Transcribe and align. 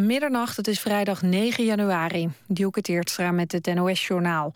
Middernacht, 0.00 0.56
het 0.56 0.68
is 0.68 0.80
vrijdag 0.80 1.22
9 1.22 1.64
januari. 1.64 2.30
Dielke 2.46 2.80
Teertstra 2.80 3.30
met 3.30 3.52
het 3.52 3.74
NOS-journaal. 3.74 4.54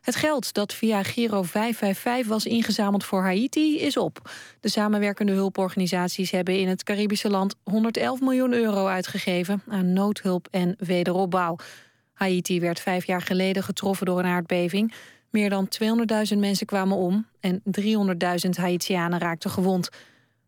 Het 0.00 0.16
geld 0.16 0.52
dat 0.52 0.74
via 0.74 1.02
Giro 1.02 1.42
555 1.42 2.26
was 2.26 2.46
ingezameld 2.46 3.04
voor 3.04 3.22
Haiti 3.22 3.78
is 3.80 3.96
op. 3.96 4.30
De 4.60 4.68
samenwerkende 4.68 5.32
hulporganisaties 5.32 6.30
hebben 6.30 6.58
in 6.58 6.68
het 6.68 6.82
Caribische 6.82 7.30
land 7.30 7.54
111 7.62 8.20
miljoen 8.20 8.52
euro 8.52 8.86
uitgegeven 8.86 9.62
aan 9.68 9.92
noodhulp 9.92 10.48
en 10.50 10.76
wederopbouw. 10.78 11.56
Haiti 12.12 12.60
werd 12.60 12.80
vijf 12.80 13.06
jaar 13.06 13.22
geleden 13.22 13.62
getroffen 13.62 14.06
door 14.06 14.18
een 14.18 14.24
aardbeving. 14.24 14.94
Meer 15.30 15.50
dan 15.50 15.68
200.000 16.32 16.38
mensen 16.38 16.66
kwamen 16.66 16.96
om 16.96 17.26
en 17.40 17.62
300.000 17.80 18.50
Haitianen 18.50 19.18
raakten 19.18 19.50
gewond. 19.50 19.88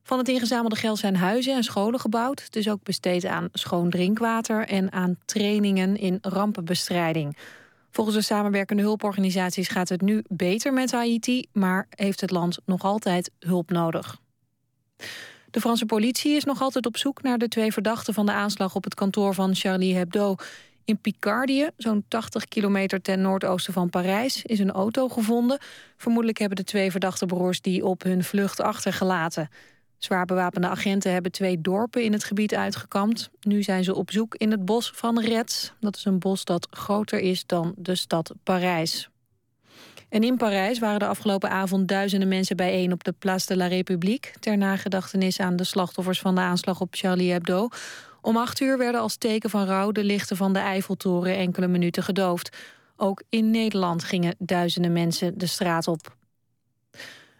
Van 0.09 0.19
het 0.19 0.29
ingezamelde 0.29 0.77
geld 0.77 0.99
zijn 0.99 1.17
huizen 1.17 1.55
en 1.55 1.63
scholen 1.63 2.01
gebouwd. 2.01 2.43
Het 2.43 2.57
is 2.57 2.69
ook 2.69 2.83
besteed 2.83 3.25
aan 3.25 3.49
schoon 3.53 3.91
drinkwater 3.91 4.67
en 4.67 4.93
aan 4.93 5.19
trainingen 5.25 5.97
in 5.97 6.19
rampenbestrijding. 6.21 7.37
Volgens 7.91 8.17
de 8.17 8.23
samenwerkende 8.23 8.83
hulporganisaties 8.83 9.69
gaat 9.69 9.89
het 9.89 10.01
nu 10.01 10.25
beter 10.29 10.73
met 10.73 10.93
Haiti, 10.93 11.45
maar 11.53 11.87
heeft 11.91 12.21
het 12.21 12.31
land 12.31 12.59
nog 12.65 12.83
altijd 12.83 13.31
hulp 13.39 13.71
nodig. 13.71 14.21
De 15.51 15.61
Franse 15.61 15.87
politie 15.87 16.37
is 16.37 16.45
nog 16.45 16.61
altijd 16.61 16.87
op 16.87 16.97
zoek 16.97 17.23
naar 17.23 17.39
de 17.39 17.49
twee 17.49 17.73
verdachten 17.73 18.15
van 18.15 18.27
de 18.27 18.33
aanslag 18.33 18.75
op 18.75 18.85
het 18.85 18.95
kantoor 18.95 19.35
van 19.35 19.55
Charlie 19.55 19.97
Hebdo. 19.97 20.35
In 20.85 20.99
Picardie, 20.99 21.67
zo'n 21.77 22.05
80 22.09 22.45
kilometer 22.45 23.03
ten 23.03 23.21
noordoosten 23.21 23.73
van 23.73 23.91
Parijs, 23.91 24.43
is 24.43 24.59
een 24.59 24.73
auto 24.73 25.09
gevonden. 25.09 25.59
Vermoedelijk 25.97 26.39
hebben 26.39 26.57
de 26.57 26.65
twee 26.65 26.91
verdachte 26.91 27.27
broers 27.27 27.61
die 27.61 27.85
op 27.85 28.03
hun 28.03 28.25
vlucht 28.25 28.61
achtergelaten. 28.61 29.49
Zwaar 29.99 30.25
bewapende 30.25 30.69
agenten 30.69 31.13
hebben 31.13 31.33
twee 31.33 31.61
dorpen 31.61 32.05
in 32.05 32.13
het 32.13 32.25
gebied 32.25 32.55
uitgekampt. 32.55 33.31
Nu 33.41 33.63
zijn 33.63 33.85
ze 33.85 33.95
op 33.95 34.11
zoek 34.11 34.35
in 34.35 34.51
het 34.51 34.65
bos 34.65 34.93
van 34.95 35.21
Retz. 35.21 35.71
Dat 35.81 35.97
is 35.97 36.05
een 36.05 36.19
bos 36.19 36.45
dat 36.45 36.69
groter 36.71 37.21
is 37.21 37.47
dan 37.47 37.75
de 37.77 37.95
stad 37.95 38.35
Parijs. 38.43 39.09
En 40.09 40.23
in 40.23 40.37
Parijs 40.37 40.79
waren 40.79 40.99
de 40.99 41.07
afgelopen 41.07 41.51
avond 41.51 41.89
duizenden 41.89 42.29
mensen 42.29 42.57
bijeen 42.57 42.93
op 42.93 43.05
de 43.05 43.13
Place 43.13 43.47
de 43.47 43.57
la 43.57 43.67
République... 43.67 44.33
ter 44.41 44.57
nagedachtenis 44.57 45.41
aan 45.41 45.57
de 45.57 45.65
slachtoffers 45.65 46.21
van 46.21 46.35
de 46.35 46.41
aanslag 46.41 46.81
op 46.81 46.89
Charlie 46.91 47.33
Hebdo. 47.33 47.69
Om 48.21 48.37
acht 48.37 48.61
uur 48.61 48.79
werden 48.79 49.01
als 49.01 49.17
teken 49.17 49.51
van 49.51 49.67
rouw 49.67 49.93
de 49.93 50.05
lichten 50.05 50.37
van 50.37 50.53
de 50.53 50.59
Eiffeltoren 50.59 51.37
enkele 51.37 51.69
minuten 51.69 52.03
gedoofd. 52.03 52.57
Ook 52.97 53.23
in 53.29 53.51
Nederland 53.51 54.05
gingen 54.05 54.35
duizenden 54.39 54.93
mensen 54.93 55.39
de 55.39 55.47
straat 55.47 55.89
op. 55.89 56.17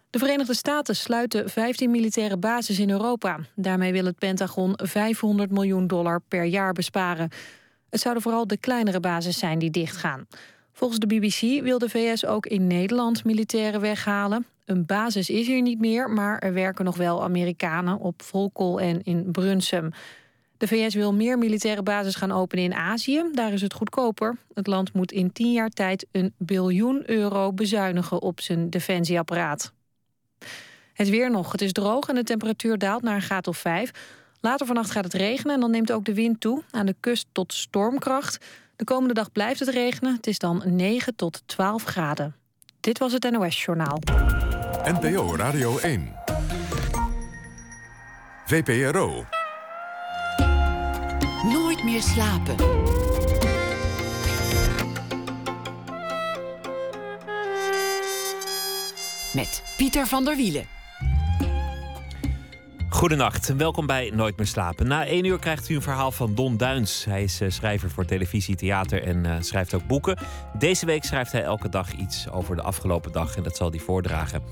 De 0.09 0.19
Verenigde 0.19 0.53
Staten 0.53 0.95
sluiten 0.95 1.49
15 1.49 1.91
militaire 1.91 2.37
bases 2.37 2.79
in 2.79 2.89
Europa. 2.89 3.39
Daarmee 3.55 3.91
wil 3.91 4.05
het 4.05 4.17
Pentagon 4.17 4.73
500 4.75 5.51
miljoen 5.51 5.87
dollar 5.87 6.21
per 6.27 6.43
jaar 6.43 6.73
besparen. 6.73 7.29
Het 7.89 7.99
zouden 7.99 8.23
vooral 8.23 8.47
de 8.47 8.57
kleinere 8.57 8.99
bases 8.99 9.37
zijn 9.37 9.59
die 9.59 9.69
dichtgaan. 9.69 10.27
Volgens 10.73 10.99
de 10.99 11.07
BBC 11.07 11.63
wil 11.63 11.77
de 11.77 11.89
VS 11.89 12.25
ook 12.25 12.45
in 12.45 12.67
Nederland 12.67 13.23
militairen 13.23 13.81
weghalen. 13.81 14.45
Een 14.65 14.85
basis 14.85 15.29
is 15.29 15.47
hier 15.47 15.61
niet 15.61 15.79
meer, 15.79 16.09
maar 16.09 16.39
er 16.39 16.53
werken 16.53 16.85
nog 16.85 16.97
wel 16.97 17.23
Amerikanen 17.23 17.99
op 17.99 18.21
Volkel 18.21 18.79
en 18.79 19.03
in 19.03 19.31
Brunsum. 19.31 19.91
De 20.57 20.67
VS 20.67 20.93
wil 20.93 21.13
meer 21.13 21.37
militaire 21.37 21.83
bases 21.83 22.15
gaan 22.15 22.31
openen 22.31 22.63
in 22.63 22.73
Azië. 22.73 23.23
Daar 23.33 23.53
is 23.53 23.61
het 23.61 23.73
goedkoper. 23.73 24.37
Het 24.53 24.67
land 24.67 24.93
moet 24.93 25.11
in 25.11 25.31
tien 25.31 25.51
jaar 25.51 25.69
tijd 25.69 26.07
een 26.11 26.33
biljoen 26.37 27.03
euro 27.05 27.53
bezuinigen 27.53 28.21
op 28.21 28.41
zijn 28.41 28.69
defensieapparaat. 28.69 29.77
Het 30.99 31.09
weer 31.09 31.31
nog. 31.31 31.51
Het 31.51 31.61
is 31.61 31.71
droog 31.71 32.07
en 32.07 32.15
de 32.15 32.23
temperatuur 32.23 32.77
daalt 32.77 33.01
naar 33.01 33.15
een 33.15 33.21
graad 33.21 33.47
of 33.47 33.57
5. 33.57 33.91
Later 34.41 34.65
vannacht 34.65 34.91
gaat 34.91 35.03
het 35.03 35.13
regenen 35.13 35.53
en 35.53 35.59
dan 35.59 35.71
neemt 35.71 35.91
ook 35.91 36.05
de 36.05 36.13
wind 36.13 36.39
toe. 36.41 36.63
Aan 36.71 36.85
de 36.85 36.95
kust 36.99 37.27
tot 37.31 37.53
stormkracht. 37.53 38.45
De 38.75 38.83
komende 38.83 39.13
dag 39.13 39.31
blijft 39.31 39.59
het 39.59 39.69
regenen. 39.69 40.15
Het 40.15 40.27
is 40.27 40.37
dan 40.37 40.63
9 40.65 41.15
tot 41.15 41.41
12 41.45 41.83
graden. 41.83 42.35
Dit 42.79 42.97
was 42.97 43.13
het 43.13 43.31
NOS 43.31 43.63
Journaal. 43.63 43.99
NPO 44.83 45.35
Radio 45.35 45.77
1. 45.77 46.15
VPRO. 48.45 49.25
Nooit 51.43 51.83
meer 51.83 52.01
slapen. 52.01 52.55
Met 59.33 59.63
Pieter 59.77 60.07
van 60.07 60.25
der 60.25 60.35
Wielen. 60.35 60.78
Goedenacht, 62.89 63.55
welkom 63.55 63.85
bij 63.85 64.11
Nooit 64.15 64.37
meer 64.37 64.47
slapen. 64.47 64.87
Na 64.87 65.05
één 65.05 65.25
uur 65.25 65.39
krijgt 65.39 65.69
u 65.69 65.75
een 65.75 65.81
verhaal 65.81 66.11
van 66.11 66.35
Don 66.35 66.57
Duins. 66.57 67.05
Hij 67.05 67.23
is 67.23 67.41
eh, 67.41 67.49
schrijver 67.49 67.89
voor 67.89 68.05
televisie, 68.05 68.55
theater 68.55 69.03
en 69.03 69.25
uh, 69.25 69.35
schrijft 69.39 69.73
ook 69.73 69.87
boeken. 69.87 70.17
Deze 70.57 70.85
week 70.85 71.03
schrijft 71.03 71.31
hij 71.31 71.43
elke 71.43 71.69
dag 71.69 71.93
iets 71.93 72.29
over 72.29 72.55
de 72.55 72.61
afgelopen 72.61 73.11
dag 73.11 73.35
en 73.35 73.43
dat 73.43 73.55
zal 73.55 73.69
hij 73.69 73.79
voordragen. 73.79 74.43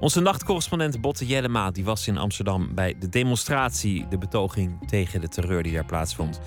Onze 0.00 0.20
nachtcorrespondent 0.20 1.00
Botte 1.00 1.26
Jellema 1.26 1.70
die 1.70 1.84
was 1.84 2.08
in 2.08 2.18
Amsterdam 2.18 2.74
bij 2.74 2.94
de 2.98 3.08
demonstratie, 3.08 4.08
de 4.08 4.18
betoging 4.18 4.88
tegen 4.88 5.20
de 5.20 5.28
terreur 5.28 5.62
die 5.62 5.72
daar 5.72 5.84
plaatsvond. 5.84 6.40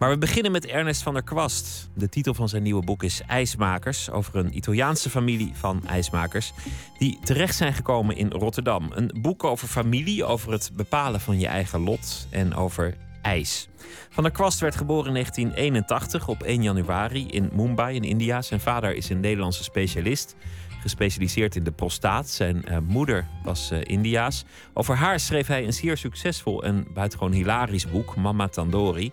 Maar 0.00 0.10
we 0.10 0.18
beginnen 0.18 0.52
met 0.52 0.66
Ernest 0.66 1.02
van 1.02 1.14
der 1.14 1.22
Kwast. 1.22 1.90
De 1.94 2.08
titel 2.08 2.34
van 2.34 2.48
zijn 2.48 2.62
nieuwe 2.62 2.84
boek 2.84 3.02
is 3.02 3.22
IJsmakers, 3.26 4.10
over 4.10 4.36
een 4.36 4.56
Italiaanse 4.56 5.10
familie 5.10 5.52
van 5.54 5.86
ijsmakers 5.86 6.52
die 6.98 7.18
terecht 7.24 7.56
zijn 7.56 7.72
gekomen 7.72 8.16
in 8.16 8.30
Rotterdam. 8.30 8.90
Een 8.94 9.18
boek 9.20 9.44
over 9.44 9.68
familie, 9.68 10.24
over 10.24 10.52
het 10.52 10.70
bepalen 10.74 11.20
van 11.20 11.38
je 11.38 11.46
eigen 11.46 11.80
lot 11.80 12.26
en 12.30 12.54
over 12.54 12.96
ijs. 13.22 13.68
Van 14.10 14.22
der 14.22 14.32
Kwast 14.32 14.60
werd 14.60 14.76
geboren 14.76 15.06
in 15.06 15.12
1981 15.12 16.28
op 16.28 16.42
1 16.42 16.62
januari 16.62 17.26
in 17.26 17.50
Mumbai 17.52 17.96
in 17.96 18.04
India. 18.04 18.42
Zijn 18.42 18.60
vader 18.60 18.94
is 18.94 19.08
een 19.08 19.20
Nederlandse 19.20 19.62
specialist, 19.62 20.36
gespecialiseerd 20.80 21.56
in 21.56 21.64
de 21.64 21.72
prostaat. 21.72 22.28
Zijn 22.28 22.64
uh, 22.68 22.76
moeder 22.86 23.26
was 23.44 23.72
uh, 23.72 23.78
Indiaas. 23.82 24.44
Over 24.74 24.96
haar 24.96 25.20
schreef 25.20 25.46
hij 25.46 25.64
een 25.64 25.72
zeer 25.72 25.96
succesvol 25.96 26.62
en 26.62 26.86
buitengewoon 26.94 27.32
hilarisch 27.32 27.90
boek, 27.90 28.16
Mama 28.16 28.48
Tandori. 28.48 29.12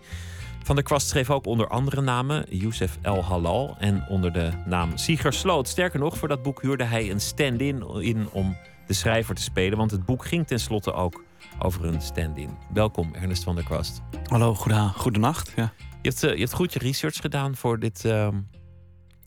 Van 0.67 0.75
der 0.75 0.85
Kwast 0.85 1.07
schreef 1.07 1.29
ook 1.29 1.45
onder 1.45 1.67
andere 1.67 2.01
namen 2.01 2.45
Youssef 2.49 2.97
El 3.01 3.23
Halal 3.23 3.75
en 3.79 4.05
onder 4.09 4.33
de 4.33 4.51
naam 4.65 4.97
Sieger 4.97 5.33
Sloot. 5.33 5.67
Sterker 5.67 5.99
nog, 5.99 6.17
voor 6.17 6.27
dat 6.27 6.41
boek 6.41 6.61
huurde 6.61 6.83
hij 6.83 7.11
een 7.11 7.19
stand-in 7.19 7.87
in 7.99 8.29
om 8.31 8.57
de 8.87 8.93
schrijver 8.93 9.35
te 9.35 9.41
spelen, 9.41 9.77
want 9.77 9.91
het 9.91 10.05
boek 10.05 10.25
ging 10.25 10.47
tenslotte 10.47 10.93
ook 10.93 11.23
over 11.59 11.85
een 11.85 12.01
stand-in. 12.01 12.49
Welkom, 12.73 13.13
Ernest 13.13 13.43
van 13.43 13.55
der 13.55 13.63
Kwast. 13.63 14.01
Hallo, 14.23 14.55
goedenacht. 14.95 15.53
Ja. 15.55 15.73
Je, 16.01 16.09
hebt, 16.09 16.23
uh, 16.23 16.31
je 16.31 16.39
hebt 16.39 16.53
goed 16.53 16.73
je 16.73 16.79
research 16.79 17.17
gedaan 17.17 17.55
voor 17.55 17.79
dit, 17.79 18.03
uh, 18.05 18.27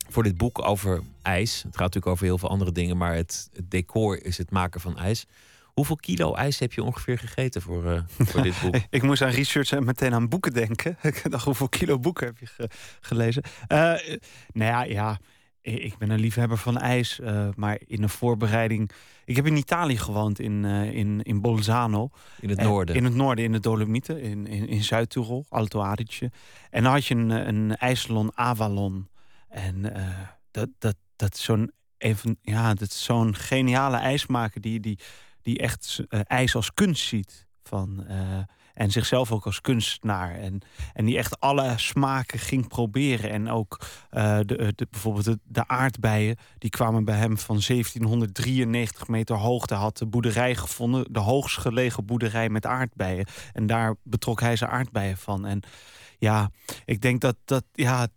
voor 0.09 0.23
dit 0.23 0.37
boek 0.37 0.67
over 0.67 1.03
ijs. 1.23 1.55
Het 1.55 1.77
gaat 1.77 1.79
natuurlijk 1.79 2.07
over 2.07 2.25
heel 2.25 2.39
veel 2.39 2.51
andere 2.51 2.73
dingen, 2.73 2.97
maar 2.97 3.15
het, 3.15 3.51
het 3.53 3.71
decor 3.71 4.25
is 4.25 4.39
het 4.39 4.51
maken 4.51 4.81
van 4.81 4.99
ijs. 4.99 5.27
Hoeveel 5.81 5.97
kilo 5.97 6.35
ijs 6.35 6.59
heb 6.59 6.73
je 6.73 6.83
ongeveer 6.83 7.19
gegeten 7.19 7.63
voor, 7.63 7.85
uh, 7.85 8.01
voor 8.07 8.43
dit 8.43 8.61
boek? 8.63 8.77
ik 8.91 9.03
moest 9.03 9.23
aan 9.23 9.31
research 9.31 9.73
en 9.73 9.85
meteen 9.85 10.15
aan 10.15 10.29
boeken 10.29 10.53
denken. 10.53 10.97
ik 11.03 11.31
dacht, 11.31 11.45
hoeveel 11.45 11.69
kilo 11.69 11.99
boeken 11.99 12.27
heb 12.27 12.39
je 12.39 12.47
ge 12.47 12.69
gelezen? 13.01 13.43
Uh, 13.45 13.79
nou 14.53 14.71
ja, 14.71 14.83
ja, 14.83 15.19
ik 15.63 15.99
ben 15.99 16.11
een 16.11 16.21
liefhebber 16.21 16.57
van 16.57 16.79
ijs. 16.79 17.19
Uh, 17.19 17.49
maar 17.57 17.79
in 17.87 18.03
een 18.03 18.09
voorbereiding... 18.09 18.91
Ik 19.25 19.37
heb 19.37 19.47
in 19.47 19.57
Italië 19.57 19.99
gewoond, 19.99 20.41
in, 20.41 20.65
in, 20.65 21.23
in 21.23 21.41
Bolzano. 21.41 22.11
In 22.41 22.49
het 22.49 22.61
noorden? 22.61 22.95
In 22.95 23.05
het 23.05 23.15
noorden, 23.15 23.45
in 23.45 23.53
de 23.53 23.61
Dolomieten, 23.61 24.21
in, 24.21 24.47
in, 24.47 24.69
in 24.69 24.85
Zuid-Tirol, 24.85 25.47
Alto 25.49 25.81
Adige. 25.81 26.31
En 26.71 26.83
dan 26.83 26.93
had 26.93 27.07
je 27.07 27.15
een, 27.15 27.31
een 27.31 27.77
ijssalon 27.77 28.31
Avalon. 28.35 29.09
En 29.49 29.93
dat, 30.51 30.69
dat, 30.79 30.97
dat 31.17 31.35
is 31.35 31.43
zo'n 31.43 31.73
ja, 32.43 32.75
dat 32.75 32.89
is 32.89 33.05
zo'n 33.05 33.35
geniale 33.35 33.97
ijsmaker 33.97 34.61
die... 34.61 34.81
die 34.81 34.99
die 35.51 35.59
echt 35.59 36.05
uh, 36.09 36.21
ijs 36.25 36.55
als 36.55 36.75
kunst 36.75 37.07
ziet. 37.07 37.49
Van, 37.63 38.05
uh, 38.09 38.39
en 38.75 38.91
zichzelf 38.91 39.33
ook 39.33 39.45
als 39.45 39.61
kunstenaar. 39.61 40.35
En, 40.35 40.63
en 40.93 41.05
die 41.05 41.19
echt 41.19 41.41
alle 41.41 41.73
smaken 41.77 42.39
ging 42.39 42.69
proberen. 42.69 43.31
En 43.31 43.49
ook 43.51 43.81
uh, 44.11 44.39
de, 44.39 44.73
de, 44.75 44.87
bijvoorbeeld 44.91 45.25
de, 45.25 45.39
de, 45.45 45.69
aardbeien. 45.69 46.37
Die 46.59 46.71
kwamen 46.71 47.05
bij 47.05 47.17
hem 47.17 47.39
van 47.39 47.61
1793 47.67 49.09
meter 49.09 49.37
hoogte. 49.37 49.75
Had 49.75 49.99
de 49.99 50.07
boerderij 50.07 50.55
gevonden. 50.55 51.13
De 51.13 51.19
hoogst 51.19 51.59
gelegen 51.59 52.05
boerderij 52.05 52.49
met 52.49 52.67
aardbeien. 52.67 53.27
En 53.53 53.67
daar 53.67 53.95
betrok 54.03 54.41
hij 54.41 54.57
zijn 54.57 54.71
aardbeien 54.71 55.17
van. 55.17 55.47
En 55.47 55.63
ja, 56.19 56.51
ik 56.85 57.01
denk 57.01 57.21
dat 57.21 57.37
dat. 57.45 57.65
Ja, 57.73 58.09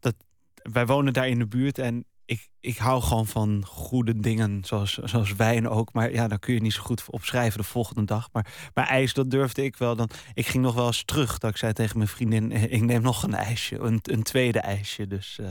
dat 0.00 0.14
wij 0.54 0.86
wonen 0.86 1.12
daar 1.12 1.28
in 1.28 1.38
de 1.38 1.46
buurt. 1.46 1.78
En 1.78 2.04
ik, 2.24 2.48
ik 2.60 2.76
hou 2.76 3.02
gewoon 3.02 3.26
van 3.26 3.62
goede 3.66 4.20
dingen, 4.20 4.62
zoals, 4.64 4.94
zoals 4.94 5.34
wijn 5.34 5.68
ook. 5.68 5.92
Maar 5.92 6.12
ja, 6.12 6.28
daar 6.28 6.38
kun 6.38 6.54
je 6.54 6.60
niet 6.60 6.72
zo 6.72 6.82
goed 6.82 7.04
opschrijven 7.10 7.60
de 7.60 7.66
volgende 7.66 8.04
dag. 8.04 8.28
Maar, 8.32 8.46
maar 8.74 8.86
ijs, 8.86 9.14
dat 9.14 9.30
durfde 9.30 9.64
ik 9.64 9.76
wel. 9.76 9.96
Dan, 9.96 10.10
ik 10.34 10.46
ging 10.46 10.62
nog 10.62 10.74
wel 10.74 10.86
eens 10.86 11.04
terug. 11.04 11.38
Dat 11.38 11.50
ik 11.50 11.56
zei 11.56 11.72
tegen 11.72 11.96
mijn 11.96 12.08
vriendin, 12.08 12.52
eh, 12.52 12.62
ik 12.62 12.82
neem 12.82 13.02
nog 13.02 13.22
een 13.22 13.34
ijsje. 13.34 13.78
Een, 13.78 13.98
een 14.02 14.22
tweede 14.22 14.58
ijsje. 14.58 15.06
Dus, 15.06 15.38
uh, 15.40 15.48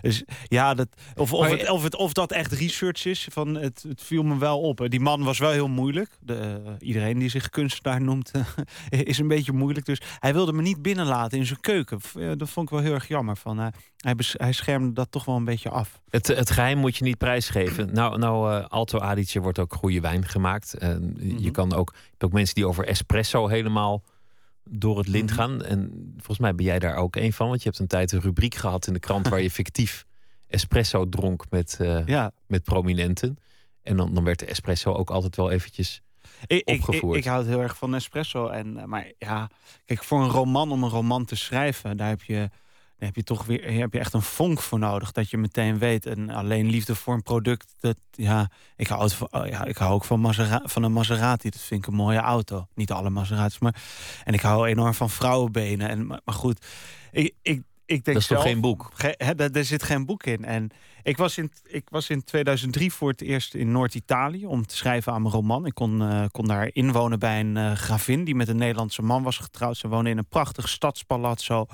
dus 0.00 0.24
ja, 0.44 0.74
dat, 0.74 0.88
of, 1.16 1.32
of, 1.32 1.50
het, 1.50 1.70
of, 1.70 1.82
het, 1.82 1.96
of 1.96 2.12
dat 2.12 2.32
echt 2.32 2.52
research 2.52 3.06
is. 3.06 3.28
Van 3.30 3.54
het, 3.54 3.84
het 3.88 4.02
viel 4.02 4.22
me 4.22 4.38
wel 4.38 4.60
op. 4.60 4.86
Die 4.88 5.00
man 5.00 5.22
was 5.22 5.38
wel 5.38 5.50
heel 5.50 5.68
moeilijk. 5.68 6.10
De, 6.20 6.62
uh, 6.66 6.72
iedereen 6.78 7.18
die 7.18 7.28
zich 7.28 7.48
kunstenaar 7.48 8.02
noemt, 8.02 8.30
is 8.88 9.18
een 9.18 9.28
beetje 9.28 9.52
moeilijk. 9.52 9.86
Dus 9.86 10.00
hij 10.18 10.32
wilde 10.32 10.52
me 10.52 10.62
niet 10.62 10.82
binnenlaten 10.82 11.38
in 11.38 11.46
zijn 11.46 11.60
keuken. 11.60 12.00
Dat 12.38 12.50
vond 12.50 12.66
ik 12.66 12.72
wel 12.72 12.82
heel 12.82 12.94
erg 12.94 13.08
jammer. 13.08 13.36
Van, 13.36 13.58
hij, 13.58 14.14
hij 14.32 14.52
schermde 14.52 14.92
dat 14.92 15.10
toch 15.10 15.24
wel 15.24 15.36
een 15.36 15.44
beetje 15.44 15.70
af. 15.70 16.00
Het, 16.10 16.29
het 16.36 16.50
geheim 16.50 16.78
moet 16.78 16.96
je 16.96 17.04
niet 17.04 17.18
prijsgeven. 17.18 17.88
Nou, 17.94 18.18
nou 18.18 18.52
uh, 18.58 18.66
Alto 18.68 18.98
Adige 18.98 19.40
wordt 19.40 19.58
ook 19.58 19.74
goede 19.74 20.00
wijn 20.00 20.26
gemaakt. 20.26 20.74
Uh, 20.82 20.88
Je 20.88 21.34
Mhm. 21.34 21.50
kan 21.50 21.72
ook, 21.74 21.90
je 21.94 22.08
hebt 22.10 22.24
ook 22.24 22.32
mensen 22.32 22.54
die 22.54 22.66
over 22.66 22.86
espresso 22.86 23.46
helemaal 23.48 24.02
door 24.64 24.98
het 24.98 25.08
lint 25.08 25.30
Mhm. 25.30 25.38
gaan. 25.38 25.62
En 25.62 26.10
volgens 26.16 26.38
mij 26.38 26.54
ben 26.54 26.64
jij 26.64 26.78
daar 26.78 26.96
ook 26.96 27.16
een 27.16 27.32
van. 27.32 27.48
Want 27.48 27.62
je 27.62 27.68
hebt 27.68 27.80
een 27.80 27.86
tijd 27.86 28.12
een 28.12 28.20
rubriek 28.20 28.54
gehad 28.54 28.86
in 28.86 28.92
de 28.92 28.98
krant 29.00 29.28
waar 29.28 29.40
je 29.42 29.50
fictief 29.60 30.04
espresso 30.48 31.08
dronk 31.08 31.44
met, 31.50 31.78
uh, 31.80 32.06
ja. 32.06 32.32
met 32.46 32.62
prominenten. 32.62 33.38
En 33.82 33.96
dan, 33.96 34.14
dan 34.14 34.24
werd 34.24 34.38
de 34.38 34.46
espresso 34.46 34.92
ook 34.92 35.10
altijd 35.10 35.36
wel 35.36 35.50
eventjes 35.50 36.02
ik, 36.46 36.62
opgevoerd. 36.68 37.02
Ik, 37.04 37.10
ik, 37.10 37.24
ik 37.24 37.24
houd 37.24 37.46
heel 37.46 37.60
erg 37.60 37.76
van 37.76 37.94
espresso. 37.94 38.48
En, 38.48 38.76
uh, 38.76 38.84
maar 38.84 39.12
ja, 39.18 39.50
kijk, 39.84 40.04
voor 40.04 40.20
een 40.22 40.28
roman, 40.28 40.72
om 40.72 40.82
een 40.82 40.90
roman 40.90 41.24
te 41.24 41.36
schrijven, 41.36 41.96
daar 41.96 42.08
heb 42.08 42.22
je 42.22 42.50
daar 43.00 43.08
heb 43.08 43.16
je 43.16 43.24
toch 43.24 43.44
weer 43.44 43.72
heb 43.72 43.92
je 43.92 43.98
echt 43.98 44.12
een 44.12 44.22
vonk 44.22 44.60
voor 44.60 44.78
nodig. 44.78 45.12
Dat 45.12 45.30
je 45.30 45.38
meteen 45.38 45.78
weet. 45.78 46.06
En 46.06 46.30
alleen 46.30 46.70
liefde 46.70 46.94
voor 46.94 47.14
een 47.14 47.22
product. 47.22 47.74
Dat, 47.80 47.96
ja, 48.10 48.50
ik, 48.76 48.86
hou 48.86 49.02
het 49.02 49.12
van, 49.12 49.28
oh 49.30 49.46
ja, 49.46 49.64
ik 49.64 49.76
hou 49.76 49.92
ook 49.92 50.04
van, 50.04 50.20
Masera, 50.20 50.62
van 50.64 50.82
een 50.82 50.92
Maserati. 50.92 51.50
Dat 51.50 51.60
vind 51.60 51.80
ik 51.80 51.86
een 51.86 51.94
mooie 51.94 52.18
auto. 52.18 52.66
Niet 52.74 52.90
alle 52.90 53.10
Maseratis. 53.10 53.58
Maar, 53.58 53.82
en 54.24 54.34
ik 54.34 54.40
hou 54.40 54.66
enorm 54.68 54.94
van 54.94 55.10
vrouwenbenen. 55.10 55.88
En, 55.88 56.06
maar, 56.06 56.20
maar 56.24 56.34
goed, 56.34 56.66
ik, 57.10 57.34
ik, 57.42 57.62
ik 57.86 58.04
denk 58.04 58.04
dat 58.04 58.16
is 58.16 58.26
zelf, 58.26 58.40
toch 58.40 58.50
geen 58.50 58.60
boek? 58.60 58.90
Ge, 58.94 59.16
er 59.52 59.64
zit 59.64 59.82
geen 59.82 60.06
boek 60.06 60.24
in. 60.24 60.44
En 60.44 60.70
ik 61.02 61.16
was 61.16 61.38
in, 61.38 61.52
ik 61.66 61.88
was 61.90 62.10
in 62.10 62.24
2003 62.24 62.92
voor 62.92 63.10
het 63.10 63.20
eerst 63.20 63.54
in 63.54 63.72
Noord-Italië 63.72 64.46
om 64.46 64.66
te 64.66 64.76
schrijven 64.76 65.12
aan 65.12 65.22
mijn 65.22 65.34
roman. 65.34 65.66
Ik 65.66 65.74
kon, 65.74 66.02
uh, 66.02 66.24
kon 66.30 66.46
daar 66.46 66.70
inwonen 66.72 67.18
bij 67.18 67.40
een 67.40 67.56
uh, 67.56 67.72
gravin 67.72 68.24
die 68.24 68.34
met 68.34 68.48
een 68.48 68.56
Nederlandse 68.56 69.02
man 69.02 69.22
was 69.22 69.38
getrouwd. 69.38 69.76
Ze 69.76 69.88
woonde 69.88 70.10
in 70.10 70.18
een 70.18 70.28
prachtig 70.28 70.68
stadspalazzo. 70.68 71.66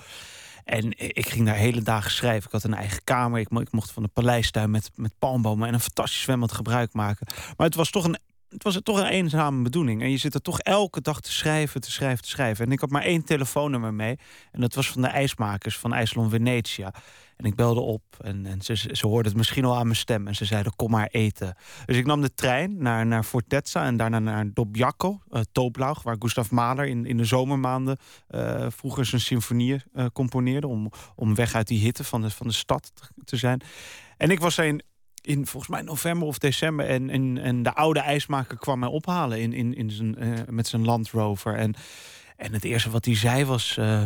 En 0.67 0.99
ik 0.99 1.29
ging 1.29 1.47
daar 1.47 1.55
hele 1.55 1.83
dagen 1.83 2.11
schrijven. 2.11 2.45
Ik 2.45 2.53
had 2.53 2.65
een 2.65 2.75
eigen 2.75 3.05
kamer. 3.05 3.41
Ik, 3.41 3.73
mocht 3.73 3.91
van 3.91 4.03
de 4.03 4.09
paleistuin 4.09 4.71
met, 4.71 4.91
met 4.95 5.13
palmbomen 5.19 5.69
en 5.69 5.75
een 5.75 5.81
fantastisch 5.81 6.21
zwembad 6.21 6.53
gebruik 6.53 6.93
maken. 6.93 7.27
Maar 7.57 7.67
het 7.67 7.75
was 7.75 7.91
toch 7.91 8.05
een 8.05 8.19
het 8.49 8.63
was 8.63 8.81
toch 8.83 8.99
een 8.99 9.07
eenzame 9.07 9.63
bedoeling. 9.63 10.03
En 10.03 10.11
je 10.11 10.17
zit 10.17 10.35
er 10.35 10.43
toch 10.43 10.59
elke 10.59 11.01
dag 11.01 11.21
te 11.21 11.33
schrijven, 11.33 11.81
te 11.81 11.91
schrijven, 11.91 12.23
te 12.23 12.29
schrijven. 12.29 12.67
En 12.67 12.73
ik 12.73 12.81
had 12.81 12.91
maar 12.91 13.03
één 13.03 13.25
telefoonnummer 13.25 13.95
mee. 13.95 14.19
En 14.53 14.61
dat 14.61 14.75
was 14.75 14.91
van 14.91 15.03
de 15.03 15.09
ijsmakers 15.09 15.79
van 15.79 15.93
IJsland 15.93 16.31
Venetia. 16.31 16.95
En 17.37 17.45
ik 17.45 17.55
belde 17.55 17.81
op 17.81 18.03
en, 18.21 18.47
en 18.47 18.63
ze, 18.63 18.77
ze 18.93 19.07
hoorden 19.07 19.27
het 19.27 19.37
misschien 19.37 19.65
al 19.65 19.77
aan 19.77 19.85
mijn 19.85 19.97
stem. 19.97 20.27
En 20.27 20.35
ze 20.35 20.45
zeiden, 20.45 20.77
kom 20.77 20.91
maar 20.91 21.09
eten. 21.11 21.55
Dus 21.87 21.97
ik 21.97 22.07
nam 22.07 22.21
de 22.21 22.35
trein 22.35 22.77
naar, 22.79 23.07
naar 23.07 23.23
Fortezza 23.23 23.85
en 23.85 23.97
daarna 23.97 24.19
naar 24.19 24.53
Dobbiaco, 24.53 25.21
uh, 25.31 25.41
Tooplauch... 25.53 26.03
waar 26.03 26.17
Gustav 26.19 26.51
Mahler 26.51 26.87
in, 26.87 27.07
in 27.07 27.17
de 27.17 27.25
zomermaanden 27.25 27.99
uh, 28.31 28.67
vroeger 28.69 29.07
zijn 29.07 29.21
symfonieën 29.21 29.83
uh, 29.95 30.07
componeerde... 30.13 30.67
Om, 30.67 30.91
om 31.15 31.35
weg 31.35 31.55
uit 31.55 31.67
die 31.67 31.81
hitte 31.81 32.05
van 32.05 32.23
de, 32.23 32.31
van 32.31 32.47
de 32.47 32.53
stad 32.53 32.93
te 33.25 33.37
zijn. 33.37 33.63
En 34.17 34.31
ik 34.31 34.41
was 34.41 34.57
een 34.57 34.83
in 35.27 35.47
volgens 35.47 35.73
mij 35.73 35.83
november 35.83 36.29
of 36.29 36.39
december. 36.39 36.87
En, 36.87 37.11
en, 37.11 37.39
en 37.39 37.63
de 37.63 37.75
oude 37.75 38.01
ijsmaker 38.01 38.59
kwam 38.59 38.79
mij 38.79 38.89
ophalen 38.89 39.41
in, 39.41 39.53
in, 39.53 39.75
in 39.75 39.91
zijn, 39.91 40.25
uh, 40.25 40.39
met 40.49 40.67
zijn 40.67 40.85
Land 40.85 41.11
Rover. 41.11 41.55
En, 41.55 41.75
en 42.37 42.53
het 42.53 42.65
eerste 42.65 42.91
wat 42.91 43.05
hij 43.05 43.17
zei 43.17 43.45
was... 43.45 43.77
Uh, 43.79 44.05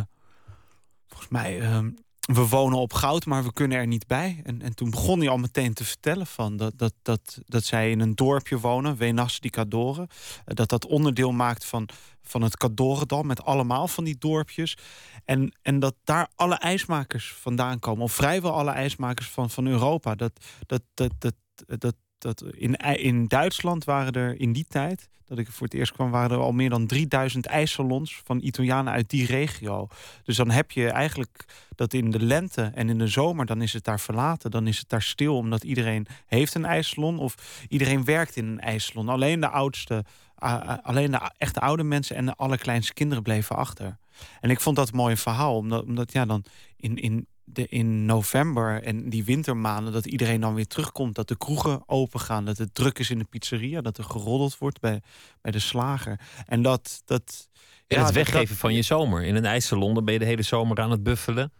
volgens 1.07 1.29
mij... 1.29 1.59
Uh, 1.61 1.79
we 2.21 2.47
wonen 2.47 2.77
op 2.77 2.93
goud, 2.93 3.25
maar 3.25 3.43
we 3.43 3.53
kunnen 3.53 3.77
er 3.77 3.87
niet 3.87 4.07
bij. 4.07 4.41
En, 4.43 4.61
en 4.61 4.75
toen 4.75 4.89
begon 4.89 5.19
hij 5.19 5.29
al 5.29 5.37
meteen 5.37 5.73
te 5.73 5.85
vertellen 5.85 6.27
van 6.27 6.57
dat, 6.57 6.73
dat, 6.75 6.93
dat, 7.01 7.39
dat 7.45 7.63
zij 7.63 7.91
in 7.91 7.99
een 7.99 8.15
dorpje 8.15 8.59
wonen, 8.59 8.97
Venas 8.97 9.39
di 9.39 9.49
Cadore. 9.49 10.09
Dat 10.45 10.69
dat 10.69 10.85
onderdeel 10.85 11.31
maakt 11.31 11.65
van, 11.65 11.89
van 12.31 12.41
het 12.41 12.57
Cadorendal 12.57 13.23
met 13.23 13.43
allemaal 13.43 13.87
van 13.87 14.03
die 14.03 14.17
dorpjes. 14.17 14.77
En, 15.25 15.53
en 15.61 15.79
dat 15.79 15.95
daar 16.03 16.27
alle 16.35 16.55
ijsmakers 16.55 17.33
vandaan 17.33 17.79
komen, 17.79 18.03
of 18.03 18.13
vrijwel 18.13 18.53
alle 18.53 18.71
ijsmakers 18.71 19.29
van, 19.29 19.49
van 19.49 19.67
Europa. 19.67 20.15
Dat, 20.15 20.45
dat, 20.65 20.81
dat, 20.93 21.11
dat, 21.19 21.35
dat, 21.79 21.95
dat 22.17 22.43
in, 22.51 22.75
in 22.75 23.27
Duitsland 23.27 23.83
waren 23.83 24.13
er 24.13 24.39
in 24.39 24.53
die 24.53 24.65
tijd, 24.67 25.09
dat 25.31 25.39
ik 25.39 25.51
voor 25.51 25.67
het 25.67 25.75
eerst 25.75 25.91
kwam, 25.91 26.11
waren 26.11 26.37
er 26.37 26.43
al 26.43 26.51
meer 26.51 26.69
dan 26.69 26.87
3000 26.87 27.45
ijssalons 27.45 28.21
van 28.23 28.39
Italianen 28.41 28.93
uit 28.93 29.09
die 29.09 29.25
regio. 29.25 29.87
Dus 30.23 30.35
dan 30.35 30.49
heb 30.49 30.71
je 30.71 30.89
eigenlijk 30.89 31.45
dat 31.75 31.93
in 31.93 32.11
de 32.11 32.19
lente 32.19 32.71
en 32.73 32.89
in 32.89 32.97
de 32.97 33.07
zomer, 33.07 33.45
dan 33.45 33.61
is 33.61 33.73
het 33.73 33.83
daar 33.83 33.99
verlaten, 33.99 34.51
dan 34.51 34.67
is 34.67 34.77
het 34.77 34.89
daar 34.89 35.01
stil, 35.01 35.35
omdat 35.35 35.63
iedereen 35.63 36.07
heeft 36.25 36.55
een 36.55 36.65
ijssalon 36.65 37.19
of 37.19 37.65
iedereen 37.69 38.05
werkt 38.05 38.35
in 38.35 38.45
een 38.45 38.59
ijssalon. 38.59 39.09
Alleen 39.09 39.39
de 39.39 39.49
oudste, 39.49 40.05
uh, 40.43 40.73
alleen 40.81 41.11
de 41.11 41.31
echte 41.37 41.59
oude 41.59 41.83
mensen 41.83 42.15
en 42.15 42.25
de 42.25 42.35
allerkleinste 42.35 42.93
kinderen 42.93 43.23
bleven 43.23 43.55
achter. 43.55 43.97
En 44.39 44.49
ik 44.49 44.59
vond 44.59 44.75
dat 44.75 44.89
een 44.89 44.95
mooi 44.95 45.17
verhaal, 45.17 45.55
omdat, 45.55 45.83
omdat 45.83 46.11
ja, 46.11 46.25
dan 46.25 46.43
in, 46.77 46.95
in, 46.95 47.27
de, 47.43 47.67
in 47.67 48.05
november 48.05 48.83
en 48.83 49.09
die 49.09 49.23
wintermaanden... 49.23 49.93
dat 49.93 50.05
iedereen 50.05 50.41
dan 50.41 50.53
weer 50.53 50.67
terugkomt, 50.67 51.15
dat 51.15 51.27
de 51.27 51.37
kroegen 51.37 51.83
open 51.85 52.19
gaan... 52.19 52.45
dat 52.45 52.57
het 52.57 52.73
druk 52.73 52.99
is 52.99 53.09
in 53.09 53.17
de 53.17 53.23
pizzeria, 53.29 53.81
dat 53.81 53.97
er 53.97 54.03
geroddeld 54.03 54.57
wordt 54.57 54.79
bij, 54.79 55.01
bij 55.41 55.51
de 55.51 55.59
slager. 55.59 56.19
En 56.45 56.61
dat... 56.61 57.01
dat 57.05 57.49
ja, 57.87 58.03
het 58.03 58.13
weggeven 58.13 58.47
dat, 58.47 58.57
van 58.57 58.73
je 58.73 58.81
zomer. 58.81 59.23
In 59.23 59.35
een 59.35 59.45
ijssalon 59.45 60.05
ben 60.05 60.13
je 60.13 60.19
de 60.19 60.25
hele 60.25 60.41
zomer 60.41 60.79
aan 60.79 60.91
het 60.91 61.03
buffelen. 61.03 61.53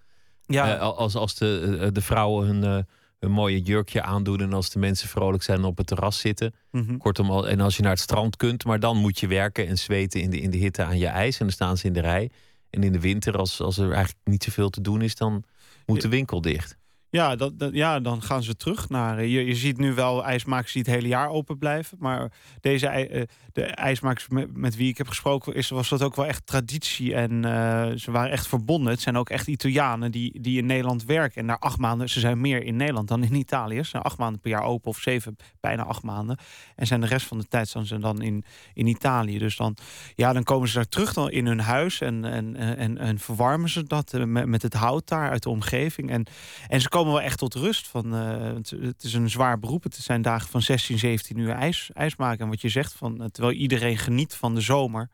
Ja. 0.46 0.76
Uh, 0.76 0.82
als, 0.82 1.16
als 1.16 1.36
de, 1.36 1.90
de 1.94 2.02
vrouwen 2.02 2.48
hun, 2.48 2.86
hun 3.22 3.32
mooie 3.32 3.62
jurkje 3.62 4.02
aandoen... 4.02 4.42
en 4.42 4.54
als 4.54 4.70
de 4.70 4.80
mensen 4.80 5.10
vrolijk 5.10 5.44
zijn 5.44 5.64
op 5.64 5.78
het 5.78 5.88
terras 5.88 6.20
zitten. 6.20 6.54
Mm 6.72 6.86
-hmm. 6.86 6.98
Kortom, 6.98 7.46
en 7.46 7.60
als 7.60 7.76
je 7.76 7.82
naar 7.82 7.92
het 7.92 8.00
strand 8.00 8.36
kunt... 8.36 8.66
maar 8.66 8.80
dan 8.80 8.98
moet 8.98 9.20
je 9.20 9.28
werken 9.28 9.68
en 9.68 9.78
zweten 9.78 10.22
in 10.22 10.30
de, 10.30 10.40
in 10.40 10.50
de 10.50 10.58
hitte 10.58 10.84
aan 10.84 10.98
je 10.98 11.08
ijs... 11.08 11.40
en 11.40 11.46
dan 11.46 11.54
staan 11.54 11.78
ze 11.78 11.88
in 11.88 11.94
de 11.94 12.02
rij... 12.02 12.30
En 12.70 12.84
in 12.84 12.92
de 12.92 13.00
winter, 13.00 13.38
als, 13.38 13.62
als 13.62 13.78
er 13.78 13.92
eigenlijk 13.92 14.20
niet 14.24 14.44
zoveel 14.44 14.70
te 14.70 14.82
doen 14.82 15.02
is, 15.02 15.16
dan 15.16 15.44
moet 15.86 16.02
de 16.02 16.08
winkel 16.08 16.42
dicht. 16.42 16.78
Ja, 17.10 17.36
dat, 17.36 17.60
dat, 17.60 17.74
ja 17.74 18.00
dan 18.00 18.22
gaan 18.22 18.44
ze 18.44 18.56
terug 18.56 18.90
naar. 18.90 19.26
Je, 19.26 19.46
je 19.46 19.56
ziet 19.56 19.78
nu 19.78 19.94
wel 19.94 20.26
ijsmakers 20.26 20.74
die 20.74 20.82
het 20.82 20.92
hele 20.92 21.08
jaar 21.08 21.30
open 21.30 21.58
blijven. 21.58 21.98
Maar 22.00 22.32
deze 22.62 23.28
de 23.52 23.64
ijsmakers 23.64 24.28
met, 24.54 24.76
wie 24.76 24.90
ik 24.90 24.98
heb 24.98 25.08
gesproken, 25.08 25.54
is, 25.54 25.70
was 25.70 25.90
dat 25.90 26.04
ook 26.04 26.16
wel 26.16 26.26
echt 26.26 26.46
traditie. 26.46 27.16
En 27.16 27.32
uh, 27.32 27.92
ze 27.96 28.12
waren 28.12 28.32
echt 28.32 28.48
verbonden. 28.48 28.92
Het 28.92 29.02
zijn 29.02 29.18
ook 29.18 29.30
echt 29.30 29.48
Italianen 29.48 30.12
die, 30.12 30.42
die 30.42 30.58
in 30.58 30.66
Nederland 30.66 31.06
werken. 31.06 31.42
En 31.42 31.46
na 31.46 31.60
acht 31.60 31.78
maanden, 31.78 32.10
ze 32.10 32.20
zijn 32.20 32.42
meer 32.42 32.64
in 32.64 32.76
Nederland 32.76 33.08
dan 33.08 33.24
in 33.24 33.34
Italië. 33.34 33.78
Ze 33.78 33.90
zijn 33.90 34.04
acht 34.04 34.18
maanden 34.18 34.42
per 34.42 34.52
jaar 34.52 34.64
open, 34.64 34.90
of 34.90 34.98
zeven, 34.98 35.36
bijna 35.60 35.84
acht 35.84 36.04
maanden. 36.04 36.38
En 36.76 36.88
zijn 36.88 37.02
de 37.02 37.08
rest 37.08 37.26
van 37.26 37.38
de 37.38 37.48
tijd 37.48 37.68
zijn 37.68 37.86
ze 37.86 38.00
dan 38.00 38.22
in, 38.22 38.44
in 38.74 38.88
Italië. 38.88 39.38
Dus 39.38 39.56
dan, 39.56 39.78
ja, 40.16 40.34
dan 40.34 40.44
komen 40.44 40.68
ze 40.68 40.76
daar 40.76 40.90
terug 40.90 41.14
dan 41.14 41.32
in 41.32 41.46
hun 41.46 41.60
huis 41.60 42.02
en, 42.02 42.26
en, 42.26 42.56
en, 42.56 42.98
en 42.98 43.20
verwarmen 43.20 43.70
ze 43.70 43.84
dat 43.84 44.14
eh, 44.14 44.24
met, 44.24 44.46
met 44.46 44.62
het 44.62 44.74
hout 44.74 45.08
daar 45.08 45.30
uit 45.30 45.44
de 45.44 45.50
omgeving. 45.50 46.10
En, 46.10 46.26
en 46.68 46.82
ze 46.82 46.90
komen 46.90 47.14
wel 47.14 47.22
echt 47.22 47.38
tot 47.38 47.54
rust. 47.54 47.88
Van, 47.88 48.16
uh, 48.16 48.54
het, 48.54 48.70
het, 48.70 49.04
is 49.04 49.14
een 49.14 49.30
zwaar 49.30 49.60
beroep. 49.60 49.84
Het 49.84 49.96
zijn 49.96 50.22
dagen 50.22 50.50
van 50.50 50.62
16, 50.62 50.98
17 51.00 51.38
uur 51.38 51.52
ijs, 51.52 51.90
ijs 51.94 52.16
maken. 52.16 52.40
En 52.40 52.50
wat 52.50 52.62
je 52.62 52.70
zegt, 52.70 52.94
van, 52.94 53.30
terwijl 53.42 53.62
iedereen 53.62 53.98
geniet 53.98 54.34
van 54.34 54.56
de 54.56 54.62
zomer, 54.62 55.10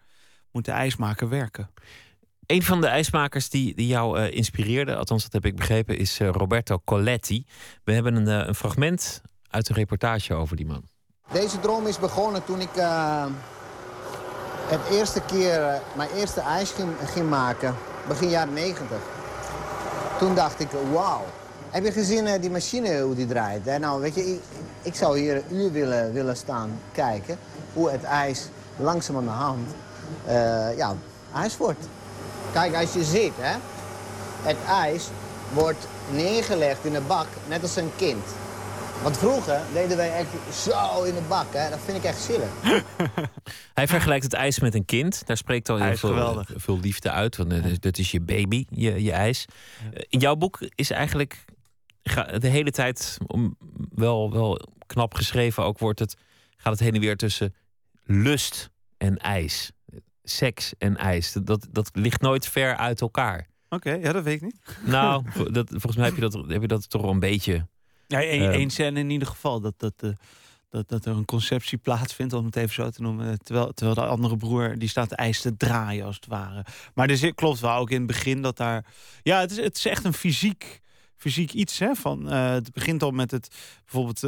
moet 0.52 0.66
de 0.66 0.72
ijsmaker 0.72 1.30
werken. 1.30 1.70
Een 2.46 2.64
van 2.64 2.82
de 2.82 2.88
ijsmakers 2.88 3.50
die, 3.50 3.76
die 3.76 3.88
jou 3.88 4.20
uh, 4.20 4.32
inspireerde, 4.36 4.96
althans 4.96 5.24
dat 5.24 5.34
heb 5.34 5.46
ik 5.46 5.56
begrepen, 5.56 5.98
is 5.98 6.20
uh, 6.20 6.30
Roberto 6.30 6.82
Coletti. 6.86 7.46
We 7.84 7.94
hebben 7.94 8.16
een, 8.16 8.28
uh, 8.28 8.48
een, 8.48 8.56
fragment 8.56 9.22
uit 9.50 9.70
een 9.70 9.76
reportage 9.76 10.34
over 10.34 10.56
die 10.56 10.66
man. 10.66 10.84
Deze 11.32 11.60
droom 11.60 11.88
is 11.88 12.00
begonnen 12.00 12.46
toen 12.46 12.62
ik 12.62 12.76
uh, 12.76 13.26
het 14.66 14.82
eerste 14.92 15.22
keer 15.22 15.82
mijn 15.96 16.10
eerste 16.10 16.42
ijs 16.42 16.72
ging, 16.72 16.90
ging 17.06 17.30
maken, 17.30 17.76
begin 18.08 18.30
jaren 18.30 18.54
90. 18.54 18.98
Toen 20.20 20.36
dacht 20.36 20.60
ik, 20.60 20.70
wauw. 20.92 21.26
Heb 21.70 21.84
je 21.84 21.92
gezien 21.92 22.26
uh, 22.26 22.42
die 22.42 22.50
machine 22.50 23.02
hoe 23.02 23.16
die 23.16 23.28
draait? 23.28 23.66
Hè? 23.66 23.80
Nou, 23.80 24.02
weet 24.02 24.16
je, 24.16 24.26
ik, 24.34 24.42
ik, 24.82 24.96
zou 24.96 25.20
hier 25.20 25.36
een 25.36 25.56
uur 25.56 25.72
willen, 25.72 26.14
willen 26.14 26.38
staan 26.38 26.80
kijken 26.92 27.38
hoe 27.78 27.92
het 27.92 28.04
ijs 28.04 28.48
langzaam 28.78 29.16
aan 29.18 29.24
de 29.24 29.30
hand 29.30 29.68
uh, 30.28 30.78
ja, 30.78 30.96
ijs 31.34 31.58
wordt. 31.58 31.88
Kijk, 32.54 32.76
als 32.76 32.94
je 32.94 33.04
ziet, 33.04 33.34
hè, 33.38 33.58
het 34.42 34.58
ijs 34.68 35.08
wordt 35.54 35.88
neergelegd 36.12 36.86
in 36.86 36.94
de 36.94 37.02
bak, 37.02 37.28
net 37.48 37.62
als 37.62 37.76
een 37.76 37.92
kind. 37.96 38.24
Want 39.04 39.18
vroeger 39.18 39.62
deden 39.74 39.98
wij 39.98 40.14
echt 40.14 40.56
zo 40.56 41.04
in 41.04 41.14
de 41.14 41.22
bak, 41.28 41.46
hè? 41.52 41.70
dat 41.70 41.80
vind 41.86 41.98
ik 41.98 42.04
echt 42.04 42.22
zielig. 42.22 42.50
Hij 43.74 43.88
vergelijkt 43.88 44.24
het 44.24 44.34
ijs 44.34 44.60
met 44.60 44.76
een 44.76 44.86
kind. 44.86 45.26
Daar 45.26 45.38
spreekt 45.38 45.70
al 45.70 45.78
heel 45.78 45.98
veel, 45.98 46.44
veel, 46.56 46.80
liefde 46.80 47.12
uit. 47.12 47.38
Want 47.38 47.82
dat 47.82 47.98
is 47.98 48.12
je 48.12 48.22
baby, 48.22 48.66
je, 48.70 49.04
je 49.04 49.12
ijs. 49.12 49.46
In 50.10 50.20
jouw 50.20 50.36
boek 50.36 50.60
is 50.76 50.92
eigenlijk 50.92 51.46
ga- 52.04 52.38
de 52.38 52.48
hele 52.48 52.72
tijd 52.72 53.18
om, 53.28 53.58
wel, 53.96 54.32
wel 54.32 54.60
knap 54.86 55.14
geschreven 55.14 55.64
ook 55.64 55.80
wordt 55.80 56.00
het, 56.00 56.16
gaat 56.58 56.72
het 56.74 56.82
heen 56.82 56.94
en 56.94 57.02
weer 57.02 57.18
tussen 57.18 57.54
lust 58.08 58.70
en 58.98 59.18
ijs. 59.18 59.72
Seks 60.24 60.74
en 60.78 60.98
ijs. 60.98 61.34
Dat- 61.34 61.68
Dat, 61.72 61.90
ligt 61.94 62.22
nooit 62.22 62.48
ver 62.48 62.76
uit 62.76 63.02
elkaar. 63.02 63.48
Oké, 63.70 63.92
ja, 63.92 64.12
dat 64.12 64.24
weet 64.24 64.36
ik 64.36 64.42
niet. 64.42 64.60
Nou, 64.86 65.24
dat, 65.52 65.70
volgens 65.70 65.96
mij 65.96 66.06
heb 66.06 66.16
je, 66.16 66.22
dat, 66.22 66.34
heb 66.48 66.62
je 66.62 66.68
dat 66.68 66.90
toch 66.90 67.02
wel 67.02 67.12
een 67.12 67.20
beetje. 67.20 67.68
Ja, 68.08 68.22
één, 68.22 68.42
Ehm. 68.42 68.52
één 68.52 68.70
scène 68.70 69.00
in 69.00 69.10
ieder 69.10 69.28
geval. 69.28 69.60
Dat, 69.62 69.74
dat, 69.78 69.94
eh, 69.98 70.10
dat, 70.70 70.90
dat 70.90 71.06
er 71.06 71.16
een 71.16 71.26
conceptie 71.26 71.78
plaatsvindt, 71.78 72.34
om 72.34 72.46
het 72.46 72.56
even 72.56 72.74
zo 72.74 72.90
te 72.90 73.02
noemen. 73.02 73.28
eh, 73.30 73.34
Terwijl, 73.44 73.74
terwijl 73.74 73.96
de 73.96 74.06
andere 74.06 74.38
broer, 74.38 74.78
die 74.78 74.90
staat 74.90 75.12
ijs 75.12 75.42
te 75.42 75.58
draaien, 75.58 76.06
als 76.06 76.16
het 76.16 76.26
ware. 76.26 76.66
Maar 76.94 77.10
er 77.10 77.18
zit, 77.18 77.36
klopt 77.36 77.60
wel 77.60 77.76
ook 77.76 77.90
in 77.90 77.98
het 77.98 78.08
begin 78.08 78.42
dat 78.42 78.58
daar... 78.58 78.86
Ja, 79.24 79.40
het 79.40 79.52
is, 79.52 79.58
het 79.58 79.78
is 79.78 79.86
echt 79.86 80.04
een 80.06 80.14
fysiek, 80.14 80.82
fysiek 81.16 81.54
iets. 81.54 81.80
Hè, 81.80 81.96
van, 81.96 82.30
eh, 82.32 82.52
het 82.52 82.72
begint 82.72 83.04
al 83.04 83.12
met 83.12 83.32
het... 83.32 83.56
Bijvoorbeeld... 83.86 84.22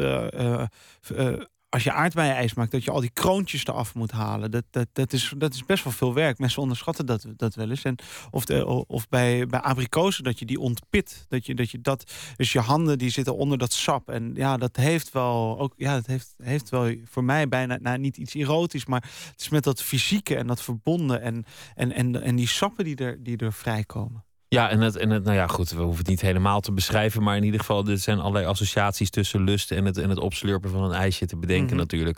als 1.69 1.83
je 1.83 1.91
aardbeienijs 1.91 2.53
maakt, 2.53 2.71
dat 2.71 2.83
je 2.83 2.91
al 2.91 2.99
die 2.99 3.09
kroontjes 3.09 3.65
eraf 3.65 3.95
moet 3.95 4.11
halen. 4.11 4.51
Dat, 4.51 4.63
dat, 4.69 4.87
dat, 4.93 5.13
is, 5.13 5.33
dat 5.37 5.53
is 5.53 5.65
best 5.65 5.83
wel 5.83 5.93
veel 5.93 6.13
werk. 6.13 6.37
Mensen 6.39 6.61
onderschatten 6.61 7.05
dat, 7.05 7.25
dat 7.35 7.55
wel 7.55 7.69
eens. 7.69 7.83
En 7.83 7.95
of 8.31 8.45
de, 8.45 8.65
of 8.87 9.09
bij, 9.09 9.47
bij 9.47 9.59
abrikozen, 9.59 10.23
dat 10.23 10.39
je 10.39 10.45
die 10.45 10.59
ontpit. 10.59 11.25
Dat 11.27 11.45
je, 11.45 11.55
dat 11.55 11.69
je 11.71 11.81
dat, 11.81 12.11
dus 12.35 12.51
je 12.51 12.59
handen 12.59 12.97
die 12.97 13.09
zitten 13.09 13.35
onder 13.35 13.57
dat 13.57 13.73
sap. 13.73 14.09
En 14.09 14.31
ja, 14.35 14.57
dat 14.57 14.75
heeft 14.75 15.11
wel 15.11 15.59
ook, 15.59 15.73
ja, 15.77 15.93
dat 15.93 16.05
heeft, 16.05 16.33
heeft 16.37 16.69
wel 16.69 16.95
voor 17.05 17.23
mij 17.23 17.47
bijna 17.47 17.77
nou, 17.81 17.97
niet 17.97 18.17
iets 18.17 18.33
erotisch, 18.33 18.85
maar 18.85 19.09
het 19.31 19.41
is 19.41 19.49
met 19.49 19.63
dat 19.63 19.83
fysieke 19.83 20.35
en 20.35 20.47
dat 20.47 20.61
verbonden 20.61 21.21
en, 21.21 21.45
en, 21.75 21.91
en, 21.91 22.21
en 22.21 22.35
die 22.35 22.47
sappen 22.47 22.83
die 22.83 22.95
er, 22.95 23.23
die 23.23 23.37
er 23.37 23.53
vrijkomen. 23.53 24.23
Ja, 24.49 24.69
en 24.69 24.81
het, 24.81 24.95
en 24.95 25.09
het, 25.09 25.23
nou 25.23 25.35
ja, 25.35 25.47
goed, 25.47 25.69
we 25.69 25.79
hoeven 25.81 25.97
het 25.97 26.07
niet 26.07 26.21
helemaal 26.21 26.59
te 26.59 26.71
beschrijven. 26.71 27.23
Maar 27.23 27.37
in 27.37 27.43
ieder 27.43 27.59
geval, 27.59 27.87
er 27.87 27.97
zijn 27.97 28.19
allerlei 28.19 28.45
associaties 28.45 29.09
tussen 29.09 29.43
lust 29.43 29.71
en 29.71 29.85
het, 29.85 29.97
en 29.97 30.09
het 30.09 30.19
opslurpen 30.19 30.69
van 30.71 30.83
een 30.83 30.91
ijsje 30.91 31.25
te 31.25 31.37
bedenken, 31.37 31.67
Mhm. 31.75 31.75
natuurlijk. 31.77 32.17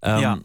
Ehm, 0.00 0.18
Ja. 0.18 0.38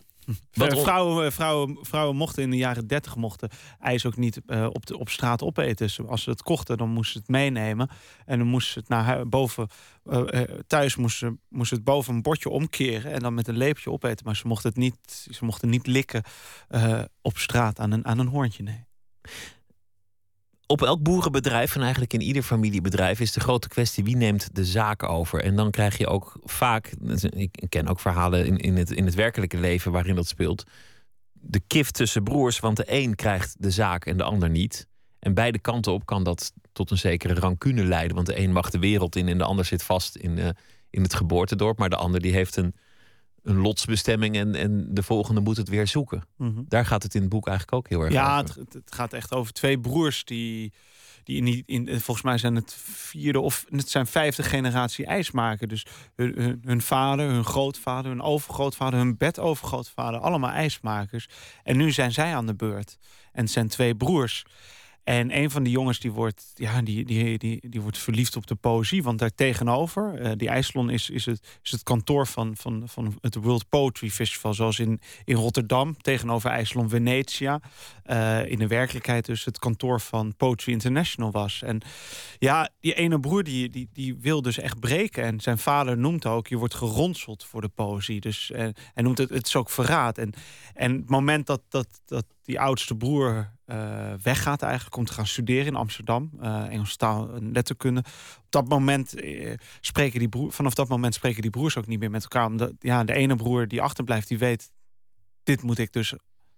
Wat 0.53 0.71
Eh, 0.71 0.77
on- 0.77 0.83
vrouwen, 0.83 1.25
eh, 1.25 1.31
vrouwen, 1.31 1.77
vrouwen 1.81 2.15
mochten 2.15 2.43
in 2.43 2.49
de 2.49 2.57
jaren 2.57 2.87
30 2.87 3.15
mochten 3.15 3.49
ijs 3.79 4.05
ook 4.05 4.17
niet 4.17 4.41
eh, 4.47 4.65
op, 4.71 4.85
de, 4.85 4.97
op 4.97 5.09
straat 5.09 5.41
opeten. 5.43 5.75
Dus 5.85 6.01
als 6.07 6.23
ze 6.23 6.29
het 6.29 6.41
kochten, 6.43 6.77
dan 6.77 6.89
moesten 6.89 7.13
ze 7.13 7.19
het 7.19 7.27
meenemen. 7.29 7.89
En 8.25 8.37
dan 8.37 8.47
moesten 8.47 8.73
ze 8.73 8.79
het 8.79 8.89
naar 8.89 9.27
boven, 9.29 9.67
eh, 10.05 10.41
thuis 10.67 10.95
moesten, 10.95 11.39
moesten 11.49 11.77
het 11.77 11.85
boven 11.85 12.13
een 12.15 12.21
bordje 12.21 12.49
omkeren 12.49 13.11
en 13.11 13.19
dan 13.19 13.33
met 13.33 13.47
een 13.47 13.57
lepeltje 13.57 13.91
opeten. 13.91 14.25
Maar 14.25 14.35
ze 14.35 14.47
mochten 14.47 14.69
het 14.69 14.77
niet, 14.77 15.27
ze 15.31 15.45
mochten 15.45 15.69
niet 15.69 15.87
likken 15.87 16.23
op 17.21 17.37
straat 17.37 17.79
aan 17.79 17.91
een, 17.91 18.05
aan 18.05 18.19
een 18.19 18.27
hoorntje. 18.27 18.63
Nee. 18.63 18.85
Op 20.67 20.81
elk 20.81 21.03
boerenbedrijf 21.03 21.75
en 21.75 21.81
eigenlijk 21.81 22.13
in 22.13 22.21
ieder 22.21 22.43
familiebedrijf 22.43 23.19
is 23.19 23.31
de 23.31 23.39
grote 23.39 23.67
kwestie 23.67 24.03
wie 24.03 24.15
neemt 24.15 24.55
de 24.55 24.65
zaak 24.65 25.03
over. 25.03 25.43
En 25.43 25.55
dan 25.55 25.71
krijg 25.71 25.97
je 25.97 26.07
ook 26.07 26.39
vaak, 26.43 26.91
ik 27.31 27.65
ken 27.69 27.87
ook 27.87 27.99
verhalen 27.99 28.45
in, 28.45 28.57
in, 28.57 28.77
het, 28.77 28.91
in 28.91 29.05
het 29.05 29.15
werkelijke 29.15 29.57
leven 29.57 29.91
waarin 29.91 30.15
dat 30.15 30.27
speelt, 30.27 30.63
de 31.31 31.61
kif 31.67 31.91
tussen 31.91 32.23
broers, 32.23 32.59
want 32.59 32.77
de 32.77 32.83
een 32.85 33.15
krijgt 33.15 33.55
de 33.59 33.71
zaak 33.71 34.05
en 34.05 34.17
de 34.17 34.23
ander 34.23 34.49
niet. 34.49 34.87
En 35.19 35.33
beide 35.33 35.59
kanten 35.59 35.93
op 35.93 36.05
kan 36.05 36.23
dat 36.23 36.53
tot 36.71 36.91
een 36.91 36.97
zekere 36.97 37.33
rancune 37.33 37.83
leiden, 37.83 38.15
want 38.15 38.27
de 38.27 38.39
een 38.39 38.51
mag 38.51 38.69
de 38.69 38.79
wereld 38.79 39.15
in 39.15 39.27
en 39.27 39.37
de 39.37 39.43
ander 39.43 39.65
zit 39.65 39.83
vast 39.83 40.15
in, 40.15 40.37
eh, 40.37 40.49
in 40.89 41.01
het 41.01 41.13
geboortedorp, 41.13 41.77
maar 41.77 41.89
de 41.89 41.95
ander 41.95 42.19
die 42.19 42.33
heeft 42.33 42.55
een, 42.55 42.75
een 43.47 43.57
lotsbestemming 43.57 44.35
en, 44.35 44.55
en 44.55 44.87
de 44.93 45.03
volgende 45.03 45.41
moet 45.41 45.57
het 45.57 45.69
weer 45.69 45.87
zoeken. 45.87 46.23
Mhm. 46.37 46.61
Daar 46.67 46.85
gaat 46.85 47.03
het 47.03 47.15
in 47.15 47.21
het 47.21 47.29
boek 47.29 47.47
eigenlijk 47.47 47.77
ook 47.77 47.89
heel 47.89 48.01
erg 48.01 48.13
Ja, 48.13 48.39
over. 48.41 48.59
het, 48.59 48.73
het 48.73 48.95
gaat 48.95 49.13
echt 49.13 49.33
over 49.33 49.53
twee 49.53 49.79
broers 49.79 50.25
die, 50.25 50.73
die 51.23 51.63
in, 51.65 51.87
in, 51.87 51.99
volgens 52.01 52.25
mij 52.25 52.37
zijn 52.37 52.55
het 52.55 52.73
vierde 52.83 53.39
of 53.39 53.65
het 53.69 53.89
zijn 53.89 54.07
vijfde 54.07 54.43
generatie 54.43 55.05
ijs 55.05 55.31
maken. 55.31 55.67
Dus 55.67 55.85
hun, 56.15 56.33
hun, 56.37 56.61
hun 56.65 56.81
vader, 56.81 57.29
hun 57.29 57.45
grootvader, 57.45 58.11
hun 58.11 58.21
overgrootvader, 58.21 58.99
hun 58.99 59.17
bedovergrootvader, 59.17 60.19
allemaal 60.19 60.51
ijsmakers. 60.51 61.29
En 61.63 61.77
nu 61.77 61.91
zijn 61.91 62.11
zij 62.11 62.35
aan 62.35 62.45
de 62.45 62.55
beurt. 62.55 62.97
En 63.31 63.43
het 63.43 63.51
zijn 63.51 63.67
twee 63.67 63.95
broers. 63.95 64.45
En 65.07 65.37
een 65.37 65.51
van 65.51 65.63
die 65.63 65.71
jongens 65.71 65.99
die 65.99 66.11
wordt, 66.11 66.51
ja, 66.53 66.81
die, 66.81 67.05
die, 67.05 67.37
die, 67.37 67.69
die 67.69 67.81
wordt 67.81 67.97
verliefd 67.97 68.35
op 68.35 68.47
de 68.47 68.55
poëzie. 68.55 69.03
Want 69.03 69.19
daar 69.19 69.35
tegenover, 69.35 70.19
eh, 70.19 70.31
die 70.35 70.49
IJsselon 70.49 70.89
is, 70.89 71.09
is, 71.09 71.25
het, 71.25 71.59
is 71.63 71.71
het 71.71 71.83
kantoor 71.83 72.27
van, 72.27 72.57
van, 72.57 72.83
van 72.85 73.17
het 73.21 73.35
World 73.35 73.69
Poetry 73.69 74.09
Festival. 74.09 74.53
Zoals 74.53 74.79
in, 74.79 74.99
in 75.23 75.35
Rotterdam, 75.35 75.97
tegenover 75.97 76.49
IJsselon 76.49 76.89
Venetia. 76.89 77.59
eh, 78.03 78.45
in 78.45 78.59
de 78.59 78.67
werkelijkheid 78.67 79.25
dus 79.25 79.45
het 79.45 79.59
kantoor 79.59 80.01
van 80.01 80.35
Poetry 80.35 80.71
International 80.71 81.31
was. 81.31 81.61
En 81.61 81.81
ja, 82.39 82.69
die 82.79 82.93
ene 82.93 83.19
broer 83.19 83.43
die, 83.43 83.69
die, 83.69 83.89
die 83.93 84.15
wil 84.15 84.41
dus 84.41 84.57
echt 84.57 84.79
breken. 84.79 85.23
En 85.23 85.39
zijn 85.39 85.57
vader 85.57 85.97
noemt 85.97 86.25
ook, 86.25 86.47
je 86.47 86.57
wordt 86.57 86.75
geronseld 86.75 87.43
voor 87.43 87.61
de 87.61 87.69
poëzie. 87.75 88.19
Dus 88.19 88.51
eh, 88.51 88.67
hij 88.93 89.03
noemt 89.03 89.17
het, 89.17 89.29
het 89.29 89.47
is 89.47 89.55
ook 89.55 89.69
verraad. 89.69 90.17
En, 90.17 90.33
en 90.73 90.95
het 90.95 91.09
moment 91.09 91.45
dat, 91.45 91.61
dat, 91.69 91.87
dat 92.05 92.25
die 92.43 92.59
oudste 92.59 92.95
broer 92.95 93.55
eh, 93.67 94.13
weggaat 94.23 94.61
eigenlijk, 94.61 94.93
komt 94.93 95.07
te 95.07 95.13
gaan 95.13 95.27
studeren 95.27 95.65
in 95.65 95.75
Amsterdam, 95.75 96.31
eh 96.41 96.67
Engels 96.69 96.95
taal 96.95 97.33
en 97.33 97.51
letterkunde. 97.51 97.99
Op 98.37 98.45
dat 98.49 98.67
moment 98.67 99.15
eh, 99.15 99.53
spreken 99.81 100.19
die 100.19 100.29
broer, 100.29 100.51
vanaf 100.51 100.73
dat 100.73 100.87
moment 100.87 101.13
spreken 101.13 101.41
die 101.41 101.51
broers 101.51 101.77
ook 101.77 101.87
niet 101.87 101.99
meer 101.99 102.09
met 102.09 102.21
elkaar. 102.21 102.45
Omdat 102.45 102.71
ja, 102.79 103.03
de 103.03 103.13
ene 103.13 103.35
broer 103.35 103.67
die 103.67 103.81
achterblijft, 103.81 104.27
die 104.27 104.37
weet, 104.37 104.71
dit 105.43 105.61
moet 105.61 105.77
ik 105.77 105.93
dus 105.93 106.13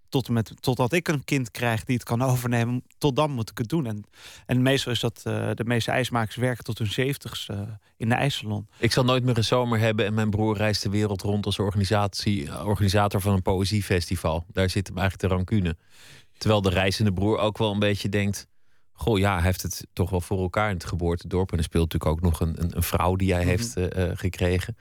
tot 0.10 0.30
met, 0.30 0.54
totdat 0.60 0.94
ik 0.94 1.08
een 1.08 1.24
kind 1.24 1.52
krijg 1.52 1.84
die 1.84 1.96
het 1.96 2.06
kan 2.06 2.22
overnemen, 2.22 2.84
tot 2.98 3.16
dan 3.16 3.32
moet 3.32 3.50
ik 3.50 3.58
het 3.58 3.70
doen. 3.70 3.86
En, 3.86 4.04
en 4.46 4.62
meestal 4.62 4.92
is 4.92 5.00
dat 5.00 5.22
de 5.24 5.64
meeste 5.66 5.92
ijsmakers 5.92 6.36
werken 6.36 6.64
tot 6.64 6.78
hun 6.78 6.92
zeventigste 6.92 7.80
in 7.98 8.10
de 8.10 8.16
ijssalon. 8.16 8.68
Ik 8.78 8.92
zal 8.92 9.04
nooit 9.04 9.24
meer 9.24 9.38
een 9.38 9.44
zomer 9.44 9.80
hebben 9.80 10.06
en 10.06 10.14
mijn 10.14 10.30
broer 10.30 10.58
reist 10.58 10.84
de 10.84 10.90
wereld 10.90 11.22
rond 11.22 11.46
als 11.46 11.60
organisator 11.60 13.22
van 13.22 13.34
een 13.34 13.42
poëziefestival. 13.42 14.46
Daar 14.52 14.70
zit 14.70 14.88
hem 14.88 14.98
eigenlijk 14.98 15.30
de 15.30 15.36
rancune. 15.36 15.78
Terwijl 16.40 16.62
de 16.62 16.70
reizende 16.70 17.14
broer 17.14 17.38
ook 17.38 17.58
wel 17.58 17.72
een 17.72 17.80
beetje 17.80 18.10
denkt: 18.10 18.48
Goh, 18.94 19.18
ja, 19.20 19.34
hij 19.34 19.44
heeft 19.44 19.62
het 19.62 19.88
toch 19.94 20.10
wel 20.10 20.22
voor 20.22 20.40
elkaar 20.40 20.68
in 20.70 20.74
het 20.76 20.86
geboortedorp. 20.86 21.52
En 21.52 21.58
er 21.58 21.64
speelt 21.64 21.94
natuurlijk 21.94 22.24
ook 22.26 22.32
nog 22.32 22.40
een, 22.40 22.62
een, 22.64 22.76
een 22.76 22.84
vrouw 22.84 23.16
die 23.16 23.32
hij 23.32 23.42
Mhm. 23.42 23.50
heeft 23.50 23.76
eh, 23.78 24.10
eh, 24.10 24.18
gekregen. 24.18 24.76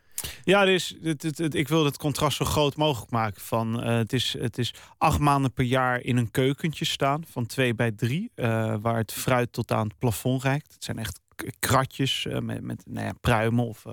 Ja, 0.44 0.64
dus 0.64 0.94
het, 1.02 1.22
het, 1.22 1.38
het- 1.38 1.54
ik 1.54 1.68
wil 1.68 1.84
het 1.84 1.96
contrast 1.96 2.36
zo 2.36 2.44
groot 2.44 2.76
mogelijk 2.76 3.10
maken. 3.10 3.40
Van, 3.42 3.82
eh, 3.82 3.96
het, 3.96 4.12
is, 4.12 4.36
het 4.38 4.58
is 4.58 4.74
acht 4.98 5.18
maanden 5.18 5.52
per 5.52 5.64
jaar 5.64 6.00
in 6.00 6.16
een 6.16 6.30
keukentje 6.30 6.84
staan 6.84 7.22
van 7.30 7.46
twee 7.46 7.74
bij 7.74 7.92
drie, 7.92 8.30
waar 8.80 8.96
het 8.96 9.12
fruit 9.12 9.52
tot 9.52 9.72
aan 9.72 9.86
het 9.88 9.98
plafond 9.98 10.42
reikt. 10.42 10.72
Het 10.74 10.84
zijn 10.84 10.98
echt 10.98 11.20
kratjes 11.58 12.26
eh, 12.26 12.38
met, 12.38 12.62
met 12.62 12.82
nou 12.86 13.06
ja, 13.06 13.12
pruimen 13.20 13.66
of, 13.66 13.86
eh, 13.86 13.92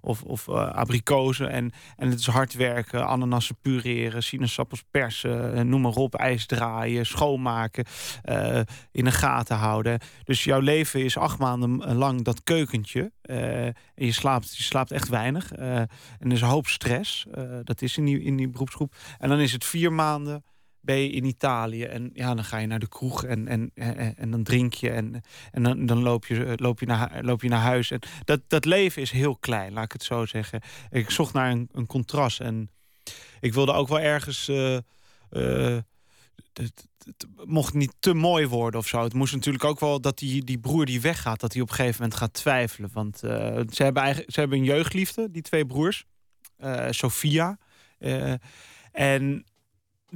of, 0.00 0.22
of 0.22 0.48
eh, 0.48 0.54
abrikozen. 0.54 1.50
En, 1.50 1.72
en 1.96 2.10
het 2.10 2.18
is 2.18 2.26
hard 2.26 2.54
werken, 2.54 3.06
ananassen 3.06 3.56
pureren, 3.62 4.22
sinaasappels 4.22 4.84
persen, 4.90 5.68
noem 5.68 5.80
maar 5.80 5.92
op, 5.92 6.14
ijs 6.14 6.46
draaien, 6.46 7.06
schoonmaken, 7.06 7.84
in 8.92 9.04
de 9.04 9.12
gaten 9.12 9.56
houden. 9.56 9.98
Dus 10.24 10.44
jouw 10.44 10.60
leven 10.60 11.04
is 11.04 11.16
acht 11.16 11.38
maanden 11.38 11.94
lang 11.94 12.22
dat 12.22 12.42
keukentje. 12.44 13.12
en 13.22 13.74
je 13.94 14.12
slaapt, 14.12 14.56
je 14.56 14.62
slaapt 14.62 14.90
echt 14.90 15.08
weinig. 15.08 15.52
en 15.52 15.88
er 16.18 16.32
is 16.32 16.40
een 16.40 16.48
hoop 16.48 16.66
stress. 16.66 17.26
dat 17.62 17.82
is 17.82 17.96
in 17.96 18.04
die, 18.04 18.22
in 18.22 18.36
die 18.36 18.48
beroepsgroep. 18.48 18.94
En 19.18 19.28
dan 19.28 19.38
is 19.38 19.52
het 19.52 19.64
vier 19.64 19.92
maanden 19.92 20.44
je 20.94 21.10
in 21.10 21.24
Italië. 21.24 21.84
En 21.84 22.10
ja, 22.14 22.34
dan 22.34 22.44
ga 22.44 22.58
je 22.58 22.66
naar 22.66 22.78
de 22.78 22.88
kroeg 22.88 23.24
en, 23.24 23.48
en, 23.48 23.70
en, 24.16 24.30
dan 24.30 24.42
drink 24.42 24.74
je. 24.74 24.90
En, 24.90 25.22
en 25.52 25.62
dan, 25.62 25.86
dan 25.86 26.02
loop, 26.02 26.26
je, 26.26 26.52
loop, 26.56 26.80
je 26.80 26.86
naar, 26.86 27.18
loop 27.22 27.42
je 27.42 27.48
naar 27.48 27.60
huis. 27.60 27.90
En 27.90 28.00
dat, 28.24 28.40
dat 28.46 28.64
leven 28.64 29.02
is 29.02 29.10
heel 29.10 29.36
klein, 29.36 29.72
laat 29.72 29.84
ik 29.84 29.92
het 29.92 30.02
zo 30.02 30.26
zeggen. 30.26 30.60
Ik 30.90 31.10
zocht 31.10 31.32
naar 31.32 31.50
een, 31.50 31.68
een 31.72 31.86
contrast. 31.86 32.40
En 32.40 32.70
ik 33.40 33.54
wilde 33.54 33.72
ook 33.72 33.88
wel 33.88 34.00
ergens... 34.00 34.48
eh, 34.48 34.76
eh, 35.30 35.78
het, 36.52 36.86
het 37.04 37.26
mocht 37.44 37.74
niet 37.74 37.94
te 37.98 38.14
mooi 38.14 38.46
worden 38.46 38.80
of 38.80 38.86
zo. 38.86 39.02
Het 39.02 39.14
moest 39.14 39.34
natuurlijk 39.34 39.64
ook 39.64 39.80
wel 39.80 40.00
dat 40.00 40.18
die, 40.18 40.44
die 40.44 40.58
broer 40.58 40.84
die 40.84 41.00
weggaat... 41.00 41.40
dat 41.40 41.52
hij 41.52 41.62
op 41.62 41.68
een 41.68 41.74
gegeven 41.74 42.00
moment 42.00 42.18
gaat 42.18 42.32
twijfelen. 42.32 42.90
Want 42.92 43.22
eh, 43.22 43.60
ze, 43.70 43.82
hebben 43.82 44.02
eigenlijk, 44.02 44.32
ze 44.32 44.40
hebben 44.40 44.58
een 44.58 44.64
jeugdliefde, 44.64 45.30
die 45.30 45.42
twee 45.42 45.66
broers. 45.66 46.04
eh 46.56 46.86
Sophia. 46.90 47.58
Eh, 47.98 48.32
en 48.92 49.44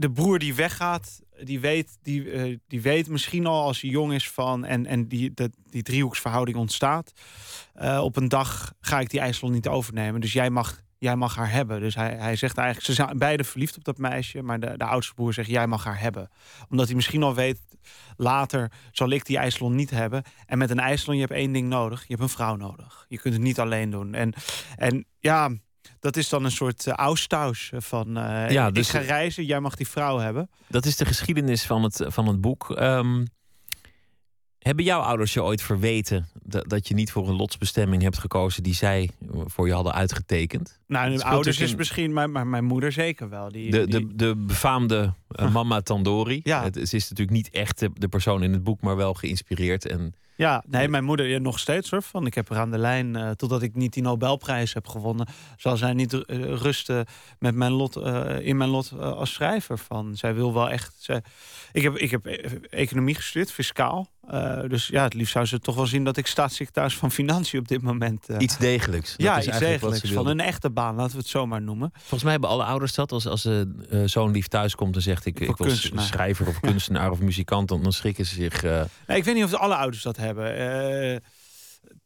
de 0.00 0.10
broer 0.10 0.38
die 0.38 0.54
weggaat, 0.54 1.20
die 1.44 1.60
weet, 1.60 1.98
die, 2.02 2.30
eh, 2.30 2.58
die 2.68 2.80
weet 2.80 3.08
misschien 3.08 3.46
al 3.46 3.62
als 3.62 3.80
hij 3.80 3.90
jong 3.90 4.12
is 4.12 4.30
van... 4.30 4.64
en, 4.64 4.86
en 4.86 5.08
die, 5.08 5.34
dat, 5.34 5.50
die 5.70 5.82
driehoeksverhouding 5.82 6.56
ontstaat. 6.56 7.12
eh, 7.74 8.00
op 8.02 8.16
een 8.16 8.28
dag 8.28 8.72
ga 8.80 9.00
ik 9.00 9.10
die 9.10 9.20
IJsselon 9.20 9.52
niet 9.52 9.68
overnemen. 9.68 10.20
Dus 10.20 10.32
jij 10.32 10.50
mag, 10.50 10.82
jij 10.98 11.16
mag 11.16 11.36
haar 11.36 11.50
hebben. 11.50 11.80
Dus 11.80 11.94
hij, 11.94 12.16
hij 12.18 12.36
zegt 12.36 12.56
eigenlijk, 12.56 12.86
ze 12.86 12.94
zijn 12.94 13.18
beide 13.18 13.44
verliefd 13.44 13.76
op 13.76 13.84
dat 13.84 13.98
meisje... 13.98 14.42
maar 14.42 14.60
de, 14.60 14.76
de 14.76 14.84
oudste 14.84 15.14
broer 15.14 15.34
zegt, 15.34 15.48
jij 15.48 15.66
mag 15.66 15.84
haar 15.84 16.00
hebben. 16.00 16.30
Omdat 16.68 16.86
hij 16.86 16.94
misschien 16.94 17.22
al 17.22 17.34
weet, 17.34 17.60
later 18.16 18.72
zal 18.92 19.10
ik 19.10 19.26
die 19.26 19.38
IJsselon 19.38 19.74
niet 19.74 19.90
hebben. 19.90 20.22
En 20.46 20.58
met 20.58 20.70
een 20.70 20.80
IJsselon, 20.80 21.14
je 21.14 21.20
hebt 21.20 21.34
één 21.34 21.52
ding 21.52 21.68
nodig. 21.68 22.00
Je 22.00 22.06
hebt 22.08 22.22
een 22.22 22.28
vrouw 22.28 22.56
nodig. 22.56 23.06
Je 23.08 23.18
kunt 23.18 23.34
het 23.34 23.42
niet 23.42 23.60
alleen 23.60 23.90
doen. 23.90 24.14
En, 24.14 24.32
en 24.76 25.06
ja... 25.18 25.50
Dat 26.00 26.16
is 26.16 26.28
dan 26.28 26.44
een 26.44 26.50
soort 26.50 26.86
uh, 26.86 27.10
van 27.80 28.18
uh, 28.18 28.50
Ja, 28.50 28.66
ik 28.66 28.74
dus- 28.74 28.90
ga 28.90 28.98
reizen, 28.98 29.44
jij 29.44 29.60
mag 29.60 29.74
die 29.74 29.88
vrouw 29.88 30.18
hebben. 30.18 30.50
Dat 30.66 30.86
is 30.86 30.96
de 30.96 31.04
geschiedenis 31.04 31.64
van 31.66 31.82
het, 31.82 32.04
van 32.06 32.26
het 32.26 32.40
boek. 32.40 32.70
Ehm, 32.70 33.24
Hebben 34.58 34.84
jouw 34.84 35.00
ouders 35.00 35.32
je 35.32 35.42
ooit 35.42 35.62
verweten 35.62 36.28
dat, 36.42 36.68
dat 36.68 36.88
je 36.88 36.94
niet 36.94 37.12
voor 37.12 37.28
een 37.28 37.36
lotsbestemming 37.36 38.02
hebt 38.02 38.18
gekozen 38.18 38.62
die 38.62 38.74
zij 38.74 39.10
voor 39.44 39.66
je 39.66 39.72
hadden 39.72 39.92
uitgetekend? 39.94 40.78
Nou, 40.86 41.06
speelt 41.06 41.22
ouders 41.22 41.56
ook 41.58 41.64
is 41.64 41.74
misschien, 41.74 42.12
maar, 42.12 42.30
maar 42.30 42.46
mijn 42.46 42.64
moeder 42.64 42.92
zeker 42.92 43.28
wel. 43.28 43.48
Die, 43.48 43.70
De, 43.70 43.86
die- 43.86 44.06
de, 44.06 44.16
de 44.16 44.36
befaamde 44.36 45.14
mama 45.52 45.80
Tandori. 45.80 46.40
Ja. 46.42 46.62
Het, 46.62 46.74
het 46.74 46.92
is 46.92 47.08
natuurlijk 47.08 47.36
niet 47.36 47.50
echt 47.50 47.78
de, 47.78 47.90
de 47.94 48.08
persoon 48.08 48.42
in 48.42 48.52
het 48.52 48.64
boek, 48.64 48.80
maar 48.80 48.96
wel 48.96 49.14
geïnspireerd. 49.14 49.86
En 49.86 50.14
Ja, 50.40 50.62
nee, 50.68 50.88
mijn 50.88 51.04
moeder 51.04 51.26
ja, 51.26 51.38
nog 51.38 51.58
steeds 51.58 51.90
hoor. 51.90 52.02
Van, 52.02 52.26
ik 52.26 52.34
heb 52.34 52.48
haar 52.48 52.58
aan 52.58 52.70
de 52.70 52.78
lijn, 52.78 53.16
eh, 53.16 53.30
totdat 53.30 53.62
ik 53.62 53.74
niet 53.74 53.92
die 53.92 54.02
Nobelprijs 54.02 54.74
heb 54.74 54.86
gewonnen, 54.88 55.26
zal 55.56 55.76
zij 55.76 55.92
niet 55.92 56.12
eh, 56.24 56.38
rusten 56.54 57.06
met 57.38 57.54
mijn 57.54 57.72
lot, 57.72 57.96
eh, 57.96 58.38
in 58.40 58.56
mijn 58.56 58.70
lot 58.70 58.92
als 59.00 59.32
schrijver. 59.32 59.78
Van, 59.78 60.16
zij 60.16 60.34
wil 60.34 60.54
wel 60.54 60.70
echt. 60.70 60.94
Zij, 60.98 61.22
ik, 61.72 61.82
heb, 61.82 61.96
ik 61.96 62.10
heb 62.10 62.26
economie 62.70 63.14
gestudeerd, 63.14 63.52
fiscaal. 63.52 64.08
Eh, 64.28 64.60
dus 64.68 64.86
ja, 64.86 65.02
het 65.02 65.14
liefst 65.14 65.32
zou 65.32 65.44
ze 65.44 65.58
toch 65.58 65.74
wel 65.74 65.86
zien 65.86 66.04
dat 66.04 66.16
ik 66.16 66.26
staatssecretaris 66.26 66.96
van 66.96 67.10
Financiën 67.10 67.58
op 67.60 67.68
dit 67.68 67.82
moment. 67.82 68.28
eh, 68.28 68.36
iets 68.38 68.58
degelijks. 68.58 69.10
Dat 69.16 69.26
ja, 69.26 69.38
is 69.38 69.46
iets 69.46 69.58
degelijks. 69.58 70.12
Van 70.12 70.26
een 70.26 70.40
echte 70.40 70.70
baan, 70.70 70.94
laten 70.94 71.12
we 71.12 71.18
het 71.18 71.28
zo 71.28 71.46
maar 71.46 71.62
noemen. 71.62 71.90
Volgens 71.98 72.22
mij 72.22 72.32
hebben 72.32 72.50
alle 72.50 72.64
ouders 72.64 72.94
dat. 72.94 73.12
Als, 73.12 73.26
als 73.26 73.44
een 73.44 74.08
zoon 74.08 74.30
lief 74.30 74.46
thuis 74.46 74.74
komt 74.74 74.94
en 74.96 75.02
zegt: 75.02 75.26
Ik, 75.26 75.40
ik 75.40 75.56
was 75.56 75.68
kunstenaar. 75.68 76.04
schrijver 76.04 76.48
of 76.48 76.60
kunstenaar 76.60 77.10
of 77.10 77.20
muzikant, 77.20 77.68
dan, 77.68 77.82
dan 77.82 77.92
schrikken 77.92 78.26
ze 78.26 78.34
zich. 78.34 78.62
eh, 78.62 78.82
Nee, 79.06 79.16
ik 79.18 79.24
weet 79.24 79.34
niet 79.34 79.44
of 79.44 79.54
alle 79.54 79.74
ouders 79.74 80.02
dat 80.02 80.16
hebben. 80.16 80.28
Eh, 80.38 81.18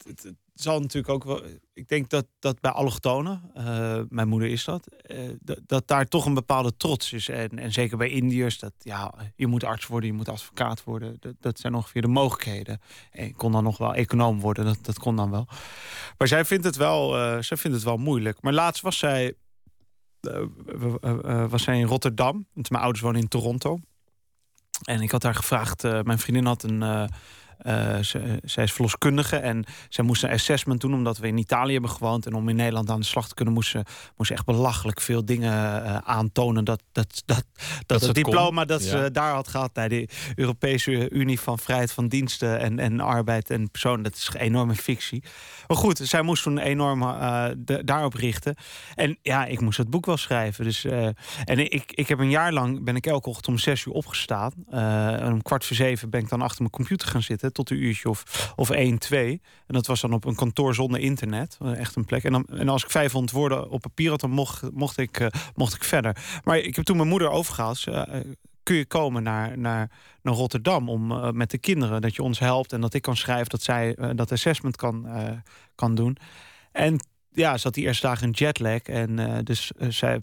het, 0.04 0.22
het, 0.22 0.34
zal 0.54 0.80
natuurlijk 0.80 1.12
ook 1.12 1.24
wel. 1.24 1.42
Ik 1.72 1.88
denk 1.88 2.10
dat, 2.10 2.26
dat 2.38 2.60
bij 2.60 2.70
allochtonen, 2.70 3.50
eh, 3.54 4.00
mijn 4.08 4.28
moeder 4.28 4.48
is 4.48 4.64
dat, 4.64 4.86
eh, 4.86 5.18
dat, 5.40 5.58
dat 5.66 5.88
daar 5.88 6.08
toch 6.08 6.26
een 6.26 6.34
bepaalde 6.34 6.76
trots 6.76 7.12
is. 7.12 7.28
En, 7.28 7.48
en 7.58 7.72
zeker 7.72 7.96
bij 7.96 8.08
Indiërs, 8.08 8.58
dat 8.58 8.72
ja, 8.78 9.14
je 9.36 9.46
moet 9.46 9.64
arts 9.64 9.86
worden, 9.86 10.10
je 10.10 10.16
moet 10.16 10.28
advocaat 10.28 10.84
worden. 10.84 11.16
Dat, 11.20 11.34
dat 11.40 11.58
zijn 11.58 11.74
ongeveer 11.74 12.02
de 12.02 12.08
mogelijkheden. 12.08 12.80
En 13.10 13.26
ik 13.26 13.36
kon 13.36 13.52
dan 13.52 13.64
nog 13.64 13.78
wel 13.78 13.94
econoom 13.94 14.40
worden, 14.40 14.64
dat, 14.64 14.78
dat 14.82 14.98
kon 14.98 15.16
dan 15.16 15.30
wel. 15.30 15.46
Maar 16.18 16.28
zij 16.28 16.44
vindt 16.44 16.64
het 16.64 16.76
wel, 16.76 17.10
zij 17.42 17.56
vindt 17.56 17.76
het 17.76 17.86
wel 17.86 17.96
moeilijk. 17.96 18.42
Maar 18.42 18.52
laatst 18.52 18.82
was 18.82 18.98
zij, 18.98 19.34
was 21.48 21.62
zij 21.62 21.78
in 21.78 21.86
Rotterdam. 21.86 22.46
Want 22.52 22.70
mijn 22.70 22.82
ouders 22.82 23.04
wonen 23.04 23.20
in 23.20 23.28
Toronto. 23.28 23.78
En 24.82 25.00
ik 25.00 25.10
had 25.10 25.22
haar 25.22 25.34
gevraagd, 25.34 25.82
mijn 25.82 26.18
vriendin 26.18 26.46
had 26.46 26.62
een. 26.62 27.08
Eh, 27.58 27.98
ze- 27.98 28.38
zij 28.42 28.64
is 28.64 28.72
verloskundige 28.72 29.36
en 29.36 29.64
zij 29.88 30.04
moest 30.04 30.22
een 30.22 30.30
assessment 30.30 30.80
doen 30.80 30.94
omdat 30.94 31.18
we 31.18 31.26
in 31.26 31.38
Italië 31.38 31.72
hebben 31.72 31.90
gewoond. 31.90 32.26
En 32.26 32.34
om 32.34 32.48
in 32.48 32.56
Nederland 32.56 32.90
aan 32.90 33.00
de 33.00 33.06
slag 33.06 33.28
te 33.28 33.34
kunnen, 33.34 33.54
moest 33.54 33.70
ze, 33.70 33.82
moest 34.16 34.30
echt 34.30 34.44
belachelijk 34.44 35.00
veel 35.00 35.24
dingen 35.24 35.84
eh, 35.84 35.96
aantonen. 35.96 36.64
Dat, 36.64 36.82
dat, 36.92 37.22
dat, 37.26 37.44
dat, 37.86 38.00
ze 38.00 38.06
het 38.06 38.14
kon. 38.22 38.22
diploma 38.32 38.64
dat 38.64 38.84
Ja. 38.84 38.88
ze 38.90 39.10
daar 39.10 39.32
had 39.32 39.48
gehad 39.48 39.72
bij 39.72 39.88
de 39.88 40.08
Europese 40.34 41.10
Unie 41.10 41.40
van 41.40 41.58
Vrijheid 41.58 41.92
van 41.92 42.08
Diensten 42.08 42.58
en, 42.60 42.78
en 42.78 43.00
Arbeid 43.00 43.50
en 43.50 43.70
Personen. 43.70 44.02
Dat 44.02 44.14
is 44.14 44.30
een 44.32 44.40
enorme 44.40 44.74
fictie. 44.74 45.22
Maar 45.66 45.76
goed, 45.76 45.98
zij 46.02 46.22
moest 46.22 46.42
toen 46.42 46.58
enorm 46.58 47.00
de- 47.58 47.84
daarop 47.84 48.14
richten. 48.14 48.54
En 48.94 49.18
ja, 49.22 49.44
ik 49.44 49.60
moest 49.60 49.78
het 49.78 49.90
boek 49.90 50.06
wel 50.06 50.16
schrijven. 50.16 50.64
Dus, 50.64 50.84
en 51.44 51.58
ik, 51.72 51.92
ik 51.92 52.08
heb 52.08 52.18
een 52.18 52.30
jaar 52.30 52.52
lang 52.52 52.84
ben 52.84 52.96
ik 52.96 53.06
elke 53.06 53.28
ochtend 53.28 53.48
om 53.48 53.58
zes 53.58 53.84
uur 53.84 53.92
opgestaan. 53.92 54.52
En 54.70 55.32
om 55.32 55.42
kwart 55.42 55.64
voor 55.64 55.76
zeven 55.76 56.10
ben 56.10 56.20
ik 56.20 56.28
dan 56.28 56.42
achter 56.42 56.58
mijn 56.58 56.70
computer 56.72 57.08
gaan 57.08 57.22
zitten 57.22 57.52
tot 57.54 57.70
een 57.70 57.82
uurtje 57.82 58.08
of, 58.08 58.52
of 58.56 58.70
één, 58.70 58.98
twee. 58.98 59.40
En 59.66 59.74
dat 59.74 59.86
was 59.86 60.00
dan 60.00 60.12
op 60.12 60.24
een 60.24 60.34
kantoor 60.34 60.74
zonder 60.74 61.00
internet. 61.00 61.56
Eh, 61.60 61.78
Echt 61.78 61.96
een 61.96 62.04
plek. 62.04 62.24
En, 62.24 62.32
dan, 62.32 62.46
en 62.46 62.68
als 62.68 62.84
ik 62.84 62.90
500 62.90 63.32
woorden 63.32 63.70
op 63.70 63.80
papier 63.80 64.10
had, 64.10 64.20
dan 64.20 64.30
mocht, 64.30 64.62
mocht, 64.72 64.98
ik, 64.98 65.20
eh, 65.20 65.26
mocht 65.54 65.74
ik 65.74 65.84
verder. 65.84 66.40
Maar 66.44 66.58
ik 66.58 66.76
heb 66.76 66.84
toen 66.84 66.96
mijn 66.96 67.08
moeder 67.08 67.30
overgehaald. 67.30 67.86
Eh, 67.86 68.02
kun 68.62 68.76
je 68.76 68.86
komen 68.86 69.22
naar, 69.22 69.58
naar, 69.58 69.90
naar 70.22 70.34
Rotterdam 70.34 70.88
om 70.88 71.36
met 71.36 71.50
de 71.50 71.58
kinderen 71.58 72.00
dat 72.00 72.14
je 72.14 72.22
ons 72.22 72.38
helpt 72.38 72.72
en 72.72 72.80
dat 72.80 72.94
ik 72.94 73.02
kan 73.02 73.16
schrijven, 73.16 73.48
dat 73.48 73.62
zij 73.62 73.96
dat 74.14 74.32
assessment 74.32 74.76
kan, 74.76 75.06
kan 75.74 75.94
doen. 75.94 76.16
En 76.72 76.98
ja, 77.34 77.56
ze 77.56 77.62
had 77.62 77.74
die 77.74 77.84
eerste 77.84 78.06
dagen 78.06 78.26
een 78.26 78.32
jetlag. 78.32 78.80
En 78.80 79.18
eh, 79.18 79.38
dus 79.42 79.72
eh, 79.78 79.88
zij, 79.90 80.20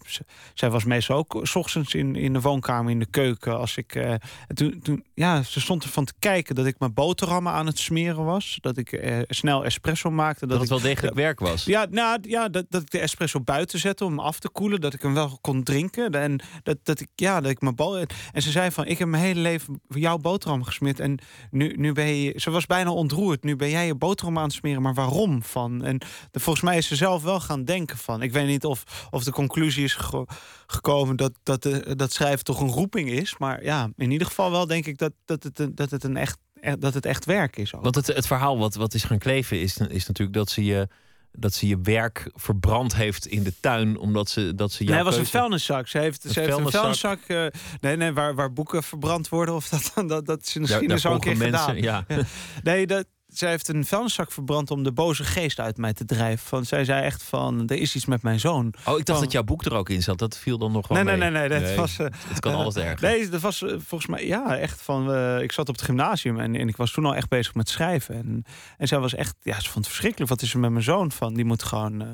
zij 0.53 0.69
was 0.69 0.83
meestal 0.83 1.17
ook 1.17 1.39
s 1.43 1.55
ochtends 1.55 1.93
in, 1.93 2.15
in 2.15 2.33
de 2.33 2.41
woonkamer, 2.41 2.91
in 2.91 2.99
de 2.99 3.05
keuken. 3.05 3.57
Als 3.57 3.77
ik, 3.77 3.95
eh, 3.95 4.11
en 4.11 4.55
toen, 4.55 4.79
toen, 4.83 5.03
ja, 5.13 5.43
ze 5.43 5.59
stond 5.59 5.83
ervan 5.83 6.05
te 6.05 6.13
kijken 6.19 6.55
dat 6.55 6.65
ik 6.65 6.79
mijn 6.79 6.93
boterhammen 6.93 7.53
aan 7.53 7.65
het 7.65 7.79
smeren 7.79 8.25
was. 8.25 8.57
Dat 8.61 8.77
ik 8.77 8.91
eh, 8.91 9.19
snel 9.27 9.65
espresso 9.65 10.11
maakte. 10.11 10.39
dat 10.39 10.49
Dat, 10.49 10.59
het 10.59 10.69
ik, 10.69 10.83
wel 10.83 10.93
degelijk 10.93 11.15
werk 11.15 11.39
was. 11.39 11.65
ja, 11.65 11.85
nou, 11.89 12.19
ja 12.21 12.49
dat, 12.49 12.65
dat 12.69 12.81
ik 12.81 12.91
de 12.91 12.99
espresso 12.99 13.41
buiten 13.41 13.79
zette 13.79 14.05
om 14.05 14.11
hem 14.11 14.19
af 14.19 14.39
te 14.39 14.49
koelen. 14.49 14.81
Dat 14.81 14.93
ik 14.93 15.01
hem 15.01 15.13
wel 15.13 15.37
kon 15.41 15.63
drinken. 15.63 16.11
En 16.11 16.41
dat, 16.63 16.77
dat 16.83 16.99
ik, 16.99 17.07
ja, 17.15 17.41
dat 17.41 17.51
ik 17.51 17.61
mijn 17.61 17.75
bal. 17.75 17.97
En 17.97 18.41
ze 18.41 18.51
zei 18.51 18.71
van: 18.71 18.85
Ik 18.85 18.97
heb 18.97 19.07
mijn 19.07 19.23
hele 19.23 19.39
leven 19.39 19.81
jouw 19.87 20.17
boterham 20.17 20.63
gesmeerd. 20.63 20.99
En 20.99 21.19
nu, 21.51 21.73
nu 21.77 21.91
ben 21.91 22.15
je. 22.15 22.33
Ze 22.35 22.51
was 22.51 22.65
bijna 22.65 22.91
ontroerd. 22.91 23.43
Nu 23.43 23.55
ben 23.55 23.69
jij 23.69 23.85
je 23.85 23.95
boterham 23.95 24.37
aan 24.37 24.43
het 24.43 24.53
smeren. 24.53 24.81
Maar 24.81 24.93
waarom? 24.93 25.43
Van? 25.43 25.83
En 25.83 25.97
de, 26.31 26.39
volgens 26.39 26.65
mij 26.65 26.77
is 26.77 26.87
ze 26.87 26.95
zelf 27.01 27.23
wel 27.23 27.39
gaan 27.39 27.63
denken 27.63 27.97
van. 27.97 28.21
Ik 28.21 28.31
weet 28.31 28.47
niet 28.47 28.65
of, 28.65 29.07
of 29.09 29.23
de 29.23 29.31
conclusie 29.31 29.83
is 29.83 29.93
geko- 29.93 30.25
gekomen 30.67 31.15
dat, 31.15 31.31
dat, 31.43 31.63
de, 31.63 31.95
dat 31.95 32.11
schrijven 32.13 32.43
toch 32.45 32.59
een 32.61 32.69
roeping 32.71 33.09
is. 33.09 33.37
Maar 33.37 33.63
ja, 33.63 33.89
in 33.97 34.11
ieder 34.11 34.27
geval 34.27 34.51
wel 34.51 34.67
denk 34.67 34.85
ik 34.85 34.97
dat, 34.97 35.11
dat, 35.25 35.43
het, 35.43 35.59
een- 35.59 35.75
dat, 35.75 35.91
het, 35.91 36.03
een 36.03 36.17
echt, 36.17 36.37
dat 36.79 36.93
het 36.93 37.05
echt 37.05 37.25
werk 37.25 37.57
is. 37.57 37.75
Ook. 37.75 37.83
Want 37.83 37.95
het, 37.95 38.07
het 38.07 38.27
verhaal 38.27 38.57
wat, 38.57 38.75
wat 38.75 38.93
is 38.93 39.03
gaan 39.03 39.17
kleven 39.17 39.61
is, 39.61 39.77
is 39.77 40.07
natuurlijk 40.07 40.37
dat 40.37 40.49
ze 40.49 40.63
je. 40.63 40.87
Dat 41.33 41.53
ze 41.53 41.67
je 41.67 41.79
werk 41.83 42.29
verbrand 42.33 42.95
heeft 42.95 43.25
in 43.25 43.43
de 43.43 43.53
tuin, 43.59 43.97
omdat 43.97 44.29
ze, 44.29 44.55
dat 44.55 44.71
ze 44.71 44.83
jouw 44.83 44.93
Nee, 44.95 45.03
het 45.03 45.13
was 45.13 45.23
een 45.25 45.31
vuilniszak. 45.31 45.87
Ze 45.87 45.97
heeft, 45.97 46.23
Een 46.25 46.31
ze 46.31 46.39
heeft 46.39 46.57
een 46.57 46.69
vuilniszak. 46.71 47.19
eh, 47.27 47.45
nee, 47.81 47.95
nee, 47.97 48.11
waar, 48.11 48.35
waar 48.35 48.53
boeken 48.53 48.83
verbrand 48.83 49.29
worden. 49.29 49.55
Of 49.55 49.69
dat, 49.69 49.91
dat, 50.07 50.25
dat 50.25 50.41
is 50.41 50.53
Daar, 50.53 50.61
misschien 50.61 50.87
daar 50.87 50.99
zo 50.99 51.13
een 51.13 51.19
keer 51.19 51.37
volgen 51.37 51.53
gedaan. 51.59 51.75
mensen. 51.75 52.15
Ja. 52.17 52.25
Nee, 52.63 52.87
dat, 52.87 53.05
zij 53.31 53.49
heeft 53.49 53.67
een 53.67 53.85
vuilniszak 53.85 54.31
verbrand 54.31 54.71
om 54.71 54.83
de 54.83 54.91
boze 54.91 55.23
geest 55.23 55.59
uit 55.59 55.77
mij 55.77 55.93
te 55.93 56.05
drijven. 56.05 56.47
Van, 56.47 56.65
zij 56.65 56.85
zei 56.85 57.03
echt 57.03 57.23
van, 57.23 57.67
er 57.67 57.77
is 57.77 57.95
iets 57.95 58.05
met 58.05 58.21
mijn 58.21 58.39
zoon. 58.39 58.65
Oh, 58.85 58.99
ik 58.99 59.05
dacht 59.05 59.05
Van- 59.05 59.19
dat 59.21 59.31
jouw 59.31 59.43
boek 59.43 59.65
er 59.65 59.73
ook 59.73 59.89
in 59.89 60.01
zat. 60.03 60.17
Dat 60.19 60.37
viel 60.37 60.57
dan 60.57 60.71
nog 60.71 60.87
wel 60.87 60.97
Nee, 61.03 61.05
nee, 61.17 61.31
mee. 61.31 61.39
nee, 61.41 61.49
nee, 61.49 61.59
dat 61.67 61.75
was... 61.75 61.99
eh, 61.99 62.05
Het 62.27 62.39
kan 62.39 62.51
eh, 62.51 62.57
alles 62.59 62.75
erger. 62.75 63.09
Nee, 63.09 63.29
dat 63.29 63.41
was 63.41 63.61
eh, 63.61 63.69
volgens 63.69 64.07
mij, 64.07 64.27
ja, 64.27 64.57
echt 64.57 64.81
van. 64.81 65.13
eh, 65.13 65.41
ik 65.41 65.51
zat 65.51 65.69
op 65.69 65.75
het 65.75 65.83
gymnasium 65.83 66.39
en, 66.39 66.55
en 66.55 66.67
ik 66.67 66.77
was 66.77 66.91
toen 66.91 67.05
al 67.05 67.15
echt 67.15 67.29
bezig 67.29 67.53
met 67.55 67.69
schrijven. 67.69 68.15
En, 68.15 68.43
en 68.77 68.87
zij 68.87 68.99
was 68.99 69.13
echt, 69.15 69.35
ja, 69.41 69.55
ze 69.59 69.63
vond 69.69 69.75
het 69.75 69.87
verschrikkelijk. 69.87 70.29
Wat 70.29 70.41
is 70.41 70.53
er 70.53 70.59
met 70.59 70.71
mijn 70.71 70.83
zoon 70.83 71.11
van? 71.11 71.33
Die 71.33 71.45
moet 71.45 71.63
gewoon 71.63 72.01
eh, 72.01 72.07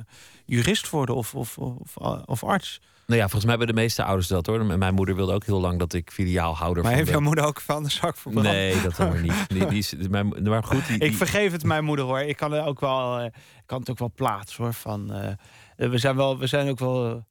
jurist 0.45 0.89
worden 0.89 1.15
of, 1.15 1.35
of, 1.35 1.57
of, 1.57 1.95
of 2.25 2.43
arts. 2.43 2.81
Nou 3.07 3.19
ja, 3.19 3.25
volgens 3.27 3.45
mij 3.45 3.55
hebben 3.57 3.75
de 3.75 3.81
meeste 3.81 4.03
ouders 4.03 4.27
dat 4.27 4.45
hoor. 4.45 4.59
En 4.69 4.79
Mijn 4.79 4.93
moeder 4.93 5.15
wilde 5.15 5.33
ook 5.33 5.45
heel 5.45 5.59
lang 5.59 5.79
dat 5.79 5.93
ik 5.93 6.11
filiaalhouder 6.11 6.83
Maar 6.83 6.91
van 6.91 6.99
heeft 7.01 7.11
jouw 7.11 7.21
moeder 7.21 7.45
ook 7.45 7.61
van 7.61 7.83
de 7.83 7.89
zak 7.89 8.17
verbrand? 8.17 8.47
Nee, 8.47 8.81
dat 8.81 8.97
weer 8.97 9.21
niet. 9.21 9.47
Die, 9.49 9.65
die 9.65 9.77
is, 9.77 9.93
mijn, 10.09 10.33
maar 10.43 10.63
goed, 10.63 10.87
die, 10.87 10.97
Ik 10.97 11.15
vergeef 11.15 11.51
het 11.51 11.63
mijn 11.63 11.83
moeder 11.83 12.05
hoor. 12.05 12.19
Ik 12.19 12.37
kan 12.37 12.53
er 12.53 12.65
ook 12.65 12.79
wel, 12.79 13.17
eh, 13.19 13.25
ik 13.25 13.63
kan 13.65 13.79
het 13.79 13.89
ook 13.89 13.99
wel 13.99 14.11
plaatsen 14.15 14.63
hoor. 14.63 14.73
Van, 14.73 15.13
eh, 15.13 15.27
eh, 15.75 15.89
we 15.89 15.97
zijn 15.97 16.15
wel, 16.15 16.37
we 16.37 16.47
zijn 16.47 16.69
ook 16.69 16.79
wel. 16.79 17.25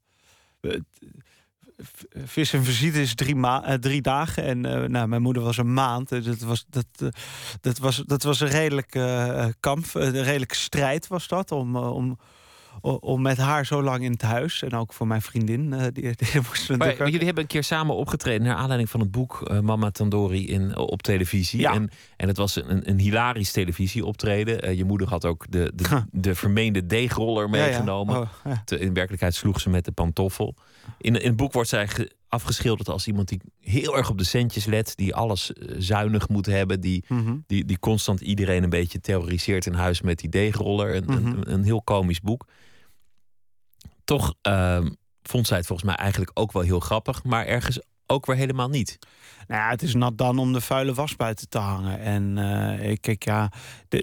we- 0.60 0.84
v- 1.78 2.02
Vis 2.24 2.52
en 2.52 2.64
visite 2.64 3.00
is 3.02 3.14
drie, 3.14 3.34
ma 3.36 3.78
drie 3.80 4.02
dagen. 4.02 4.42
En 4.44 4.60
nou, 4.90 5.08
mijn 5.08 5.22
moeder 5.22 5.42
was 5.42 5.56
een 5.56 5.74
maand. 5.74 6.08
Dus 6.08 6.24
dat 6.24 6.38
was, 6.38 6.66
dat, 6.68 6.86
dat 7.60 7.78
was, 7.78 7.96
dat 8.06 8.22
was 8.22 8.40
een 8.40 8.48
redelijke 8.48 9.00
eh, 9.04 9.46
kamp. 9.60 9.84
Een 9.92 10.22
redelijke 10.22 10.54
strijd 10.54 11.06
was 11.06 11.28
dat. 11.28 11.52
Om, 11.52 11.76
om, 11.76 12.18
om 12.80 13.22
met 13.22 13.36
haar 13.36 13.66
zo 13.66 13.82
lang 13.82 14.04
in 14.04 14.12
het 14.12 14.22
huis. 14.22 14.62
En 14.62 14.72
ook 14.72 14.92
voor 14.92 15.06
mijn 15.06 15.22
vriendin. 15.22 15.72
eh, 15.72 15.82
die, 15.92 16.02
die 16.16 16.40
moesten 16.48 16.78
Maar, 16.78 16.96
jullie 17.10 17.24
hebben 17.24 17.42
een 17.42 17.48
keer 17.48 17.64
samen 17.64 17.94
opgetreden 17.96 18.46
naar 18.46 18.56
aanleiding 18.56 18.90
van 18.90 19.00
het 19.00 19.10
boek 19.10 19.42
eh, 19.42 19.60
Mama 19.60 19.90
Tandori 19.90 20.48
in, 20.48 20.76
op 20.76 21.02
televisie. 21.02 21.60
Ja. 21.60 21.72
En, 21.74 21.90
en 22.16 22.28
het 22.28 22.36
was 22.36 22.56
een, 22.56 22.88
een 22.90 22.98
hilarisch 22.98 23.52
televisieoptreden. 23.52 24.62
Eh, 24.62 24.76
je 24.76 24.84
moeder 24.84 25.08
had 25.08 25.24
ook 25.24 25.44
de, 25.48 25.72
de, 25.74 26.02
de 26.12 26.34
vermeende 26.34 26.86
deegroller 26.86 27.48
Ja, 27.50 27.56
ja. 27.56 27.64
meegenomen. 27.64 28.16
Oh. 28.20 28.52
Te- 28.64 28.78
in 28.78 28.92
werkelijkheid 28.94 29.34
sloeg 29.34 29.60
ze 29.60 29.70
met 29.70 29.84
de 29.84 29.92
pantoffel. 29.92 30.54
In, 30.98 31.20
in 31.20 31.26
het 31.28 31.36
boek 31.36 31.52
wordt 31.52 31.68
zij 31.68 31.88
ge- 31.88 32.10
afgeschilderd 32.36 32.88
als 32.88 33.06
iemand 33.06 33.28
die 33.28 33.40
heel 33.60 33.96
erg 33.96 34.10
op 34.10 34.18
de 34.18 34.24
centjes 34.24 34.64
let. 34.64 34.96
Die 34.96 35.14
alles 35.14 35.52
eh, 35.52 35.74
zuinig 35.78 36.28
moet 36.28 36.46
hebben. 36.46 36.80
Die, 36.80 37.04
Mhm. 37.08 37.36
die, 37.46 37.64
die 37.64 37.78
constant 37.78 38.20
iedereen 38.20 38.62
een 38.62 38.70
beetje 38.70 39.00
terroriseert 39.00 39.66
in 39.66 39.72
huis 39.74 40.00
met 40.00 40.18
die 40.18 40.28
deegroller. 40.30 40.94
Een, 40.96 41.04
Mhm. 41.04 41.14
een, 41.26 41.52
een 41.52 41.64
heel 41.64 41.82
komisch 41.82 42.20
boek. 42.20 42.46
Toch 44.04 44.34
ehm, 44.42 44.88
vond 45.22 45.46
zij 45.46 45.56
het 45.56 45.66
volgens 45.66 45.88
mij 45.88 45.96
eigenlijk 45.96 46.30
ook 46.34 46.52
wel 46.52 46.62
heel 46.62 46.80
grappig. 46.80 47.24
Maar 47.24 47.46
ergens 47.46 47.80
ook 48.06 48.26
weer 48.26 48.36
helemaal 48.36 48.68
niet. 48.68 48.98
Nou 49.46 49.70
het 49.70 49.82
is 49.82 49.94
nat 49.94 50.18
dan 50.18 50.38
om 50.38 50.52
de 50.52 50.60
vuile 50.60 50.94
was 50.94 51.16
buiten 51.16 51.48
te 51.48 51.58
hangen. 51.58 51.98
En 52.00 52.38
eh, 52.38 52.90
ik 52.90 53.00
kijk, 53.00 53.24
ja, 53.24 53.50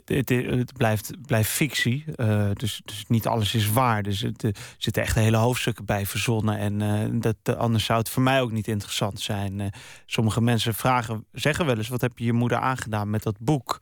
het 0.05 0.73
blijft, 0.77 1.11
blijft 1.25 1.49
fictie. 1.49 2.03
eh, 2.15 2.49
dus, 2.53 2.81
dus 2.85 3.03
niet 3.07 3.27
alles 3.27 3.53
is 3.53 3.69
waar. 3.69 4.03
Dus 4.03 4.21
het, 4.21 4.43
er 4.43 4.55
zitten 4.77 5.03
echt 5.03 5.15
hele 5.15 5.37
hoofdstukken 5.37 5.85
bij 5.85 6.05
verzonnen. 6.05 6.57
En 6.57 6.81
eh, 6.81 7.09
dat, 7.21 7.35
eh, 7.43 7.55
anders 7.55 7.85
zou 7.85 7.99
het 7.99 8.09
voor 8.09 8.23
mij 8.23 8.41
ook 8.41 8.51
niet 8.51 8.67
interessant 8.67 9.19
zijn. 9.21 9.59
Eh, 9.59 9.67
sommige 10.05 10.41
mensen 10.41 10.73
vragen, 10.73 11.25
zeggen 11.31 11.65
wel 11.65 11.77
eens: 11.77 11.87
wat 11.87 12.01
heb 12.01 12.17
je 12.17 12.25
je 12.25 12.33
moeder 12.33 12.57
aangedaan 12.57 13.09
met 13.09 13.23
dat 13.23 13.35
boek? 13.39 13.81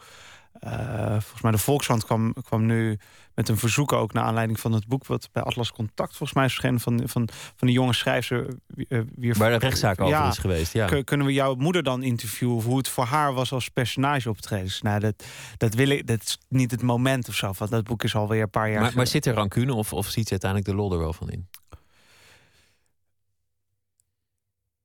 Uh, 0.68 1.10
volgens 1.10 1.42
mij 1.42 1.52
de 1.52 1.58
Volkskrant 1.58 2.06
kwam, 2.06 2.34
kwam 2.34 2.66
nu 2.66 3.00
met 3.34 3.50
een 3.50 3.58
verzoek 3.58 3.94
ook 3.94 4.14
naar 4.14 4.24
aanleiding 4.24 4.60
van 4.60 4.72
het 4.72 4.88
boek 4.88 5.06
wat 5.06 5.30
bij 5.32 5.44
Atlas 5.44 5.72
Contact 5.72 6.10
volgens 6.10 6.34
mij 6.34 6.46
is 6.46 6.52
verschenen 6.52 6.80
van, 6.80 7.02
van, 7.06 7.30
van 7.56 7.68
de 7.68 7.74
jonge 7.74 7.94
schrijfster. 7.94 8.48
Uh, 8.76 9.02
Waar 9.16 9.50
de 9.50 9.58
rechtszaak 9.58 10.02
over 10.02 10.28
is 10.28 10.38
geweest. 10.38 10.74
Ja. 10.74 11.02
Kunnen 11.04 11.28
we 11.28 11.34
jouw 11.34 11.56
moeder 11.56 11.84
dan 11.84 12.04
interviewen 12.04 12.56
of 12.56 12.66
hoe 12.66 12.78
het 12.78 12.88
voor 12.88 13.06
haar 13.06 13.34
was 13.34 13.52
als 13.52 13.70
personage 13.70 14.30
optreden? 14.30 14.72
Nou, 14.82 15.00
dat, 15.00 15.26
dat 15.58 15.74
wil 15.74 15.90
ik, 15.90 16.08
dat 16.08 16.22
is 16.22 16.38
niet 16.48 16.72
het 16.72 16.82
moment 16.82 17.28
of 17.28 17.36
zo. 17.36 17.54
Want 17.58 17.72
dat 17.72 17.84
boek 17.84 18.04
is 18.04 18.16
alweer 18.16 18.42
een 18.42 18.50
paar 18.50 18.72
jaar. 18.72 18.82
Maar, 18.82 18.92
maar 18.96 19.08
zit 19.08 19.26
er 19.26 19.34
rancune 19.34 19.74
of, 19.74 19.94
of 19.94 20.08
ziet 20.08 20.26
ze 20.26 20.32
uiteindelijk 20.32 20.72
de 20.72 20.76
lol 20.76 20.92
er 20.92 21.00
wel 21.00 21.14
van 21.14 21.30
in? 21.30 21.48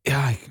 Ja, 0.01 0.29
ik, 0.29 0.49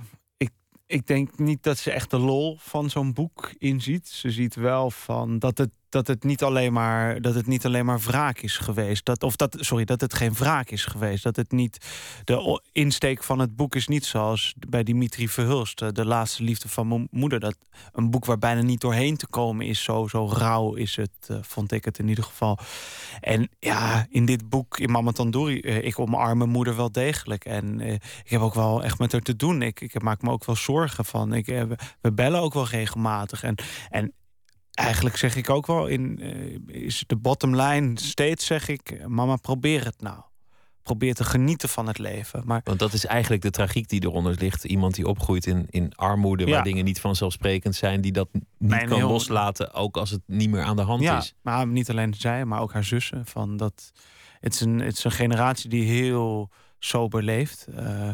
ik 0.87 1.07
denk 1.07 1.37
niet 1.37 1.63
dat 1.63 1.77
ze 1.77 1.91
echt 1.91 2.09
de 2.09 2.17
lol 2.19 2.57
van 2.59 2.89
zo'n 2.89 3.13
boek 3.13 3.53
inziet. 3.57 4.07
Ze 4.07 4.31
ziet 4.31 4.55
wel 4.55 4.91
van 4.91 5.39
dat 5.39 5.57
het 5.57 5.71
dat 5.95 6.07
het 6.07 6.23
niet 6.23 6.43
alleen 6.43 6.73
maar, 6.73 7.21
dat 7.21 7.35
het 7.35 7.47
niet 7.47 7.65
alleen 7.65 7.85
maar 7.85 7.99
wraak 7.99 8.39
is 8.39 8.57
geweest. 8.57 9.05
Dat, 9.05 9.23
of 9.23 9.35
dat, 9.35 9.57
sorry, 9.59 9.85
dat 9.85 10.01
het 10.01 10.13
geen 10.13 10.33
wraak 10.33 10.69
is 10.69 10.85
geweest. 10.85 11.23
Dat 11.23 11.35
het 11.35 11.51
niet. 11.51 11.77
De 12.23 12.61
insteek 12.71 13.23
van 13.23 13.39
het 13.39 13.55
boek 13.55 13.75
is 13.75 13.87
niet 13.87 14.05
zoals 14.05 14.53
bij 14.67 14.83
Dimitri 14.83 15.27
Verhulst, 15.27 15.81
eh, 15.81 15.89
De 15.91 16.05
laatste 16.05 16.43
liefde 16.43 16.69
van 16.69 16.87
mijn 16.87 17.07
moeder. 17.11 17.39
Dat 17.39 17.55
een 17.93 18.09
boek 18.09 18.25
waar 18.25 18.37
bijna 18.37 18.61
niet 18.61 18.81
doorheen 18.81 19.17
te 19.17 19.27
komen 19.27 19.65
is. 19.65 19.83
Zo, 19.83 20.07
zo 20.07 20.27
rauw 20.27 20.73
is 20.73 20.95
het, 20.95 21.11
uh, 21.31 21.37
vond 21.41 21.71
ik 21.71 21.85
het 21.85 21.99
in 21.99 22.07
ieder 22.07 22.23
geval. 22.23 22.57
En 23.21 23.49
ja, 23.59 24.05
in 24.09 24.25
dit 24.25 24.49
boek, 24.49 24.79
in 24.79 24.91
Mama 24.91 25.11
Tandoori, 25.11 25.61
uh, 25.61 25.83
ik 25.83 25.99
omarm 25.99 26.37
mijn 26.37 26.49
moeder 26.49 26.75
wel 26.75 26.91
degelijk. 26.91 27.45
En 27.45 27.79
ik 28.23 28.29
heb 28.29 28.41
ook 28.41 28.53
wel 28.53 28.83
echt 28.83 28.99
met 28.99 29.11
haar 29.11 29.21
te 29.21 29.35
doen. 29.35 29.61
Ik, 29.61 29.81
ik 29.81 30.01
maak 30.01 30.21
me 30.21 30.31
ook 30.31 30.45
wel 30.45 30.55
zorgen 30.55 31.05
van. 31.05 31.33
Ik, 31.33 31.45
we 32.01 32.11
bellen 32.13 32.41
ook 32.41 32.53
wel 32.53 32.67
regelmatig. 32.67 33.43
En, 33.43 33.55
en 33.89 34.13
eigenlijk 34.75 35.17
zeg 35.17 35.35
ik 35.35 35.49
ook 35.49 35.67
wel 35.67 35.87
in 35.87 36.19
uh, 36.21 36.83
is 36.85 37.03
de 37.07 37.15
bottom 37.15 37.55
line 37.55 37.99
steeds 37.99 38.45
zeg 38.45 38.67
ik 38.67 39.07
mama 39.07 39.35
probeer 39.35 39.85
het 39.85 40.01
nou. 40.01 40.21
Probeer 40.83 41.13
te 41.13 41.23
genieten 41.23 41.69
van 41.69 41.87
het 41.87 41.97
leven. 41.97 42.41
Maar 42.45 42.61
want 42.63 42.79
dat 42.79 42.93
is 42.93 43.05
eigenlijk 43.05 43.41
de 43.41 43.49
tragiek 43.49 43.89
die 43.89 44.03
eronder 44.03 44.35
ligt. 44.39 44.63
Iemand 44.63 44.95
die 44.95 45.07
opgroeit 45.07 45.45
in, 45.45 45.67
in 45.69 45.95
armoede 45.95 46.45
waar 46.45 46.63
dingen 46.63 46.85
niet 46.85 46.99
vanzelfsprekend 46.99 47.75
zijn 47.75 48.01
die 48.01 48.11
dat 48.11 48.27
niet 48.57 48.83
kan 48.83 49.01
loslaten 49.01 49.73
ook 49.73 49.97
als 49.97 50.09
het 50.09 50.21
niet 50.25 50.49
meer 50.49 50.63
aan 50.63 50.75
de 50.75 50.81
hand 50.81 51.01
ja, 51.01 51.17
is. 51.17 51.35
maar 51.41 51.67
niet 51.67 51.89
alleen 51.89 52.13
zij 52.13 52.45
maar 52.45 52.61
ook 52.61 52.73
haar 52.73 52.83
zussen 52.83 53.25
van 53.25 53.57
dat 53.57 53.91
het 54.39 54.53
is 54.53 54.61
een 54.61 54.79
het 54.79 54.97
is 54.97 55.03
een 55.03 55.11
generatie 55.11 55.69
die 55.69 55.83
heel 55.83 56.49
sober 56.79 57.23
leeft. 57.23 57.67
Uh, 57.69 58.07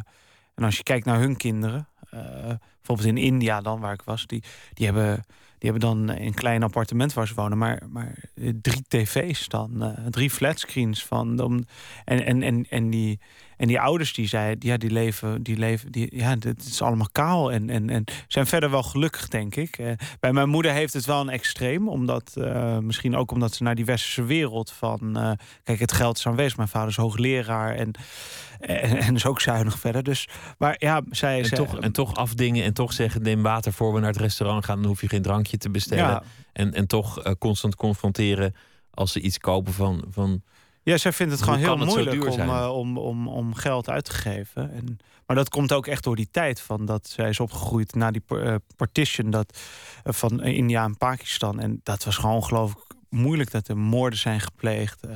en 0.55 0.63
als 0.63 0.77
je 0.77 0.83
kijkt 0.83 1.05
naar 1.05 1.19
hun 1.19 1.37
kinderen 1.37 1.87
uh, 2.13 2.51
bijvoorbeeld 2.81 3.17
in 3.17 3.23
India 3.23 3.61
dan 3.61 3.79
waar 3.79 3.93
ik 3.93 4.01
was 4.01 4.27
die 4.27 4.43
die 4.73 4.85
hebben 4.85 5.23
die 5.61 5.71
hebben 5.71 5.89
dan 5.89 6.15
een 6.17 6.33
klein 6.33 6.63
appartement 6.63 7.13
waar 7.13 7.27
ze 7.27 7.33
wonen, 7.33 7.57
maar, 7.57 7.81
maar 7.89 8.15
drie 8.61 8.83
tv's 8.87 9.47
dan, 9.47 9.71
uh, 9.77 10.05
drie 10.09 10.29
flatscreens 10.29 11.05
van. 11.05 11.65
En, 12.05 12.25
en, 12.25 12.43
en, 12.43 12.65
en, 12.69 12.89
die, 12.89 13.19
en 13.57 13.67
die 13.67 13.79
ouders 13.79 14.13
die 14.13 14.27
zeiden, 14.27 14.69
ja, 14.69 14.77
die 14.77 14.91
leven, 14.91 15.43
die 15.43 15.57
leven, 15.57 15.91
die, 15.91 16.17
ja, 16.17 16.35
het 16.39 16.65
is 16.65 16.81
allemaal 16.81 17.09
kaal 17.11 17.51
en, 17.51 17.69
en, 17.69 17.89
en 17.89 18.03
zijn 18.27 18.47
verder 18.47 18.69
wel 18.69 18.83
gelukkig, 18.83 19.27
denk 19.27 19.55
ik. 19.55 19.77
Uh, 19.77 19.91
bij 20.19 20.33
mijn 20.33 20.49
moeder 20.49 20.71
heeft 20.71 20.93
het 20.93 21.05
wel 21.05 21.21
een 21.21 21.29
extreem, 21.29 21.89
omdat 21.89 22.33
uh, 22.37 22.77
misschien 22.77 23.15
ook 23.15 23.31
omdat 23.31 23.53
ze 23.53 23.63
naar 23.63 23.75
die 23.75 23.85
westerse 23.85 24.23
wereld 24.23 24.71
van, 24.71 25.37
kijk, 25.63 25.79
het 25.79 25.91
geld 25.91 26.17
is 26.17 26.27
aanwezig. 26.27 26.57
Mijn 26.57 26.69
vader 26.69 26.89
is 26.89 26.95
hoogleraar 26.95 27.75
en 27.75 27.95
en, 28.61 28.97
en 28.97 29.15
is 29.15 29.25
ook 29.25 29.41
zuinig 29.41 29.79
verder. 29.79 30.03
Dus, 30.03 30.27
maar 30.57 30.75
ja, 30.77 31.01
zij... 31.09 31.43
En, 31.43 31.49
toch, 31.49 31.79
en 31.79 31.91
toch 31.91 32.15
afdingen 32.15 32.63
en 32.71 32.77
toch 32.77 32.93
zeggen... 32.93 33.21
neem 33.21 33.41
water 33.41 33.73
voor 33.73 33.93
we 33.93 33.99
naar 33.99 34.11
het 34.11 34.21
restaurant 34.21 34.65
gaan... 34.65 34.77
dan 34.77 34.87
hoef 34.87 35.01
je 35.01 35.07
geen 35.07 35.21
drankje 35.21 35.57
te 35.57 35.69
bestellen. 35.69 36.23
En, 36.53 36.73
en 36.73 36.87
toch 36.87 37.25
uh, 37.25 37.33
constant 37.39 37.75
confronteren 37.75 38.55
als 38.93 39.11
ze 39.11 39.19
iets 39.19 39.37
kopen 39.37 39.73
van... 39.73 40.03
van 40.09 40.41
ja, 40.83 40.97
zij 40.97 41.11
vindt 41.11 41.31
het 41.33 41.41
gewoon 41.41 41.59
heel 41.59 41.77
moeilijk 41.77 42.29
om, 42.29 42.39
uh, 42.39 42.69
om, 42.73 42.97
om, 42.97 43.27
om 43.27 43.53
geld 43.53 43.89
uit 43.89 44.05
te 44.05 44.11
geven. 44.11 44.71
En, 44.71 44.99
maar 45.25 45.35
dat 45.35 45.49
komt 45.49 45.73
ook 45.73 45.87
echt 45.87 46.03
door 46.03 46.15
die 46.15 46.27
tijd 46.31 46.61
van 46.61 46.85
dat 46.85 47.07
zij 47.07 47.29
is 47.29 47.39
opgegroeid 47.39 47.95
na 47.95 48.11
die 48.11 48.21
uh, 48.29 48.55
partition 48.75 49.29
dat, 49.29 49.59
van 50.03 50.43
India 50.43 50.83
en 50.83 50.97
Pakistan. 50.97 51.59
En 51.59 51.79
dat 51.83 52.03
was 52.03 52.15
gewoon 52.15 52.35
ongelooflijk 52.35 52.90
moeilijk 53.11 53.51
dat 53.51 53.67
er 53.67 53.77
moorden 53.77 54.19
zijn 54.19 54.39
gepleegd. 54.39 55.07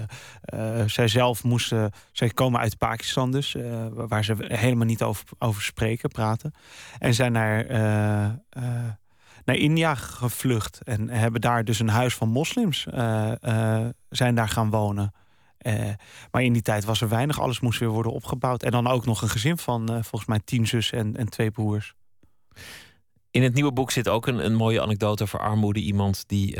Uh, 0.54 0.84
zij 0.86 1.08
zelf 1.08 1.44
moesten, 1.44 1.92
zij 2.12 2.30
komen 2.30 2.60
uit 2.60 2.78
Pakistan 2.78 3.32
dus, 3.32 3.54
uh, 3.54 3.86
waar 3.92 4.24
ze 4.24 4.36
helemaal 4.38 4.86
niet 4.86 5.04
over, 5.04 5.26
over 5.40 5.62
spreken, 5.62 6.10
praten. 6.10 6.54
En 7.00 7.14
zijn 7.14 7.32
naar, 7.32 7.66
naar 9.46 9.56
India 9.56 9.96
gevlucht 9.96 10.84
en 10.84 11.10
hebben 11.10 11.42
daar 11.42 11.64
dus 11.64 11.80
een 11.80 11.90
huis 11.90 12.14
van 12.14 12.30
moslims, 12.30 12.86
zijn 14.10 14.36
daar 14.36 14.50
gaan 14.50 14.70
wonen. 14.70 15.14
maar 16.32 16.44
in 16.44 16.54
die 16.54 16.62
tijd 16.62 16.86
was 16.86 17.02
er 17.02 17.10
weinig, 17.10 17.40
alles 17.40 17.60
moest 17.60 17.80
weer 17.80 17.90
worden 17.90 18.12
opgebouwd. 18.12 18.64
En 18.64 18.72
dan 18.72 18.88
ook 18.88 19.06
nog 19.06 19.22
een 19.22 19.30
gezin 19.30 19.58
van 19.58 19.88
volgens 19.88 20.26
mij 20.26 20.40
tien 20.46 20.68
zussen 20.68 20.98
en, 20.98 21.16
en 21.16 21.30
twee 21.30 21.52
broers. 21.52 21.94
In 23.32 23.44
het 23.44 23.54
nieuwe 23.54 23.72
boek 23.72 23.92
zit 23.92 24.08
ook 24.08 24.28
een, 24.28 24.46
een 24.46 24.56
mooie 24.56 24.82
anekdote 24.82 25.24
over 25.24 25.40
armoede. 25.40 25.80
Iemand 25.80 26.24
die 26.28 26.58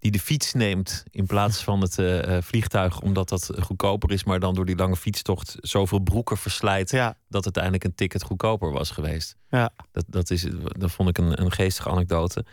die 0.00 0.10
de 0.10 0.20
fiets 0.20 0.52
neemt 0.52 1.04
in 1.10 1.26
plaats 1.26 1.62
van 1.62 1.80
het 1.80 1.98
uh, 1.98 2.38
vliegtuig, 2.40 3.00
omdat 3.00 3.28
dat 3.28 3.50
goedkoper 3.60 4.12
is, 4.12 4.24
maar 4.24 4.40
dan 4.40 4.54
door 4.54 4.66
die 4.66 4.76
lange 4.76 4.96
fietstocht 4.96 5.56
zoveel 5.60 5.98
broeken 5.98 6.36
verslijt 6.36 6.90
ja. 6.90 7.16
dat 7.28 7.44
uiteindelijk 7.44 7.84
een 7.84 7.94
ticket 7.94 8.22
goedkoper 8.22 8.72
was 8.72 8.90
geweest. 8.90 9.36
Ja. 9.50 9.70
Dat, 9.92 10.04
dat, 10.08 10.30
is, 10.30 10.46
dat 10.62 10.90
vond 10.90 11.08
ik 11.08 11.18
een, 11.18 11.40
een 11.40 11.52
geestige 11.52 11.88
anekdote. 11.88 12.44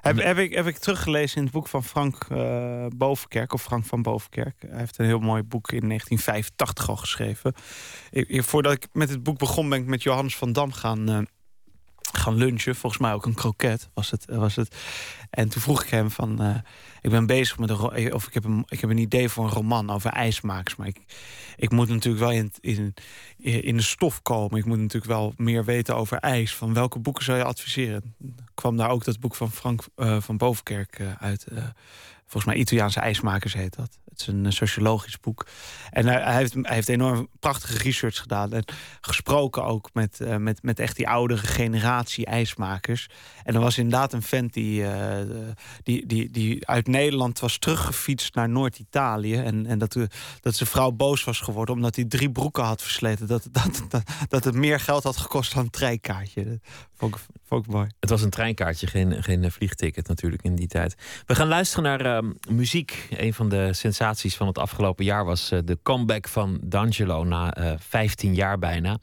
Heb, 0.00 0.22
heb, 0.22 0.38
ik, 0.38 0.54
heb 0.54 0.66
ik 0.66 0.78
teruggelezen 0.78 1.36
in 1.36 1.42
het 1.42 1.52
boek 1.52 1.68
van 1.68 1.84
Frank 1.84 2.26
uh, 2.32 2.86
Bovenkerk, 2.96 3.52
of 3.52 3.62
Frank 3.62 3.84
van 3.84 4.02
Bovenkerk. 4.02 4.54
Hij 4.68 4.78
heeft 4.78 4.98
een 4.98 5.06
heel 5.06 5.18
mooi 5.18 5.42
boek 5.42 5.72
in 5.72 5.88
1985 5.88 6.88
al 6.88 6.96
geschreven. 6.96 7.54
Ik, 8.10 8.42
voordat 8.42 8.72
ik 8.72 8.88
met 8.92 9.08
het 9.08 9.22
boek 9.22 9.38
begon, 9.38 9.68
ben 9.68 9.78
ik 9.78 9.86
met 9.86 10.02
Johannes 10.02 10.36
van 10.36 10.52
Dam 10.52 10.72
gaan, 10.72 11.10
uh, 11.10 11.18
gaan 12.12 12.34
lunchen. 12.34 12.76
Volgens 12.76 13.02
mij 13.02 13.12
ook 13.12 13.26
een 13.26 13.34
kroket 13.34 13.88
was 13.94 14.10
het. 14.10 14.24
Was 14.26 14.56
het. 14.56 14.76
En 15.30 15.48
toen 15.48 15.62
vroeg 15.62 15.82
ik 15.82 15.88
hem 15.88 16.10
van... 16.10 16.42
Uh, 16.42 16.56
ik 17.00 17.10
ben 17.10 17.26
bezig 17.26 17.58
met 17.58 17.70
een... 17.70 18.14
Of 18.14 18.26
ik 18.26 18.34
heb 18.34 18.44
een, 18.44 18.64
ik 18.68 18.80
heb 18.80 18.90
een 18.90 18.98
idee 18.98 19.28
voor 19.28 19.44
een 19.44 19.50
roman 19.50 19.90
over 19.90 20.10
ijsmakers. 20.10 20.76
Maar 20.76 20.86
ik, 20.86 21.00
ik 21.56 21.70
moet 21.70 21.88
natuurlijk 21.88 22.24
wel 22.24 22.32
in, 22.32 22.52
in, 22.60 22.94
in 23.62 23.76
de 23.76 23.82
stof 23.82 24.22
komen. 24.22 24.58
Ik 24.58 24.64
moet 24.64 24.78
natuurlijk 24.78 25.12
wel 25.12 25.34
meer 25.36 25.64
weten 25.64 25.96
over 25.96 26.18
ijs. 26.18 26.54
Van 26.54 26.74
welke 26.74 26.98
boeken 26.98 27.24
zou 27.24 27.38
je 27.38 27.44
adviseren? 27.44 28.14
kwam 28.54 28.76
daar 28.76 28.90
ook 28.90 29.04
dat 29.04 29.20
boek 29.20 29.34
van 29.34 29.50
Frank 29.50 29.84
van 29.96 30.36
Bovenkerk 30.36 31.00
uit. 31.18 31.46
Volgens 32.32 32.52
mij 32.52 32.62
Italiaanse 32.62 33.00
ijsmakers 33.00 33.52
heet 33.52 33.76
dat. 33.76 33.98
Het 34.08 34.20
is 34.20 34.26
een 34.26 34.52
sociologisch 34.52 35.20
boek. 35.20 35.46
En 35.90 36.06
hij, 36.06 36.34
heeft, 36.34 36.54
heeft 36.60 36.88
enorm 36.88 37.28
prachtige 37.40 37.78
research 37.78 38.18
gedaan. 38.18 38.52
En 38.52 38.64
gesproken 39.00 39.64
ook 39.64 39.90
met, 39.92 40.18
uh, 40.22 40.36
met, 40.36 40.62
met 40.62 40.78
echt 40.78 40.96
die 40.96 41.08
oudere 41.08 41.46
generatie 41.46 42.26
ijsmakers. 42.26 43.08
En 43.44 43.54
er 43.54 43.60
was 43.60 43.78
inderdaad 43.78 44.12
een 44.12 44.22
vent 44.22 44.52
die, 44.52 44.82
uh, 44.82 45.16
die, 45.82 46.06
die, 46.06 46.30
die 46.30 46.68
uit 46.68 46.86
Nederland 46.86 47.40
was 47.40 47.58
teruggefietst 47.58 48.34
naar 48.34 48.48
Noord-Italië. 48.48 49.36
En, 49.36 49.66
en 49.66 49.78
dat, 49.78 49.96
dat 50.40 50.54
zijn 50.54 50.68
vrouw 50.68 50.90
boos 50.90 51.24
was 51.24 51.40
geworden 51.40 51.74
omdat 51.74 51.96
hij 51.96 52.04
drie 52.04 52.30
broeken 52.30 52.64
had 52.64 52.82
versleten. 52.82 53.26
Dat, 53.26 53.48
dat, 53.50 53.82
dat, 53.88 54.02
dat 54.28 54.44
het 54.44 54.54
meer 54.54 54.80
geld 54.80 55.02
had 55.02 55.16
gekost 55.16 55.54
dan 55.54 55.62
een 55.62 55.70
treinkaartje. 55.70 56.60
Mooi. 57.66 57.86
Het 58.00 58.10
was 58.10 58.22
een 58.22 58.30
treinkaartje, 58.30 58.86
geen, 58.86 59.22
geen 59.22 59.50
vliegticket 59.50 60.08
natuurlijk 60.08 60.42
in 60.42 60.54
die 60.54 60.66
tijd. 60.66 60.94
We 61.26 61.34
gaan 61.34 61.48
luisteren 61.48 61.84
naar 61.84 62.24
uh, 62.24 62.30
muziek. 62.50 63.06
Een 63.10 63.34
van 63.34 63.48
de 63.48 63.72
sensaties 63.72 64.36
van 64.36 64.46
het 64.46 64.58
afgelopen 64.58 65.04
jaar 65.04 65.24
was 65.24 65.50
eh, 65.50 65.58
de 65.64 65.78
comeback 65.82 66.28
van 66.28 66.58
D'Angelo 66.62 67.24
na 67.24 67.76
15 67.78 68.30
eh, 68.30 68.36
jaar 68.36 68.58
bijna. 68.58 68.98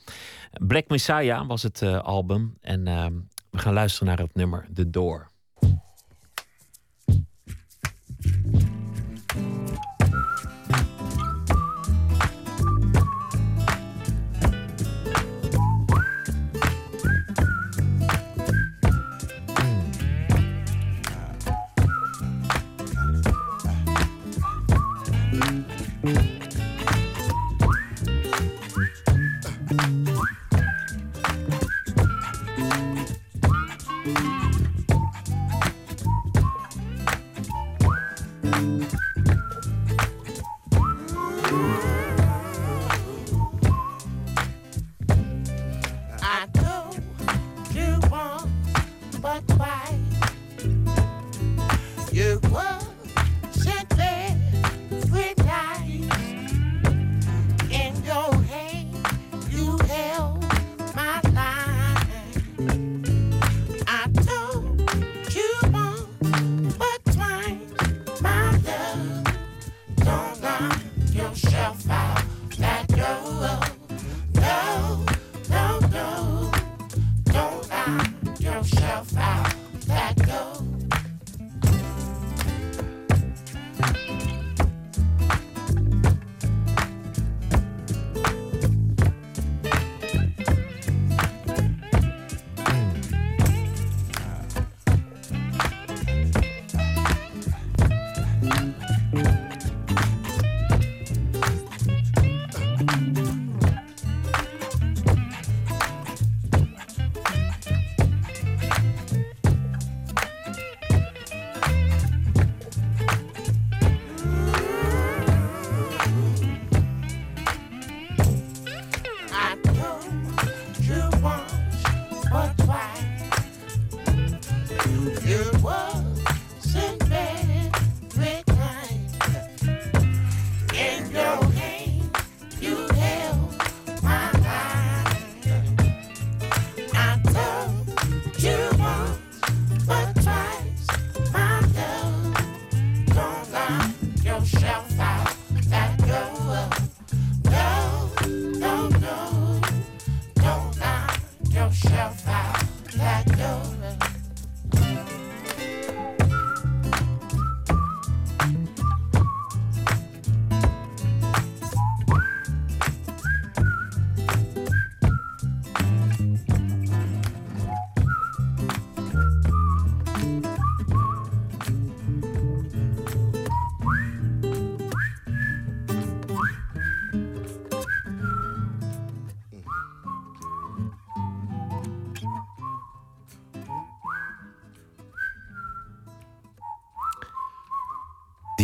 Black 0.51 0.87
Messiah 0.87 1.47
was 1.47 1.63
het 1.63 1.81
eh, 1.81 1.99
album 1.99 2.57
en 2.61 2.87
ehm, 2.87 3.13
we 3.49 3.57
gaan 3.57 3.73
luisteren 3.73 4.07
naar 4.07 4.17
het 4.17 4.35
nummer 4.35 4.67
The 4.73 4.89
Door. 4.89 5.29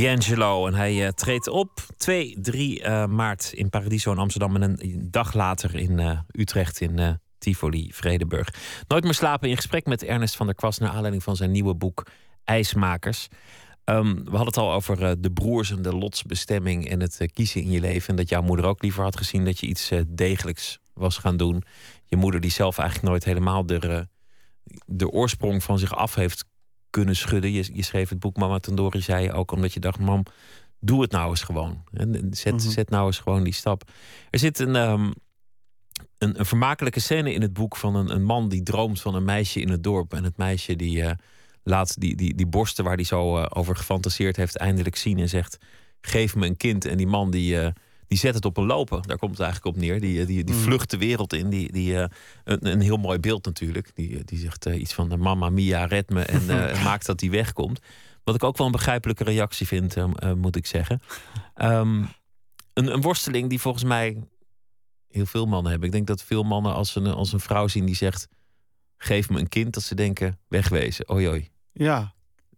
D'Angelo. 0.02 0.68
En 0.68 0.74
hij 0.74 1.04
uh, 1.04 1.08
treedt 1.08 1.48
op 1.48 1.86
2, 1.98 2.38
3 2.42 2.82
uh, 2.82 3.06
maart 3.06 3.52
in 3.54 3.70
Paradiso 3.70 4.12
in 4.12 4.18
Amsterdam. 4.18 4.56
En 4.56 4.62
een 4.62 5.08
dag 5.12 5.34
later 5.34 5.76
in 5.76 6.00
uh, 6.00 6.20
Utrecht 6.32 6.82
in 6.82 7.20
Tivoli, 7.38 7.94
Vredeburg. 7.94 8.50
Nooit 8.88 9.04
meer 9.04 9.14
slapen 9.14 9.50
in 9.50 9.56
gesprek 9.56 9.86
met 9.86 10.04
Ernest 10.04 10.36
van 10.36 10.46
der 10.46 10.56
Kwast... 10.56 10.80
naar 10.80 10.90
aanleiding 10.90 11.24
van 11.24 11.36
zijn 11.36 11.52
nieuwe 11.52 11.76
boek 11.76 12.08
IJsmakers. 12.44 13.28
Um, 13.86 14.16
we 14.24 14.30
hadden 14.30 14.46
het 14.46 14.58
al 14.58 14.74
over 14.74 15.22
de 15.22 15.32
broers 15.32 15.72
en 15.72 15.82
de 15.82 15.96
lotsbestemming... 15.96 16.90
en 16.90 17.02
het 17.02 17.30
kiezen 17.34 17.62
in 17.62 17.72
je 17.72 17.80
leven. 17.80 18.10
En 18.10 18.16
dat 18.16 18.30
jouw 18.30 18.42
moeder 18.42 18.66
ook 18.66 18.82
liever 18.82 19.04
had 19.04 19.18
gezien 19.18 19.46
dat 19.46 19.60
je 19.60 19.68
iets 19.68 19.92
degelijks 20.08 20.80
was 20.94 21.18
gaan 21.18 21.38
doen. 21.38 21.64
Je 22.06 22.16
moeder 22.16 22.42
die 22.42 22.52
zelf 22.52 22.78
eigenlijk 22.78 23.10
nooit 23.10 23.24
helemaal 23.24 23.66
de, 23.66 24.08
de 24.86 25.10
oorsprong 25.10 25.64
van 25.64 25.80
zich 25.80 25.96
af 25.96 26.16
heeft 26.16 26.46
kunnen 26.96 27.16
schudden. 27.16 27.52
Je, 27.52 27.70
je 27.74 27.84
schreef 27.84 28.10
het 28.10 28.20
boek 28.20 28.38
Mama 28.38 28.60
Tandori, 28.60 29.02
zei 29.02 29.24
je 29.24 29.32
ook 29.32 29.52
omdat 29.52 29.74
je 29.74 29.80
dacht, 29.80 30.00
mam, 30.00 30.24
doe 30.80 31.02
het 31.02 31.12
nou 31.12 31.30
eens 31.30 31.44
gewoon. 31.44 31.84
En 31.92 32.28
zet, 32.32 32.54
mhm. 32.54 32.70
zet 32.70 32.90
nou 32.90 33.06
eens 33.06 33.20
gewoon 33.20 33.44
die 33.44 33.54
stap. 33.54 33.92
Er 34.30 34.40
zit 34.40 34.60
een, 34.60 34.76
um, 34.76 35.14
een, 36.18 36.40
een, 36.40 36.46
vermakelijke 36.46 37.00
scène 37.00 37.34
in 37.34 37.42
het 37.42 37.54
boek 37.54 37.76
van 37.76 37.96
een, 37.96 38.12
een, 38.12 38.24
man 38.24 38.50
die 38.50 38.64
droomt 38.64 39.02
van 39.02 39.16
een 39.16 39.26
meisje 39.26 39.60
in 39.60 39.70
het 39.70 39.84
dorp. 39.84 40.14
En 40.14 40.24
het 40.24 40.38
meisje 40.38 40.76
die 40.76 40.98
uh, 40.98 41.12
laat 41.64 42.00
die, 42.00 42.16
die, 42.16 42.36
die 42.36 42.48
borsten 42.48 42.84
waar 42.84 42.96
hij 42.96 43.04
zo 43.04 43.38
uh, 43.38 43.46
over 43.50 43.76
gefantaseerd 43.76 44.36
heeft 44.36 44.58
eindelijk 44.58 44.96
zien 44.96 45.20
en 45.20 45.30
zegt, 45.30 45.58
geef 46.02 46.36
me 46.36 46.46
een 46.46 46.58
kind. 46.58 46.86
En 46.86 46.98
die 46.98 47.08
man 47.08 47.32
die... 47.32 47.56
Uh, 47.56 47.68
die 48.08 48.18
zet 48.18 48.34
het 48.34 48.46
op 48.46 48.58
een 48.58 48.66
lopen. 48.66 49.02
Daar 49.02 49.18
komt 49.18 49.32
het 49.32 49.40
eigenlijk 49.42 49.76
op 49.76 49.82
neer. 49.82 50.00
Die, 50.00 50.26
die, 50.26 50.44
die 50.44 50.56
mhm. 50.56 50.64
vlucht 50.64 50.92
de 50.92 50.98
wereld 50.98 51.34
in. 51.34 51.50
Die, 51.50 51.72
die, 51.72 51.94
uh, 51.94 52.06
een, 52.44 52.68
een 52.68 52.82
heel 52.82 52.98
mooi 52.98 53.20
beeld 53.20 53.46
natuurlijk. 53.46 53.92
Die, 53.96 54.24
die 54.24 54.40
zegt 54.40 54.68
uh, 54.68 54.80
iets 54.80 54.94
van 54.94 55.10
de 55.10 55.18
mama 55.18 55.50
mia, 55.50 55.86
red 55.86 56.10
me. 56.10 56.22
En 56.22 56.42
uh, 56.56 56.84
maakt 56.84 57.06
dat 57.06 57.20
hij 57.20 57.30
wegkomt. 57.30 57.80
Wat 58.24 58.36
ik 58.36 58.44
ook 58.44 58.58
wel 58.58 58.66
een 58.66 58.72
begrijpelijke 58.72 59.24
reactie 59.24 59.68
vind, 59.68 59.96
moet 60.36 60.56
ik 60.56 60.66
zeggen. 60.66 61.02
Um, 61.56 62.08
een, 62.74 62.94
een 62.94 63.02
worsteling 63.02 63.50
die 63.50 63.62
volgens 63.62 63.84
mij 63.84 64.24
heel 65.08 65.26
veel 65.26 65.46
mannen 65.46 65.72
hebben. 65.72 65.88
Ik 65.90 65.96
denk 65.96 66.08
dat 66.08 66.24
veel 66.24 66.44
mannen 66.44 66.74
als 66.74 66.96
een, 66.96 67.08
als 67.08 67.34
een 67.34 67.40
vrouw 67.40 67.68
zien 67.68 67.86
die 67.86 67.96
zegt... 67.96 68.28
geef 68.98 69.30
me 69.30 69.40
een 69.40 69.50
kind, 69.50 69.74
dat 69.74 69.84
ze 69.84 69.96
denken 69.96 70.40
wegwezen. 70.48 71.12
Oei 71.12 71.28
oei. 71.28 71.50
Ja. 71.72 72.15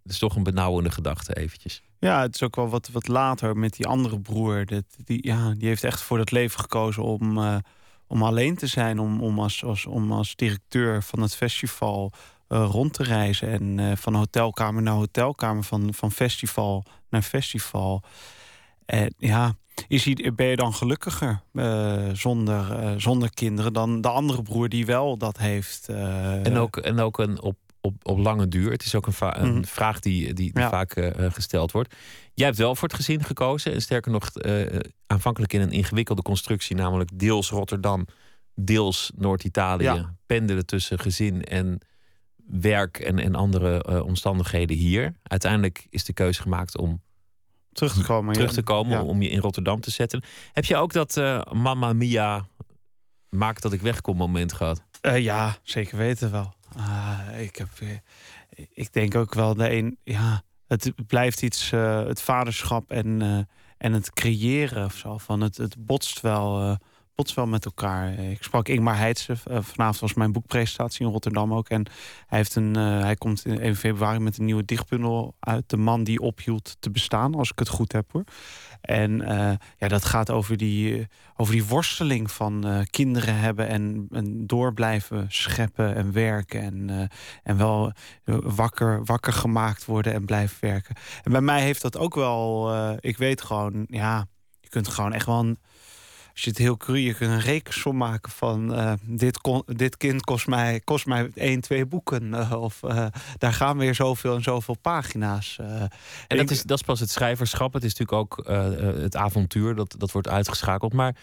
Dat 0.07 0.15
is 0.15 0.21
toch 0.21 0.35
een 0.35 0.43
benauwende 0.43 0.91
gedachte 0.91 1.35
eventjes. 1.35 1.81
Ja, 1.99 2.21
het 2.21 2.35
is 2.35 2.43
ook 2.43 2.55
wel 2.55 2.69
wat, 2.69 2.89
wat 2.91 3.07
later 3.07 3.57
met 3.57 3.75
die 3.75 3.87
andere 3.87 4.19
broer. 4.19 4.65
Dat, 4.65 4.83
die, 5.03 5.27
ja, 5.27 5.53
die 5.53 5.67
heeft 5.67 5.83
echt 5.83 6.01
voor 6.01 6.17
dat 6.17 6.31
leven 6.31 6.59
gekozen 6.59 7.03
om, 7.03 7.37
uh, 7.37 7.55
om 8.07 8.23
alleen 8.23 8.55
te 8.55 8.67
zijn. 8.67 8.99
Om, 8.99 9.21
om, 9.21 9.39
als, 9.39 9.63
als, 9.63 9.85
om 9.85 10.11
als 10.11 10.35
directeur 10.35 11.03
van 11.03 11.21
het 11.21 11.35
festival 11.35 12.11
uh, 12.49 12.67
rond 12.71 12.93
te 12.93 13.03
reizen. 13.03 13.49
En 13.49 13.77
uh, 13.77 13.95
van 13.95 14.15
hotelkamer 14.15 14.81
naar 14.81 14.93
hotelkamer, 14.93 15.63
van, 15.63 15.93
van 15.93 16.11
festival 16.11 16.83
naar 17.09 17.21
festival. 17.21 18.03
En 18.85 19.13
ja, 19.17 19.55
is 19.87 20.05
hij, 20.05 20.31
ben 20.35 20.47
je 20.47 20.55
dan 20.55 20.73
gelukkiger 20.73 21.41
zonder, 22.13 22.93
zonder 23.01 23.33
kinderen 23.33 23.73
dan 23.73 24.01
de 24.01 24.09
andere 24.09 24.41
broer 24.41 24.69
die 24.69 24.85
wel 24.85 25.17
dat 25.17 25.37
heeft? 25.37 25.89
en, 25.89 26.57
ook, 26.57 26.77
en 26.77 26.99
ook 26.99 27.19
een 27.19 27.41
op 27.41 27.57
op, 27.87 28.07
op 28.07 28.17
lange 28.17 28.47
duur. 28.47 28.71
Het 28.71 28.85
is 28.85 28.95
ook 28.95 29.07
een, 29.07 29.13
een 29.19 29.53
mhm. 29.53 29.63
vraag 29.63 29.99
die, 29.99 30.33
die, 30.33 30.53
die 30.53 30.63
vaak 30.63 30.95
uh, 30.95 31.09
gesteld 31.17 31.71
wordt. 31.71 31.95
Jij 32.33 32.45
hebt 32.45 32.57
wel 32.57 32.75
voor 32.75 32.87
het 32.87 32.97
gezin 32.97 33.23
gekozen. 33.23 33.73
En 33.73 33.81
sterker 33.81 34.11
nog, 34.11 34.29
uh, 34.33 34.79
aanvankelijk 35.07 35.53
in 35.53 35.61
een 35.61 35.71
ingewikkelde 35.71 36.21
constructie, 36.21 36.75
namelijk 36.75 37.09
deels 37.13 37.49
Rotterdam, 37.49 38.05
deels 38.55 39.11
Noord-Italië. 39.15 39.83
Ja. 39.83 40.15
Pendelen 40.25 40.65
tussen 40.65 40.99
gezin 40.99 41.43
en 41.43 41.79
werk 42.47 42.99
en, 42.99 43.19
en 43.19 43.35
andere 43.35 44.03
omstandigheden 44.03 44.77
hier. 44.77 45.13
Uiteindelijk 45.23 45.87
is 45.89 46.03
de 46.03 46.13
keuze 46.13 46.41
gemaakt 46.41 46.77
om 46.77 47.01
terug 47.71 47.93
te 47.93 48.03
komen, 48.03 48.33
terug 48.33 48.53
te 48.53 48.63
komen 48.63 49.03
om 49.03 49.21
je 49.21 49.29
in 49.29 49.39
Rotterdam 49.39 49.79
te 49.79 49.91
zetten. 49.91 50.23
Heb 50.53 50.65
je 50.65 50.75
ook 50.75 50.93
dat 50.93 51.21
Mamma 51.51 51.93
Mia 51.93 52.47
maakt 53.29 53.61
dat 53.61 53.73
ik 53.73 53.81
wegkom 53.81 54.17
moment 54.17 54.53
gehad? 54.53 54.83
ja, 55.01 55.57
zeker 55.63 55.97
weten 55.97 56.31
wel. 56.31 56.55
Uh, 56.77 57.41
ik, 57.41 57.55
heb, 57.55 57.69
ik 58.73 58.93
denk 58.93 59.15
ook 59.15 59.33
wel 59.33 59.53
de 59.53 59.71
een, 59.71 59.97
ja, 60.03 60.41
het 60.67 60.93
blijft 61.07 61.41
iets, 61.41 61.71
uh, 61.71 62.05
het 62.05 62.21
vaderschap 62.21 62.91
en, 62.91 63.21
uh, 63.21 63.39
en 63.77 63.93
het 63.93 64.13
creëren 64.13 64.85
of 64.85 64.95
zo. 64.95 65.17
Van 65.17 65.41
het, 65.41 65.57
het 65.57 65.85
botst 65.85 66.21
wel 66.21 66.77
botst 67.17 67.35
wel 67.35 67.47
met 67.47 67.65
elkaar. 67.65 68.19
Ik 68.19 68.43
sprak 68.43 68.67
Ingmar 68.67 68.97
Heidse. 68.97 69.31
Uh, 69.31 69.57
vanavond 69.61 69.99
was 69.99 70.13
mijn 70.13 70.31
boekpresentatie 70.31 71.05
in 71.05 71.11
Rotterdam 71.11 71.53
ook. 71.53 71.69
En 71.69 71.85
hij, 72.27 72.37
heeft 72.37 72.55
een, 72.55 72.77
uh, 72.77 73.01
hij 73.01 73.15
komt 73.15 73.45
in 73.45 73.59
1 73.59 73.75
februari 73.75 74.19
met 74.19 74.37
een 74.37 74.45
nieuwe 74.45 74.65
dichtbundel 74.65 75.35
uit. 75.39 75.69
De 75.69 75.77
man 75.77 76.03
die 76.03 76.19
ophield 76.19 76.77
te 76.79 76.89
bestaan, 76.89 77.35
als 77.35 77.51
ik 77.51 77.59
het 77.59 77.67
goed 77.67 77.91
heb 77.91 78.11
hoor. 78.11 78.23
En 78.81 79.17
ja, 79.77 79.87
dat 79.87 80.05
gaat 80.05 80.31
over 80.31 80.57
die, 80.57 81.07
over 81.35 81.53
die 81.53 81.65
worsteling 81.65 82.31
van 82.31 82.85
kinderen 82.89 83.35
hebben 83.35 83.67
en, 83.67 84.07
en 84.11 84.47
door 84.47 84.73
blijven 84.73 85.25
scheppen 85.29 85.95
en 85.95 86.11
werken. 86.11 86.61
En, 86.61 87.09
en 87.43 87.57
wel 87.57 87.91
wakker, 88.43 89.05
wakker 89.05 89.33
gemaakt 89.33 89.85
worden 89.85 90.13
en 90.13 90.25
blijven 90.25 90.57
werken. 90.59 90.95
En 91.23 91.31
bij 91.31 91.41
mij 91.41 91.61
heeft 91.61 91.81
dat 91.81 91.97
ook 91.97 92.15
wel, 92.15 92.75
ik 92.99 93.17
weet 93.17 93.41
gewoon, 93.41 93.85
ja, 93.89 94.27
je 94.59 94.69
kunt 94.69 94.87
gewoon 94.87 95.13
echt 95.13 95.25
wel 95.25 95.55
als 96.37 96.45
je 96.45 96.51
het 96.51 96.59
heel 96.59 96.77
cru, 96.77 96.97
je 96.97 97.13
kunt 97.13 97.31
een 97.31 97.39
rekensom 97.39 97.97
maken 97.97 98.31
van 98.31 98.73
uh, 98.73 98.93
dit, 99.01 99.39
dit 99.65 99.97
kind 99.97 100.21
kost 100.21 100.47
mij, 100.47 100.79
kost 100.79 101.05
mij 101.05 101.29
één, 101.35 101.61
twee 101.61 101.85
boeken. 101.85 102.27
Uh, 102.27 102.61
of 102.61 102.83
uh, 102.83 103.05
daar 103.37 103.53
gaan 103.53 103.77
weer 103.77 103.95
zoveel 103.95 104.35
en 104.35 104.43
zoveel 104.43 104.77
pagina's. 104.81 105.57
en 106.27 106.37
dat 106.37 106.51
is, 106.51 106.63
dat 106.63 106.77
is 106.77 106.85
pas 106.85 106.99
het 106.99 107.09
schrijverschap. 107.09 107.73
Het 107.73 107.83
is 107.83 107.95
natuurlijk 107.95 108.35
ook 108.35 108.47
het 109.01 109.15
avontuur, 109.15 109.75
dat, 109.75 109.95
dat 109.97 110.11
wordt 110.11 110.27
uitgeschakeld. 110.27 110.93
Maar 110.93 111.15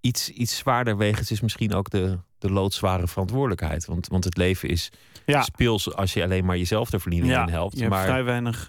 iets, 0.00 0.28
iets 0.28 0.56
zwaarder 0.56 0.96
wegens 0.96 1.30
is 1.30 1.40
misschien 1.40 1.74
ook 1.74 1.90
de, 1.90 2.18
de 2.38 2.50
loodzware 2.50 3.08
verantwoordelijkheid. 3.08 3.84
Want, 3.84 4.08
want 4.08 4.24
het 4.24 4.36
leven 4.36 4.68
is 4.68 4.90
ja. 5.26 5.42
speels 5.42 5.94
als 5.94 6.12
je 6.12 6.22
alleen 6.22 6.44
maar 6.44 6.58
jezelf 6.58 6.90
de 6.90 7.00
verdiening 7.00 7.32
ja, 7.32 7.42
in 7.42 7.52
helpt. 7.52 7.78
Je 7.78 7.88
maar... 7.88 8.04
vrij 8.04 8.24
weinig... 8.24 8.66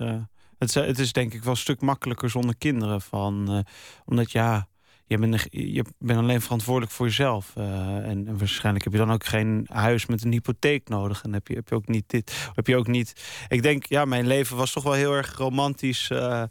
het, 0.57 0.73
het 0.73 0.99
is 0.99 1.13
denk 1.13 1.33
ik 1.33 1.43
wel 1.43 1.51
een 1.51 1.57
stuk 1.57 1.81
makkelijker 1.81 2.29
zonder 2.29 2.55
kinderen. 2.57 3.01
Van, 3.01 3.65
omdat 4.05 4.31
ja 4.31 4.67
je 5.05 5.17
bent, 5.17 5.47
je 5.49 5.85
bent 5.97 6.19
alleen 6.19 6.41
verantwoordelijk 6.41 6.91
voor 6.91 7.05
jezelf. 7.05 7.53
Uh, 7.57 7.63
en, 7.95 8.27
en, 8.27 8.37
waarschijnlijk 8.37 8.83
heb 8.83 8.93
je 8.93 8.99
dan 8.99 9.11
ook 9.11 9.25
geen 9.25 9.67
huis 9.71 10.05
met 10.05 10.23
een 10.23 10.31
hypotheek 10.31 10.89
nodig. 10.89 11.23
En 11.23 11.33
heb 11.33 11.47
je, 11.47 11.53
heb 11.53 11.69
je 11.69 11.75
ook 11.75 11.87
niet 11.87 12.03
dit. 12.07 12.49
Heb 12.53 12.67
je 12.67 12.77
ook 12.77 12.87
niet. 12.87 13.13
Ik 13.47 13.61
denk, 13.61 13.85
ja, 13.85 14.05
mijn 14.05 14.27
leven 14.27 14.57
was 14.57 14.71
toch 14.71 14.83
wel 14.83 14.93
heel 14.93 15.13
erg 15.13 15.37
romantisch. 15.37 16.09
Uh, 16.09 16.43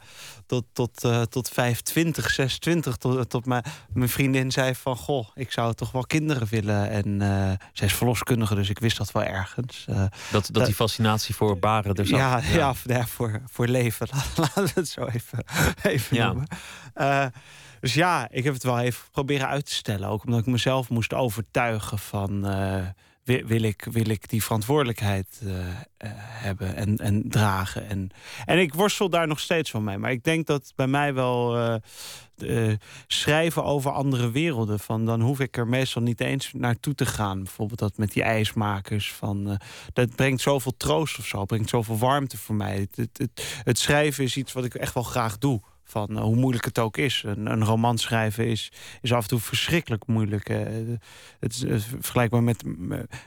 tot, 0.47 0.65
tot, 0.73 1.05
uh, 1.05 1.23
tot 1.23 1.49
25, 1.49 2.31
26. 2.31 2.97
Tot, 2.97 3.31
tot 3.31 3.47
mijn, 3.47 3.65
mijn 3.93 4.09
vriendin 4.09 4.51
zei 4.51 4.75
van 4.75 4.97
goh, 4.97 5.29
ik 5.35 5.53
zou 5.53 5.75
toch 5.75 5.93
wel 5.93 6.07
kinderen 6.07 6.47
willen. 6.51 6.91
En 6.91 7.21
zij 7.73 7.87
is 7.87 7.95
verloskundige, 7.95 8.55
dus 8.55 8.71
ik 8.71 8.79
wist 8.79 8.97
dat 8.97 9.13
wel 9.13 9.25
ergens. 9.25 9.85
dat, 10.31 10.49
dat 10.53 10.65
die 10.65 10.75
fascinatie 10.75 11.35
voor 11.35 11.59
baren 11.59 11.95
er 11.95 12.07
zat. 12.07 12.19
Ja, 12.19 12.41
ja. 12.53 12.75
ja, 12.85 13.07
voor, 13.07 13.43
voor 13.47 13.67
leven. 13.67 14.09
Laten 14.37 14.65
we 14.65 14.71
het 14.75 14.89
zo 14.89 15.05
even, 15.05 15.45
even 15.83 16.17
ja. 16.17 16.27
noemen. 16.27 16.47
Dus 17.83 17.95
ja, 17.95 18.29
ik 18.31 18.45
heb 18.45 18.55
het 18.55 18.63
wel 18.63 18.79
even 18.79 19.05
proberen 19.11 19.49
uit 19.49 19.67
te 19.67 19.75
stellen. 19.75 20.09
Ook 20.09 20.25
omdat 20.25 20.41
ik 20.41 20.47
mezelf 20.47 20.89
moest 20.89 21.15
overtuigen 21.15 21.99
van... 21.99 22.51
Uh, 22.51 22.87
wil, 23.25 23.63
ik, 23.63 23.87
wil 23.91 24.09
ik 24.09 24.29
die 24.29 24.43
verantwoordelijkheid 24.43 25.41
uh, 25.43 25.51
uh, 25.53 25.65
hebben 26.17 26.77
en, 26.77 26.97
en 26.97 27.29
dragen. 27.29 27.89
En, 27.89 28.11
en 28.45 28.59
ik 28.59 28.75
worstel 28.75 29.09
daar 29.11 29.27
nog 29.27 29.41
steeds 29.41 29.71
van 29.71 29.85
mee. 29.85 29.99
Maar 29.99 30.11
ik 30.11 30.25
denk 30.25 30.47
dat 30.47 30.73
bij 30.77 30.87
mij 30.87 31.15
wel 31.15 31.81
schrijven 33.07 33.65
over 33.65 33.91
andere 33.91 34.31
werelden... 34.31 34.81
Van, 34.81 35.07
dan 35.07 35.21
hoef 35.21 35.41
ik 35.41 35.57
er 35.57 35.67
meestal 35.69 36.03
niet 36.03 36.21
eens 36.21 36.53
naartoe 36.53 36.95
te 36.95 37.07
gaan. 37.07 37.43
Bijvoorbeeld 37.43 37.79
dat 37.79 37.97
met 37.97 38.13
die 38.13 38.23
ijsmakers. 38.23 39.13
Van, 39.13 39.61
dat 39.93 40.15
brengt 40.17 40.41
zoveel 40.41 40.77
troost 40.77 41.19
of 41.19 41.27
zo. 41.27 41.45
brengt 41.45 41.69
zoveel 41.69 41.99
warmte 41.99 42.39
voor 42.39 42.55
mij. 42.55 42.89
Het, 42.95 43.31
het 43.65 43.79
schrijven 43.79 44.25
is 44.25 44.37
iets 44.37 44.53
wat 44.53 44.65
ik 44.65 44.75
echt 44.75 44.95
wel 44.95 45.03
graag 45.03 45.39
doe 45.39 45.63
van 45.93 46.11
uh, 46.11 46.21
hoe 46.21 46.37
moeilijk 46.37 46.65
het 46.65 46.79
ook 46.79 46.97
is. 46.97 47.23
Een, 47.27 47.47
een 47.47 47.65
roman 47.65 47.99
schrijven 47.99 48.47
is, 48.47 48.73
is 49.01 49.13
af 49.13 49.23
en 49.23 49.29
toe 49.29 49.41
verschrikkelijk 49.41 50.07
moeilijk. 50.07 50.49
Uh, 50.49 50.59
het 51.41 51.53
is 51.53 51.65
uh, 51.65 51.79
vergelijkbaar 51.79 52.43
met, 52.43 52.63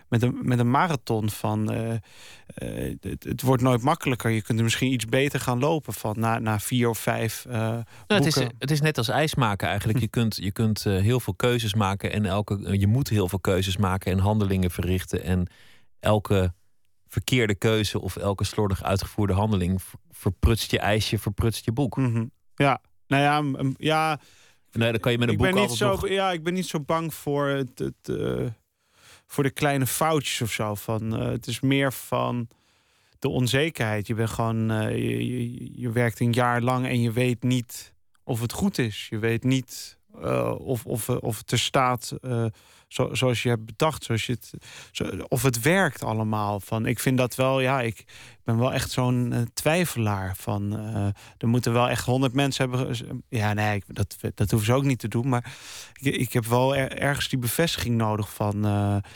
met, 0.09 0.23
een, 0.23 0.39
met 0.41 0.59
een 0.59 0.71
marathon. 0.71 1.29
Van, 1.29 1.67
het, 1.67 3.23
het, 3.23 3.41
wordt 3.41 3.61
nooit 3.61 3.81
makkelijker. 3.81 4.29
Je 4.31 4.41
kunt 4.41 4.57
er 4.57 4.63
misschien 4.63 4.91
iets 4.91 5.05
beter 5.05 5.39
gaan 5.39 5.59
lopen 5.59 5.93
van 5.93 6.15
na, 6.19 6.39
na 6.39 6.59
vier 6.59 6.89
of 6.89 6.99
vijf 6.99 7.45
nou, 7.49 7.83
het, 8.07 8.25
is, 8.25 8.35
het 8.35 8.71
is 8.71 8.81
net 8.81 8.97
als 8.97 9.09
ijs 9.09 9.35
maken 9.35 9.67
eigenlijk. 9.67 9.99
je 9.99 10.07
kunt, 10.07 10.35
je 10.35 10.51
kunt 10.51 10.83
heel 10.83 11.19
veel 11.19 11.35
keuzes 11.35 11.73
maken 11.73 12.11
en 12.11 12.25
elke, 12.25 12.79
je 12.79 12.87
moet 12.87 13.09
heel 13.09 13.29
veel 13.29 13.39
keuzes 13.39 13.77
maken 13.77 14.11
en 14.11 14.19
handelingen 14.19 14.71
verrichten. 14.71 15.23
En 15.23 15.47
elke 15.99 16.53
verkeerde 17.07 17.55
keuze 17.55 18.01
of 18.01 18.15
elke 18.15 18.43
slordig 18.43 18.83
uitgevoerde 18.83 19.33
handeling 19.33 19.81
verprutst 20.11 20.71
je 20.71 20.79
ijsje, 20.79 21.19
verprutst 21.19 21.65
je 21.65 21.71
boek. 21.71 21.97
Mm 21.97 22.33
ja, 22.55 22.81
nou 23.07 23.23
ja, 23.23 23.63
ja. 23.77 24.19
Nee, 24.71 24.91
dan 24.91 24.99
kan 24.99 25.11
je 25.11 25.17
met 25.17 25.27
een 25.27 25.33
ik 25.33 25.39
boek 25.39 25.51
ben 25.51 25.61
niet 25.61 25.71
zo, 25.71 25.89
nog... 25.89 26.09
Ja, 26.09 26.31
ik 26.31 26.43
ben 26.43 26.53
niet 26.53 26.67
zo 26.67 26.79
bang 26.79 27.13
voor 27.13 27.47
het, 27.47 27.79
het 27.79 28.07
uh, 28.09 28.45
voor 29.25 29.43
de 29.43 29.51
kleine 29.51 29.87
foutjes 29.87 30.41
of 30.41 30.51
zo. 30.51 30.75
Van, 30.75 31.21
uh, 31.21 31.29
het 31.29 31.47
is 31.47 31.59
meer 31.59 31.93
van 31.93 32.47
de 33.19 33.29
onzekerheid. 33.29 34.07
Je 34.07 34.13
bent 34.13 34.29
gewoon, 34.29 34.71
uh, 34.71 34.89
je, 34.89 35.25
je, 35.25 35.79
je, 35.81 35.91
werkt 35.91 36.19
een 36.19 36.31
jaar 36.31 36.61
lang 36.61 36.85
en 36.85 37.01
je 37.01 37.11
weet 37.11 37.43
niet 37.43 37.93
of 38.23 38.41
het 38.41 38.51
goed 38.51 38.77
is. 38.77 39.07
Je 39.09 39.19
weet 39.19 39.43
niet 39.43 39.97
of, 40.57 40.85
of, 40.85 41.09
of 41.09 41.37
het 41.37 41.51
er 41.51 41.59
staat 41.59 42.17
zo, 42.95 43.13
zoals 43.13 43.43
je 43.43 43.49
hebt 43.49 43.65
bedacht. 43.65 44.03
Zoals 44.03 44.25
je 44.25 44.31
het, 44.31 45.27
of 45.27 45.43
het 45.43 45.61
werkt 45.61 46.03
allemaal. 46.03 46.59
Van, 46.59 46.85
ik 46.85 46.99
vind 46.99 47.17
dat 47.17 47.35
wel, 47.35 47.59
ja, 47.59 47.81
ik 47.81 48.05
ben 48.43 48.57
wel 48.57 48.73
echt 48.73 48.91
zo'n 48.91 49.31
uh, 49.33 49.41
twijfelaar. 49.53 50.35
Van, 50.37 50.73
er 51.37 51.47
moeten 51.47 51.73
wel 51.73 51.89
echt 51.89 52.05
honderd 52.05 52.33
mensen 52.33 52.69
hebben. 52.69 52.95
Ja, 53.29 53.53
nee, 53.53 53.83
dat, 53.87 54.15
dat 54.35 54.49
hoeven 54.49 54.65
ze 54.65 54.73
ook 54.73 54.83
niet 54.83 54.99
te 54.99 55.07
doen. 55.07 55.29
Maar 55.29 55.53
ik, 55.93 56.15
ik 56.15 56.33
heb 56.33 56.45
wel 56.45 56.75
er, 56.75 56.91
ergens 56.91 57.29
die 57.29 57.39
bevestiging 57.39 57.95
nodig 57.95 58.33
van. 58.33 58.65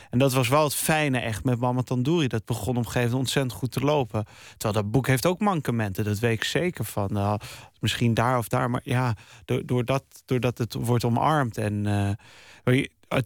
en 0.10 0.20
dat 0.20 0.34
was 0.34 0.48
wel 0.48 0.63
het 0.63 0.76
fijne 0.76 1.20
echt 1.20 1.44
met 1.44 1.60
Mama 1.60 1.82
Tandoori. 1.82 2.28
Dat 2.28 2.46
begon 2.46 2.70
op 2.70 2.76
een 2.76 2.84
gegeven 2.84 3.02
moment 3.02 3.20
ontzettend 3.20 3.54
goed 3.54 3.72
te 3.72 3.80
lopen. 3.80 4.26
Terwijl 4.58 4.84
dat 4.84 4.92
boek 4.92 5.08
heeft 5.08 5.26
ook 5.26 5.39
mankementen, 5.39 6.04
dat 6.04 6.20
weet 6.20 6.38
ik 6.38 6.44
zeker 6.44 6.86
van. 6.86 7.39
misschien 7.80 8.13
daar 8.13 8.38
of 8.38 8.48
daar, 8.48 8.70
maar 8.70 8.82
ja, 8.84 9.15
doordat, 9.65 10.04
doordat 10.26 10.58
het 10.58 10.74
wordt 10.74 11.04
omarmd. 11.04 11.58
En 11.58 11.86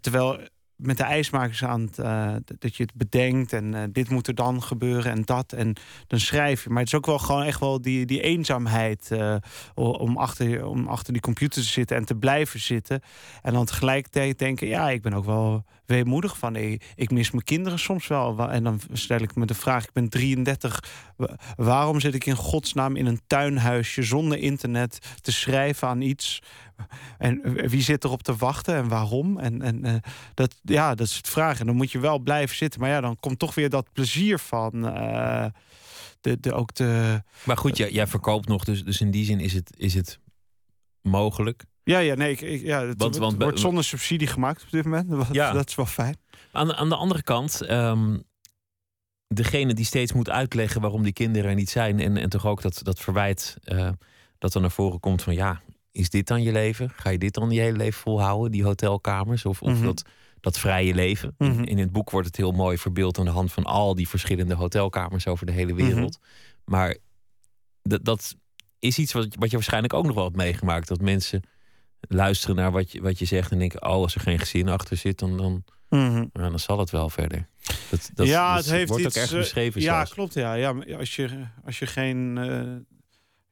terwijl 0.01 0.39
met 0.75 0.97
de 0.97 1.03
ijsmakers 1.03 1.63
aan 1.63 1.81
het, 1.81 1.97
uh, 1.97 2.35
dat 2.59 2.75
je 2.75 2.83
het 2.83 2.93
bedenkt 2.93 3.53
en 3.53 3.73
uh, 3.73 3.83
dit 3.91 4.09
moet 4.09 4.27
er 4.27 4.35
dan 4.35 4.63
gebeuren 4.63 5.11
en 5.11 5.21
dat. 5.21 5.53
En 5.53 5.75
dan 6.07 6.19
schrijf 6.19 6.63
je. 6.63 6.69
Maar 6.69 6.79
het 6.79 6.87
is 6.87 6.93
ook 6.97 7.05
wel 7.05 7.19
gewoon 7.19 7.43
echt 7.43 7.59
wel 7.59 7.81
die, 7.81 8.05
die 8.05 8.21
eenzaamheid 8.21 9.11
om, 9.73 10.17
achter, 10.17 10.65
om 10.65 10.87
achter 10.87 11.13
die 11.13 11.21
computer 11.21 11.61
te 11.61 11.67
zitten 11.67 11.97
en 11.97 12.05
te 12.05 12.15
blijven 12.15 12.59
zitten. 12.59 13.01
En 13.41 13.53
dan 13.53 13.65
tegelijkertijd 13.65 14.39
denken, 14.39 14.67
ja, 14.67 14.89
ik 14.89 15.01
ben 15.01 15.13
ook 15.13 15.25
wel 15.25 15.65
weemoedig 15.85 16.37
van. 16.37 16.55
Ik, 16.55 16.93
ik 16.95 17.11
mis 17.11 17.31
mijn 17.31 17.43
kinderen 17.43 17.79
soms 17.79 18.07
wel. 18.07 18.49
En 18.51 18.63
dan 18.63 18.79
stel 18.91 19.19
ik 19.19 19.35
me 19.35 19.45
de 19.45 19.53
vraag, 19.53 19.83
ik 19.83 19.93
ben 19.93 20.09
33. 20.09 20.83
Waarom 21.55 21.99
zit 21.99 22.13
ik 22.13 22.25
in 22.25 22.35
godsnaam 22.35 22.95
in 22.95 23.05
een 23.05 23.21
tuinhuisje 23.27 24.03
zonder 24.03 24.37
internet 24.37 25.17
te 25.21 25.31
schrijven 25.31 25.87
aan 25.87 26.01
iets 26.01 26.41
en 27.17 27.41
wie 27.69 27.81
zit 27.81 28.03
erop 28.03 28.23
te 28.23 28.35
wachten 28.35 28.75
en 28.75 28.87
waarom? 28.87 29.39
En, 29.39 29.61
en 29.61 29.85
uh, 29.85 29.93
dat, 30.33 30.55
ja, 30.61 30.95
dat 30.95 31.07
is 31.07 31.15
het 31.17 31.29
vraag. 31.29 31.59
En 31.59 31.65
dan 31.65 31.75
moet 31.75 31.91
je 31.91 31.99
wel 31.99 32.19
blijven 32.19 32.55
zitten. 32.55 32.79
Maar 32.79 32.89
ja, 32.89 33.01
dan 33.01 33.17
komt 33.19 33.39
toch 33.39 33.55
weer 33.55 33.69
dat 33.69 33.93
plezier 33.93 34.39
van. 34.39 34.85
Uh, 34.85 35.45
de, 36.23 36.39
de, 36.39 36.53
ook 36.53 36.73
de, 36.73 37.23
maar 37.43 37.57
goed, 37.57 37.77
jij, 37.77 37.91
jij 37.91 38.07
verkoopt 38.07 38.47
nog, 38.47 38.63
dus, 38.63 38.83
dus 38.83 39.01
in 39.01 39.11
die 39.11 39.25
zin 39.25 39.39
is 39.39 39.53
het, 39.53 39.73
is 39.77 39.93
het 39.93 40.19
mogelijk. 41.01 41.65
Ja, 41.83 41.99
ja, 41.99 42.15
nee, 42.15 42.37
ik, 42.37 42.61
ja, 42.61 42.85
het, 42.85 42.97
want, 42.97 43.17
want, 43.17 43.41
wordt 43.41 43.59
zonder 43.59 43.83
subsidie 43.83 44.27
gemaakt 44.27 44.63
op 44.63 44.71
dit 44.71 44.83
moment. 44.83 45.09
Dat, 45.09 45.27
ja. 45.31 45.51
dat 45.51 45.69
is 45.69 45.75
wel 45.75 45.85
fijn. 45.85 46.17
Aan, 46.51 46.67
de, 46.67 46.75
aan 46.75 46.89
de 46.89 46.95
andere 46.95 47.23
kant, 47.23 47.69
um, 47.69 48.23
degene 49.27 49.73
die 49.73 49.85
steeds 49.85 50.13
moet 50.13 50.29
uitleggen 50.29 50.81
waarom 50.81 51.03
die 51.03 51.13
kinderen 51.13 51.49
er 51.49 51.55
niet 51.55 51.69
zijn, 51.69 51.99
en, 51.99 52.17
en 52.17 52.29
toch 52.29 52.45
ook 52.45 52.61
dat, 52.61 52.79
dat 52.83 52.99
verwijt 52.99 53.57
uh, 53.63 53.89
dat 54.37 54.53
er 54.53 54.61
naar 54.61 54.71
voren 54.71 54.99
komt 54.99 55.21
van 55.21 55.33
ja, 55.33 55.61
is 55.93 56.09
dit 56.09 56.27
dan 56.27 56.41
je 56.41 56.51
leven? 56.51 56.89
Ga 56.95 57.09
je 57.09 57.17
dit 57.17 57.33
dan 57.33 57.51
je 57.51 57.59
hele 57.59 57.77
leven 57.77 58.01
volhouden, 58.01 58.51
die 58.51 58.63
hotelkamers? 58.63 59.45
Of, 59.45 59.61
of 59.61 59.73
mhm. 59.73 59.83
dat, 59.83 60.03
dat 60.39 60.59
vrije 60.59 60.93
leven? 60.93 61.35
in, 61.37 61.51
mhm. 61.51 61.63
in, 61.63 61.77
het 61.77 61.91
boek 61.91 62.09
wordt 62.09 62.27
het 62.27 62.37
heel 62.37 62.51
mooi 62.51 62.77
verbeeld 62.77 63.19
aan 63.19 63.25
de 63.25 63.31
hand 63.31 63.51
van 63.51 63.63
al 63.63 63.95
die 63.95 64.07
verschillende 64.07 64.55
hotelkamers 64.55 65.27
over 65.27 65.45
de 65.45 65.51
hele 65.51 65.73
wereld. 65.73 66.19
Mhm. 66.19 66.71
Maar 66.71 66.97
dat, 67.81 68.05
dat 68.05 68.35
is 68.79 68.97
iets 68.97 69.13
wat, 69.13 69.27
wat 69.39 69.49
je 69.49 69.55
waarschijnlijk 69.55 69.93
ook 69.93 70.05
nog 70.05 70.15
wel 70.15 70.23
hebt 70.23 70.35
meegemaakt. 70.35 70.87
Dat 70.87 71.01
mensen 71.01 71.41
luisteren 71.99 72.55
naar 72.55 72.71
wat 72.71 72.91
je, 72.91 73.01
wat 73.01 73.19
je 73.19 73.25
zegt 73.25 73.51
en 73.51 73.59
denken: 73.59 73.83
oh, 73.83 73.89
als 73.89 74.15
er 74.15 74.21
geen 74.21 74.39
gezin 74.39 74.69
achter 74.69 74.97
zit, 74.97 75.19
dan, 75.19 75.37
dan, 75.37 75.63
nou, 75.89 76.29
dan 76.33 76.59
zal 76.59 76.79
het 76.79 76.89
wel 76.89 77.09
verder. 77.09 77.47
Dat, 77.89 78.09
dat, 78.13 78.27
ja, 78.27 78.55
het 78.55 78.69
heeft 78.69 78.89
wordt 78.89 79.05
iets, 79.05 79.17
ook 79.17 79.23
erg 79.23 79.31
beschreven. 79.31 79.81
Ja, 79.81 80.03
klopt. 80.03 80.33
Ja, 80.33 80.53
ja 80.53 80.75
als, 80.97 81.15
je, 81.15 81.47
als 81.65 81.79
je 81.79 81.85
geen. 81.85 82.37
Uh, 82.37 82.75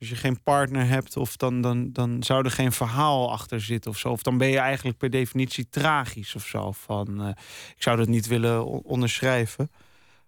als 0.02 0.10
je 0.10 0.16
geen 0.16 0.44
partner 0.44 0.88
hebt, 0.88 1.18
of 1.18 1.38
dan, 1.38 1.62
dan, 1.62 1.92
dan 1.92 2.24
zou 2.24 2.46
er 2.46 2.52
geen 2.52 2.72
verhaal 2.72 3.32
achter 3.32 3.62
zitten 3.62 3.92
of 3.92 3.98
zo. 3.98 4.10
Of 4.10 4.22
dan 4.22 4.38
ben 4.38 4.48
je 4.48 4.58
eigenlijk 4.58 4.98
per 4.98 5.10
definitie 5.10 5.70
tragisch 5.70 6.36
of 6.36 6.46
zo. 6.46 6.72
Van, 6.72 7.22
uh, 7.22 7.28
ik 7.76 7.82
zou 7.84 7.98
dat 7.98 8.08
niet 8.08 8.28
willen 8.28 8.66
onderschrijven. 8.84 9.72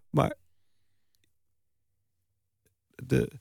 Maar 0.09 0.33
de, 2.95 3.31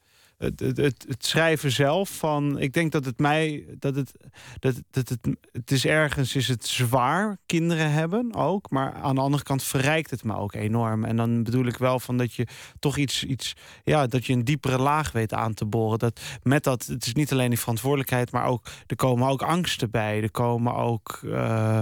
het, 0.42 0.60
het, 0.60 1.04
het, 1.08 1.26
schrijven 1.26 1.72
zelf 1.72 2.10
van. 2.10 2.58
Ik 2.58 2.72
denk 2.72 2.92
dat 2.92 3.04
het 3.04 3.18
mij. 3.18 3.64
Dat 3.78 3.94
het, 3.94 4.12
dat, 4.58 4.74
dat 4.90 5.08
het, 5.08 5.36
het 5.52 5.70
is 5.70 5.86
ergens 5.86 6.34
is 6.34 6.48
het 6.48 6.66
zwaar, 6.66 7.38
kinderen 7.46 7.90
hebben 7.90 8.34
ook. 8.34 8.70
Maar 8.70 8.92
aan 8.92 9.14
de 9.14 9.20
andere 9.20 9.42
kant 9.42 9.62
verrijkt 9.62 10.10
het 10.10 10.24
me 10.24 10.36
ook 10.36 10.54
enorm. 10.54 11.04
En 11.04 11.16
dan 11.16 11.42
bedoel 11.42 11.66
ik 11.66 11.76
wel 11.76 12.00
van 12.00 12.16
dat 12.16 12.34
je 12.34 12.46
toch 12.78 12.96
iets. 12.96 13.24
iets 13.24 13.52
ja, 13.84 14.06
dat 14.06 14.26
je 14.26 14.32
een 14.32 14.44
diepere 14.44 14.78
laag 14.78 15.12
weet 15.12 15.32
aan 15.32 15.54
te 15.54 15.64
boren. 15.64 15.98
Dat 15.98 16.20
met 16.42 16.64
dat. 16.64 16.86
Het 16.86 17.06
is 17.06 17.12
niet 17.12 17.32
alleen 17.32 17.50
die 17.50 17.58
verantwoordelijkheid, 17.58 18.30
maar 18.30 18.46
ook. 18.46 18.66
Er 18.86 18.96
komen 18.96 19.28
ook 19.28 19.42
angsten 19.42 19.90
bij. 19.90 20.22
Er 20.22 20.30
komen 20.30 20.74
ook. 20.74 21.20
Uh, 21.24 21.80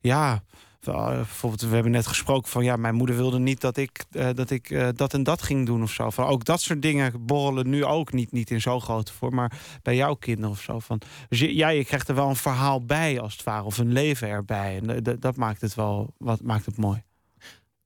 ja 0.00 0.42
bijvoorbeeld, 0.80 1.60
we 1.60 1.74
hebben 1.74 1.92
net 1.92 2.06
gesproken 2.06 2.50
van 2.50 2.64
ja, 2.64 2.76
mijn 2.76 2.94
moeder 2.94 3.16
wilde 3.16 3.38
niet 3.38 3.60
dat 3.60 3.76
ik, 3.76 4.04
uh, 4.12 4.28
dat, 4.34 4.50
ik 4.50 4.70
uh, 4.70 4.88
dat 4.94 5.14
en 5.14 5.22
dat 5.22 5.42
ging 5.42 5.66
doen 5.66 5.82
of 5.82 5.92
zo. 5.92 6.10
Van 6.10 6.26
ook 6.26 6.44
dat 6.44 6.60
soort 6.60 6.82
dingen 6.82 7.26
borrelen 7.26 7.68
nu 7.68 7.84
ook 7.84 8.12
niet, 8.12 8.32
niet 8.32 8.50
in 8.50 8.60
zo'n 8.60 8.80
grote 8.80 9.12
vorm, 9.12 9.34
maar 9.34 9.52
bij 9.82 9.96
jouw 9.96 10.14
kinderen 10.14 10.50
of 10.50 10.60
zo. 10.60 10.78
Van, 10.78 11.00
dus 11.28 11.40
ja, 11.40 11.68
je 11.68 11.84
krijgt 11.84 12.08
er 12.08 12.14
wel 12.14 12.28
een 12.28 12.36
verhaal 12.36 12.84
bij 12.84 13.20
als 13.20 13.32
het 13.32 13.42
ware, 13.42 13.64
of 13.64 13.78
een 13.78 13.92
leven 13.92 14.28
erbij. 14.28 14.80
En 14.82 15.02
dat 15.20 15.36
maakt 15.36 15.60
het 15.60 15.74
wel, 15.74 16.14
wat 16.18 16.42
maakt 16.42 16.66
het 16.66 16.76
mooi. 16.76 17.02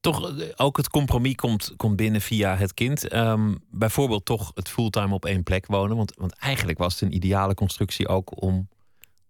Toch, 0.01 0.33
ook 0.57 0.77
het 0.77 0.91
compromis 0.91 1.35
komt, 1.35 1.73
komt 1.77 1.97
binnen 1.97 2.21
via 2.21 2.57
het 2.57 2.75
kind. 2.75 3.15
Um, 3.15 3.59
bijvoorbeeld 3.71 4.25
toch 4.25 4.51
het 4.55 4.69
fulltime 4.69 5.15
op 5.15 5.25
één 5.25 5.43
plek 5.43 5.67
wonen. 5.67 5.97
Want, 5.97 6.13
want 6.17 6.33
eigenlijk 6.39 6.79
was 6.79 6.93
het 6.93 7.03
een 7.03 7.15
ideale 7.15 7.55
constructie 7.55 8.09
ook 8.09 8.43
om 8.43 8.69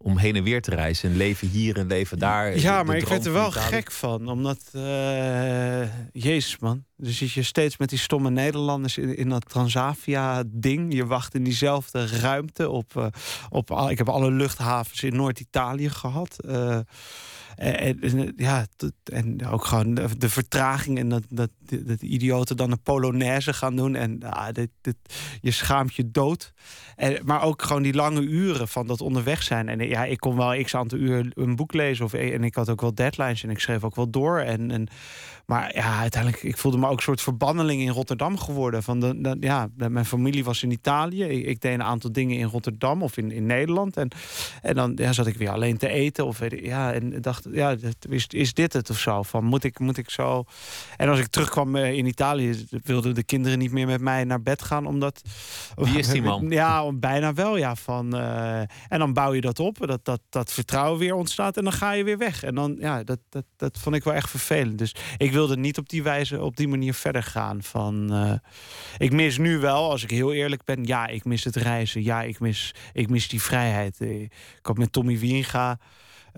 om 0.02 0.18
heen 0.18 0.36
en 0.36 0.42
weer 0.42 0.62
te 0.62 0.74
reizen. 0.74 1.10
En 1.10 1.16
leven 1.16 1.48
hier 1.48 1.78
en 1.78 1.86
leven 1.86 2.18
daar. 2.18 2.58
Ja, 2.58 2.82
maar 2.82 2.96
ik 2.96 3.08
werd 3.08 3.26
er 3.26 3.32
wel 3.32 3.50
gek 3.50 3.90
van. 3.90 4.28
Omdat, 4.28 4.58
uh, 4.72 5.82
jezus 6.12 6.58
man. 6.58 6.84
Dus 6.96 7.16
zit 7.16 7.32
je 7.32 7.42
steeds 7.42 7.76
met 7.76 7.88
die 7.88 7.98
stomme 7.98 8.30
Nederlanders 8.30 8.98
in, 8.98 9.16
in 9.16 9.28
dat 9.28 9.48
Transavia-ding. 9.48 10.94
Je 10.94 11.06
wacht 11.06 11.34
in 11.34 11.44
diezelfde 11.44 12.06
ruimte 12.06 12.68
op... 12.70 12.92
Uh, 12.96 13.06
op 13.50 13.70
ik 13.88 13.98
heb 13.98 14.08
alle 14.08 14.30
luchthavens 14.30 15.02
in 15.02 15.16
Noord-Italië 15.16 15.90
gehad. 15.90 16.36
Uh, 16.46 16.78
en, 17.62 18.32
ja, 18.36 18.66
en 19.04 19.46
ook 19.46 19.64
gewoon 19.64 19.94
de, 19.94 20.28
vertraging 20.28 20.98
en 20.98 21.08
dat, 21.08 21.22
dat, 21.28 21.50
dat 21.60 22.02
idioten 22.02 22.56
dan 22.56 22.70
een 22.70 22.82
polonaise 22.82 23.52
gaan 23.52 23.76
doen. 23.76 23.94
En 23.94 24.22
ah, 24.22 24.48
dit, 24.52 24.70
je 25.40 25.50
schaamt 25.50 25.94
je 25.94 26.10
dood. 26.10 26.52
En, 26.96 27.18
maar 27.24 27.42
ook 27.42 27.62
gewoon 27.62 27.82
die 27.82 27.94
lange 27.94 28.20
uren 28.20 28.68
van 28.68 28.86
dat 28.86 29.00
onderweg 29.00 29.42
zijn. 29.42 29.68
En 29.68 29.78
ja, 29.88 30.04
ik 30.04 30.18
kon 30.18 30.36
wel 30.36 30.62
x 30.62 30.74
aantal 30.74 30.98
uur 30.98 31.32
een 31.34 31.56
boek 31.56 31.72
lezen. 31.72 32.04
Of, 32.04 32.12
en 32.12 32.44
ik 32.44 32.54
had 32.54 32.68
ook 32.68 32.80
wel 32.80 32.94
deadlines 32.94 33.42
en 33.42 33.50
ik 33.50 33.58
schreef 33.58 33.84
ook 33.84 33.96
wel 33.96 34.10
door. 34.10 34.38
En, 34.38 34.70
en, 34.70 34.88
maar 35.46 35.74
ja, 35.74 35.98
uiteindelijk, 35.98 36.42
ik 36.42 36.56
voelde 36.56 36.78
me 36.78 36.86
ook 36.88 36.96
een 36.96 37.02
soort 37.02 37.20
verbanneling 37.20 37.82
in 37.82 37.88
Rotterdam 37.88 38.38
geworden. 38.38 38.82
Van 38.82 39.00
de, 39.00 39.20
de 39.20 39.36
ja, 39.40 39.68
mijn 39.76 40.04
familie 40.04 40.44
was 40.44 40.62
in 40.62 40.70
Italië. 40.70 41.24
Ik, 41.24 41.46
ik, 41.46 41.60
deed 41.60 41.72
een 41.72 41.82
aantal 41.82 42.12
dingen 42.12 42.36
in 42.36 42.46
Rotterdam 42.46 43.02
of 43.02 43.16
in, 43.16 43.30
in 43.30 43.46
Nederland. 43.46 43.96
En, 43.96 44.08
en 44.62 44.74
dan 44.74 44.92
ja, 44.96 45.12
zat 45.12 45.26
ik 45.26 45.36
weer 45.36 45.50
alleen 45.50 45.76
te 45.76 45.88
eten. 45.88 46.26
Of 46.26 46.40
ja, 46.48 46.92
en 46.92 47.20
dacht, 47.20 47.46
ja, 47.50 47.76
is, 48.08 48.26
is 48.26 48.54
dit 48.54 48.72
het 48.72 48.90
of 48.90 48.98
zo? 48.98 49.22
Van 49.22 49.44
moet 49.44 49.64
ik, 49.64 49.78
moet 49.78 49.96
ik 49.96 50.10
zo. 50.10 50.44
En 50.96 51.08
als 51.08 51.18
ik 51.18 51.26
terugkwam 51.26 51.76
eh, 51.76 51.92
in 51.92 52.06
Italië, 52.06 52.66
wilden 52.82 53.14
de 53.14 53.22
kinderen 53.22 53.58
niet 53.58 53.72
meer 53.72 53.86
met 53.86 54.00
mij 54.00 54.24
naar 54.24 54.42
bed 54.42 54.62
gaan. 54.62 54.86
Omdat. 54.86 55.22
Wie 55.74 55.98
is 55.98 56.08
die 56.08 56.22
man? 56.22 56.50
Ja, 56.50 56.92
bijna 56.92 57.34
wel. 57.34 57.56
Ja, 57.56 57.76
van, 57.76 58.16
uh, 58.16 58.58
en 58.88 58.98
dan 58.98 59.12
bouw 59.12 59.32
je 59.32 59.40
dat 59.40 59.60
op. 59.60 59.86
Dat, 59.86 60.04
dat, 60.04 60.20
dat 60.28 60.52
vertrouwen 60.52 60.98
weer 60.98 61.14
ontstaat. 61.14 61.56
En 61.56 61.64
dan 61.64 61.72
ga 61.72 61.92
je 61.92 62.04
weer 62.04 62.18
weg. 62.18 62.42
En 62.42 62.54
dan, 62.54 62.76
ja, 62.78 63.04
dat, 63.04 63.18
dat, 63.28 63.44
dat 63.56 63.78
vond 63.78 63.96
ik 63.96 64.04
wel 64.04 64.14
echt 64.14 64.30
vervelend. 64.30 64.78
Dus 64.78 64.94
ik 65.16 65.31
wilde 65.32 65.56
niet 65.56 65.78
op 65.78 65.88
die 65.88 66.02
wijze, 66.02 66.42
op 66.42 66.56
die 66.56 66.68
manier 66.68 66.94
verder 66.94 67.22
gaan. 67.22 67.62
Van, 67.62 68.08
uh, 68.12 68.32
ik 68.98 69.12
mis 69.12 69.38
nu 69.38 69.58
wel, 69.58 69.90
als 69.90 70.02
ik 70.02 70.10
heel 70.10 70.32
eerlijk 70.32 70.64
ben. 70.64 70.84
Ja, 70.84 71.06
ik 71.06 71.24
mis 71.24 71.44
het 71.44 71.56
reizen. 71.56 72.02
Ja, 72.02 72.22
ik 72.22 72.40
mis, 72.40 72.74
ik 72.92 73.10
mis 73.10 73.28
die 73.28 73.42
vrijheid. 73.42 74.00
Ik 74.00 74.30
had 74.62 74.78
met 74.78 74.92
Tommy 74.92 75.18
Wienga. 75.18 75.78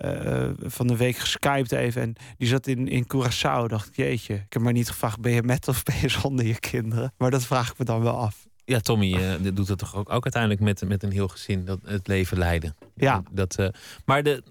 Uh, 0.05 0.49
van 0.59 0.87
de 0.87 0.95
week 0.95 1.17
geskyped 1.17 1.71
even. 1.71 2.01
En 2.01 2.15
die 2.37 2.47
zat 2.47 2.67
in, 2.67 2.87
in 2.87 3.05
Curaçao. 3.13 3.65
Dacht 3.67 3.87
ik, 3.87 3.95
jeetje. 3.95 4.33
Ik 4.33 4.53
heb 4.53 4.61
maar 4.61 4.73
niet 4.73 4.89
gevraagd, 4.89 5.19
ben 5.19 5.31
je 5.31 5.43
met 5.43 5.67
of 5.67 5.83
ben 5.83 5.95
je 6.01 6.09
zonder 6.09 6.45
je 6.45 6.59
kinderen? 6.59 7.13
Maar 7.17 7.31
dat 7.31 7.45
vraag 7.45 7.71
ik 7.71 7.77
me 7.77 7.85
dan 7.85 8.01
wel 8.01 8.17
af. 8.17 8.47
Ja, 8.65 8.79
Tommy 8.79 9.13
uh, 9.13 9.33
doet 9.53 9.67
het 9.67 9.77
toch 9.77 9.95
ook, 9.95 10.09
ook 10.09 10.23
uiteindelijk 10.23 10.61
met, 10.61 10.87
met 10.87 11.03
een 11.03 11.11
heel 11.11 11.27
gezin. 11.27 11.65
Dat, 11.65 11.79
het 11.83 12.07
leven 12.07 12.37
leiden. 12.37 12.75
Ja. 12.95 13.23
Dat, 13.31 13.71
maar 14.05 14.23
de, 14.23 14.43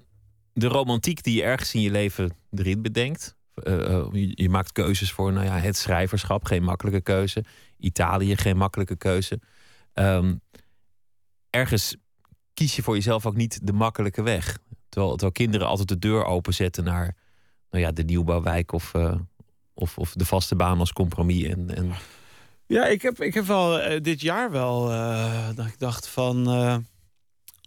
de 0.53 0.67
romantiek 0.67 1.23
die 1.23 1.37
je 1.37 1.43
ergens 1.43 1.75
in 1.75 1.81
je 1.81 1.91
leven 1.91 2.31
erin 2.51 2.83
bedenkt. 2.83 3.37
Je, 3.55 4.33
je, 4.35 4.49
maakt 4.49 4.73
keuzes 4.73 5.13
voor 5.13 5.33
nou 5.33 5.47
ja, 5.47 5.59
het 5.59 5.77
schrijverschap. 5.77 6.45
Geen 6.45 6.63
makkelijke 6.63 7.01
keuze. 7.01 7.45
Italië, 7.79 8.37
geen 8.37 8.57
makkelijke 8.57 8.97
keuze. 8.97 9.41
Um, 9.95 10.41
ergens 11.51 11.97
kies 12.55 12.77
je 12.77 12.83
voor 12.83 12.95
jezelf 12.95 13.27
ook 13.27 13.37
niet 13.37 13.67
de 13.67 13.73
makkelijke 13.73 14.23
weg. 14.23 14.59
Terwijl, 14.89 15.13
terwijl 15.13 15.33
kinderen 15.33 15.67
altijd 15.67 15.89
de 15.89 15.99
deur 15.99 16.25
openzetten 16.25 16.85
naar 16.85 17.17
nou 17.71 17.85
ja, 17.85 17.93
de 17.93 18.05
nieuwbouwwijk 18.05 18.73
of, 18.73 18.95
uh, 18.95 19.15
of, 19.75 19.99
of 19.99 20.13
de 20.13 20.25
vaste 20.25 20.57
baan 20.57 20.79
als 20.79 20.93
compromis. 20.93 21.43
En, 21.43 21.75
en... 21.75 21.93
Ja, 22.67 22.87
ik 22.87 23.03
heb, 23.03 23.21
ik 23.21 23.35
heb 23.35 23.45
wel 23.45 23.81
eh, 23.81 24.01
dit 24.03 24.21
jaar 24.21 24.51
wel 24.51 24.87
dat 25.55 25.67
ik 25.67 25.79
dacht 25.79 26.09
van... 26.09 26.45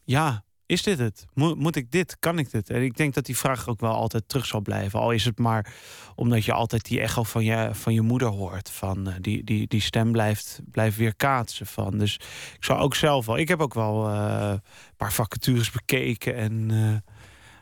Ja, 0.04 0.44
is 0.68 0.84
dit 0.84 1.00
het? 1.00 1.26
Moet, 1.34 1.58
moet 1.58 1.76
ik 1.76 1.92
dit? 1.92 2.20
Kan 2.20 2.40
ik 2.40 2.52
dit? 2.52 2.70
En 2.70 2.84
ik 2.84 2.98
denk 2.98 3.14
dat 3.14 3.26
die 3.26 3.38
vraag 3.38 3.68
ook 3.68 3.80
wel 3.80 3.94
altijd 3.94 4.30
terug 4.30 4.46
zal 4.46 4.62
blijven. 4.62 5.00
Al 5.00 5.12
is 5.12 5.26
het 5.26 5.40
maar 5.40 5.74
omdat 6.16 6.46
je 6.46 6.54
altijd 6.54 6.86
die 6.86 7.02
echo 7.02 7.24
van 7.24 7.44
je, 7.44 7.70
van 7.74 7.94
je 7.94 8.02
moeder 8.02 8.28
hoort. 8.28 8.70
Van, 8.70 9.14
die, 9.22 9.44
die, 9.44 9.68
die 9.68 9.82
stem 9.82 10.12
blijft, 10.12 10.60
blijft 10.72 10.98
weer 10.98 11.16
kaatsen. 11.16 11.66
Van. 11.66 11.98
Dus 11.98 12.16
ik 12.56 12.64
zou 12.64 12.80
ook 12.80 12.96
zelf 12.96 13.26
wel... 13.26 13.38
Ik 13.38 13.48
heb 13.48 13.60
ook 13.60 13.74
wel 13.74 14.08
een 14.08 14.62
paar 14.98 15.14
vacatures 15.14 15.72
bekeken. 15.72 16.36
En, 16.36 16.66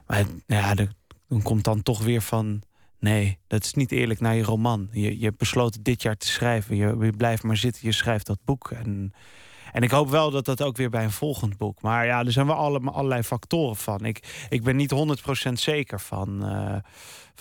maar 0.08 0.26
ja, 0.46 0.74
dan 0.74 1.42
komt 1.44 1.64
dan 1.64 1.82
toch 1.82 2.04
weer 2.04 2.22
van 2.22 2.64
Nee, 3.00 3.38
dat 3.48 3.64
is 3.64 3.74
niet 3.74 3.92
eerlijk 3.92 4.20
naar 4.20 4.36
je 4.36 4.44
roman. 4.44 4.88
Je, 4.92 5.20
je 5.20 5.26
hebt 5.26 5.38
besloten 5.38 5.84
dit 5.84 6.02
jaar 6.02 6.18
te 6.18 6.28
schrijven. 6.28 6.76
Je, 6.76 6.98
je 7.00 7.12
blijft 7.12 7.44
maar 7.44 7.58
zitten, 7.58 7.82
je 7.86 7.92
schrijft 7.92 8.26
dat 8.26 8.40
boek. 8.46 8.72
En, 8.72 9.14
en 9.76 9.82
ik 9.82 9.92
hoop 9.92 10.10
wel 10.10 10.32
dat 10.32 10.46
dat 10.46 10.62
ook 10.62 10.78
weer 10.78 10.90
bij 10.90 11.04
een 11.04 11.12
volgend 11.12 11.58
boek. 11.58 11.82
Maar 11.82 12.06
ja, 12.06 12.26
er 12.26 12.32
zijn 12.32 12.46
wel 12.46 12.56
alle, 12.56 12.80
allerlei 12.80 13.24
factoren 13.24 13.76
van. 13.76 14.06
Ik, 14.06 14.46
ik 14.50 14.64
ben 14.64 14.76
niet 14.76 14.94
100% 15.50 15.52
zeker 15.54 16.00
van. 16.00 16.52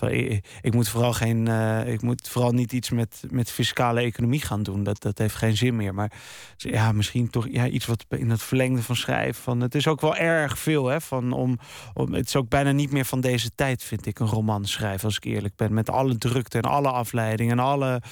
Uh, 0.03 0.41
ik, 0.61 0.74
moet 0.74 0.89
vooral 0.89 1.12
geen, 1.12 1.47
uh, 1.47 1.87
ik 1.87 2.03
moet 2.03 2.28
vooral 2.28 2.53
niet 2.53 2.72
iets 2.72 2.91
met, 2.91 3.22
met 3.30 3.51
fiscale 3.51 4.01
economie 4.01 4.41
gaan 4.41 4.62
doen. 4.62 4.82
Dat, 4.82 5.03
dat 5.03 5.18
heeft 5.18 5.35
geen 5.35 5.57
zin 5.57 5.76
meer. 5.76 5.95
Maar 5.95 6.12
ja, 6.57 6.93
misschien 6.93 7.30
toch 7.30 7.49
ja, 7.51 7.66
iets 7.66 7.87
wat 7.87 8.05
in 8.09 8.30
het 8.30 8.43
verlengde 8.43 8.82
van 8.82 8.97
schrijven. 8.97 9.43
Van, 9.43 9.61
het 9.61 9.74
is 9.74 9.87
ook 9.87 10.01
wel 10.01 10.16
erg 10.16 10.59
veel. 10.59 10.87
Hè, 10.87 11.01
van 11.01 11.32
om, 11.32 11.59
om, 11.93 12.12
het 12.12 12.26
is 12.26 12.37
ook 12.37 12.49
bijna 12.49 12.70
niet 12.72 12.93
meer 12.93 13.05
van 13.05 13.20
deze 13.20 13.51
tijd, 13.55 13.82
vind 13.82 14.07
ik, 14.07 14.18
een 14.18 14.26
roman 14.26 14.64
schrijven, 14.64 15.05
als 15.05 15.16
ik 15.16 15.24
eerlijk 15.24 15.57
ben. 15.57 15.74
Met 15.74 15.91
alle 15.91 16.18
drukte 16.18 16.59
en 16.59 16.70
alle 16.70 16.91
afleidingen 16.91 17.59
en 17.59 17.64
alle. 17.64 18.03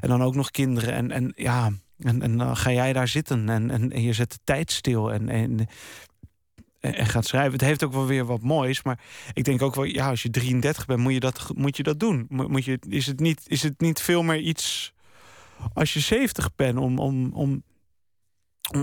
En 0.00 0.08
dan 0.08 0.22
ook 0.22 0.34
nog 0.34 0.50
kinderen. 0.50 0.92
En, 0.92 1.10
en 1.10 1.32
ja. 1.36 1.70
En, 2.02 2.22
en 2.22 2.38
dan 2.38 2.56
ga 2.56 2.72
jij 2.72 2.92
daar 2.92 3.08
zitten 3.08 3.48
en, 3.48 3.70
en, 3.70 3.92
en 3.92 4.02
je 4.02 4.12
zet 4.12 4.30
de 4.30 4.38
tijd 4.44 4.70
stil. 4.70 5.12
En, 5.12 5.28
en 5.28 5.68
en 6.82 7.06
gaat 7.06 7.26
schrijven. 7.26 7.52
Het 7.52 7.60
heeft 7.60 7.84
ook 7.84 7.92
wel 7.92 8.06
weer 8.06 8.24
wat 8.24 8.42
moois. 8.42 8.82
Maar 8.82 8.98
ik 9.32 9.44
denk 9.44 9.62
ook 9.62 9.74
wel, 9.74 9.84
ja, 9.84 10.08
als 10.08 10.22
je 10.22 10.30
33 10.30 10.86
bent, 10.86 11.00
moet 11.00 11.12
je 11.12 11.20
dat, 11.20 11.50
moet 11.54 11.76
je 11.76 11.82
dat 11.82 12.00
doen. 12.00 12.26
Moet 12.28 12.64
je, 12.64 12.78
is, 12.88 13.06
het 13.06 13.20
niet, 13.20 13.42
is 13.46 13.62
het 13.62 13.80
niet 13.80 14.00
veel 14.00 14.22
meer 14.22 14.38
iets 14.38 14.92
als 15.74 15.92
je 15.92 16.00
70 16.00 16.54
bent 16.54 16.78
om, 16.78 16.98
om, 16.98 17.32
om, 17.32 17.62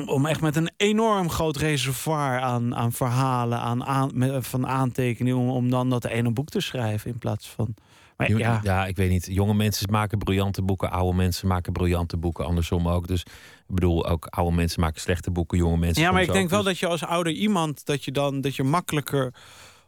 om, 0.06 0.26
echt 0.26 0.42
met 0.42 0.56
een 0.56 0.72
enorm 0.78 1.30
groot 1.30 1.58
reservoir 1.58 2.40
aan, 2.40 2.76
aan 2.76 2.92
verhalen, 2.92 3.60
aan, 3.60 3.86
aan, 3.86 4.44
van 4.44 4.68
aantekeningen, 4.68 5.40
om, 5.40 5.50
om 5.50 5.70
dan 5.70 5.90
dat 5.90 6.06
ene 6.06 6.32
boek 6.32 6.50
te 6.50 6.60
schrijven 6.60 7.12
in 7.12 7.18
plaats 7.18 7.48
van. 7.48 7.76
Maar 8.20 8.38
ja. 8.38 8.60
ja, 8.64 8.86
ik 8.86 8.96
weet 8.96 9.10
niet. 9.10 9.26
Jonge 9.32 9.54
mensen 9.54 9.92
maken 9.92 10.18
briljante 10.18 10.62
boeken, 10.62 10.92
oude 10.92 11.18
mensen 11.18 11.48
maken 11.48 11.74
briljante 11.74 12.18
boeken, 12.18 12.46
andersom 12.46 12.88
ook. 12.88 13.08
Dus 13.08 13.22
ik 13.22 13.76
bedoel, 13.76 14.08
ook 14.08 14.26
oude 14.26 14.56
mensen 14.56 14.82
maken 14.82 15.02
slechte 15.02 15.32
boeken, 15.32 15.58
jonge 15.58 15.78
mensen. 15.78 16.04
Ja, 16.04 16.12
maar 16.12 16.22
ik 16.22 16.32
denk 16.32 16.50
wel 16.50 16.64
dus- 16.64 16.68
dat 16.68 16.80
je 16.80 16.88
als 16.88 17.04
ouder 17.04 17.34
iemand 17.34 17.86
dat 17.86 18.04
je 18.04 18.12
dan 18.12 18.42
dat 18.42 18.56
je 18.56 18.64
makkelijker 18.64 19.34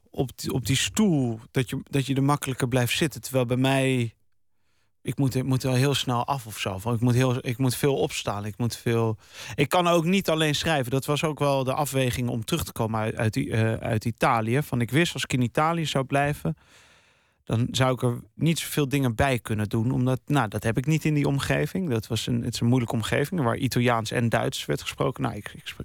op 0.10 0.30
die, 0.36 0.54
op 0.54 0.66
die 0.66 0.76
stoel 0.76 1.40
dat 1.52 1.70
je 1.70 1.80
dat 1.84 2.06
je 2.06 2.16
er 2.16 2.24
makkelijker 2.24 2.68
blijft 2.68 2.98
zitten. 2.98 3.22
Terwijl 3.22 3.46
bij 3.46 3.58
mij 3.58 4.14
ik 5.02 5.18
moet, 5.18 5.36
ik 5.36 5.44
moet 5.44 5.64
wel 5.64 5.74
heel 5.74 5.94
snel 5.94 6.26
af 6.26 6.46
of 6.46 6.60
zo. 6.60 6.80
Want 6.84 6.96
ik 6.96 7.02
moet, 7.02 7.14
heel, 7.14 7.38
ik 7.42 7.58
moet 7.58 7.76
veel 7.76 7.96
opstaan. 7.96 8.46
Ik, 8.46 8.58
moet 8.58 8.78
veel... 8.78 9.18
ik 9.56 9.70
kan 9.70 9.88
ook 9.88 10.04
niet 10.04 10.30
alleen 10.30 10.56
schrijven. 10.56 10.92
Dat 10.92 11.06
was 11.06 11.24
ook 11.24 11.40
wel 11.40 11.64
de 11.64 11.74
afweging 11.74 12.30
om 12.30 12.46
terug 12.46 12.64
te 12.64 12.72
komen 12.72 13.00
uit, 13.00 13.16
uit, 13.16 13.36
uh, 13.36 13.74
uit 13.74 14.06
Italië. 14.06 14.62
Van 14.64 14.82
ik 14.82 14.92
wist 14.92 15.14
als 15.14 15.24
ik 15.24 15.34
in 15.34 15.42
Italië 15.42 15.86
zou 15.86 16.06
blijven 16.06 16.56
dan 17.52 17.68
zou 17.72 17.93
ik 17.93 18.02
er 18.02 18.20
niet 18.36 18.60
zoveel 18.60 18.89
dingen 18.89 19.16
bij 19.16 19.39
kunnen 19.39 19.70
doen. 19.70 19.91
Omdat, 19.91 20.20
nou, 20.26 20.47
dat 20.47 20.64
heb 20.64 20.78
ik 20.78 20.86
niet 20.86 21.06
in 21.06 21.14
die 21.14 21.28
omgeving. 21.28 21.89
Dat 21.89 22.08
was 22.08 22.28
een, 22.28 22.43
het 22.43 22.54
is 22.54 22.60
een 22.60 22.68
moeilijke 22.68 22.95
omgeving 22.95 23.41
waar 23.41 23.58
Italiaans 23.58 24.12
en 24.12 24.30
Duits 24.30 24.66
werd 24.66 24.82
gesproken. 24.82 25.24
Nou, 25.24 25.36
ik, 25.36 25.54
ik, 25.54 25.76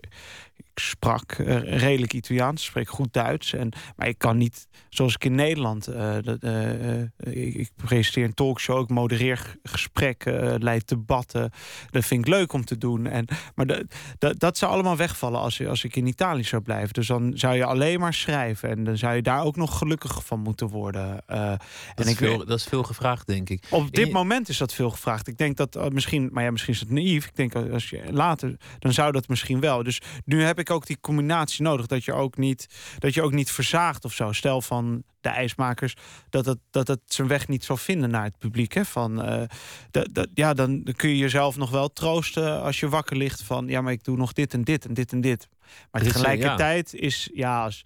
ik 0.56 0.82
sprak 0.82 1.38
uh, 1.38 1.78
redelijk 1.78 2.12
Italiaans, 2.12 2.64
spreek 2.64 2.88
goed 2.88 3.12
Duits. 3.12 3.52
En, 3.52 3.72
maar 3.96 4.08
ik 4.08 4.18
kan 4.18 4.36
niet, 4.36 4.66
zoals 4.88 5.14
ik 5.14 5.24
in 5.24 5.34
Nederland, 5.34 5.88
uh, 5.88 6.16
uh, 6.40 7.00
ik, 7.18 7.54
ik, 7.54 7.70
presenteer 7.76 8.24
een 8.24 8.34
talkshow, 8.34 8.82
ik 8.82 8.88
modereer 8.88 9.56
gesprekken, 9.62 10.62
leid 10.62 10.88
debatten. 10.88 11.50
Dat 11.90 12.04
vind 12.04 12.26
ik 12.26 12.32
leuk 12.32 12.52
om 12.52 12.64
te 12.64 12.78
doen. 12.78 13.06
En, 13.06 13.26
maar 13.54 13.66
dat, 13.66 13.82
dat, 14.18 14.38
dat 14.38 14.58
zou 14.58 14.72
allemaal 14.72 14.96
wegvallen 14.96 15.40
als, 15.40 15.66
als 15.66 15.84
ik 15.84 15.96
in 15.96 16.06
Italië 16.06 16.44
zou 16.44 16.62
blijven. 16.62 16.92
Dus 16.92 17.06
dan 17.06 17.32
zou 17.34 17.56
je 17.56 17.64
alleen 17.64 18.00
maar 18.00 18.14
schrijven. 18.14 18.70
En 18.70 18.84
dan 18.84 18.96
zou 18.98 19.14
je 19.14 19.22
daar 19.22 19.44
ook 19.44 19.56
nog 19.56 19.78
gelukkig 19.78 20.24
van 20.24 20.40
moeten 20.40 20.68
worden. 20.68 21.22
dat, 21.26 21.60
en 21.94 22.04
is 22.04 22.10
ik, 22.10 22.16
veel, 22.16 22.44
dat 22.46 22.58
is 22.58 22.64
veel 22.64 22.82
gevraagd, 22.82 23.26
denk 23.26 23.48
ik. 23.48 23.64
Op 23.70 23.92
dit 23.92 24.12
moment 24.12 24.48
is 24.48 24.58
dat 24.58 24.74
veel 24.74 24.90
gevraagd. 24.90 25.28
Ik 25.28 25.38
denk 25.38 25.56
dat 25.56 25.92
misschien, 25.92 26.28
maar 26.32 26.44
ja, 26.44 26.50
misschien 26.50 26.74
is 26.74 26.80
het 26.80 26.90
naïef. 26.90 27.26
Ik 27.26 27.36
denk 27.36 27.54
als 27.54 27.90
je 27.90 28.02
later, 28.10 28.56
dan 28.78 28.92
zou 28.92 29.12
dat 29.12 29.28
misschien 29.28 29.60
wel. 29.60 29.82
Dus 29.82 30.00
nu 30.24 30.42
heb 30.46 30.58
ik 30.58 30.70
ook 30.70 30.86
die 30.86 31.00
combinatie 31.00 31.62
nodig. 31.62 31.86
Dat 31.86 32.04
je 32.04 32.12
ook 32.12 32.36
niet, 32.36 32.66
dat 32.98 33.14
je 33.14 33.22
ook 33.22 33.32
niet 33.32 33.50
verzaagt 33.50 34.04
of 34.04 34.12
zo. 34.12 34.32
Stel 34.32 34.62
van 34.62 35.02
de 35.20 35.28
ijsmakers 35.28 35.96
dat 36.28 36.46
het, 36.46 36.58
dat 36.70 36.88
het 36.88 37.00
zijn 37.04 37.28
weg 37.28 37.48
niet 37.48 37.64
zal 37.64 37.76
vinden 37.76 38.10
naar 38.10 38.24
het 38.24 38.38
publiek. 38.38 38.72
Hè? 38.72 38.84
Van, 38.84 39.28
uh, 39.32 39.42
dat, 39.90 40.08
dat, 40.12 40.28
ja, 40.34 40.54
dan 40.54 40.86
kun 40.96 41.08
je 41.08 41.16
jezelf 41.16 41.56
nog 41.56 41.70
wel 41.70 41.92
troosten 41.92 42.62
als 42.62 42.80
je 42.80 42.88
wakker 42.88 43.16
ligt 43.16 43.42
van 43.42 43.68
ja, 43.68 43.80
maar 43.80 43.92
ik 43.92 44.04
doe 44.04 44.16
nog 44.16 44.32
dit 44.32 44.54
en 44.54 44.62
dit 44.62 44.86
en 44.86 44.94
dit 44.94 45.12
en 45.12 45.20
dit. 45.20 45.48
Maar 45.90 46.02
tegelijkertijd 46.02 46.94
is 46.94 47.30
ja, 47.34 47.62
als, 47.62 47.84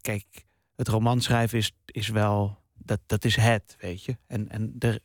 kijk, 0.00 0.24
het 0.76 0.88
romanschrijven 0.88 1.58
is, 1.58 1.72
is 1.86 2.08
wel 2.08 2.57
dat, 2.88 3.00
dat 3.06 3.24
is 3.24 3.36
het, 3.36 3.76
weet 3.80 4.04
je. 4.04 4.16
En, 4.26 4.48
en 4.48 4.72
de, 4.74 5.00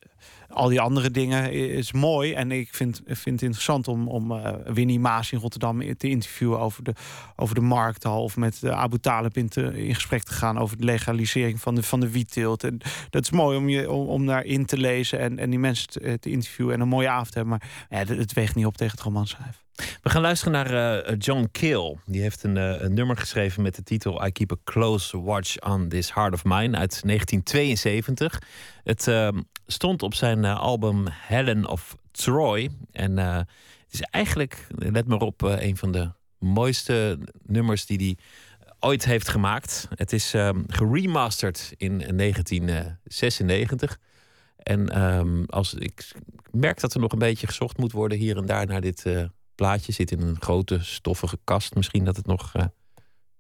al 0.50 0.68
die 0.68 0.82
andere 0.82 1.12
dingen 1.12 1.52
is 1.52 1.92
mooi. 1.92 2.34
En 2.34 2.52
ik 2.52 2.74
vind, 2.74 3.02
vind 3.06 3.26
het 3.26 3.42
interessant 3.42 3.88
om, 3.88 4.08
om 4.08 4.32
uh, 4.32 4.54
Winnie 4.66 5.00
Maas 5.00 5.32
in 5.32 5.40
Rotterdam 5.40 5.98
te 5.98 6.10
interviewen 6.10 6.60
over 6.60 6.84
de, 6.84 6.94
over 7.36 7.56
de 7.56 7.62
markthal. 7.62 8.24
Of 8.24 8.38
met 8.38 8.62
uh, 8.64 8.72
Abu 8.72 9.00
Talib 9.00 9.38
in, 9.38 9.50
gesprek 9.96 10.24
te 10.24 10.34
gaan 10.34 10.58
over 10.58 10.78
de 10.78 10.84
legalisering 10.84 11.62
van 11.62 11.76
de, 11.76 11.84
van 11.84 12.00
de 12.00 12.10
wietteelt. 12.10 12.64
En 12.64 12.78
dat 13.10 13.24
is 13.24 13.32
mooi 13.32 13.58
om, 13.58 13.70
je, 13.70 13.92
om, 13.92 14.08
om 14.08 14.26
daarin 14.26 14.66
te 14.66 14.78
lezen 14.78 15.20
en, 15.20 15.40
en 15.40 15.50
die 15.50 15.60
mensen 15.60 15.88
te, 15.88 16.20
te 16.20 16.30
interviewen 16.30 16.74
en 16.74 16.82
een 16.82 16.88
mooie 16.88 17.10
avond 17.10 17.32
te 17.32 17.38
hebben. 17.38 17.58
Maar 17.60 17.90
ja, 17.90 18.14
het 18.16 18.34
weegt 18.34 18.56
niet 18.56 18.66
op 18.66 18.78
tegen 18.78 18.96
het 18.96 19.04
romanschrijven. 19.04 19.63
We 19.76 20.10
gaan 20.10 20.22
luisteren 20.22 20.54
naar 20.54 20.72
uh, 21.08 21.16
John 21.18 21.50
Kill. 21.52 21.98
Die 22.06 22.22
heeft 22.22 22.44
een, 22.44 22.56
uh, 22.56 22.82
een, 22.82 22.94
nummer 22.94 23.18
geschreven 23.18 23.62
met 23.62 23.76
de 23.76 23.84
titel 23.84 24.26
I 24.26 24.32
Keep 24.32 24.52
a 24.52 24.56
Close 24.64 25.22
Watch 25.22 25.60
on 25.60 25.88
This 25.88 26.14
Heart 26.14 26.34
of 26.34 26.44
Mine 26.44 26.78
uit 26.78 27.02
1972. 27.04 28.42
Het 28.84 29.08
uh, 29.08 29.28
stond 29.68 30.04
op 30.04 30.14
zijn 30.14 30.46
eh, 30.46 30.60
album 30.60 31.06
Helen 31.10 31.68
of 31.68 31.98
Troy. 32.12 32.70
En 32.92 33.18
het 33.18 33.48
is 33.90 34.02
eigenlijk, 34.02 34.68
let 34.78 35.08
maar 35.08 35.20
op, 35.20 35.42
een 35.42 35.78
van 35.78 35.92
de 35.92 36.12
mooiste 36.40 37.20
nummers 37.44 37.86
die 37.86 37.98
hij 37.98 38.18
ooit 38.80 39.06
heeft 39.06 39.28
gemaakt. 39.30 39.88
Het 39.96 40.14
is 40.14 40.34
ehm, 40.34 40.62
geremasterd 40.68 41.74
in 41.78 41.98
1996. 42.18 44.00
En 44.58 45.02
um, 45.02 45.46
als 45.46 45.74
ik 45.74 46.12
merk 46.52 46.80
dat 46.80 46.94
er 46.94 47.00
nog 47.00 47.12
een 47.12 47.20
beetje 47.20 47.48
gezocht 47.48 47.78
moet 47.78 47.92
worden 47.92 48.18
hier 48.18 48.38
en 48.38 48.46
daar 48.46 48.66
naar 48.66 48.82
dit 48.82 49.06
plaatje. 49.56 49.92
Zit 49.92 50.12
in 50.12 50.22
een 50.22 50.42
grote 50.42 50.84
stoffige 50.84 51.38
kast. 51.44 51.76
Misschien 51.76 52.06
dat 52.06 52.16
het 52.16 52.26
nog 52.26 52.54
uh, 52.56 52.64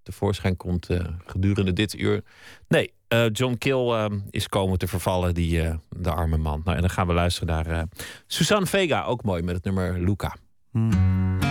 tevoorschijn 0.03 0.57
komt 0.57 0.89
uh, 0.89 0.99
gedurende 1.25 1.73
dit 1.73 1.93
uur. 1.99 2.23
Nee, 2.67 2.93
uh, 3.09 3.25
John 3.31 3.57
Kill 3.57 4.09
is 4.29 4.47
komen 4.47 4.77
te 4.77 4.87
vervallen, 4.87 5.33
die, 5.33 5.61
de 5.89 6.11
arme 6.11 6.37
man. 6.37 6.61
Nou, 6.63 6.75
en 6.75 6.81
dan 6.81 6.91
gaan 6.91 7.07
we 7.07 7.13
luisteren 7.13 7.65
naar 7.65 7.87
Suzanne 8.27 8.65
Vega, 8.65 9.03
ook 9.03 9.23
mooi 9.23 9.41
met 9.41 9.55
het 9.55 9.63
nummer 9.63 9.99
Luca. 9.99 10.35
Hmm. 10.71 11.41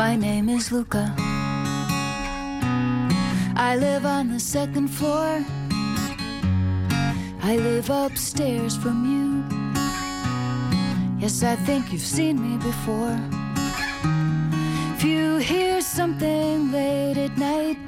My 0.00 0.16
name 0.16 0.48
is 0.48 0.70
Luca. 0.70 1.14
I 3.54 3.76
live 3.76 4.06
on 4.06 4.30
the 4.30 4.38
second 4.38 4.88
floor. 4.88 5.44
I 7.42 7.56
live 7.56 7.88
upstairs 7.88 8.76
from 8.76 9.04
you. 9.04 9.44
Yes, 11.18 11.42
I 11.42 11.56
think 11.56 11.92
you've 11.92 12.02
seen 12.02 12.36
me 12.40 12.58
before. 12.58 13.18
If 14.94 15.04
you 15.04 15.38
hear 15.38 15.80
something 15.80 16.70
late 16.70 17.16
at 17.16 17.36
night, 17.38 17.78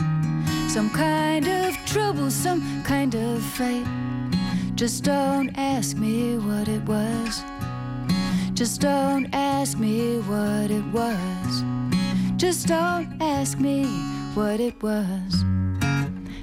some 0.68 0.88
kind 0.90 1.46
of 1.46 1.76
trouble, 1.84 2.30
some 2.30 2.82
kind 2.82 3.14
of 3.14 3.42
fight, 3.42 3.86
just 4.74 5.04
don't 5.04 5.50
ask 5.56 5.98
me 5.98 6.38
what 6.38 6.68
it 6.68 6.82
was. 6.84 7.42
Just 8.54 8.80
don't 8.80 9.28
ask 9.34 9.78
me 9.78 10.18
what 10.20 10.70
it 10.70 10.84
was. 10.92 11.62
Just 12.36 12.68
don't 12.68 13.20
ask 13.20 13.58
me 13.58 13.84
what 14.34 14.60
it 14.60 14.82
was. 14.82 15.44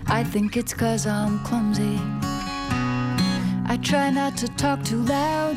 I 0.08 0.24
think 0.24 0.58
it's 0.58 0.74
cause 0.74 1.08
I'm 1.08 1.40
clumsy. 1.40 2.00
I 3.72 3.78
try 3.78 4.10
not 4.10 4.36
to 4.38 4.48
talk 4.48 4.84
too 4.84 5.04
loud. 5.04 5.56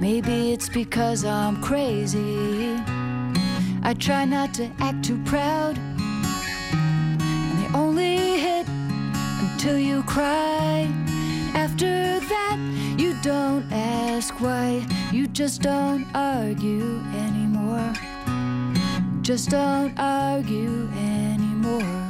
Maybe 0.00 0.54
it's 0.54 0.70
because 0.70 1.22
I'm 1.22 1.60
crazy. 1.60 2.78
I 3.82 3.94
try 3.98 4.24
not 4.24 4.54
to 4.54 4.70
act 4.78 5.04
too 5.04 5.22
proud. 5.24 5.76
And 5.76 7.58
the 7.62 7.76
only 7.76 8.38
hit 8.38 8.66
until 9.42 9.78
you 9.78 10.02
cry. 10.04 10.88
After 11.52 12.18
that, 12.18 12.96
you 12.98 13.14
don't 13.20 13.70
ask 13.70 14.32
why. 14.40 14.86
You 15.12 15.26
just 15.26 15.60
don't 15.60 16.06
argue 16.14 17.00
anymore. 17.14 17.92
Just 19.20 19.50
don't 19.50 19.92
argue 19.98 20.88
anymore. 20.96 22.08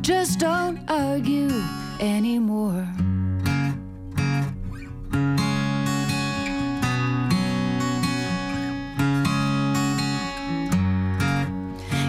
Just 0.00 0.40
don't 0.40 0.80
argue 0.90 1.62
anymore. 2.00 2.88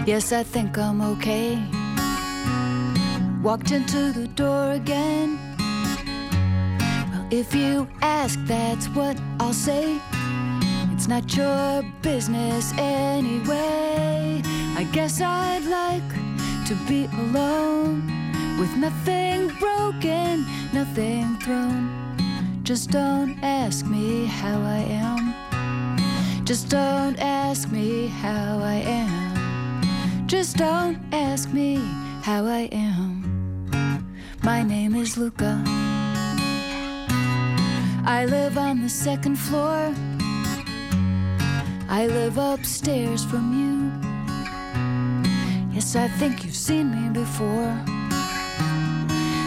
Yes, 0.06 0.32
I 0.32 0.42
think 0.42 0.76
I'm 0.76 1.00
okay. 1.00 1.58
Walked 3.42 3.70
into 3.70 4.12
the 4.12 4.28
door 4.28 4.72
again. 4.72 5.38
Well, 7.10 7.26
if 7.30 7.54
you 7.54 7.88
ask, 8.02 8.38
that's 8.44 8.86
what 8.88 9.18
I'll 9.40 9.54
say. 9.54 9.98
It's 10.92 11.08
not 11.08 11.34
your 11.34 11.82
business 12.02 12.74
anyway. 12.76 14.42
I 14.76 14.84
guess 14.92 15.22
I'd 15.22 15.64
like 15.64 16.10
to 16.66 16.74
be 16.86 17.06
alone 17.20 18.06
with 18.58 18.76
nothing 18.76 19.48
broken, 19.58 20.44
nothing 20.74 21.38
thrown. 21.38 21.88
Just 22.62 22.90
don't 22.90 23.38
ask 23.42 23.86
me 23.86 24.26
how 24.26 24.60
I 24.60 24.80
am. 24.80 26.44
Just 26.44 26.68
don't 26.68 27.18
ask 27.18 27.70
me 27.70 28.08
how 28.08 28.58
I 28.58 28.74
am. 28.74 29.23
Just 30.36 30.56
don't 30.56 30.98
ask 31.12 31.52
me 31.52 31.76
how 32.22 32.44
I 32.44 32.68
am. 32.72 33.22
My 34.42 34.64
name 34.64 34.96
is 34.96 35.16
Luca. 35.16 35.62
I 38.04 38.26
live 38.28 38.58
on 38.58 38.82
the 38.82 38.88
second 38.88 39.36
floor. 39.36 39.94
I 41.88 42.08
live 42.08 42.36
upstairs 42.36 43.24
from 43.24 43.44
you. 43.60 43.92
Yes, 45.72 45.94
I 45.94 46.08
think 46.18 46.44
you've 46.44 46.56
seen 46.56 46.90
me 46.90 47.10
before. 47.10 47.72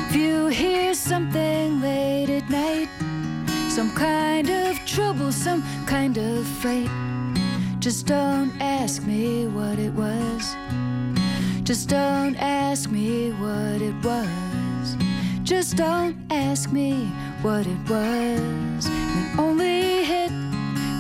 If 0.08 0.16
you 0.16 0.48
hear 0.48 0.94
something 0.94 1.82
late 1.82 2.30
at 2.30 2.50
night, 2.50 2.88
some 3.70 3.92
kind 3.94 4.50
of 4.50 4.80
trouble, 4.86 5.34
some 5.34 5.66
kind 5.86 6.18
of 6.18 6.48
fight, 6.48 6.90
just 7.88 8.06
don't 8.06 8.52
ask 8.60 9.04
me 9.04 9.48
what 9.48 9.80
it 9.80 9.94
was. 9.94 10.58
Just 11.64 11.88
don't 11.88 12.36
ask 12.36 12.92
me 12.92 13.32
what 13.32 13.82
it 13.82 13.96
was. 14.04 14.98
Just 15.44 15.78
don't 15.78 16.18
ask 16.30 16.74
me 16.74 17.06
what 17.42 17.66
it 17.66 17.80
was. 17.90 18.88
And 18.88 19.40
only 19.40 20.04
hit 20.04 20.32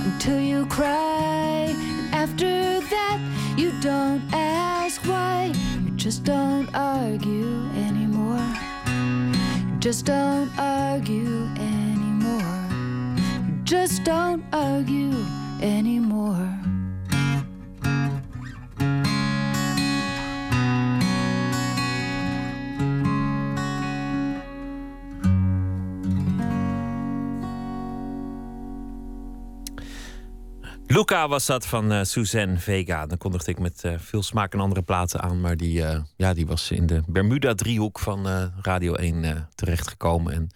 until 0.07 0.39
you 0.39 0.65
cry. 0.67 1.75
And 1.75 2.15
after 2.15 2.79
that, 2.79 3.19
you 3.57 3.73
don't 3.81 4.23
ask 4.31 5.01
why. 5.05 5.51
You 5.83 5.91
just 5.97 6.23
don't 6.23 6.73
argue 6.73 7.67
anymore. 7.85 8.47
You 9.67 9.77
just 9.79 10.05
don't 10.05 10.49
argue 10.57 11.49
anymore. 11.59 12.55
You 13.45 13.55
just 13.65 14.05
don't 14.05 14.41
argue 14.53 15.11
anymore. 15.61 16.66
Luca 30.89 31.27
was 31.27 31.45
dat 31.45 31.67
van 31.67 31.91
uh, 31.91 32.03
Suzanne 32.03 32.57
Vega. 32.57 33.05
Dan 33.05 33.17
kondigde 33.17 33.51
ik 33.51 33.59
met 33.59 33.83
uh, 33.85 33.93
veel 33.97 34.23
smaak 34.23 34.53
en 34.53 34.59
andere 34.59 34.81
platen 34.81 35.21
aan. 35.21 35.41
Maar 35.41 35.57
die, 35.57 35.81
uh, 35.81 35.99
ja, 36.15 36.33
die 36.33 36.47
was 36.47 36.71
in 36.71 36.85
de 36.85 37.03
Bermuda-driehoek 37.07 37.99
van 37.99 38.51
Radio 38.61 38.93
1 38.93 39.49
terechtgekomen. 39.55 40.33
En 40.33 40.49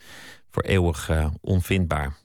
voor 0.52 0.64
eeuwig 0.64 1.12
onvindbaar. 1.42 2.18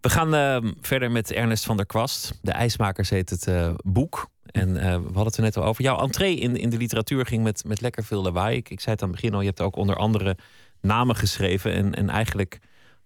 We 0.00 0.10
gaan 0.10 0.74
verder 0.80 1.10
met 1.10 1.32
Ernest 1.32 1.64
van 1.64 1.76
der 1.76 1.86
Kwast. 1.86 2.38
De 2.42 2.52
IJsmakers 2.52 3.10
heet 3.10 3.30
het 3.30 3.48
boek. 3.84 4.28
En 4.44 4.72
we 4.74 4.80
hadden 4.90 5.24
het 5.24 5.36
er 5.36 5.42
net 5.42 5.56
al 5.56 5.64
over. 5.64 5.82
Jouw 5.82 5.98
entree 5.98 6.36
in, 6.36 6.56
in 6.56 6.70
de 6.70 6.76
literatuur 6.76 7.26
ging 7.26 7.42
met, 7.42 7.64
met 7.66 7.80
lekker 7.80 8.04
veel 8.04 8.22
lawaai. 8.22 8.56
Ik, 8.56 8.80
zei 8.80 8.94
het 8.94 9.02
aan 9.02 9.10
het 9.10 9.20
begin 9.20 9.34
al, 9.34 9.40
je 9.40 9.46
hebt 9.46 9.60
ook 9.60 9.76
onder 9.76 9.96
andere 9.96 10.36
namen 10.80 11.16
geschreven. 11.16 11.72
En, 11.72 11.94
en 11.94 12.08
eigenlijk 12.10 12.58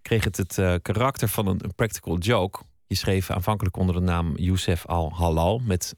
kreeg 0.02 0.24
het 0.24 0.36
het 0.36 0.82
karakter 0.82 1.28
van 1.28 1.46
een 1.46 1.74
practical 1.76 2.18
joke 2.18 2.60
je 2.88 2.94
schreef 2.96 3.30
aanvankelijk 3.30 3.76
onder 3.76 3.94
de 3.94 4.00
naam 4.00 4.32
Youssef 4.36 4.86
al-Halal 4.86 5.58
met 5.58 5.94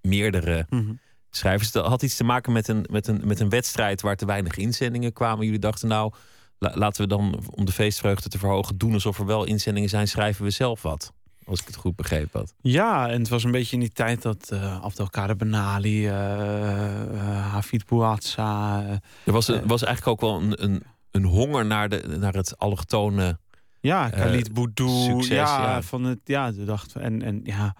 meerdere 0.00 0.66
Mhm. 0.70 0.92
schrijvers. 1.30 1.72
Dat 1.72 1.86
had 1.86 2.02
iets 2.02 2.16
te 2.16 2.24
maken 2.24 2.52
met 2.52 2.68
een, 2.68 2.86
met, 2.90 3.06
een, 3.06 3.20
met 3.24 3.40
een 3.40 3.48
wedstrijd 3.48 4.00
waar 4.02 4.16
te 4.16 4.26
weinig 4.26 4.56
inzendingen 4.56 5.12
kwamen. 5.12 5.44
Jullie 5.44 5.60
dachten 5.60 5.88
nou, 5.88 6.12
la- 6.58 6.72
laten 6.76 7.02
we 7.02 7.08
dan 7.08 7.42
om 7.54 7.64
de 7.64 7.72
feestvreugde 7.72 8.28
te 8.28 8.38
verhogen 8.38 8.78
doen 8.78 8.92
alsof 8.92 9.18
er 9.18 9.26
wel 9.26 9.44
inzendingen 9.44 9.88
zijn, 9.88 10.08
schrijven 10.08 10.44
we 10.44 10.50
zelf 10.50 10.82
wat. 10.82 11.12
Als 11.46 11.60
ik 11.60 11.66
het 11.66 11.76
goed 11.76 11.96
begrepen 11.96 12.40
had. 12.40 12.54
Ja, 12.60 13.08
en 13.08 13.18
het 13.18 13.28
was 13.28 13.44
een 13.44 13.50
beetje 13.50 13.74
in 13.74 13.80
die 13.80 13.92
tijd 13.92 14.22
dat 14.22 14.50
eh 14.50 14.80
Abdelkader 14.82 15.36
Benali, 15.36 16.06
eh 16.08 17.00
eh, 17.02 17.50
Hafid 17.52 17.86
Bouazza... 17.86 18.82
Er 19.24 19.32
was, 19.32 19.46
was 19.48 19.82
eigenlijk 19.82 20.06
ook 20.06 20.20
wel 20.20 20.40
een, 20.40 20.62
een, 20.64 20.82
een 21.10 21.24
honger 21.24 21.66
naar, 21.66 21.88
de, 21.88 22.16
naar 22.18 22.32
het 22.34 22.58
allochtone. 22.58 23.38
Ja, 23.84 24.10
Eh, 24.10 24.18
Khalid 24.20 24.52
Boudou. 24.54 24.88
succes, 25.04 25.28
ja, 25.28 25.62
ja. 25.62 25.82
van 25.82 26.04
het, 26.04 26.18
ja, 26.24 26.52
de 26.52 26.64
dacht 26.64 26.94
en 26.94 27.22
en 27.22 27.40
ja, 27.44 27.74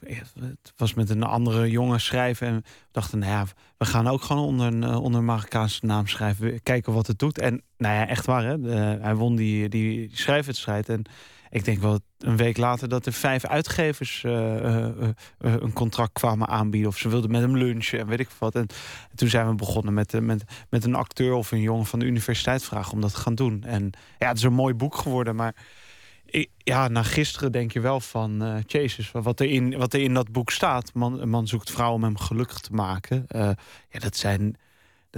ik, 0.00 0.22
het 0.40 0.72
was 0.76 0.94
met 0.94 1.10
een 1.10 1.22
andere 1.22 1.70
jongen 1.70 2.00
schrijven 2.00 2.46
en 2.46 2.54
we 2.54 2.62
dachten, 2.92 3.18
nou 3.18 3.32
ja, 3.32 3.44
we 3.78 3.84
gaan 3.84 4.08
ook 4.08 4.22
gewoon 4.22 4.44
onder 4.44 4.66
een 4.66 4.82
eh, 4.84 5.02
onder 5.02 5.18
een 5.20 5.26
Marokkaanse 5.26 5.86
naam 5.86 6.06
schrijven, 6.06 6.62
kijken 6.62 6.92
wat 6.92 7.06
het 7.06 7.18
doet. 7.18 7.38
En 7.38 7.62
nou 7.76 7.94
ja, 7.94 8.06
echt 8.06 8.26
waar, 8.26 8.44
hè? 8.44 8.60
De- 8.60 8.98
hij 9.00 9.14
won 9.14 9.36
die 9.36 9.68
die 9.68 10.10
schrijfwedstrijd 10.12 10.88
en 10.88 11.02
ik 11.50 11.64
denk 11.64 11.80
wel 11.80 12.00
een 12.18 12.36
week 12.36 12.56
later 12.56 12.88
dat 12.88 13.06
er 13.06 13.12
vijf 13.12 13.44
uitgevers 13.44 14.24
eh, 14.24 14.56
eh, 14.56 14.84
eh, 14.88 15.12
een 15.38 15.72
contract 15.72 16.12
kwamen 16.12 16.48
aanbieden. 16.48 16.90
Of 16.90 16.98
ze 16.98 17.08
wilden 17.08 17.30
met 17.30 17.40
hem 17.40 17.56
lunchen 17.56 17.98
en 17.98 18.06
weet 18.06 18.20
ik 18.20 18.28
wat. 18.38 18.54
En 18.54 18.66
toen 19.14 19.28
zijn 19.28 19.48
we 19.48 19.54
begonnen 19.54 19.94
met, 19.94 20.20
met, 20.20 20.44
met 20.70 20.84
een 20.84 20.94
acteur 20.94 21.32
of 21.32 21.52
een 21.52 21.60
jongen 21.60 21.86
van 21.86 21.98
de 21.98 22.04
universiteit 22.04 22.64
vragen 22.64 22.92
om 22.92 23.00
dat 23.00 23.14
te 23.14 23.20
gaan 23.20 23.34
doen. 23.34 23.62
En 23.62 23.90
ja, 24.18 24.28
het 24.28 24.36
is 24.36 24.42
een 24.42 24.52
mooi 24.52 24.74
boek 24.74 24.96
geworden, 24.96 25.36
maar 25.36 25.54
ja, 26.56 26.88
na 26.88 27.02
gisteren 27.02 27.52
denk 27.52 27.72
je 27.72 27.80
wel 27.80 28.00
van 28.00 28.42
eh 28.42 28.56
Jezus, 28.66 29.10
wat 29.10 29.40
er, 29.40 29.46
in, 29.46 29.76
wat 29.76 29.94
er 29.94 30.00
in 30.00 30.14
dat 30.14 30.32
boek 30.32 30.50
staat. 30.50 30.94
Man, 30.94 31.20
een 31.20 31.28
man 31.28 31.46
zoekt 31.46 31.70
vrouw 31.70 31.92
om 31.92 32.02
hem 32.02 32.18
gelukkig 32.18 32.58
te 32.58 32.72
maken. 32.72 33.26
Ja, 33.90 33.98
dat 33.98 34.16
zijn, 34.16 34.56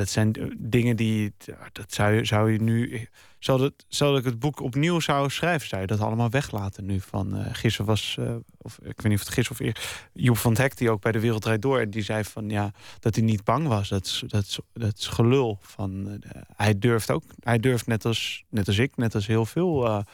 dat 0.01 0.09
zijn 0.09 0.32
eh, 0.32 0.44
dingen 0.59 0.96
die. 0.96 1.32
Dat 1.72 1.92
zou 1.94 2.26
zou 2.26 2.53
je 2.53 2.62
nu. 2.62 3.09
Zal, 3.38 3.59
dat, 3.59 3.72
zal 3.88 4.16
ik 4.16 4.24
het 4.24 4.38
boek 4.38 4.61
opnieuw 4.61 5.01
zou 5.01 5.30
schrijven, 5.30 5.68
zou 5.68 5.80
je 5.80 5.86
dat 5.86 6.01
allemaal 6.01 6.30
weglaten 6.30 6.86
nu? 6.86 7.01
Van 7.01 7.38
uh, 7.38 7.46
gisteren 7.53 7.86
was, 7.86 8.16
uh, 8.18 8.34
of 8.59 8.78
ik 8.78 9.01
weet 9.01 9.03
niet 9.03 9.20
of 9.20 9.24
het 9.24 9.34
gisteren 9.34 9.61
of 9.61 9.66
eer, 9.66 10.09
Joep 10.12 10.36
van 10.36 10.51
het 10.51 10.61
Hek, 10.61 10.76
die 10.76 10.90
ook 10.90 11.01
bij 11.01 11.12
de 11.12 11.20
Wereld 11.20 11.42
Draait 11.42 11.62
Door, 11.62 11.80
en 11.80 11.90
die 11.90 12.03
zei 12.03 12.24
van 12.24 12.48
ja, 12.48 12.72
dat 12.98 13.14
hij 13.14 13.24
niet 13.24 13.44
bang 13.44 13.66
was. 13.66 13.88
Dat 13.88 14.07
is, 14.07 14.22
dat 14.26 14.42
is, 14.42 14.59
dat 14.72 14.98
is 14.98 15.07
gelul. 15.07 15.59
Van, 15.61 16.22
hij 16.57 16.78
durft 16.78 17.11
ook, 17.11 17.24
hij 17.40 17.59
durft 17.59 17.86
net 17.86 18.05
als, 18.05 18.44
net 18.48 18.66
als 18.66 18.78
ik, 18.78 18.96
net 18.96 19.14
als 19.14 19.26
heel 19.26 19.46
veel 19.46 20.05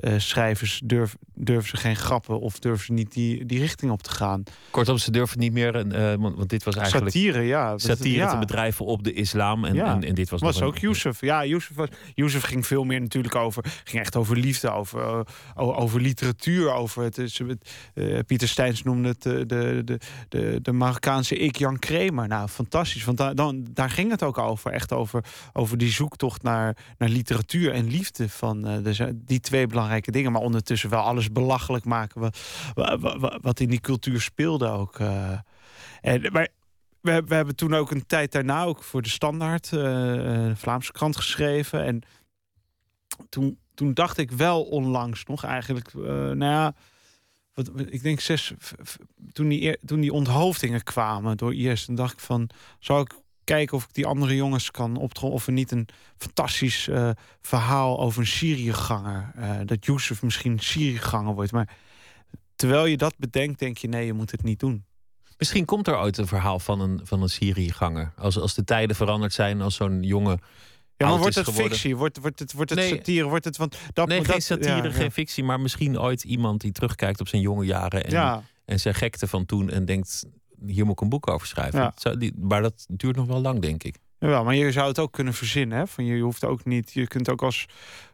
uh, 0.00 0.14
schrijvers, 0.16 0.80
durf, 0.84 1.16
durven 1.34 1.68
ze 1.68 1.76
geen 1.76 1.96
grappen 1.96 2.40
of 2.40 2.58
durven 2.58 2.84
ze 2.84 2.92
niet 2.92 3.12
die, 3.12 3.46
die 3.46 3.58
richting 3.58 3.90
op 3.90 4.02
te 4.02 4.10
gaan. 4.10 4.42
Kortom, 4.70 4.98
ze 4.98 5.10
durven 5.10 5.38
niet 5.38 5.52
meer, 5.52 5.86
uh, 5.86 6.14
want, 6.14 6.36
want, 6.36 6.48
dit 6.48 6.64
was 6.64 6.76
eigenlijk 6.76 7.12
satire, 7.12 7.42
ja. 7.42 7.78
Satire 7.78 8.16
ja. 8.16 8.30
te 8.30 8.38
bedrijven 8.38 8.84
op 8.86 9.04
de 9.04 9.12
islam. 9.12 9.64
En, 9.64 9.74
ja. 9.74 9.94
en, 9.94 10.04
en, 10.04 10.14
dit 10.14 10.30
was, 10.30 10.40
was 10.40 10.62
ook 10.62 10.74
een... 10.74 10.80
Youssef. 10.80 11.20
Ja, 11.20 11.44
Youssef, 11.44 11.76
was, 11.76 11.88
Youssef 12.14 12.42
ging 12.42 12.66
veel 12.66 12.84
meer 12.84 13.00
natuurlijk 13.00 13.34
over, 13.34 13.64
ging 13.84 14.02
echt 14.02 14.16
over 14.16 14.36
liefde, 14.36 14.70
over, 14.70 15.00
uh, 15.08 15.22
over 15.56 16.00
literatuur, 16.00 16.72
over 16.72 17.02
het. 17.02 17.16
het 17.16 18.26
Pieter 18.26 18.48
Steins 18.48 18.82
noemde 18.82 19.08
het 19.08 19.22
de, 19.22 19.46
de, 19.46 19.98
de, 20.28 20.58
de 20.62 20.72
Marokkaanse 20.72 21.36
ik, 21.36 21.56
Jan 21.56 21.78
Kramer. 21.78 22.28
Nou, 22.28 22.48
fantastisch, 22.48 23.04
want 23.04 23.18
daar, 23.18 23.34
dan, 23.34 23.66
daar 23.70 23.90
ging 23.90 24.10
het 24.10 24.22
ook 24.22 24.38
over. 24.38 24.72
Echt 24.72 24.92
over, 24.92 25.24
over 25.52 25.78
die 25.78 25.92
zoektocht 25.92 26.42
naar, 26.42 26.76
naar 26.98 27.08
literatuur 27.08 27.72
en 27.72 27.86
liefde 27.86 28.28
van 28.28 28.82
dus, 28.82 29.00
die 29.14 29.40
twee 29.40 29.66
belangrijke 29.66 29.89
dingen. 29.98 30.32
Maar 30.32 30.40
ondertussen 30.40 30.90
wel 30.90 31.00
alles 31.00 31.32
belachelijk 31.32 31.84
maken 31.84 32.20
wat, 32.20 32.38
wat, 33.40 33.60
in 33.60 33.68
die 33.68 33.80
cultuur 33.80 34.20
speelde 34.20 34.68
ook. 34.68 34.98
Uh, 34.98 35.38
en, 36.00 36.32
maar 36.32 36.48
we, 37.00 37.22
we, 37.26 37.34
hebben 37.34 37.56
toen 37.56 37.74
ook 37.74 37.90
een 37.90 38.06
tijd 38.06 38.32
daarna 38.32 38.64
ook 38.64 38.82
voor 38.82 39.02
de 39.02 39.08
Standaard, 39.08 39.70
de 39.70 40.52
Vlaamse 40.56 40.92
krant, 40.92 41.16
geschreven. 41.16 41.84
En 41.84 42.02
toen, 43.28 43.58
toen 43.74 43.94
dacht 43.94 44.18
ik 44.18 44.30
wel 44.30 44.62
onlangs 44.62 45.24
nog 45.24 45.44
eigenlijk, 45.44 45.92
uh, 45.92 46.04
nou 46.04 46.38
ja, 46.38 46.74
wat, 47.54 47.70
ik 47.86 48.02
denk 48.02 48.20
zes, 48.20 48.52
toen 49.32 49.48
die, 49.48 49.78
toen 49.84 50.00
die 50.00 50.12
onthoofdingen 50.12 50.82
kwamen 50.82 51.36
door 51.36 51.54
IS, 51.54 51.84
toen 51.84 51.94
dacht 51.94 52.12
ik 52.12 52.20
van, 52.20 52.50
zou 52.78 53.00
ik 53.00 53.14
kijken 53.50 53.76
of 53.76 53.84
ik 53.84 53.94
die 53.94 54.06
andere 54.06 54.36
jongens 54.36 54.70
kan 54.70 54.96
optrommelen. 54.96 55.40
Of 55.40 55.46
er 55.46 55.52
niet 55.52 55.70
een 55.70 55.88
fantastisch 56.16 56.88
eh, 56.88 57.10
verhaal 57.40 58.00
over 58.00 58.20
een 58.20 58.26
Syriëganger. 58.26 59.32
Uh, 59.38 59.60
dat 59.64 59.84
Yusuf 59.84 60.22
misschien 60.22 60.58
Syriëganger 60.58 61.34
wordt. 61.34 61.52
Maar 61.52 61.68
terwijl 62.56 62.86
je 62.86 62.96
dat 62.96 63.14
bedenkt, 63.16 63.58
denk 63.58 63.78
je: 63.78 63.88
nee, 63.88 64.06
je 64.06 64.12
moet 64.12 64.30
het 64.30 64.42
niet 64.42 64.60
doen. 64.60 64.84
Misschien 65.38 65.64
komt 65.64 65.86
er 65.86 65.98
ooit 65.98 66.18
een 66.18 66.26
verhaal 66.26 66.58
van 66.58 66.80
een, 66.80 67.00
van 67.04 67.22
een 67.22 67.28
Syriëganger. 67.28 68.12
Als, 68.16 68.38
als 68.38 68.54
de 68.54 68.64
tijden 68.64 68.96
veranderd 68.96 69.32
zijn, 69.32 69.60
als 69.60 69.74
zo'n 69.74 70.02
jongen. 70.02 70.40
Ja, 70.96 71.08
maar 71.08 71.18
wordt 71.18 71.34
het 71.34 71.50
fictie? 71.50 71.96
Wordt, 71.96 72.18
wordt 72.18 72.38
het, 72.38 72.52
wordt 72.52 72.70
het 72.70 72.78
nee, 72.78 72.88
satire? 72.88 73.28
Wordt 73.28 73.44
het, 73.44 73.56
want 73.56 73.76
dat, 73.92 74.08
nee, 74.08 74.24
geen 74.24 74.42
satire, 74.42 74.92
geen 74.92 75.12
fictie. 75.12 75.44
Maar 75.44 75.60
misschien 75.60 76.00
ooit 76.00 76.24
iemand 76.24 76.60
die 76.60 76.72
terugkijkt 76.72 77.20
op 77.20 77.28
zijn 77.28 77.42
jonge 77.42 77.64
jaren. 77.64 78.04
En, 78.04 78.44
en 78.64 78.80
zijn 78.80 78.94
gekte 78.94 79.26
van 79.26 79.46
toen. 79.46 79.70
En 79.70 79.84
denkt, 79.84 80.24
hier 80.66 80.84
moet 80.84 80.92
ik 80.92 81.00
een 81.00 81.08
boek 81.08 81.30
over 81.30 81.46
schrijven. 81.46 81.92
die, 82.18 82.32
maar 82.38 82.62
dat 82.62 82.86
duurt 82.88 83.16
nog 83.16 83.26
wel 83.26 83.40
lang, 83.40 83.60
denk 83.60 83.82
ik. 83.82 83.96
Ja, 84.18 84.42
maar 84.42 84.54
je 84.54 84.72
zou 84.72 84.88
het 84.88 84.98
ook 84.98 85.12
kunnen 85.12 85.34
verzinnen. 85.34 85.78
Hè? 85.78 85.86
Van 85.86 86.04
je, 86.04 86.16
je 86.16 86.22
hoeft 86.22 86.44
ook 86.44 86.64
niet. 86.64 86.92
Je 86.92 87.06
kunt 87.06 87.30
ook 87.30 87.42
als. 87.42 87.66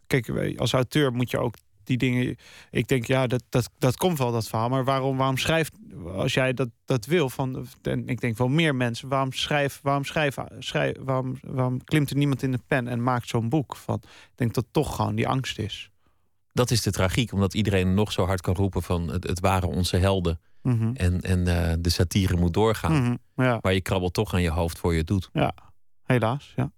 Kijk, 0.06 0.56
als 0.56 0.72
auteur 0.72 1.12
moet 1.12 1.30
je 1.30 1.38
ook 1.38 1.54
die 1.84 1.96
dingen. 1.96 2.36
Ik 2.70 2.88
denk, 2.88 3.06
ja, 3.06 3.26
dat, 3.26 3.42
dat, 3.48 3.70
dat 3.78 3.96
komt 3.96 4.18
wel, 4.18 4.32
dat 4.32 4.48
verhaal. 4.48 4.68
Maar 4.68 4.84
waarom, 4.84 5.16
waarom 5.16 5.36
schrijft. 5.36 5.72
Als 6.06 6.34
jij 6.34 6.52
dat, 6.52 6.68
dat 6.84 7.06
wil, 7.06 7.28
van. 7.28 7.66
En 7.82 8.08
ik 8.08 8.20
denk 8.20 8.38
wel 8.38 8.48
meer 8.48 8.74
mensen. 8.74 9.08
Waarom 9.08 9.32
schrijf, 9.32 9.80
waarom 9.82 10.04
schrijf, 10.04 10.36
schrijf 10.58 10.96
waarom, 11.00 11.38
waarom 11.42 11.84
klimt 11.84 12.10
er 12.10 12.16
niemand 12.16 12.42
in 12.42 12.52
de 12.52 12.60
pen 12.66 12.88
en 12.88 13.02
maakt 13.02 13.28
zo'n 13.28 13.48
boek? 13.48 13.76
Van, 13.76 14.00
ik 14.04 14.32
denk 14.34 14.54
dat 14.54 14.66
toch 14.70 14.96
gewoon 14.96 15.14
die 15.14 15.28
angst 15.28 15.58
is. 15.58 15.90
Dat 16.52 16.70
is 16.70 16.82
de 16.82 16.90
tragiek, 16.90 17.32
omdat 17.32 17.54
iedereen 17.54 17.94
nog 17.94 18.12
zo 18.12 18.26
hard 18.26 18.40
kan 18.40 18.54
roepen 18.54 18.82
van 18.82 19.08
het, 19.08 19.26
het 19.26 19.40
waren 19.40 19.68
onze 19.68 19.96
helden. 19.96 20.40
Mhm. 20.66 20.90
En, 20.94 21.20
en 21.20 21.38
uh, 21.38 21.72
de 21.78 21.90
satire 21.90 22.36
moet 22.36 22.54
doorgaan. 22.54 23.02
Mm 23.02 23.18
ja. 23.36 23.58
Maar 23.62 23.72
je 23.72 23.80
krabbelt 23.80 24.14
toch 24.14 24.34
aan 24.34 24.42
je 24.42 24.50
hoofd 24.50 24.78
voor 24.78 24.92
je 24.92 24.98
het 24.98 25.06
doet. 25.06 25.30
Ja, 25.32 25.54
helaas. 26.02 26.52
Ja. 26.56 26.72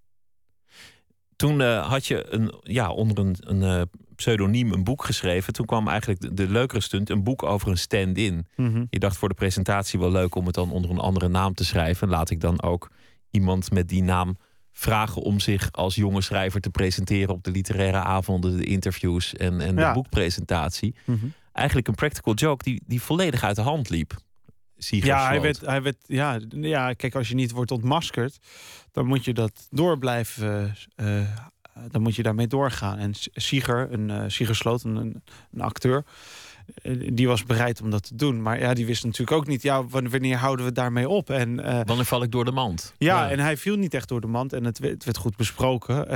Toen 1.36 1.60
uh, 1.60 1.88
had 1.88 2.06
je 2.06 2.26
een, 2.32 2.54
ja, 2.62 2.90
onder 2.90 3.18
een, 3.18 3.36
een 3.40 3.62
uh, 3.62 3.82
pseudoniem 4.16 4.72
een 4.72 4.84
boek 4.84 5.04
geschreven. 5.04 5.52
Toen 5.52 5.66
kwam 5.66 5.88
eigenlijk 5.88 6.20
de, 6.20 6.34
de 6.34 6.48
leukere 6.48 6.80
stunt, 6.80 7.10
een 7.10 7.22
boek 7.22 7.42
over 7.42 7.68
een 7.68 7.78
stand-in. 7.78 8.46
Mm 8.56 8.86
Je 8.90 8.98
dacht 8.98 9.16
voor 9.16 9.28
de 9.28 9.34
presentatie 9.34 9.98
wel 9.98 10.10
leuk 10.10 10.34
om 10.34 10.46
het 10.46 10.54
dan 10.54 10.72
onder 10.72 10.90
een 10.90 10.98
andere 10.98 11.28
naam 11.28 11.54
te 11.54 11.64
schrijven. 11.64 12.08
Laat 12.08 12.30
ik 12.30 12.40
dan 12.40 12.62
ook 12.62 12.90
iemand 13.30 13.70
met 13.70 13.88
die 13.88 14.02
naam 14.02 14.38
vragen 14.72 15.22
om 15.22 15.40
zich 15.40 15.72
als 15.72 15.94
jonge 15.94 16.20
schrijver 16.20 16.60
te 16.60 16.70
presenteren 16.70 17.34
op 17.34 17.44
de 17.44 17.50
literaire 17.50 17.98
avonden, 17.98 18.56
de 18.56 18.64
interviews 18.64 19.34
en, 19.34 19.60
en 19.60 19.76
de 19.76 19.90
boekpresentatie. 19.94 20.94
Mm 21.04 21.32
eigenlijk 21.58 21.88
een 21.88 21.94
practical 21.94 22.34
joke 22.34 22.64
die, 22.64 22.82
die 22.86 23.02
volledig 23.02 23.42
uit 23.42 23.56
de 23.56 23.62
hand 23.62 23.88
liep. 23.88 24.14
ja, 24.76 25.26
hij 25.26 25.40
werd, 25.40 25.60
hij 25.60 25.82
werd, 25.82 25.96
ja, 26.06 26.38
ja, 26.48 26.92
kijk, 26.92 27.14
als 27.14 27.28
je 27.28 27.34
niet 27.34 27.50
wordt 27.50 27.70
ontmaskerd, 27.70 28.38
dan 28.92 29.06
moet 29.06 29.24
je 29.24 29.34
dat 29.34 29.66
door 29.70 29.98
blijven. 29.98 30.74
Uh, 30.96 31.20
dan 31.90 32.02
moet 32.02 32.16
je 32.16 32.22
daarmee 32.22 32.46
doorgaan. 32.46 32.98
En 32.98 33.12
Sieger, 33.32 33.92
een 33.92 34.08
uh, 34.08 34.24
Sieger 34.26 34.56
Sloot, 34.56 34.84
een, 34.84 35.22
een 35.52 35.60
acteur, 35.60 36.04
die 37.12 37.28
was 37.28 37.44
bereid 37.44 37.82
om 37.82 37.90
dat 37.90 38.02
te 38.02 38.14
doen. 38.14 38.42
Maar 38.42 38.60
ja, 38.60 38.74
die 38.74 38.86
wist 38.86 39.04
natuurlijk 39.04 39.36
ook 39.36 39.46
niet, 39.46 39.62
ja, 39.62 39.86
wanneer 39.86 40.36
houden 40.36 40.64
we 40.64 40.72
daarmee 40.72 41.08
op? 41.08 41.30
En, 41.30 41.58
uh, 41.58 41.80
wanneer 41.84 42.04
val 42.04 42.22
ik 42.22 42.30
door 42.30 42.44
de 42.44 42.52
mand? 42.52 42.94
Ja, 42.98 43.22
ja, 43.22 43.30
en 43.30 43.38
hij 43.38 43.56
viel 43.56 43.76
niet 43.76 43.94
echt 43.94 44.08
door 44.08 44.20
de 44.20 44.26
mand 44.26 44.52
en 44.52 44.64
het, 44.64 44.78
het 44.78 45.04
werd 45.04 45.16
goed 45.16 45.36
besproken. 45.36 46.08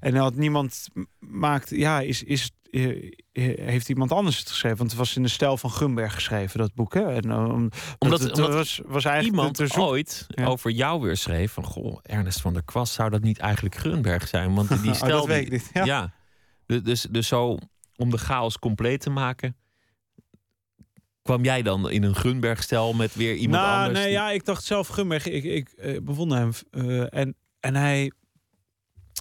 en 0.00 0.16
had 0.16 0.34
niemand 0.34 0.88
maakt, 1.18 1.70
ja, 1.70 2.00
is, 2.00 2.22
is, 2.22 2.50
eh, 2.74 3.10
eh, 3.32 3.66
heeft 3.66 3.88
iemand 3.88 4.12
anders 4.12 4.38
het 4.38 4.48
geschreven. 4.48 4.78
Want 4.78 4.90
het 4.90 4.98
was 4.98 5.16
in 5.16 5.22
de 5.22 5.28
stijl 5.28 5.56
van 5.56 5.70
Gumberg 5.70 6.14
geschreven, 6.14 6.58
dat 6.58 6.74
boek. 6.74 6.94
Hè? 6.94 7.12
En, 7.12 7.30
um, 7.30 7.68
omdat, 7.98 8.20
het, 8.20 8.38
was, 8.38 8.80
was 8.86 9.04
eigenlijk 9.04 9.36
iemand 9.36 9.78
ooit 9.78 10.26
over 10.44 10.70
jou 10.70 11.00
weer 11.00 11.16
schreef 11.16 11.52
van... 11.52 11.64
goh, 11.64 11.98
Ernest 12.02 12.40
van 12.40 12.52
der 12.52 12.64
Kwast, 12.64 12.92
zou 12.92 13.10
dat 13.10 13.22
niet 13.22 13.38
eigenlijk 13.38 13.74
Grunberg 13.74 14.28
zijn? 14.28 14.54
Want 14.54 14.82
die 14.82 14.94
stijl... 14.94 15.12
oh, 15.12 15.18
dat 15.18 15.26
weet 15.26 15.46
ik 15.46 15.50
niet. 15.50 15.70
Ja. 15.72 16.12
Dus, 16.66 16.82
dus, 16.82 17.06
dus 17.10 17.28
zo, 17.28 17.58
om 17.96 18.10
de 18.10 18.18
chaos 18.18 18.58
compleet 18.58 19.00
te 19.00 19.10
maken... 19.10 19.56
kwam 21.24 21.44
jij 21.44 21.62
dan 21.62 21.90
in 21.90 22.02
een 22.02 22.16
Gunberg-stijl 22.16 22.92
met 22.92 23.14
weer 23.14 23.34
iemand 23.34 23.62
nou, 23.62 23.78
anders? 23.78 23.98
Nee, 23.98 24.12
ja, 24.12 24.30
ik 24.30 24.44
dacht 24.44 24.64
zelf 24.64 24.88
Gunberg. 24.88 25.26
Ik, 25.26 25.44
ik, 25.44 25.72
ik 25.76 26.04
bewonder 26.04 26.38
hem. 26.38 26.52
Uh, 26.70 27.14
en, 27.14 27.34
en 27.60 27.74
hij 27.74 28.12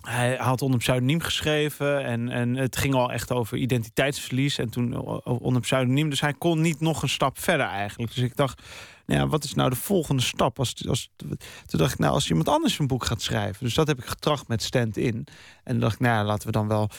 hij 0.02 0.36
had 0.36 0.62
onder 0.62 0.80
pseudoniem 0.80 1.20
geschreven 1.20 2.04
en, 2.04 2.30
en 2.30 2.56
het 2.56 2.78
ging 2.78 2.94
al 2.94 3.12
echt 3.12 3.32
over 3.32 3.58
identiteitsverlies. 3.58 4.58
En 4.58 4.70
toen 4.70 4.98
onder 5.26 5.62
pseudoniem. 5.62 6.10
Dus 6.10 6.22
hij 6.22 6.34
kon 6.34 6.62
niet 6.62 6.80
nog 6.80 7.02
een 7.02 7.10
stap 7.10 7.40
verder 7.40 7.66
eigenlijk. 7.66 8.14
Dus 8.14 8.24
ik 8.24 8.36
dacht, 8.36 8.62
nou 9.06 9.20
ja, 9.20 9.28
wat 9.28 9.44
is 9.44 9.54
nou 9.54 9.70
de 9.70 9.76
volgende 9.76 10.22
stap? 10.22 10.60
Als, 10.60 10.88
als, 10.88 11.10
toen 11.16 11.80
dacht 11.80 11.94
ik, 11.94 12.00
nou, 12.00 12.14
als 12.14 12.30
iemand 12.30 12.48
anders 12.48 12.80
een 12.80 12.88
boek 12.88 13.06
gaat 13.06 13.22
schrijven. 13.22 13.64
Dus 13.64 13.74
dat 13.74 13.88
heb 13.88 13.98
ik 13.98 14.06
getracht 14.06 14.48
met 14.48 14.64
stand-in. 14.64 15.28
En 15.64 15.80
dacht 15.80 15.94
ik, 15.94 16.00
nou 16.00 16.26
laten 16.26 16.46
we 16.46 16.52
dan 16.52 16.68
wel... 16.68 16.90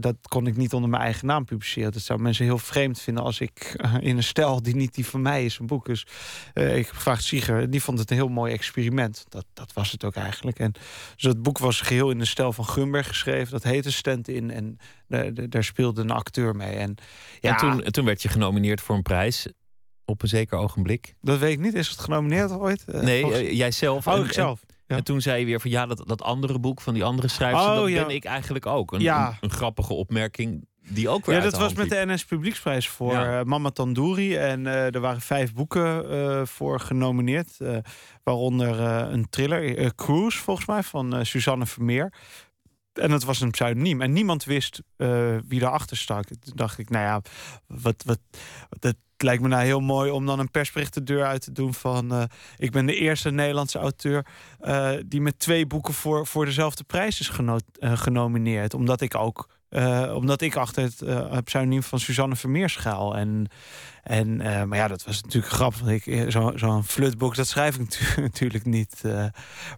Dat 0.00 0.16
kon 0.28 0.46
ik 0.46 0.56
niet 0.56 0.72
onder 0.72 0.90
mijn 0.90 1.02
eigen 1.02 1.26
naam 1.26 1.44
publiceren. 1.44 1.92
Dat 1.92 2.02
zou 2.02 2.20
mensen 2.20 2.44
heel 2.44 2.58
vreemd 2.58 3.00
vinden 3.00 3.24
als 3.24 3.40
ik 3.40 3.74
eh, 3.76 3.94
in 4.00 4.16
een 4.16 4.22
stijl 4.22 4.62
die 4.62 4.76
niet 4.76 4.94
die 4.94 5.06
van 5.06 5.22
mij 5.22 5.44
is, 5.44 5.58
een 5.58 5.66
boek. 5.66 5.86
Dus 5.86 6.06
uh, 6.54 6.76
ik 6.76 6.88
gevraagd 6.88 7.24
Sieger, 7.24 7.70
die 7.70 7.82
vond 7.82 7.98
het 7.98 8.10
een 8.10 8.16
heel 8.16 8.28
mooi 8.28 8.52
experiment. 8.52 9.24
Dat, 9.28 9.44
dat 9.52 9.72
was 9.72 9.92
het 9.92 10.04
ook 10.04 10.14
eigenlijk. 10.14 10.58
En 10.58 10.72
dus 11.14 11.22
het 11.22 11.42
boek 11.42 11.58
was 11.58 11.80
geheel 11.80 12.10
in 12.10 12.18
de 12.18 12.24
stijl 12.24 12.52
van 12.52 12.66
Gumberg 12.66 13.06
geschreven. 13.06 13.52
Dat 13.52 13.62
heette 13.62 13.92
Stand-in 13.92 14.50
en 14.50 14.78
daar 15.48 15.64
speelde 15.64 16.00
een 16.00 16.10
acteur 16.10 16.56
mee. 16.56 16.76
En, 16.76 16.94
ja, 17.40 17.50
en 17.50 17.56
toen, 17.56 17.82
toen 17.90 18.04
werd 18.04 18.22
je 18.22 18.28
genomineerd 18.28 18.80
voor 18.80 18.96
een 18.96 19.02
prijs 19.02 19.46
op 20.12 20.22
een 20.22 20.28
zeker 20.28 20.58
ogenblik? 20.58 21.14
Dat 21.20 21.38
weet 21.38 21.52
ik 21.52 21.60
niet. 21.60 21.74
Is 21.74 21.88
het 21.88 22.00
genomineerd 22.00 22.50
ooit? 22.50 22.84
Uh, 22.88 23.00
nee, 23.00 23.20
volgens... 23.20 23.42
uh, 23.42 23.52
jijzelf. 23.52 24.06
Oh, 24.06 24.14
en, 24.14 24.32
zelf. 24.32 24.60
Ja. 24.86 24.96
En 24.96 25.04
toen 25.04 25.20
zei 25.20 25.40
je 25.40 25.46
weer 25.46 25.60
van 25.60 25.70
ja, 25.70 25.86
dat, 25.86 26.02
dat 26.06 26.22
andere 26.22 26.58
boek 26.58 26.80
van 26.80 26.94
die 26.94 27.04
andere 27.04 27.28
schrijfster, 27.28 27.70
oh, 27.70 27.76
dat 27.76 27.88
ja. 27.88 28.06
ben 28.06 28.14
ik 28.14 28.24
eigenlijk 28.24 28.66
ook. 28.66 28.92
Een, 28.92 29.00
ja. 29.00 29.28
een, 29.28 29.36
een, 29.40 29.50
grappige 29.50 29.94
opmerking 29.94 30.66
die 30.88 31.08
ook 31.08 31.26
weer. 31.26 31.36
Ja, 31.36 31.42
dat 31.42 31.58
was 31.58 31.74
met 31.74 31.88
de 31.88 32.02
NS 32.06 32.24
Publieksprijs 32.24 32.88
voor 32.88 33.12
ja. 33.12 33.38
uh, 33.38 33.44
Mama 33.44 33.70
Tandoori. 33.70 34.36
En 34.36 34.66
er 34.66 35.00
waren 35.00 35.20
vijf 35.20 35.54
boeken 35.54 36.48
voor 36.48 36.80
genomineerd. 36.80 37.56
waaronder 38.22 38.80
een 38.80 39.28
thriller, 39.30 39.94
Cruise 39.94 40.38
volgens 40.38 40.66
mij, 40.66 40.82
van 40.82 41.26
Suzanne 41.26 41.66
Vermeer. 41.66 42.12
En 42.92 43.10
het 43.10 43.24
was 43.24 43.40
een 43.40 43.50
pseudoniem. 43.50 44.00
En 44.00 44.12
niemand 44.12 44.44
wist 44.44 44.82
wie 45.48 45.60
daarachter 45.60 45.96
stak. 45.96 46.24
Toen 46.24 46.56
dacht 46.56 46.78
ik, 46.78 46.90
nou 46.90 47.04
ja, 47.04 47.20
wat, 47.66 48.02
wat, 48.06 48.20
dat, 48.68 48.96
lijkt 49.22 49.42
me 49.42 49.48
nou 49.48 49.64
heel 49.64 49.80
mooi 49.80 50.10
om 50.10 50.26
dan 50.26 50.38
een 50.38 50.50
persbericht 50.50 50.94
de 50.94 51.02
deur 51.02 51.24
uit 51.24 51.42
te 51.42 51.52
doen 51.52 51.74
van... 51.74 52.12
Uh, 52.12 52.22
ik 52.56 52.70
ben 52.70 52.86
de 52.86 52.94
eerste 52.94 53.30
Nederlandse 53.30 53.78
auteur 53.78 54.26
uh, 54.62 54.90
die 55.06 55.20
met 55.20 55.38
twee 55.38 55.66
boeken 55.66 55.94
voor, 55.94 56.26
voor 56.26 56.44
dezelfde 56.44 56.84
prijs 56.84 57.20
is 57.20 57.28
geno 57.28 57.58
uh, 57.78 57.92
genomineerd. 57.96 58.74
Omdat 58.74 59.00
ik 59.00 59.14
ook 59.14 59.48
uh, 59.72 60.14
omdat 60.14 60.40
ik 60.40 60.56
achter 60.56 60.82
het 60.82 61.00
uh, 61.02 61.36
pseudoniem 61.44 61.82
van 61.82 62.00
Suzanne 62.00 62.36
Vermeer 62.36 62.68
schuil. 62.68 63.16
En, 63.16 63.46
en, 64.02 64.28
uh, 64.28 64.62
maar 64.62 64.78
ja, 64.78 64.88
dat 64.88 65.04
was 65.04 65.22
natuurlijk 65.22 65.52
grappig. 65.52 66.04
Zo'n 66.32 66.58
zo, 66.58 66.82
flutboek, 66.82 67.34
dat 67.34 67.46
schrijf 67.46 67.78
ik 67.78 68.14
natuurlijk 68.16 68.64
niet. 68.64 69.02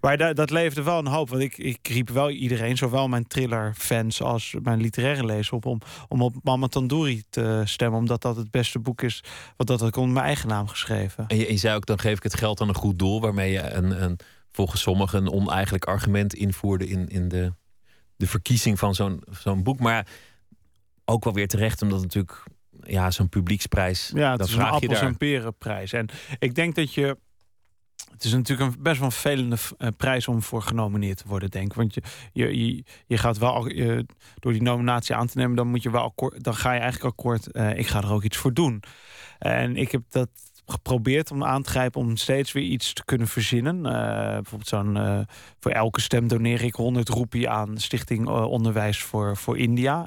maar 0.00 0.16
da 0.16 0.32
dat 0.32 0.50
leefde 0.50 0.82
wel 0.82 0.98
een 0.98 1.06
hoop. 1.06 1.28
Want 1.30 1.42
ik, 1.42 1.58
ik 1.58 1.88
riep 1.88 2.10
wel 2.10 2.30
iedereen, 2.30 2.76
zowel 2.76 3.08
mijn 3.08 3.26
thriller-fans 3.26 4.22
als 4.22 4.54
mijn 4.62 4.80
literaire 4.80 5.24
lezers 5.24 5.50
op... 5.50 5.66
om, 5.66 5.80
om 6.08 6.22
op 6.22 6.34
Mama 6.42 6.66
Tandoori 6.66 7.22
te 7.30 7.62
stemmen. 7.64 7.98
Omdat 7.98 8.22
dat 8.22 8.36
het 8.36 8.50
beste 8.50 8.78
boek 8.78 9.02
is. 9.02 9.24
Want 9.56 9.68
dat 9.68 9.88
ik 9.88 9.96
onder 9.96 10.14
mijn 10.14 10.26
eigen 10.26 10.48
naam 10.48 10.68
geschreven. 10.68 11.24
En 11.26 11.36
je, 11.36 11.50
je 11.52 11.56
zei 11.56 11.76
ook, 11.76 11.86
dan 11.86 11.98
geef 11.98 12.16
ik 12.16 12.22
het 12.22 12.36
geld 12.36 12.60
aan 12.60 12.68
een 12.68 12.74
goed 12.74 12.98
doel... 12.98 13.20
waarmee 13.20 13.52
je 13.52 13.70
een, 13.70 14.02
een, 14.02 14.18
volgens 14.52 14.80
sommigen 14.80 15.18
een 15.18 15.32
oneigenlijk 15.32 15.84
argument 15.84 16.34
invoerde 16.34 16.86
in, 16.88 17.08
in 17.08 17.28
de 17.28 17.52
de 18.16 18.26
verkiezing 18.26 18.78
van 18.78 18.94
zo'n 18.94 19.22
zo'n 19.30 19.62
boek. 19.62 19.80
Maar 19.80 20.06
ook 21.04 21.24
wel 21.24 21.32
weer 21.32 21.48
terecht, 21.48 21.82
omdat 21.82 22.00
natuurlijk 22.00 22.42
ja, 22.82 23.10
zo'n 23.10 23.28
publieksprijs. 23.28 24.10
Ja, 24.14 24.32
het 24.32 24.48
is 24.48 24.54
een 24.54 24.62
appels 24.62 25.00
en 25.00 25.16
perenprijs. 25.16 25.92
En 25.92 26.08
ik 26.38 26.54
denk 26.54 26.74
dat 26.74 26.94
je. 26.94 27.16
Het 28.10 28.24
is 28.24 28.32
natuurlijk 28.32 28.74
een 28.74 28.82
best 28.82 28.96
wel 28.96 29.06
een 29.06 29.12
vervelende 29.12 29.56
uh, 29.78 29.88
prijs 29.96 30.28
om 30.28 30.42
voor 30.42 30.62
genomineerd 30.62 31.16
te 31.16 31.28
worden, 31.28 31.50
denk 31.50 31.66
ik. 31.66 31.74
Want 31.74 31.94
je, 31.94 32.02
je, 32.32 32.66
je, 32.66 32.84
je 33.06 33.18
gaat 33.18 33.38
wel 33.38 33.68
je, 33.68 34.06
door 34.34 34.52
die 34.52 34.62
nominatie 34.62 35.14
aan 35.14 35.26
te 35.26 35.38
nemen, 35.38 35.56
dan 35.56 35.66
moet 35.66 35.82
je 35.82 35.90
wel 35.90 36.02
akkoord, 36.02 36.44
dan 36.44 36.54
ga 36.54 36.72
je 36.72 36.80
eigenlijk 36.80 37.18
akkoord. 37.18 37.48
Uh, 37.52 37.78
ik 37.78 37.86
ga 37.86 38.02
er 38.02 38.12
ook 38.12 38.22
iets 38.22 38.36
voor 38.36 38.52
doen. 38.52 38.82
En 39.38 39.76
ik 39.76 39.92
heb 39.92 40.02
dat 40.08 40.28
geprobeerd 40.66 41.30
om 41.30 41.44
aan 41.44 41.62
te 41.62 41.70
grijpen 41.70 42.00
om 42.00 42.16
steeds 42.16 42.52
weer 42.52 42.62
iets 42.62 42.92
te 42.92 43.04
kunnen 43.04 43.28
verzinnen. 43.28 43.76
Uh, 43.76 43.92
bijvoorbeeld 44.32 44.68
zo'n 44.68 44.96
uh, 44.96 45.18
voor 45.60 45.70
elke 45.70 46.00
stem 46.00 46.28
doneer 46.28 46.62
ik 46.62 46.74
100 46.74 47.08
roepie 47.08 47.48
aan 47.48 47.78
Stichting 47.78 48.28
uh, 48.28 48.50
Onderwijs 48.50 49.02
voor, 49.02 49.36
voor 49.36 49.58
India. 49.58 50.06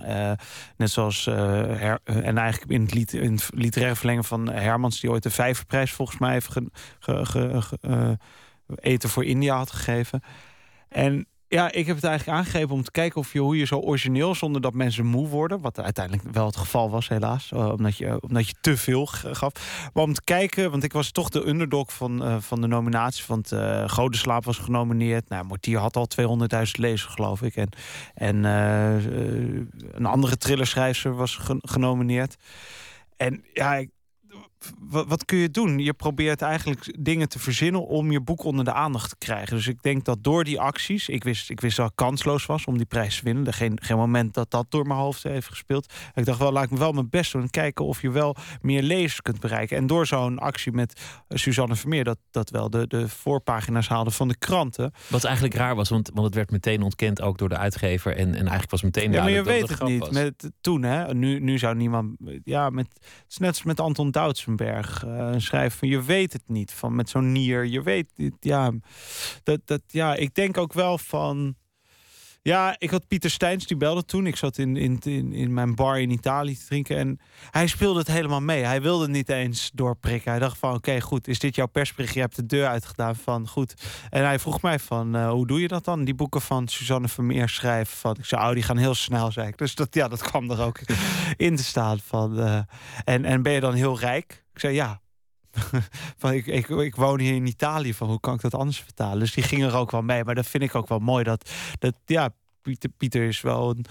net 0.78 0.90
zoals 0.90 1.28
en 1.28 2.38
eigenlijk 2.38 2.72
in 2.72 2.82
het, 2.82 2.94
lied, 2.94 3.14
in 3.14 3.32
het 3.32 3.50
literaire 3.54 3.96
verlengen 3.96 4.24
van 4.24 4.50
Hermans, 4.50 5.00
die 5.00 5.12
ooit 5.12 5.24
de 5.24 5.30
Vijverprijs 5.30 5.92
volgens 5.92 6.18
mij 6.18 6.32
heeft 6.32 6.56
eten 8.76 9.10
voor 9.10 9.26
India 9.26 9.58
had 9.58 9.72
gegeven. 9.72 10.22
En 10.90 11.28
ja, 11.50 11.72
ik 11.72 11.86
heb 11.86 11.96
het 11.96 12.06
eigenlijk 12.06 12.38
aangegrepen 12.38 12.76
om 12.76 12.84
te 12.84 12.92
kijken 12.92 13.20
of 13.20 13.34
je, 13.34 13.40
hoe 13.40 13.58
je 13.58 13.66
zo 13.66 13.80
origineel 13.80 14.36
zonder 14.36 14.62
dat 14.62 14.74
mensen 14.74 15.06
moe 15.06 15.28
worden. 15.28 15.62
Wat 15.62 15.80
uiteindelijk 15.80 16.28
wel 16.32 16.46
het 16.46 16.58
geval 16.58 16.90
was, 16.90 17.08
helaas. 17.08 17.52
Uh, 17.54 17.70
omdat, 17.70 17.98
je, 17.98 18.22
omdat 18.22 18.48
je 18.48 18.54
te 18.62 18.78
veel 18.78 19.06
gaf. 19.06 19.52
Maar 19.94 20.04
om 20.04 20.14
te 20.14 20.24
kijken, 20.24 20.72
want 20.72 20.84
ik 20.84 20.94
was 20.94 21.12
toch 21.12 21.30
de 21.30 21.48
underdog 21.48 21.94
van, 21.94 22.28
uh, 22.28 22.36
van 22.40 22.62
de 22.62 22.68
nominaties. 22.68 23.26
Want 23.26 23.52
uh, 23.52 23.90
Godeslaap 23.90 24.46
was 24.46 24.58
genomineerd. 24.58 25.30
Nou, 25.30 25.46
Mortier 25.46 25.80
had 25.80 25.96
al 25.96 26.08
200.000 26.22 26.28
lezers, 26.72 27.14
geloof 27.14 27.42
ik. 27.42 27.56
En, 27.56 27.70
en 28.14 28.44
een 29.94 30.06
andere 30.06 30.38
thrillerschrijver 30.38 31.16
was 31.16 31.40
genomineerd. 31.62 32.36
En 33.18 33.44
ja, 33.54 33.86
wat, 34.80 35.08
wat, 35.08 35.26
kun 35.26 35.38
je 35.38 35.52
doen? 35.52 35.80
Je 35.80 35.94
probeert 35.94 36.42
eigenlijk 36.42 36.96
dingen 37.00 37.30
te 37.30 37.40
verzinnen 37.40 37.88
om 37.88 38.12
je 38.12 38.22
boek 38.22 38.44
onder 38.44 38.66
de 38.66 38.74
aandacht 38.74 39.10
te 39.10 39.16
krijgen. 39.18 39.56
Dus 39.56 39.68
ik 39.68 39.82
denk 39.82 40.06
dat 40.06 40.24
door 40.24 40.44
die 40.44 40.60
acties, 40.60 41.10
ik 41.10 41.24
wist, 41.24 41.50
ik 41.50 41.62
wist 41.62 41.78
dat 41.78 41.90
ik 41.90 41.96
kansloos 41.96 42.46
was 42.46 42.66
om 42.66 42.78
die 42.78 42.86
prijs 42.86 43.18
te 43.18 43.24
winnen. 43.24 43.48
Er 43.48 43.54
geen, 43.54 43.80
geen 43.82 43.98
moment 43.98 44.34
dat 44.34 44.52
dat 44.52 44.66
door 44.70 44.88
mijn 44.88 45.00
hoofd 45.00 45.24
heeft 45.24 45.48
gespeeld. 45.48 45.94
Ik 46.16 46.26
dacht 46.26 46.40
wel, 46.40 46.52
laat 46.52 46.64
ik 46.64 46.72
me 46.72 46.78
wel 46.78 46.92
mijn 46.92 47.10
best 47.10 47.32
doen 47.32 47.42
en 47.42 47.50
kijken 47.50 47.86
of 47.86 48.02
je 48.02 48.12
wel 48.12 48.36
meer 48.62 48.82
lezers 48.82 49.22
kunt 49.22 49.40
bereiken. 49.40 49.78
En 49.78 49.88
door 49.88 50.06
zo'n 50.06 50.40
actie 50.40 50.72
met 50.72 51.02
Suzanne 51.30 51.76
Vermeer, 51.76 52.04
dat, 52.04 52.18
dat 52.32 52.50
wel 52.50 52.70
de, 52.70 52.88
de 52.88 53.10
voorpagina's 53.10 53.88
haalde 53.88 54.12
van 54.12 54.28
de 54.28 54.38
kranten. 54.38 54.94
Wat 55.08 55.24
eigenlijk 55.24 55.56
raar 55.56 55.76
was, 55.76 55.90
want, 55.90 56.10
want 56.14 56.26
het 56.26 56.36
werd 56.36 56.52
meteen 56.52 56.82
ontkend 56.82 57.22
ook 57.22 57.38
door 57.38 57.50
de 57.50 57.58
uitgever. 57.58 58.12
En, 58.12 58.28
en 58.28 58.34
eigenlijk 58.34 58.72
was 58.72 58.82
meteen 58.82 59.12
Ja, 59.12 59.22
maar 59.22 59.32
je 59.32 59.44
weet 59.44 59.70
het 59.70 59.84
niet. 59.84 60.12
Met, 60.12 60.52
toen, 60.62 60.84
hè? 60.84 61.14
Nu, 61.14 61.40
nu 61.40 61.58
zou 61.58 61.76
niemand. 61.76 62.16
Ja, 62.44 62.70
met, 62.70 62.88
het 62.94 63.26
is 63.28 63.38
net 63.38 63.50
als 63.50 63.64
met 63.64 63.80
Anton 63.80 64.12
Doutsenberg. 64.48 65.04
Uh, 65.06 65.34
een 65.34 65.42
schrijver. 65.42 65.88
Je 65.88 66.02
weet 66.02 66.34
het 66.34 66.44
niet 66.48 66.72
van 66.72 66.96
met 66.96 67.10
zo'n 67.10 67.32
nier. 67.32 67.66
Je 67.66 67.82
weet 67.82 68.08
ja. 68.40 68.72
Dat, 69.44 69.60
dat, 69.66 69.82
ja, 69.88 70.16
ik 70.16 70.34
denk 70.34 70.58
ook 70.58 70.74
wel 70.74 70.98
van. 70.98 71.56
Ja, 72.48 72.76
ik 72.78 72.90
had 72.90 73.08
Pieter 73.08 73.30
Steins, 73.30 73.68
die 73.68 73.78
belde 73.78 74.06
toen. 74.06 74.28
Ik 74.28 74.36
zat 74.36 74.58
in, 74.58 74.78
in, 74.78 75.00
in, 75.04 75.34
in 75.34 75.54
mijn 75.54 75.76
bar 75.76 76.00
in 76.00 76.10
Italië 76.10 76.58
te 76.58 76.66
drinken. 76.66 76.98
En 76.98 77.20
hij 77.52 77.68
speelde 77.68 78.00
het 78.00 78.08
helemaal 78.08 78.42
mee. 78.42 78.64
Hij 78.64 78.82
wilde 78.82 79.08
niet 79.08 79.30
eens 79.30 79.72
doorprikken. 79.74 80.32
Hij 80.32 80.40
dacht 80.40 80.58
van, 80.58 80.74
oké, 80.74 81.02
goed. 81.02 81.28
Is 81.28 81.40
dit 81.40 81.56
jouw 81.56 81.66
persbericht? 81.66 82.14
Je 82.14 82.20
hebt 82.20 82.36
de 82.36 82.46
deur 82.46 82.68
uitgedaan 82.68 83.16
van, 83.16 83.48
goed. 83.48 83.74
En 84.10 84.26
hij 84.26 84.40
vroeg 84.40 84.62
mij 84.62 84.80
van, 84.80 85.16
uh, 85.16 85.30
hoe 85.30 85.48
doe 85.48 85.62
je 85.62 85.68
dat 85.68 85.86
dan? 85.86 86.04
Die 86.04 86.16
boeken 86.16 86.42
van 86.42 86.68
Suzanne 86.68 87.08
Vermeer 87.08 87.50
schrijven. 87.50 87.98
Van, 87.98 88.16
ik 88.18 88.26
zei, 88.26 88.48
oh, 88.48 88.54
die 88.54 88.64
gaan 88.64 88.78
heel 88.78 88.96
snel, 88.96 89.32
zei 89.32 89.48
ik. 89.48 89.58
Dus 89.58 89.76
dat, 89.76 89.94
ja, 89.94 90.08
dat 90.08 90.22
kwam 90.22 90.52
er 90.52 90.62
ook 90.62 90.80
in 91.38 91.56
te 91.56 91.64
staan. 91.64 92.00
Van, 92.00 92.40
uh, 92.40 92.60
en, 93.04 93.26
en 93.26 93.42
ben 93.42 93.54
je 93.54 93.60
dan 93.60 93.74
heel 93.74 94.00
rijk? 94.00 94.44
Ik 94.54 94.60
zei, 94.60 94.74
ja, 94.74 95.02
van 96.22 96.34
ik, 96.34 96.46
ik, 96.46 96.70
ik 96.70 96.96
woon 96.96 97.20
hier 97.20 97.36
in 97.36 97.48
Italië, 97.48 97.94
van 97.94 98.08
hoe 98.08 98.20
kan 98.20 98.34
ik 98.34 98.42
dat 98.42 98.54
anders 98.54 98.80
vertalen? 98.80 99.20
Dus 99.20 99.34
die 99.34 99.44
ging 99.44 99.64
er 99.64 99.76
ook 99.76 99.92
wel 99.92 100.02
mee. 100.02 100.24
Maar 100.24 100.36
dat 100.36 100.48
vind 100.48 100.64
ik 100.64 100.76
ook 100.76 100.88
wel 100.88 101.00
mooi. 101.00 101.24
Dat, 101.24 101.52
dat 101.80 101.94
ja, 102.06 102.30
Pieter, 102.62 102.90
Pieter 102.98 103.28
is 103.28 103.42
wel 103.42 103.70
een, 103.70 103.86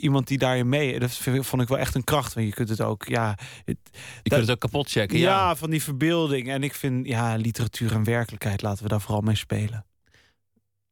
iemand 0.00 0.26
die 0.26 0.38
daarin 0.38 0.68
mee. 0.68 0.98
Dat 0.98 1.12
vond 1.40 1.62
ik 1.62 1.68
wel 1.68 1.78
echt 1.78 1.94
een 1.94 2.04
kracht. 2.04 2.34
Want 2.34 2.46
je 2.46 2.52
kunt 2.52 2.68
het 2.68 2.80
ook, 2.80 3.04
ja. 3.04 3.38
Het, 3.64 3.78
je 4.22 4.30
kunt 4.30 4.40
het 4.40 4.50
ook 4.50 4.60
kapot 4.60 4.90
checken. 4.90 5.18
Ja. 5.18 5.30
ja, 5.30 5.56
van 5.56 5.70
die 5.70 5.82
verbeelding. 5.82 6.50
En 6.50 6.62
ik 6.62 6.74
vind, 6.74 7.06
ja, 7.06 7.36
literatuur 7.36 7.92
en 7.92 8.04
werkelijkheid, 8.04 8.62
laten 8.62 8.82
we 8.82 8.88
daar 8.88 9.00
vooral 9.00 9.20
mee 9.20 9.36
spelen. 9.36 9.86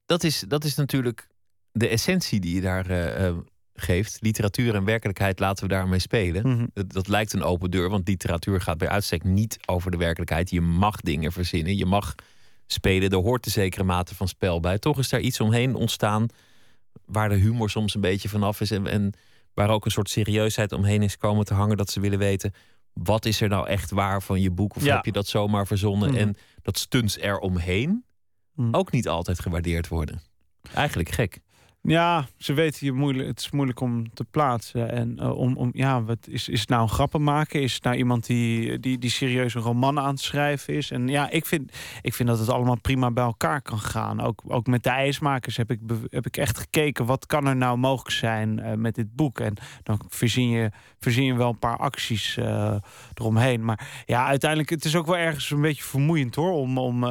Dat 0.06 0.24
is, 0.24 0.44
dat 0.48 0.64
is 0.64 0.74
natuurlijk 0.74 1.28
de 1.72 1.88
essentie 1.88 2.40
die 2.40 2.54
je 2.54 2.60
daar 2.60 2.90
uh, 2.90 3.36
geeft. 3.80 4.16
Literatuur 4.20 4.74
en 4.74 4.84
werkelijkheid 4.84 5.38
laten 5.38 5.62
we 5.64 5.74
daarmee 5.74 5.98
spelen. 5.98 6.48
Mhm. 6.48 6.66
dat, 6.74 6.92
dat, 6.92 7.08
lijkt 7.08 7.32
een 7.32 7.42
open 7.42 7.70
deur, 7.70 7.90
want 7.90 8.08
literatuur 8.08 8.60
gaat 8.60 8.78
bij 8.78 8.88
uitstek 8.88 9.24
niet 9.24 9.58
over 9.66 9.90
de 9.90 9.96
werkelijkheid. 9.96 10.50
Je 10.50 10.60
mag 10.60 11.00
dingen 11.00 11.32
verzinnen, 11.32 11.76
je 11.76 11.86
mag 11.86 12.14
spelen. 12.66 13.10
Er 13.10 13.16
hoort 13.16 13.46
een 13.46 13.52
zekere 13.52 13.84
mate 13.84 14.14
van 14.14 14.28
spel 14.28 14.60
bij. 14.60 14.78
Toch 14.78 14.98
is 14.98 15.08
daar 15.08 15.20
iets 15.20 15.40
omheen 15.40 15.74
ontstaan 15.74 16.26
waar 17.04 17.28
de 17.28 17.34
humor 17.34 17.70
soms 17.70 17.94
een 17.94 18.00
beetje 18.00 18.28
vanaf 18.28 18.60
is 18.60 18.70
en, 18.70 18.86
en 18.86 19.12
waar 19.54 19.70
ook 19.70 19.84
een 19.84 19.90
soort 19.90 20.10
serieusheid 20.10 20.72
omheen 20.72 21.02
is 21.02 21.16
komen 21.16 21.44
te 21.44 21.54
hangen. 21.54 21.76
Dat 21.76 21.90
ze 21.90 22.00
willen 22.00 22.18
weten, 22.18 22.54
wat 22.92 23.24
is 23.24 23.40
er 23.40 23.48
nou 23.48 23.66
echt 23.66 23.90
waar 23.90 24.22
van 24.22 24.40
je 24.40 24.50
boek? 24.50 24.76
Of 24.76 24.84
heb 24.84 25.04
je 25.04 25.12
dat 25.12 25.26
zomaar 25.26 25.66
verzonnen? 25.66 26.10
Mhm. 26.10 26.18
En 26.18 26.36
dat 26.62 26.78
stunts 26.78 27.18
er 27.18 27.38
omheen 27.38 28.04
Mhm. 28.54 28.74
ook 28.74 28.92
niet 28.92 29.08
altijd 29.08 29.40
gewaardeerd 29.40 29.88
worden. 29.88 30.20
Eigenlijk 30.74 31.08
gek. 31.08 31.40
Ja, 31.82 32.26
ze 32.36 32.52
weten 32.52 32.86
je 32.86 32.92
moeilijk. 32.92 33.28
Het 33.28 33.40
is 33.40 33.50
moeilijk 33.50 33.80
om 33.80 34.12
te 34.14 34.24
plaatsen. 34.24 34.90
En 34.90 35.18
eh, 35.18 35.38
om, 35.38 35.56
om, 35.56 35.70
ja, 35.72 36.02
wat 36.02 36.18
is, 36.28 36.48
is 36.48 36.60
het 36.60 36.68
nou 36.68 36.82
een 36.82 36.88
grappen 36.88 37.22
maken? 37.22 37.62
Is 37.62 37.74
het 37.74 37.82
nou 37.82 37.96
iemand 37.96 38.26
die, 38.26 38.80
die, 38.80 38.98
die 38.98 39.10
serieus 39.10 39.54
een 39.54 39.62
roman 39.62 39.98
aan 39.98 40.10
het 40.10 40.20
schrijven 40.20 40.74
is? 40.74 40.90
En 40.90 41.08
ja, 41.08 41.30
ik 41.30 41.46
vind, 41.46 41.72
ik 42.02 42.14
vind 42.14 42.28
dat 42.28 42.38
het 42.38 42.48
allemaal 42.48 42.80
prima 42.80 43.10
bij 43.10 43.24
elkaar 43.24 43.62
kan 43.62 43.78
gaan. 43.78 44.20
Ook, 44.20 44.42
ook 44.46 44.66
met 44.66 44.82
de 44.82 44.90
ijsmakers 44.90 45.56
heb 45.56 45.70
ik, 45.70 45.80
heb 46.10 46.26
ik 46.26 46.36
echt 46.36 46.58
gekeken. 46.58 47.06
Wat 47.06 47.26
kan 47.26 47.46
er 47.46 47.56
nou 47.56 47.78
mogelijk 47.78 48.16
zijn 48.16 48.58
eh, 48.58 48.74
met 48.74 48.94
dit 48.94 49.14
boek? 49.16 49.40
En 49.40 49.54
dan 49.82 50.00
verzin 50.08 50.48
je, 50.48 50.70
verzin 50.98 51.24
je 51.24 51.34
wel 51.34 51.48
een 51.48 51.58
paar 51.58 51.78
acties 51.78 52.36
eh, 52.36 52.76
eromheen. 53.14 53.64
Maar 53.64 54.02
ja, 54.06 54.26
uiteindelijk, 54.26 54.70
het 54.70 54.84
is 54.84 54.96
ook 54.96 55.06
wel 55.06 55.16
ergens 55.16 55.50
een 55.50 55.60
beetje 55.60 55.82
vermoeiend 55.82 56.34
hoor. 56.34 56.52
Om, 56.52 56.78
om, 56.78 57.04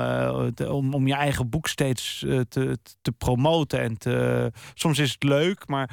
om, 0.67 0.93
om 0.93 1.07
je 1.07 1.13
eigen 1.13 1.49
boek 1.49 1.67
steeds 1.67 2.19
te, 2.49 2.77
te 3.01 3.11
promoten 3.11 3.79
en 3.79 3.97
te 3.97 4.51
soms 4.73 4.99
is 4.99 5.11
het 5.11 5.23
leuk, 5.23 5.67
maar 5.67 5.89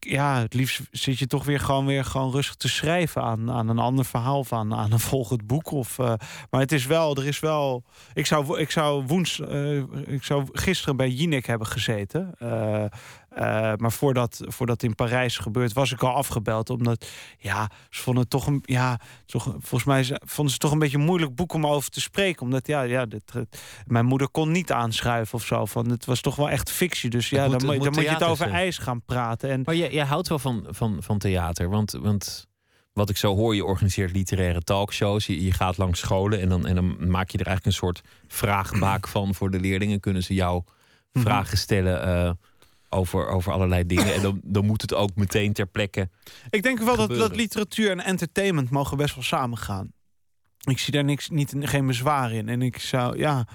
ja, 0.00 0.40
het 0.40 0.54
liefst 0.54 0.80
zit 0.90 1.18
je 1.18 1.26
toch 1.26 1.44
weer 1.44 1.60
gewoon 1.60 1.86
weer 1.86 2.04
gewoon 2.04 2.30
rustig 2.30 2.54
te 2.54 2.68
schrijven 2.68 3.22
aan, 3.22 3.50
aan 3.50 3.68
een 3.68 3.78
ander 3.78 4.04
verhaal 4.04 4.38
of 4.38 4.52
aan, 4.52 4.72
een 4.72 5.00
volgend 5.12 5.46
boek. 5.46 5.70
Of, 5.70 5.98
eh, 5.98 6.12
maar 6.50 6.60
het 6.60 6.72
is 6.72 6.86
wel, 6.86 7.16
er 7.16 7.26
is 7.26 7.40
wel. 7.40 7.84
Ik 8.14 8.26
zou, 8.26 8.58
ik 8.60 8.70
zou 8.70 9.04
woens, 9.06 9.40
eh, 9.40 9.76
ik 10.06 10.24
zou 10.24 10.48
gisteren 10.52 10.96
bij 10.96 11.08
Jinek 11.08 11.46
hebben 11.46 11.66
gezeten. 11.66 12.34
Eh, 13.36 13.72
maar 13.76 13.92
voordat, 13.92 14.40
voordat 14.46 14.82
in 14.82 14.94
Parijs 14.94 15.38
gebeurt, 15.38 15.72
was 15.72 15.92
ik 15.92 16.02
al 16.02 16.14
afgebeld. 16.14 16.70
Omdat, 16.70 17.06
ja, 17.38 17.70
ze 17.90 18.02
vonden 18.02 18.22
het 18.22 18.30
toch 18.30 18.46
een, 18.46 18.62
ja, 18.64 19.00
toch, 19.26 19.44
volgens 19.44 19.84
mij 19.84 20.04
vonden 20.04 20.20
ze 20.34 20.42
het 20.52 20.60
toch 20.60 20.72
een 20.72 20.78
beetje 20.78 20.98
een 20.98 21.04
moeilijk 21.04 21.34
boek 21.34 21.52
om 21.52 21.66
over 21.66 21.90
te 21.90 22.00
spreken. 22.00 22.42
Omdat, 22.42 22.66
ja, 22.66 22.82
ja 22.82 23.06
dit, 23.06 23.22
eh, 23.34 23.42
mijn 23.86 24.04
moeder 24.04 24.28
kon 24.28 24.50
niet 24.50 24.72
aanschuiven 24.72 25.34
of 25.34 25.44
zo. 25.44 25.64
Van, 25.66 25.88
het 25.90 26.04
was 26.04 26.20
toch 26.20 26.36
wel 26.36 26.50
echt 26.50 26.70
fictie. 26.70 27.10
Dus 27.10 27.28
ja, 27.30 27.46
moet- 27.46 27.60
dan, 27.60 27.74
moet, 27.74 27.84
dan 27.84 27.92
moet 27.92 28.02
je 28.02 28.08
het 28.10 28.22
over 28.22 28.36
zijn. 28.36 28.50
ijs 28.58 28.78
gaan 28.78 29.02
praten. 29.02 29.50
En 29.50 29.62
Maar 29.64 29.74
jij, 29.76 29.92
jij 29.92 30.04
houdt 30.04 30.28
wel 30.28 30.38
van, 30.38 30.66
van, 30.68 30.96
van 31.00 31.18
theater. 31.18 31.68
Want, 31.70 31.92
want 31.92 32.46
wat 32.92 33.10
ik 33.10 33.16
zo 33.16 33.34
hoor, 33.36 33.54
je 33.54 33.64
organiseert 33.64 34.12
literaire 34.12 34.60
talkshows. 34.60 35.26
Je, 35.26 35.44
je 35.44 35.52
gaat 35.52 35.76
langs 35.76 35.98
scholen 36.00 36.40
en 36.40 36.48
dan, 36.48 36.66
en 36.66 36.74
dan 36.74 37.10
maak 37.10 37.30
je 37.30 37.38
er 37.38 37.46
eigenlijk 37.46 37.66
een 37.66 37.82
soort 37.86 38.00
vraagbaak 38.28 39.08
van 39.08 39.34
voor 39.34 39.50
de 39.50 39.60
leerlingen. 39.60 40.00
Kunnen 40.00 40.22
ze 40.22 40.34
jou 40.34 40.62
Mhm. 41.12 41.24
vragen 41.24 41.58
stellen 41.58 42.02
eh, 42.02 42.30
over, 42.96 43.28
over 43.28 43.52
allerlei 43.52 43.86
dingen. 43.86 44.14
En 44.14 44.22
dan, 44.22 44.40
dan 44.44 44.64
moet 44.64 44.82
het 44.82 44.94
ook 44.94 45.14
meteen 45.14 45.52
ter 45.52 45.66
plekke. 45.66 46.08
ik 46.50 46.62
denk 46.62 46.78
wel 46.78 46.96
dat, 46.96 47.08
dat 47.08 47.36
literatuur 47.36 47.90
en 47.90 48.00
entertainment 48.00 48.70
mogen 48.70 48.96
best 48.96 49.14
wel 49.14 49.24
samen 49.24 49.58
gaan. 49.58 49.92
Ik 50.64 50.78
zie 50.78 50.92
daar 50.92 51.04
niks, 51.04 51.28
niet, 51.28 51.54
geen 51.58 51.86
bezwaar 51.86 52.32
in. 52.32 52.48
En 52.48 52.62
ik 52.62 52.78
zou, 52.78 53.18
ja. 53.18 53.46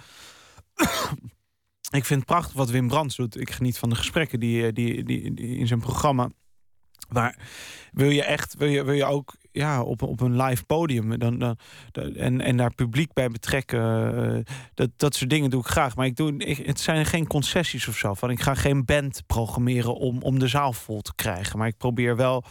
ik 2.00 2.06
vind 2.06 2.20
het 2.20 2.26
prachtig 2.26 2.54
wat 2.54 2.70
Wim 2.70 2.88
Brands 2.88 3.16
doet. 3.16 3.40
Ik 3.40 3.52
geniet 3.52 3.78
van 3.78 3.90
de 3.90 3.96
gesprekken 3.96 4.40
die, 4.40 4.66
eh, 4.66 4.74
die, 4.74 5.04
die, 5.04 5.34
die 5.34 5.58
in 5.58 5.68
zijn 5.68 5.80
programma. 5.80 6.30
Maar 7.10 7.38
wil 7.92 8.10
je 8.10 8.24
echt, 8.24 8.56
wil 8.58 8.68
je, 8.68 8.84
wil 8.84 8.94
je 8.94 9.06
ook 9.06 9.36
ja, 9.52 9.82
op, 9.82 10.02
op 10.02 10.22
een 10.22 10.42
live 10.42 10.64
podium 10.64 11.20
dan, 11.20 11.40
dan, 11.40 11.58
en, 12.16 12.42
en 12.42 12.58
daar 12.58 12.76
publiek 12.76 13.14
bij 13.14 13.28
betrekken, 13.28 13.80
eh, 14.36 14.54
dat, 14.74 14.90
dat 14.98 15.16
soort 15.16 15.30
dingen 15.30 15.50
doe 15.50 15.60
ik 15.60 15.68
graag. 15.68 15.96
Maar 15.96 16.06
ik 16.06 16.16
doe, 16.16 16.34
het 16.64 16.80
zijn 16.80 17.06
geen 17.06 17.28
concessies 17.28 17.88
of 17.88 17.98
zo. 17.98 18.14
Van, 18.14 18.30
ik 18.30 18.42
ga 18.42 18.54
geen 18.54 18.86
band 18.86 19.24
programmeren 19.28 19.96
om, 19.96 20.22
om 20.22 20.40
de 20.40 20.48
zaal 20.48 20.74
vol 20.74 21.02
te 21.02 21.16
krijgen. 21.16 21.58
Maar 21.58 21.68
ik 21.68 21.78
probeer 21.78 22.16
wel, 22.16 22.44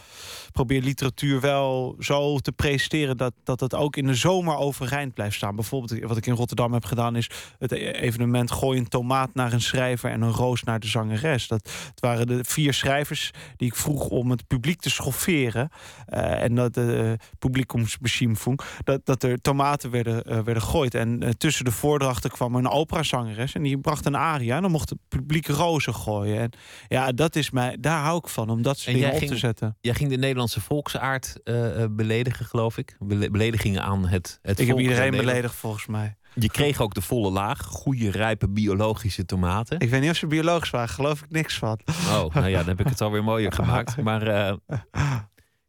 probeer 0.51 0.81
literatuur 0.81 1.41
wel 1.41 1.95
zo 1.99 2.37
te 2.37 2.51
presenteren 2.51 3.17
dat, 3.17 3.33
dat 3.43 3.59
het 3.59 3.75
ook 3.75 3.95
in 3.95 4.07
de 4.07 4.15
zomer 4.15 4.55
overeind 4.55 5.13
blijft 5.13 5.35
staan. 5.35 5.55
Bijvoorbeeld, 5.55 6.03
wat 6.03 6.17
ik 6.17 6.25
in 6.25 6.33
Rotterdam 6.33 6.73
heb 6.73 6.85
gedaan, 6.85 7.15
is 7.15 7.29
het 7.57 7.71
evenement 7.71 8.51
Gooi 8.51 8.79
een 8.79 8.87
tomaat 8.87 9.33
naar 9.33 9.53
een 9.53 9.61
schrijver 9.61 10.11
en 10.11 10.21
een 10.21 10.31
roos 10.31 10.63
naar 10.63 10.79
de 10.79 10.87
zangeres. 10.87 11.47
Dat, 11.47 11.71
het 11.89 11.99
waren 11.99 12.27
de 12.27 12.43
vier 12.43 12.73
schrijvers 12.73 13.31
die 13.57 13.67
ik 13.67 13.75
vroeg 13.75 14.07
om 14.07 14.31
het 14.31 14.47
publiek 14.47 14.79
te 14.81 14.89
schofferen. 14.89 15.69
eh, 16.05 16.43
en 16.43 16.55
dat 16.55 16.77
de 16.91 17.17
publiekumsbeschimfung, 17.39 18.59
dat, 18.83 19.05
dat 19.05 19.23
er 19.23 19.41
tomaten 19.41 19.91
werden, 19.91 20.23
eh, 20.23 20.39
werden 20.39 20.63
gegooid. 20.63 20.95
En 20.95 21.23
eh, 21.23 21.29
tussen 21.29 21.65
de 21.65 21.71
voordrachten 21.71 22.29
kwam 22.29 22.55
een 22.55 22.67
operazangeres 22.69 23.53
en 23.53 23.63
die 23.63 23.77
bracht 23.77 24.05
een 24.05 24.17
aria. 24.17 24.55
En 24.55 24.61
dan 24.61 24.71
mocht 24.71 24.89
het 24.89 24.99
publiek 25.07 25.47
rozen 25.47 25.93
gooien. 25.95 26.39
En 26.39 26.51
ja, 26.87 27.11
dat 27.11 27.35
is 27.35 27.49
mij, 27.51 27.77
daar 27.79 28.01
hou 28.03 28.17
ik 28.17 28.27
van, 28.27 28.49
om 28.49 28.61
dat 28.61 28.77
soort 28.77 28.95
En 28.95 29.01
dingen 29.01 29.21
op 29.21 29.27
te 29.27 29.37
zetten. 29.37 29.77
Jij 29.81 29.93
ging 29.93 30.09
de 30.09 30.17
Nederlandse 30.17 30.61
volksaard 30.61 31.39
eh, 31.43 31.83
eh, 31.83 31.89
beledigen, 31.91 32.45
geloof 32.45 32.77
ik. 32.77 32.95
Bele- 32.99 33.29
beledigingen 33.29 33.81
aan 33.83 34.07
het, 34.07 34.39
het 34.41 34.59
Ik 34.59 34.67
heb 34.67 34.75
volk 34.75 34.89
iedereen 34.89 35.11
beledigd 35.11 35.55
volgens 35.55 35.85
mij. 35.85 36.15
Je 36.33 36.49
kreeg 36.49 36.81
ook 36.81 36.93
de 36.93 37.01
volle 37.01 37.31
laag. 37.31 37.61
Goede, 37.65 38.11
rijpe, 38.11 38.49
biologische 38.49 39.25
tomaten. 39.25 39.79
Ik 39.79 39.89
weet 39.89 40.01
niet 40.01 40.09
of 40.09 40.15
ze 40.15 40.27
biologisch 40.27 40.69
waren, 40.69 40.89
geloof 40.89 41.21
ik 41.21 41.29
niks 41.29 41.57
van. 41.57 41.79
Oh, 42.09 42.35
nou 42.35 42.47
ja, 42.47 42.57
dan 42.57 42.67
heb 42.67 42.79
ik 42.79 42.87
het 42.87 43.01
alweer 43.01 43.23
mooier 43.23 43.51
gemaakt. 43.61 44.01
Maar 44.01 44.27
eh, 44.27 44.53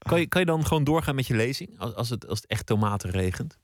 kan, 0.03 0.21
je, 0.21 0.27
kan 0.27 0.41
je 0.41 0.47
dan 0.47 0.67
gewoon 0.67 0.85
doorgaan 0.85 1.15
met 1.15 1.27
je 1.27 1.37
lezing? 1.37 1.79
Als, 1.79 1.95
als, 1.95 2.11
het, 2.11 2.27
als 2.27 2.41
het 2.41 2.51
echt 2.51 2.67
tomaten 2.67 3.11
regent? 3.11 3.59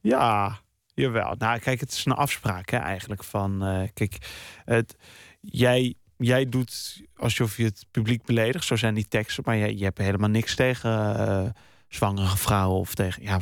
Ja, 0.00 0.60
jawel. 0.94 1.34
Nou, 1.38 1.58
kijk, 1.58 1.80
het 1.80 1.92
is 1.92 2.04
een 2.04 2.12
afspraak 2.12 2.70
hè, 2.70 2.76
eigenlijk 2.76 3.24
van... 3.24 3.64
eh, 3.64 3.88
kijk, 3.94 4.18
het, 4.64 4.96
jij, 5.40 5.94
jij 6.16 6.48
doet 6.48 7.02
alsof 7.16 7.56
je 7.56 7.64
het 7.64 7.86
publiek 7.90 8.24
beledigt. 8.24 8.64
Zo 8.64 8.76
zijn 8.76 8.94
die 8.94 9.08
teksten. 9.08 9.42
Maar 9.46 9.56
je, 9.56 9.78
je 9.78 9.84
hebt 9.84 9.98
helemaal 9.98 10.28
niks 10.28 10.54
tegen 10.54 10.90
uh, 11.20 11.50
zwangere 11.88 12.36
vrouwen. 12.36 12.80
Of 12.80 12.94
tegen, 12.94 13.22
ja, 13.22 13.40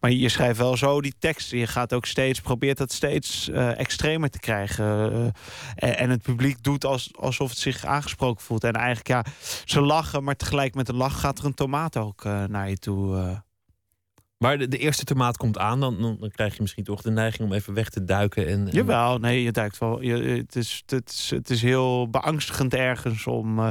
maar 0.00 0.10
je 0.10 0.28
schrijft 0.28 0.58
wel 0.58 0.76
zo 0.76 1.00
die 1.00 1.14
teksten. 1.18 1.58
Je 1.58 1.66
gaat 1.66 1.92
ook 1.92 2.06
steeds, 2.06 2.40
probeert 2.40 2.78
dat 2.78 2.92
steeds 2.92 3.48
uh, 3.48 3.78
extremer 3.78 4.30
te 4.30 4.38
krijgen. 4.38 5.12
Uh, 5.12 6.00
en 6.00 6.10
het 6.10 6.22
publiek 6.22 6.62
doet 6.62 6.84
als, 6.84 7.10
alsof 7.16 7.48
het 7.50 7.58
zich 7.58 7.84
aangesproken 7.84 8.44
voelt. 8.44 8.64
En 8.64 8.72
eigenlijk, 8.72 9.08
ja, 9.08 9.24
ze 9.64 9.80
lachen. 9.80 10.24
Maar 10.24 10.36
tegelijk 10.36 10.74
met 10.74 10.86
de 10.86 10.94
lach 10.94 11.20
gaat 11.20 11.38
er 11.38 11.44
een 11.44 11.54
tomaat 11.54 11.96
ook 11.96 12.24
naar 12.24 12.68
je 12.68 12.78
toe 12.78 13.42
maar 14.42 14.58
de, 14.68 14.78
eerste 14.78 15.04
tomaat 15.04 15.36
komt 15.36 15.58
aan, 15.58 15.80
dan, 15.80 16.00
dan, 16.00 16.30
krijg 16.32 16.54
je 16.54 16.62
misschien 16.62 16.84
toch 16.84 17.02
de 17.02 17.10
neiging 17.10 17.48
om 17.48 17.54
even 17.54 17.74
weg 17.74 17.88
te 17.88 18.04
duiken. 18.04 18.46
En. 18.46 18.68
Jawel, 18.70 19.18
nee, 19.18 19.42
je 19.42 19.52
duikt 19.52 19.78
wel. 19.78 20.02
Je, 20.02 20.14
het, 20.16 20.56
is, 20.56 20.82
het, 20.86 21.10
is, 21.10 21.30
het 21.30 21.50
is 21.50 21.62
heel 21.62 22.10
beangstigend 22.10 22.74
ergens 22.74 23.26
om. 23.26 23.58
Uh, 23.58 23.68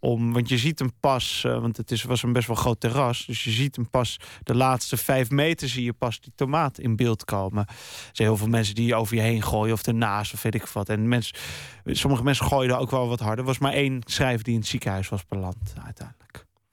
om 0.00 0.32
want 0.32 0.48
je 0.48 0.58
ziet 0.58 0.78
hem 0.78 0.92
pas, 1.00 1.42
uh, 1.46 1.58
want 1.60 1.76
het 1.76 1.90
is, 1.90 2.02
was 2.02 2.22
een 2.22 2.32
best 2.32 2.46
wel 2.46 2.56
groot 2.56 2.80
terras. 2.80 3.26
Dus 3.26 3.44
je 3.44 3.50
ziet 3.50 3.76
hem 3.76 3.90
pas 3.90 4.16
de 4.42 4.54
laatste 4.54 4.96
vijf 4.96 5.30
meter 5.30 5.68
zie 5.68 5.84
je 5.84 5.92
pas 5.92 6.20
die 6.20 6.32
tomaat 6.34 6.78
in 6.78 6.96
beeld 6.96 7.24
komen. 7.24 7.66
Er 7.66 7.74
zijn 8.12 8.28
heel 8.28 8.36
veel 8.36 8.48
mensen 8.48 8.74
die 8.74 8.94
over 8.94 9.16
je 9.16 9.22
heen 9.22 9.42
gooien 9.42 9.72
of 9.72 9.86
ernaast 9.86 10.34
of 10.34 10.42
weet 10.42 10.54
ik 10.54 10.66
wat. 10.66 10.88
En 10.88 11.08
mensen, 11.08 11.36
sommige 11.84 12.22
mensen 12.22 12.46
gooien 12.46 12.70
er 12.70 12.78
ook 12.78 12.90
wel 12.90 13.08
wat 13.08 13.20
harder. 13.20 13.38
Er 13.38 13.44
was 13.44 13.58
maar 13.58 13.72
één 13.72 14.00
schrijver 14.04 14.44
die 14.44 14.54
in 14.54 14.60
het 14.60 14.68
ziekenhuis 14.68 15.08
was 15.08 15.26
beland 15.26 15.74
uiteindelijk. 15.84 16.25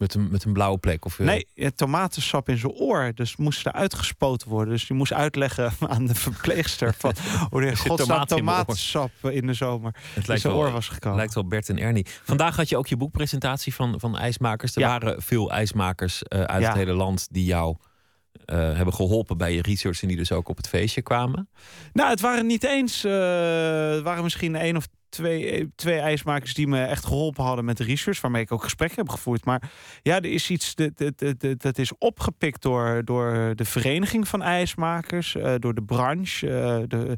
Met 0.03 0.13
een, 0.13 0.27
met 0.31 0.43
een 0.43 0.53
blauwe 0.53 0.77
plek? 0.77 1.05
Of, 1.05 1.19
uh... 1.19 1.27
Nee, 1.27 1.71
tomatensap 1.75 2.49
in 2.49 2.57
zijn 2.57 2.73
eor. 2.73 3.11
Dus 3.15 3.35
moest 3.35 3.65
er 3.65 3.71
uitgespoten 3.71 4.49
worden. 4.49 4.73
Dus 4.73 4.87
die 4.87 4.97
moest 4.97 5.13
uitleggen 5.13 5.71
aan 5.93 6.05
de 6.05 6.15
verpleegster... 6.15 6.93
van 6.93 7.13
hoe 7.49 7.61
de 7.61 7.75
godsnaam 7.75 8.25
tomatensap 8.25 9.11
in 9.21 9.47
de 9.47 9.53
zomer 9.53 9.95
het 10.13 10.29
in 10.29 10.39
zijn 10.39 10.53
oor 10.53 10.71
was 10.71 10.87
gekomen. 10.87 11.17
lijkt 11.17 11.33
wel 11.33 11.47
Bert 11.47 11.69
en 11.69 11.79
Ernie. 11.79 12.05
Vandaag 12.23 12.55
had 12.55 12.69
je 12.69 12.77
ook 12.77 12.87
je 12.87 12.97
boekpresentatie 12.97 13.73
van, 13.73 13.99
van 13.99 14.17
ijsmakers. 14.17 14.75
Er 14.75 14.81
waren 14.81 15.21
veel 15.21 15.51
ijsmakers 15.51 16.21
uh, 16.27 16.41
uit 16.41 16.65
het 16.65 16.75
hele 16.75 16.93
land 16.93 17.27
die 17.31 17.45
jou... 17.45 17.75
Uh, 18.45 18.57
hebben 18.57 18.93
geholpen 18.93 19.37
bij 19.37 19.53
je 19.53 19.61
research 19.61 20.01
en 20.01 20.07
die 20.07 20.17
dus 20.17 20.31
ook 20.31 20.49
op 20.49 20.57
het 20.57 20.67
feestje 20.67 21.01
kwamen? 21.01 21.49
Nou, 21.93 22.09
het 22.09 22.19
waren 22.21 22.45
niet 22.45 22.63
eens. 22.63 23.05
Uh, 23.05 23.11
het 23.89 24.03
waren 24.03 24.23
misschien 24.23 24.55
één 24.55 24.77
of 24.77 24.87
twee, 25.13 25.71
twee 25.75 25.99
ijsmakers 25.99 26.53
die 26.53 26.67
me 26.67 26.83
echt 26.83 27.05
geholpen 27.05 27.43
hadden 27.43 27.65
met 27.65 27.77
de 27.77 27.83
research, 27.83 28.21
waarmee 28.21 28.41
ik 28.41 28.51
ook 28.51 28.63
gesprekken 28.63 28.97
heb 28.97 29.09
gevoerd. 29.09 29.45
Maar 29.45 29.71
ja, 30.01 30.15
er 30.15 30.31
is 30.31 30.49
iets 30.49 30.75
dat, 30.75 30.97
dat, 30.97 31.39
dat, 31.39 31.61
dat 31.61 31.77
is 31.77 31.97
opgepikt 31.97 32.61
door, 32.61 33.01
door 33.05 33.55
de 33.55 33.65
vereniging 33.65 34.27
van 34.27 34.41
ijsmakers, 34.41 35.35
uh, 35.35 35.53
door 35.59 35.73
de 35.73 35.83
branche. 35.83 36.47
Uh, 36.47 36.87
de, 36.87 37.17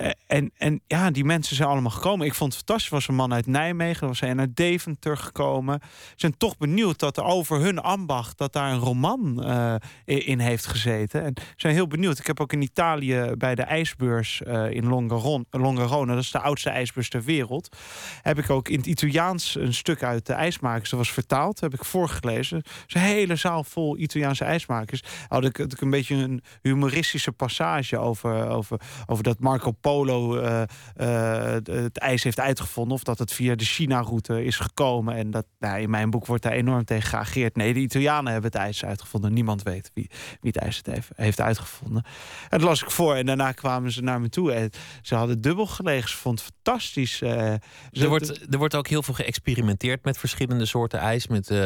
uh, 0.00 0.10
en, 0.26 0.50
en 0.56 0.80
ja, 0.86 1.10
die 1.10 1.24
mensen 1.24 1.56
zijn 1.56 1.68
allemaal 1.68 1.90
gekomen. 1.90 2.26
Ik 2.26 2.34
vond 2.34 2.52
het 2.52 2.64
fantastisch. 2.64 2.90
Er 2.90 2.94
was 2.94 3.08
een 3.08 3.14
man 3.14 3.34
uit 3.34 3.46
Nijmegen, 3.46 4.02
er 4.02 4.08
was 4.08 4.20
een 4.20 4.40
uit 4.40 4.56
Deventer 4.56 5.16
gekomen. 5.16 5.80
Ze 5.82 6.14
zijn 6.16 6.36
toch 6.36 6.56
benieuwd 6.56 6.98
dat 6.98 7.16
er 7.16 7.24
over 7.24 7.60
hun 7.60 7.78
ambacht, 7.78 8.38
dat 8.38 8.52
daar 8.52 8.72
een 8.72 8.78
roman 8.78 9.44
in 10.04 10.38
heeft 10.38 10.66
gezeten. 10.66 11.24
En 11.24 11.34
zijn 11.56 11.74
heel 11.74 11.86
benieuwd. 11.86 12.18
Ik 12.18 12.26
heb 12.26 12.40
ook 12.40 12.52
in 12.52 12.62
Italië 12.62 13.32
bij 13.38 13.54
de 13.54 13.62
ijsbeurs 13.62 14.40
in 14.70 14.86
Longarone, 15.50 16.14
dat 16.14 16.22
is 16.22 16.30
de 16.30 16.40
oudste 16.40 16.70
ijsbeurs 16.70 17.08
ter 17.08 17.22
wereld 17.22 17.35
wereld. 17.36 17.76
Heb 18.22 18.38
ik 18.38 18.50
ook 18.50 18.68
in 18.68 18.76
het 18.76 18.86
Italiaans 18.86 19.54
een 19.54 19.74
stuk 19.74 20.02
uit 20.02 20.26
de 20.26 20.32
ijsmakers. 20.32 20.90
Dat 20.90 20.98
was 20.98 21.12
vertaald, 21.12 21.60
heb 21.60 21.74
ik 21.74 21.84
voorgelezen. 21.84 22.62
Dus 22.62 22.94
een 22.94 23.00
hele 23.00 23.36
zaal 23.36 23.64
vol 23.64 23.98
Italiaanse 23.98 24.44
ijsmakers. 24.44 25.02
Had 25.28 25.44
ik, 25.44 25.56
had 25.56 25.72
ik 25.72 25.80
een 25.80 25.90
beetje 25.90 26.14
een 26.14 26.42
humoristische 26.62 27.32
passage 27.32 27.98
over, 27.98 28.48
over, 28.48 28.80
over 29.06 29.24
dat 29.24 29.38
Marco 29.38 29.70
Polo 29.70 30.36
uh, 30.36 30.62
uh, 30.96 31.52
het 31.64 31.98
ijs 31.98 32.22
heeft 32.22 32.40
uitgevonden. 32.40 32.94
Of 32.94 33.02
dat 33.02 33.18
het 33.18 33.32
via 33.32 33.54
de 33.54 33.64
China-route 33.64 34.44
is 34.44 34.56
gekomen. 34.58 35.14
En 35.14 35.30
dat 35.30 35.46
nou, 35.58 35.80
in 35.80 35.90
mijn 35.90 36.10
boek 36.10 36.26
wordt 36.26 36.42
daar 36.42 36.52
enorm 36.52 36.84
tegen 36.84 37.08
geageerd. 37.08 37.56
Nee, 37.56 37.74
de 37.74 37.80
Italianen 37.80 38.32
hebben 38.32 38.50
het 38.50 38.60
ijs 38.60 38.84
uitgevonden. 38.84 39.32
Niemand 39.32 39.62
weet 39.62 39.90
wie, 39.94 40.10
wie 40.40 40.50
het 40.52 40.56
ijs 40.56 40.76
het 40.76 40.86
heeft, 40.86 41.10
heeft 41.16 41.40
uitgevonden. 41.40 42.04
En 42.48 42.58
dat 42.58 42.68
las 42.68 42.82
ik 42.82 42.90
voor 42.90 43.14
en 43.14 43.26
daarna 43.26 43.52
kwamen 43.52 43.92
ze 43.92 44.02
naar 44.02 44.20
me 44.20 44.28
toe. 44.28 44.52
En 44.52 44.70
ze 45.02 45.14
hadden 45.14 45.40
dubbel 45.40 45.66
gelegen. 45.66 46.08
Ze 46.08 46.16
vond 46.16 46.40
het 46.40 46.52
fantastisch 46.54 47.22
er, 47.92 48.08
wordt, 48.08 48.52
er 48.52 48.58
wordt 48.58 48.74
ook 48.74 48.88
heel 48.88 49.02
veel 49.02 49.14
geëxperimenteerd 49.14 50.04
met 50.04 50.18
verschillende 50.18 50.66
soorten 50.66 50.98
ijs. 50.98 51.26
Met 51.26 51.50
uh, 51.50 51.58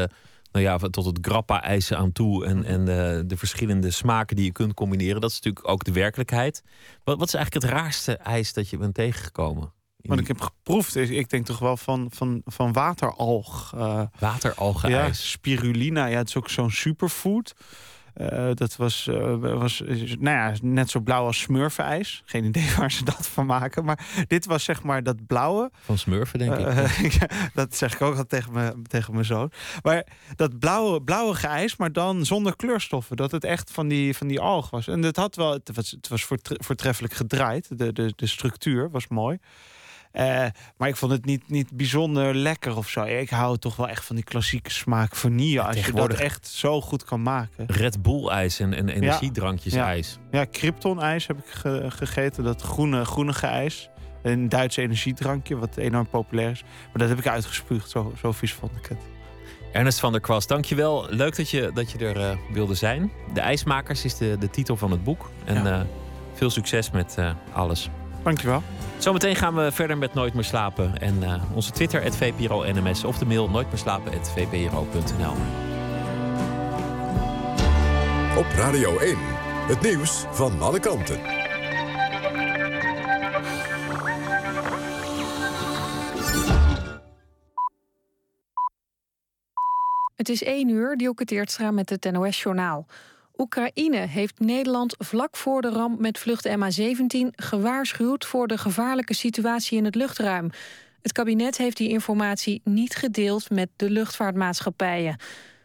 nou 0.53 0.65
ja, 0.65 0.79
tot 0.79 1.05
het 1.05 1.19
grappa-ijzen 1.21 1.97
aan 1.99 2.13
toe. 2.13 2.47
En, 2.47 2.65
en 2.65 2.81
uh, 2.81 2.87
de 3.27 3.37
verschillende 3.37 3.91
smaken 3.91 4.37
die 4.37 4.45
je 4.45 4.53
kunt 4.53 4.75
combineren. 4.75 5.21
Dat 5.21 5.31
is 5.31 5.37
natuurlijk 5.37 5.69
ook 5.69 5.85
de 5.85 5.93
werkelijkheid. 5.93 6.63
Wat, 7.05 7.19
wat 7.19 7.27
is 7.27 7.35
eigenlijk 7.35 7.65
het 7.65 7.75
raarste 7.75 8.17
ijs 8.17 8.53
dat 8.53 8.69
je 8.69 8.77
bent 8.77 8.95
tegengekomen? 8.95 9.73
Wat 10.03 10.19
ik 10.19 10.29
heb 10.29 10.41
geproefd 10.41 10.97
is, 10.97 11.11
ik 11.11 11.31
denk 11.31 11.47
toch 11.47 11.59
wel 11.59 11.77
van, 11.77 12.11
van, 12.15 12.43
van 12.45 12.73
wateralg. 12.73 13.73
Uh, 13.75 14.03
Wateralgen-ijs. 14.19 15.07
Ja, 15.07 15.13
spirulina, 15.13 16.07
ja, 16.07 16.19
het 16.19 16.29
is 16.29 16.37
ook 16.37 16.49
zo'n 16.49 16.71
superfood. 16.71 17.55
Uh, 18.21 18.51
dat 18.55 18.77
was, 18.77 19.07
uh, 19.11 19.35
was 19.37 19.83
nou 20.19 20.37
ja, 20.37 20.55
net 20.63 20.91
zo 20.91 21.01
blauw 21.01 21.27
als 21.27 21.41
smurfenijs. 21.41 22.23
Geen 22.25 22.45
idee 22.45 22.73
waar 22.79 22.93
ze 22.93 23.05
dat 23.05 23.29
van 23.29 23.47
maken. 23.47 23.85
Maar 23.85 24.25
dit 24.27 24.47
was 24.47 24.65
zeg 24.65 24.83
maar 24.83 25.03
dat 25.03 25.27
blauwe. 25.27 25.71
Van 25.81 25.99
smurfen, 25.99 26.39
denk 26.39 26.55
ik. 26.55 26.67
Uh, 26.67 27.23
dat 27.55 27.77
zeg 27.77 27.95
ik 27.95 28.01
ook 28.01 28.17
al 28.17 28.27
tegen, 28.27 28.53
me, 28.53 28.83
tegen 28.83 29.13
mijn 29.13 29.25
zoon. 29.25 29.51
Maar 29.83 30.07
dat 30.37 30.59
blauwe, 30.59 31.03
blauwe 31.03 31.39
ijs, 31.41 31.77
maar 31.77 31.93
dan 31.93 32.27
zonder 32.27 32.57
kleurstoffen. 32.57 33.17
Dat 33.17 33.31
het 33.31 33.45
echt 33.45 33.71
van 33.71 33.89
die, 33.89 34.17
van 34.17 34.27
die 34.27 34.41
alg 34.41 34.71
was. 34.71 34.89
En 34.89 35.03
het 35.03 35.17
had 35.17 35.37
wel, 35.37 35.53
het 35.53 35.71
was, 35.75 35.91
het 35.91 36.09
was 36.09 36.27
voortreffelijk 36.45 37.15
gedraaid. 37.15 37.79
De, 37.79 37.93
de, 37.93 38.13
de 38.17 38.27
structuur 38.27 38.91
was 38.91 39.09
mooi. 39.09 39.39
Uh, 40.13 40.47
maar 40.77 40.89
ik 40.89 40.97
vond 40.97 41.13
het 41.13 41.25
niet, 41.25 41.49
niet 41.49 41.71
bijzonder 41.73 42.35
lekker 42.35 42.77
of 42.77 42.89
zo. 42.89 43.03
Ik 43.05 43.31
hou 43.31 43.59
toch 43.59 43.77
wel 43.77 43.89
echt 43.89 44.05
van 44.05 44.17
die 44.17 44.25
klassieke 44.25 44.71
smaak 44.71 45.17
vanille. 45.17 45.53
Ja, 45.53 45.63
als 45.63 45.87
je 45.87 45.93
dat 45.93 46.13
echt 46.13 46.47
zo 46.47 46.81
goed 46.81 47.05
kan 47.05 47.23
maken. 47.23 47.67
Red 47.67 48.03
Bull 48.03 48.29
ijs 48.29 48.61
en, 48.61 48.75
en 48.75 48.89
energiedrankjes 48.89 49.73
ja. 49.73 49.85
ijs. 49.85 50.19
Ja, 50.31 50.45
Krypton 50.45 51.03
ijs 51.03 51.27
heb 51.27 51.39
ik 51.39 51.47
ge 51.47 51.87
gegeten. 51.89 52.45
Dat 52.45 52.63
groene, 52.63 53.05
groenige 53.05 53.47
ijs. 53.47 53.89
Een 54.23 54.49
Duits 54.49 54.77
energiedrankje, 54.77 55.57
wat 55.57 55.77
enorm 55.77 56.09
populair 56.09 56.51
is. 56.51 56.63
Maar 56.63 56.93
dat 56.93 57.09
heb 57.09 57.19
ik 57.19 57.27
uitgespuugd. 57.27 57.91
Zo, 57.91 58.13
zo 58.21 58.33
vies 58.33 58.53
vond 58.53 58.73
ik 58.77 58.87
het. 58.87 58.99
Ernest 59.73 60.01
van 60.01 60.13
der 60.13 60.21
Kwast, 60.21 60.49
dankjewel. 60.49 61.07
Leuk 61.11 61.37
dat 61.37 61.51
je, 61.51 61.71
dat 61.75 61.91
je 61.91 61.99
er 61.99 62.17
uh, 62.17 62.37
wilde 62.53 62.75
zijn. 62.75 63.13
De 63.35 63.41
IJsmakers 63.41 64.05
is 64.05 64.17
de, 64.17 64.37
de 64.39 64.51
titel 64.51 64.77
van 64.77 64.91
het 64.91 65.05
boek. 65.05 65.31
En 65.45 65.65
ja. 65.65 65.81
uh, 65.81 65.87
veel 66.35 66.51
succes 66.51 66.91
met 66.91 67.17
uh, 67.19 67.33
alles. 67.53 67.91
Dankjewel. 68.23 68.63
Zometeen 68.99 69.37
gaan 69.37 69.55
we 69.55 69.73
verder 69.73 69.99
met 69.99 70.15
Nooit 70.15 70.35
meer 70.35 70.45
slapen. 70.45 70.99
En 70.99 71.23
uh, 71.23 71.43
onze 71.55 71.71
Twitter, 71.71 72.03
het 72.03 72.17
VPRO 72.17 72.65
NMS. 72.73 73.05
Of 73.05 73.19
de 73.19 73.27
mail 73.27 73.51
nooit 73.51 73.67
meer 73.67 73.79
slapen, 73.79 74.13
het 74.13 74.31
VPRO.nl. 74.31 75.35
Op 78.39 78.47
Radio 78.57 78.99
1, 78.99 79.17
het 79.69 79.81
nieuws 79.81 80.25
van 80.31 80.61
alle 80.61 80.81
kanten. 80.81 81.21
Het 90.17 90.29
is 90.29 90.43
1 90.43 90.69
uur, 90.69 90.97
Dielke 90.97 91.25
Teertstra 91.25 91.71
met 91.71 91.91
het 91.91 92.13
NOS-journaal. 92.13 92.87
Oekraïne 93.41 93.97
heeft 93.97 94.39
Nederland 94.39 94.95
vlak 94.99 95.37
voor 95.37 95.63
de 95.63 95.69
ramp 95.69 96.01
met 96.01 96.19
vlucht 96.19 96.49
MH17 96.49 97.27
gewaarschuwd 97.31 98.25
voor 98.25 98.47
de 98.47 98.59
gevaarlijke 98.59 99.15
situatie 99.15 99.79
in 99.79 99.85
het 99.85 99.95
luchtruim. 99.95 100.51
Het 101.03 101.13
kabinet 101.13 101.57
heeft 101.57 101.77
die 101.77 101.89
informatie 101.89 102.61
niet 102.65 102.97
gedeeld 102.97 103.51
met 103.51 103.69
de 103.77 103.91
luchtvaartmaatschappijen. 103.91 105.17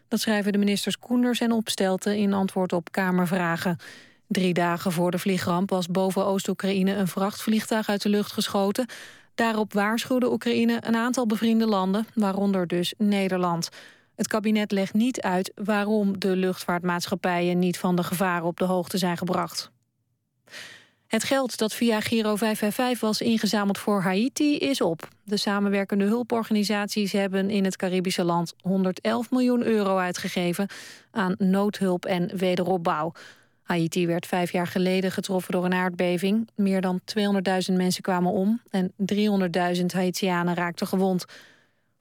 Dat 0.08 0.20
schrijven 0.20 0.52
de 0.52 0.58
ministers 0.58 0.98
Koenders 0.98 1.40
en 1.40 1.52
Opstelten 1.52 2.16
in 2.16 2.32
antwoord 2.32 2.72
op 2.72 2.92
Kamervragen. 2.92 3.78
Drie 4.26 4.54
dagen 4.54 4.92
voor 4.92 5.10
de 5.10 5.18
vliegramp 5.18 5.70
was 5.70 5.86
boven 5.86 6.26
Oost-Oekraïne 6.26 6.94
een 6.94 7.08
vrachtvliegtuig 7.08 7.88
uit 7.88 8.02
de 8.02 8.08
lucht 8.08 8.32
geschoten. 8.32 8.86
Daarop 9.34 9.72
waarschuwde 9.72 10.32
Oekraïne 10.32 10.78
een 10.80 10.96
aantal 10.96 11.26
bevriende 11.26 11.66
landen, 11.66 12.06
waaronder 12.14 12.66
dus 12.66 12.94
Nederland. 12.98 13.68
Het 14.16 14.28
kabinet 14.28 14.72
legt 14.72 14.94
niet 14.94 15.20
uit 15.20 15.52
waarom 15.54 16.18
de 16.18 16.36
luchtvaartmaatschappijen 16.36 17.58
niet 17.58 17.78
van 17.78 17.96
de 17.96 18.02
gevaren 18.02 18.46
op 18.46 18.56
de 18.56 18.64
hoogte 18.64 18.98
zijn 18.98 19.16
gebracht. 19.16 19.70
Het 21.06 21.24
geld 21.24 21.58
dat 21.58 21.74
via 21.74 22.00
Giro 22.00 22.36
555 22.36 23.00
was 23.00 23.20
ingezameld 23.20 23.78
voor 23.78 24.02
Haiti 24.02 24.56
is 24.56 24.80
op. 24.80 25.08
De 25.24 25.36
samenwerkende 25.36 26.04
hulporganisaties 26.04 27.12
hebben 27.12 27.50
in 27.50 27.64
het 27.64 27.76
Caribische 27.76 28.24
land 28.24 28.54
111 28.60 29.30
miljoen 29.30 29.64
euro 29.64 29.96
uitgegeven 29.96 30.68
aan 31.10 31.34
noodhulp 31.38 32.04
en 32.04 32.36
wederopbouw. 32.36 33.12
Haiti 33.62 34.06
werd 34.06 34.26
vijf 34.26 34.52
jaar 34.52 34.66
geleden 34.66 35.12
getroffen 35.12 35.52
door 35.52 35.64
een 35.64 35.74
aardbeving. 35.74 36.48
Meer 36.54 36.80
dan 36.80 37.00
200.000 37.70 37.74
mensen 37.76 38.02
kwamen 38.02 38.32
om 38.32 38.60
en 38.70 38.92
300.000 39.78 39.84
Haitianen 39.86 40.54
raakten 40.54 40.86
gewond. 40.86 41.24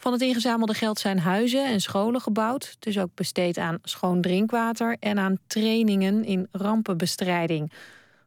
Van 0.06 0.14
het 0.14 0.24
ingezamelde 0.24 0.74
geld 0.74 1.00
zijn 1.00 1.20
huizen 1.20 1.66
en 1.66 1.82
scholen 1.82 2.22
gebouwd. 2.22 2.78
Is 2.80 3.00
ook 3.00 3.10
besteed 3.14 3.58
aan 3.58 3.78
schoon 3.84 4.22
drinkwater 4.22 4.98
en 5.00 5.20
aan 5.20 5.38
trainingen 5.48 6.24
in 6.24 6.48
rampenbestrijding. 6.52 7.72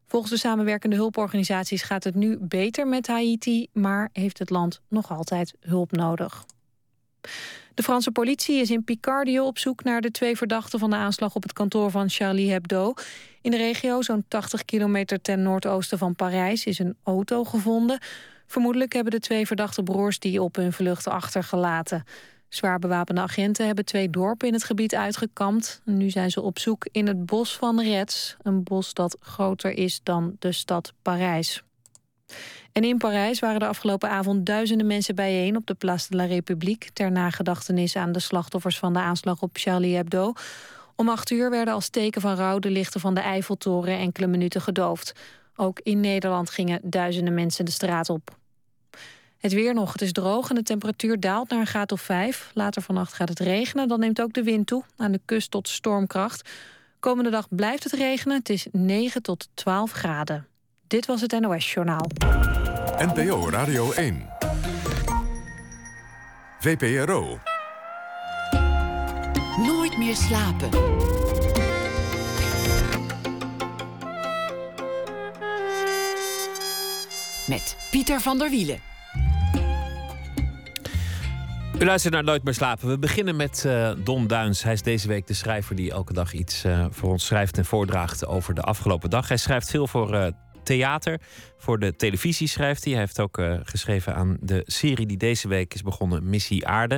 Volgens 0.06 0.32
de 0.32 0.38
samenwerkende 0.38 0.96
hulporganisaties 0.96 1.82
gaat 1.82 2.04
het 2.04 2.14
nu 2.14 2.38
beter 2.40 2.86
met 2.86 3.06
Haiti, 3.06 3.66
maar 3.72 4.08
heeft 4.12 4.38
het 4.38 4.50
land 4.50 4.80
nog 4.88 5.10
altijd 5.10 5.54
hulp 5.60 5.92
nodig. 5.92 6.44
De 7.74 7.82
Franse 7.82 8.10
politie 8.10 8.60
is 8.60 8.70
in 8.70 8.84
Picardie 8.84 9.42
op 9.42 9.58
zoek 9.58 9.84
naar 9.84 10.00
de 10.00 10.10
twee 10.10 10.36
verdachten 10.36 10.78
van 10.78 10.90
de 10.90 10.96
aanslag 10.96 11.34
op 11.34 11.42
het 11.42 11.52
kantoor 11.52 11.90
van 11.90 12.10
Charlie 12.10 12.50
Hebdo. 12.50 12.94
In 13.42 13.50
de 13.50 13.56
regio, 13.56 14.02
zo'n 14.02 14.24
80 14.28 14.64
kilometer 14.64 15.20
ten 15.20 15.42
noordoosten 15.42 15.98
van 15.98 16.14
Parijs, 16.14 16.64
is 16.64 16.78
een 16.78 16.96
auto 17.02 17.44
gevonden. 17.44 17.98
Vermoedelijk 18.49 18.92
hebben 18.92 19.12
de 19.12 19.20
twee 19.20 19.46
verdachte 19.46 19.82
broers 19.82 20.18
die 20.18 20.42
op 20.42 20.57
hun 20.57 20.72
vlucht 20.72 21.09
achtergelaten. 21.09 22.05
Zwaar 22.49 22.78
bewapende 22.78 23.20
agenten 23.20 23.66
hebben 23.66 23.84
twee 23.84 24.11
dorpen 24.11 24.49
in 24.49 24.55
het 24.55 24.64
gebied 24.64 24.94
uitgekampt. 24.94 25.80
Nu 25.84 26.11
zijn 26.11 26.30
ze 26.30 26.40
op 26.40 26.59
zoek 26.59 26.88
in 26.92 27.07
het 27.07 27.26
bos 27.26 27.57
van 27.57 27.80
Retz, 27.80 28.34
een 28.42 28.62
bos 28.62 28.94
dat 28.94 29.16
groter 29.20 29.70
is 29.70 30.01
dan 30.03 30.36
de 30.38 30.53
stad 30.53 30.92
Parijs. 31.03 31.62
En 32.72 32.84
in 32.84 32.99
Parijs 32.99 33.38
waren 33.38 33.61
de 33.61 33.66
afgelopen 33.66 34.11
avond 34.11 34.46
duizenden 34.46 34.86
mensen 34.86 35.14
bijeen 35.14 35.57
op 35.57 35.66
de 35.66 35.74
Place 35.74 36.07
de 36.09 36.16
la 36.16 36.24
République 36.24 36.90
ter 36.92 37.12
nagedachtenis 37.12 37.96
aan 37.96 38.12
de 38.12 38.20
slachtoffers 38.20 38.78
van 38.78 38.92
de 38.92 38.99
aanslag 38.99 39.42
op 39.42 39.51
Charlie 39.53 39.96
Hebdo. 39.96 40.32
Om 40.96 41.09
acht 41.09 41.30
uur 41.30 41.51
werden 41.51 41.74
als 41.74 41.88
teken 41.88 42.20
van 42.20 42.34
rouw 42.34 42.59
de 42.59 42.70
lichten 42.70 43.01
van 43.01 43.14
de 43.14 43.20
Eiffeltoren 43.20 43.99
enkele 43.99 44.26
minuten 44.26 44.61
gedoofd. 44.61 45.12
Ook 45.61 45.80
in 45.82 46.00
Nederland 46.00 46.50
gingen 46.50 46.80
duizenden 46.82 47.34
mensen 47.34 47.64
de 47.64 47.70
straat 47.70 48.11
op. 48.11 48.36
Het 49.38 49.52
weer 49.52 49.74
nog. 49.74 49.92
Het 49.92 50.02
is 50.02 50.12
droog 50.12 50.48
en 50.48 50.54
de 50.54 50.62
temperatuur 50.62 51.20
daalt 51.20 51.50
naar 51.50 51.61
een 51.61 51.66
graad 51.66 51.92
of 51.92 52.00
5. 52.00 52.50
Later 52.54 52.82
vannacht 52.82 53.12
gaat 53.12 53.28
het 53.28 53.38
regenen. 53.38 53.88
Dan 53.88 54.00
neemt 54.00 54.20
ook 54.20 54.32
de 54.32 54.42
wind 54.42 54.66
toe. 54.66 54.82
Aan 54.96 55.12
de 55.12 55.20
kust 55.24 55.50
tot 55.50 55.68
stormkracht. 55.68 56.50
Komende 57.00 57.30
dag 57.30 57.46
blijft 57.50 57.84
het 57.84 57.92
regenen. 57.92 58.36
Het 58.36 58.48
is 58.48 58.66
9 58.72 59.22
tot 59.22 59.48
12 59.54 59.92
graden. 59.92 60.46
Dit 60.86 61.06
was 61.06 61.20
het 61.20 61.40
NOS 61.40 61.72
Journaal. 61.72 62.06
NPO 62.98 63.50
Radio 63.50 63.92
1. 63.92 64.26
VPRO. 66.61 67.38
Nooit 69.56 69.98
meer 69.98 70.16
slapen. 70.16 71.17
Met 77.49 77.76
Pieter 77.90 78.20
van 78.20 78.38
der 78.38 78.51
Wielen. 78.51 78.80
U 81.78 81.84
luistert 81.84 82.14
naar 82.14 82.24
Nooit 82.24 82.44
meer 82.44 82.55
slapen. 82.55 82.88
We 82.88 82.99
beginnen 82.99 83.36
met 83.36 83.62
uh, 83.66 83.90
Don 84.05 84.26
Duins. 84.26 84.62
Hij 84.62 84.72
is 84.72 84.82
deze 84.82 85.09
week 85.09 85.26
de 85.26 85.34
schrijver 85.34 85.76
die 85.76 85.90
elke 85.90 86.12
dag 86.12 86.32
iets 86.32 86.64
uh, 86.64 86.86
voor 86.90 87.11
ons 87.11 87.26
schrijft 87.26 87.59
en 87.59 87.64
voordraagt 87.64 88.26
over 88.26 88.55
de 88.55 88.62
afgelopen 88.62 89.11
dag. 89.11 89.28
Hij 89.28 89.36
schrijft 89.36 89.70
veel 89.70 89.86
voor 89.86 90.14
uh, 90.14 90.26
theater, 90.62 91.20
voor 91.59 91.78
de 91.78 91.96
televisie 91.96 92.49
schrijft 92.49 92.84
hij. 92.84 92.92
Hij 92.92 93.03
heeft 93.03 93.20
ook 93.20 93.40
geschreven 93.62 94.14
aan 94.14 94.36
de 94.40 94.62
serie 94.66 95.07
die 95.07 95.16
deze 95.16 95.49
week 95.49 95.74
is 95.74 95.82
begonnen, 95.82 96.28
Missie 96.28 96.66
Aarde. 96.66 96.94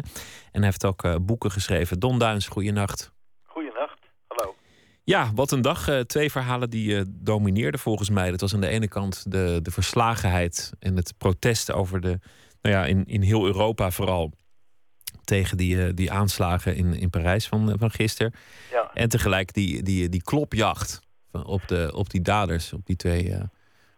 En 0.52 0.62
hij 0.62 0.64
heeft 0.64 0.84
ook 0.84 1.26
boeken 1.26 1.50
geschreven. 1.50 1.98
Don 1.98 2.18
Duins, 2.18 2.46
goeienacht. 2.46 3.12
Ja, 5.10 5.30
wat 5.34 5.50
een 5.50 5.62
dag. 5.62 6.04
twee 6.06 6.30
verhalen 6.30 6.70
die 6.70 7.04
domineerden 7.08 7.80
volgens 7.80 8.10
mij. 8.10 8.30
Dat 8.30 8.40
was 8.40 8.54
aan 8.54 8.60
de 8.60 8.68
ene 8.68 8.88
kant 8.88 9.32
de, 9.32 9.58
de 9.62 9.70
verslagenheid 9.70 10.72
en 10.80 10.96
het 10.96 11.14
protest 11.18 11.72
over 11.72 12.00
de, 12.00 12.18
nou 12.62 12.74
ja, 12.76 12.84
in, 12.84 13.04
in 13.06 13.22
heel 13.22 13.46
Europa 13.46 13.90
vooral 13.90 14.32
tegen 15.24 15.56
die, 15.56 15.76
uh, 15.76 15.90
die 15.94 16.12
aanslagen 16.12 16.76
in, 16.76 16.94
in 16.94 17.10
Parijs 17.10 17.48
van, 17.48 17.74
van 17.78 17.90
gisteren. 17.90 18.34
Ja. 18.70 18.90
En 18.94 19.08
tegelijk 19.08 19.52
die, 19.52 19.82
die, 19.82 20.08
die 20.08 20.22
klopjacht 20.22 21.00
van, 21.30 21.46
op, 21.46 21.68
de, 21.68 21.92
op 21.94 22.10
die 22.10 22.22
daders, 22.22 22.72
op 22.72 22.86
die 22.86 22.96
twee 22.96 23.34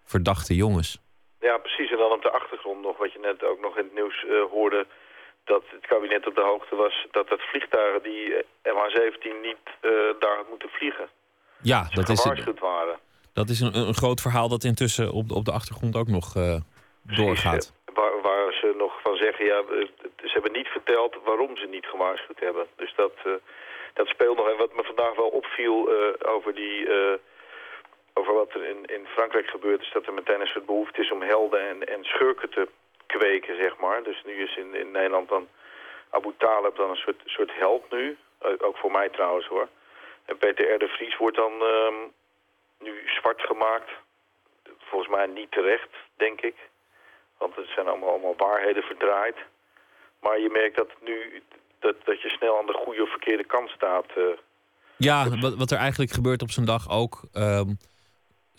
verdachte 0.04 0.54
jongens. 0.54 0.98
Ja, 1.40 1.58
precies. 1.58 1.90
En 1.90 1.98
dan 1.98 2.12
op 2.12 2.22
de 2.22 2.30
achtergrond 2.30 2.82
nog, 2.82 2.98
wat 2.98 3.12
je 3.12 3.18
net 3.18 3.44
ook 3.44 3.60
nog 3.60 3.76
in 3.78 3.84
het 3.84 3.94
nieuws 3.94 4.26
hoorde... 4.50 4.86
dat 5.44 5.62
het 5.66 5.86
kabinet 5.86 6.26
op 6.26 6.34
de 6.34 6.42
hoogte 6.42 6.76
was 6.76 7.06
dat 7.10 7.28
het 7.28 7.42
vliegtuigen 7.42 8.02
die 8.02 8.44
MH17 8.62 9.40
niet 9.42 9.64
daar 10.18 10.36
had 10.36 10.48
moeten 10.48 10.68
vliegen. 10.68 11.08
Ja, 11.62 11.88
dat 11.94 12.08
is, 12.08 12.20
gewaarschuwd 12.20 12.58
waren. 12.58 12.98
dat 13.32 13.48
is 13.48 13.60
een, 13.60 13.74
een 13.74 13.94
groot 13.94 14.20
verhaal 14.20 14.48
dat 14.48 14.64
intussen 14.64 15.12
op 15.12 15.28
de, 15.28 15.34
op 15.34 15.44
de 15.44 15.52
achtergrond 15.52 15.96
ook 15.96 16.08
nog 16.08 16.32
doorgaat. 17.02 17.72
Waar, 17.94 18.20
waar 18.22 18.52
ze 18.52 18.74
nog 18.76 19.00
van 19.02 19.16
zeggen, 19.16 19.44
ja, 19.44 19.62
ze 20.16 20.32
hebben 20.32 20.52
niet 20.52 20.68
verteld 20.68 21.16
waarom 21.24 21.56
ze 21.56 21.66
niet 21.66 21.86
gewaarschuwd 21.86 22.40
hebben. 22.40 22.66
Dus 22.76 22.92
dat, 22.96 23.12
uh, 23.26 23.32
dat 23.94 24.06
speelt 24.06 24.36
nog. 24.36 24.48
En 24.48 24.56
wat 24.56 24.74
me 24.74 24.82
vandaag 24.84 25.14
wel 25.16 25.28
opviel 25.28 25.88
over, 26.26 26.54
die, 26.54 26.88
over 28.14 28.34
wat 28.34 28.54
er 28.54 28.64
in, 28.64 28.84
in 28.84 29.06
Frankrijk 29.06 29.46
gebeurt... 29.46 29.80
is 29.80 29.92
dat 29.92 30.06
er 30.06 30.14
meteen 30.14 30.40
een 30.40 30.46
soort 30.46 30.66
behoefte 30.66 31.00
is 31.00 31.12
om 31.12 31.22
helden 31.22 31.68
en, 31.68 31.88
en 31.88 32.04
schurken 32.04 32.50
te 32.50 32.68
kweken, 33.18 33.56
zeg 33.56 33.76
maar. 33.76 34.02
Dus 34.02 34.22
nu 34.24 34.32
is 34.42 34.56
in, 34.56 34.74
in 34.74 34.90
Nederland 34.90 35.28
dan 35.28 35.48
Abu 36.10 36.32
Talib 36.38 36.76
dan 36.76 36.90
een 36.90 37.04
soort, 37.04 37.22
soort 37.24 37.52
held 37.54 37.90
nu. 37.90 38.16
ook 38.58 38.76
voor 38.76 38.90
mij 38.90 39.08
trouwens, 39.08 39.46
hoor. 39.46 39.68
En 40.24 40.38
Peter 40.38 40.78
de 40.78 40.88
Vries 40.88 41.16
wordt 41.16 41.36
dan 41.36 41.52
nu 42.78 42.92
zwart 43.18 43.40
gemaakt. 43.40 43.90
Volgens 44.78 45.10
mij 45.10 45.26
niet 45.26 45.50
terecht, 45.50 45.92
denk 46.16 46.40
ik. 46.40 46.56
Want 47.38 47.56
het 47.56 47.68
zijn 47.74 47.88
allemaal, 47.88 48.10
allemaal 48.10 48.36
waarheden 48.36 48.82
verdraaid. 48.82 49.36
Maar 50.20 50.40
je 50.40 50.50
merkt 50.50 50.76
dat 50.76 50.90
nu 51.00 51.42
dat, 51.78 51.96
dat 52.04 52.22
je 52.22 52.28
snel 52.28 52.58
aan 52.58 52.66
de 52.66 52.80
goede 52.84 53.02
of 53.02 53.10
verkeerde 53.10 53.44
kant 53.44 53.70
staat. 53.70 54.06
Uh, 54.16 54.24
ja, 54.96 55.28
wat, 55.40 55.54
wat 55.54 55.70
er 55.70 55.78
eigenlijk 55.78 56.12
gebeurt 56.12 56.42
op 56.42 56.50
zo'n 56.50 56.64
dag 56.64 56.90
ook, 56.90 57.22
um, 57.32 57.78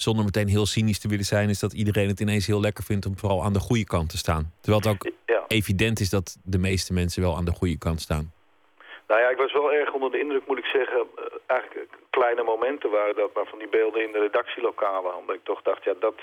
zonder 0.04 0.26
meteen 0.26 0.48
heel 0.48 0.66
cynisch 0.66 1.00
te 1.00 1.08
willen 1.08 1.26
zijn, 1.26 1.50
is 1.50 1.60
dat 1.60 1.74
iedereen 1.74 2.08
het 2.08 2.20
ineens 2.20 2.48
heel 2.48 2.62
lekker 2.62 2.84
vindt 2.84 3.06
om 3.06 3.18
vooral 3.18 3.44
aan 3.44 3.54
de 3.54 3.60
goede 3.60 3.86
kant 3.86 4.10
te 4.10 4.18
staan. 4.18 4.52
Terwijl 4.62 4.82
het 4.84 4.92
ook 4.94 5.12
ja. 5.26 5.44
evident 5.48 6.00
is 6.00 6.10
dat 6.10 6.38
de 6.44 6.58
meeste 6.58 6.94
mensen 6.94 7.22
wel 7.22 7.36
aan 7.36 7.46
de 7.46 7.58
goede 7.60 7.78
kant 7.78 8.02
staan. 8.02 8.32
Nou 9.08 9.22
ja, 9.22 9.30
ik 9.30 9.38
was 9.38 9.54
wel 9.54 9.74
erg 9.74 9.94
onder 9.94 10.12
de 10.12 10.20
indruk, 10.20 10.48
moet 10.48 10.58
ik 10.58 10.66
zeggen. 10.66 11.08
Uh, 11.20 11.26
eigenlijk 11.46 11.90
kleine 12.10 12.44
momenten 12.44 12.90
waren 12.90 13.16
dat, 13.16 13.34
maar 13.34 13.46
van 13.46 13.60
die 13.60 13.70
beelden 13.70 14.04
in 14.04 14.12
de 14.12 14.20
redactielokalen. 14.20 15.18
Omdat 15.18 15.36
ik 15.36 15.44
toch 15.44 15.62
dacht, 15.62 15.84
ja, 15.84 15.94
dat, 16.00 16.16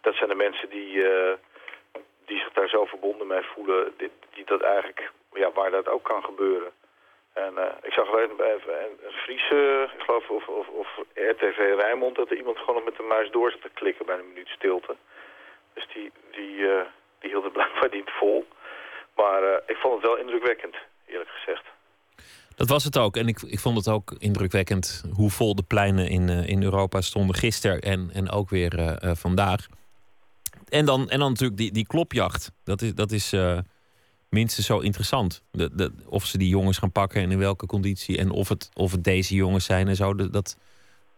dat 0.00 0.14
zijn 0.14 0.28
de 0.28 0.34
mensen 0.34 0.68
die. 0.68 0.88
Uh, 0.94 1.32
die 2.26 2.38
zich 2.38 2.52
daar 2.52 2.68
zo 2.68 2.84
verbonden 2.84 3.26
mee 3.26 3.42
voelen, 3.54 3.92
die, 3.96 4.10
die 4.34 4.44
dat 4.44 4.60
eigenlijk, 4.60 5.10
ja, 5.32 5.50
waar 5.52 5.70
dat 5.70 5.88
ook 5.88 6.04
kan 6.04 6.22
gebeuren. 6.22 6.70
En 7.32 7.52
uh, 7.58 7.64
ik 7.82 7.92
zag 7.92 8.08
alleen 8.08 8.36
bij 8.36 8.52
een 8.52 9.12
Friese, 9.12 9.90
ik 9.96 10.02
geloof, 10.04 10.28
of, 10.28 10.48
of, 10.48 10.68
of 10.68 10.88
RTV 11.14 11.58
Rijnmond, 11.78 12.16
dat 12.16 12.30
er 12.30 12.36
iemand 12.36 12.58
gewoon 12.58 12.84
met 12.84 12.96
de 12.96 13.02
muis 13.02 13.30
door 13.30 13.50
zat 13.50 13.62
te 13.62 13.70
klikken 13.74 14.06
bij 14.06 14.18
een 14.18 14.28
minuut 14.28 14.48
stilte. 14.48 14.96
Dus 15.74 15.86
die, 15.94 16.12
die, 16.30 16.56
uh, 16.56 16.80
die 17.18 17.30
hield 17.30 17.44
het 17.44 17.52
blijkbaar 17.52 17.90
niet 17.92 18.10
vol. 18.10 18.46
Maar 19.16 19.42
ik 19.66 19.76
vond 19.76 19.94
het 19.94 20.02
wel 20.02 20.16
indrukwekkend, 20.16 20.76
eerlijk 21.06 21.30
gezegd. 21.30 21.64
Dat 22.56 22.68
was 22.68 22.84
het 22.84 22.98
ook. 22.98 23.16
En 23.16 23.28
ik, 23.28 23.42
ik 23.42 23.58
vond 23.58 23.76
het 23.76 23.88
ook 23.88 24.14
indrukwekkend 24.18 25.04
hoe 25.16 25.30
vol 25.30 25.54
de 25.54 25.62
pleinen 25.62 26.08
in, 26.08 26.28
in 26.28 26.62
Europa 26.62 27.00
stonden 27.00 27.36
gisteren 27.36 27.80
en, 27.80 28.10
en 28.12 28.30
ook 28.30 28.48
weer 28.50 28.98
vandaag. 29.00 29.66
En 30.68 30.84
dan, 30.84 31.08
en 31.10 31.18
dan 31.18 31.28
natuurlijk 31.28 31.58
die, 31.58 31.72
die 31.72 31.86
klopjacht. 31.86 32.52
Dat 32.64 32.82
is, 32.82 32.94
dat 32.94 33.10
is 33.10 33.32
minstens 34.32 34.66
zo 34.66 34.78
interessant. 34.78 35.42
De, 35.50 35.74
de, 35.74 35.92
of 36.08 36.24
ze 36.24 36.38
die 36.38 36.48
jongens 36.48 36.78
gaan 36.78 36.92
pakken 36.92 37.22
en 37.22 37.30
in 37.30 37.38
welke 37.38 37.66
conditie. 37.66 38.18
En 38.18 38.30
of 38.30 38.48
het, 38.48 38.70
of 38.74 38.90
het 38.92 39.04
deze 39.04 39.34
jongens 39.34 39.64
zijn 39.64 39.88
en 39.88 39.96
zo. 39.96 40.14
Dat, 40.14 40.32
dat 40.32 40.56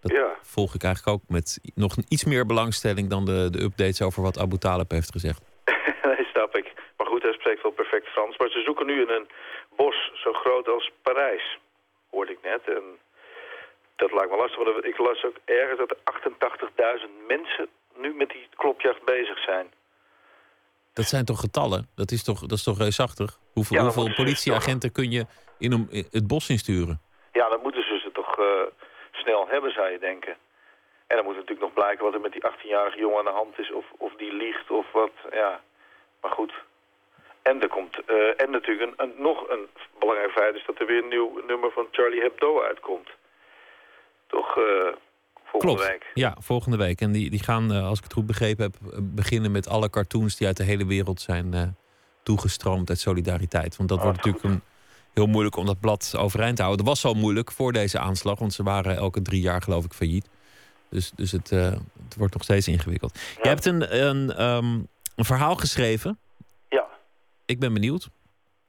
ja. 0.01 0.37
volg 0.43 0.75
ik 0.75 0.83
eigenlijk 0.83 1.17
ook 1.17 1.29
met 1.29 1.61
nog 1.75 1.97
iets 2.09 2.25
meer 2.25 2.47
belangstelling 2.47 3.09
dan 3.09 3.25
de, 3.25 3.51
de 3.51 3.63
updates 3.63 4.03
over 4.03 4.23
wat 4.23 4.39
Abu 4.39 4.59
Talib 4.59 4.91
heeft 4.91 5.13
gezegd. 5.13 5.41
nee, 6.05 6.25
snap 6.33 6.57
ik. 6.57 6.73
Maar 6.97 7.07
goed, 7.07 7.23
hij 7.23 7.33
spreekt 7.33 7.63
wel 7.63 7.73
perfect 7.73 8.07
Frans. 8.07 8.37
Maar 8.39 8.51
ze 8.51 8.63
zoeken 8.65 8.87
nu 8.87 9.03
in 9.03 9.09
een 9.09 9.29
bos 9.77 10.11
zo 10.15 10.33
groot 10.33 10.69
als 10.69 10.91
Parijs, 11.03 11.59
hoorde 12.11 12.33
ik 12.33 12.39
net. 12.43 12.63
En 12.67 12.83
dat 13.97 14.13
lijkt 14.13 14.31
me 14.31 14.37
lastig. 14.37 14.65
Want 14.65 14.85
ik 14.85 14.99
las 14.99 15.25
ook 15.25 15.37
ergens 15.45 15.79
dat 15.79 15.91
er 15.91 16.99
88.000 16.99 17.27
mensen 17.27 17.69
nu 17.97 18.15
met 18.15 18.29
die 18.29 18.47
klopjacht 18.57 19.05
bezig 19.05 19.39
zijn. 19.39 19.67
Dat 20.95 21.05
zijn 21.05 21.25
toch 21.25 21.41
getallen? 21.41 21.89
Dat 21.95 22.11
is 22.11 22.25
toch, 22.25 22.41
dat 22.41 22.59
is 22.59 22.63
toch 22.63 22.79
reusachtig? 22.79 23.39
Hoeveel, 23.53 23.77
Ja, 23.77 23.83
hoeveel 23.83 24.03
ze 24.07 24.13
politieagenten 24.15 24.93
kun 24.93 25.11
je 25.11 25.27
in 25.59 25.73
een, 25.73 25.89
het 26.11 26.27
bos 26.27 26.49
insturen? 26.49 27.01
Ja, 27.33 27.49
dan 27.49 27.61
moeten 27.63 27.83
ze 27.83 27.99
ze 28.05 28.11
toch 28.13 28.39
eh, 28.39 28.47
snel 29.13 29.49
hebben, 29.49 29.73
zou 29.73 29.91
je 29.91 29.99
denken. 29.99 30.37
En 31.07 31.17
dan 31.17 31.25
moet 31.25 31.35
natuurlijk 31.35 31.61
nog 31.67 31.73
blijken 31.73 32.05
wat 32.05 32.15
er 32.15 32.21
met 32.21 32.33
die 32.33 32.43
18-jarige 32.51 32.99
jongen 32.99 33.19
aan 33.19 33.25
de 33.25 33.31
hand 33.31 33.59
is. 33.59 33.73
Of, 33.73 33.85
of 33.99 34.13
die 34.17 34.33
liegt 34.33 34.71
of 34.71 34.87
wat, 34.93 35.13
ja. 35.33 35.61
Maar 36.21 36.31
goed. 36.31 36.53
En 37.43 37.63
er 37.63 37.69
komt, 37.69 38.05
eh, 38.05 38.41
en 38.41 38.51
natuurlijk 38.51 38.91
een, 38.91 39.05
een- 39.05 39.23
nog 39.23 39.49
een 39.49 39.69
belangrijk 39.99 40.31
feit 40.33 40.55
is 40.55 40.65
dat 40.67 40.79
er 40.79 40.87
weer 40.87 41.03
een 41.03 41.09
nieuw 41.09 41.43
nummer 41.47 41.71
van 41.71 41.87
Charlie 41.91 42.21
Hebdo 42.21 42.63
uitkomt. 42.63 43.09
Toch, 44.27 44.57
eh, 44.59 44.89
volgende 45.61 45.85
Klopt. 45.85 46.05
week. 46.05 46.11
Ja, 46.15 46.37
volgende 46.41 46.77
week. 46.77 47.01
En 47.01 47.13
die, 47.13 47.31
die 47.31 47.43
gaan, 47.43 47.73
eh, 47.73 47.87
als 47.87 47.99
ik 47.99 48.05
het 48.05 48.13
goed 48.13 48.27
begrepen 48.27 48.65
heb, 48.65 48.93
eh, 48.93 48.99
beginnen 49.03 49.51
met 49.53 49.69
alle 49.69 49.91
cartoons 49.91 50.37
die 50.37 50.47
uit 50.47 50.57
de 50.57 50.63
hele 50.63 50.87
wereld 50.87 51.21
zijn 51.21 51.55
eh, 51.55 51.63
toegestroomd 52.23 52.89
uit 52.89 52.99
solidariteit. 52.99 53.77
Want 53.77 53.89
dat 53.89 53.99
Oh, 53.99 54.05
wordt 54.05 54.25
natuurlijk 54.25 54.45
een, 54.45 54.63
heel 55.15 55.27
moeilijk 55.27 55.57
om 55.57 55.67
dat 55.67 55.81
blad 55.81 56.15
overeind 56.19 56.57
te 56.57 56.63
houden. 56.63 56.85
Dat 56.85 56.95
was 56.95 57.05
al 57.05 57.21
moeilijk 57.21 57.51
voor 57.53 57.73
deze 57.73 57.99
aanslag, 57.99 58.39
want 58.39 58.53
ze 58.53 58.63
waren 58.63 58.97
elke 58.97 59.23
drie 59.23 59.41
jaar 59.41 59.63
geloof 59.63 59.85
ik 59.85 59.93
failliet. 59.93 60.29
Dus, 60.89 61.11
dus 61.11 61.33
het, 61.33 61.51
het 61.51 62.17
wordt 62.19 62.33
nog 62.33 62.43
steeds 62.43 62.69
ingewikkeld. 62.69 63.19
Je 63.43 63.49
hebt 63.49 63.65
een, 63.65 64.05
een, 64.07 64.33
ehm, 64.33 64.75
een 65.17 65.25
verhaal 65.25 65.57
geschreven. 65.57 66.19
Ja. 66.69 66.87
Ik 67.47 67.59
ben 67.61 67.73
benieuwd. 67.73 68.09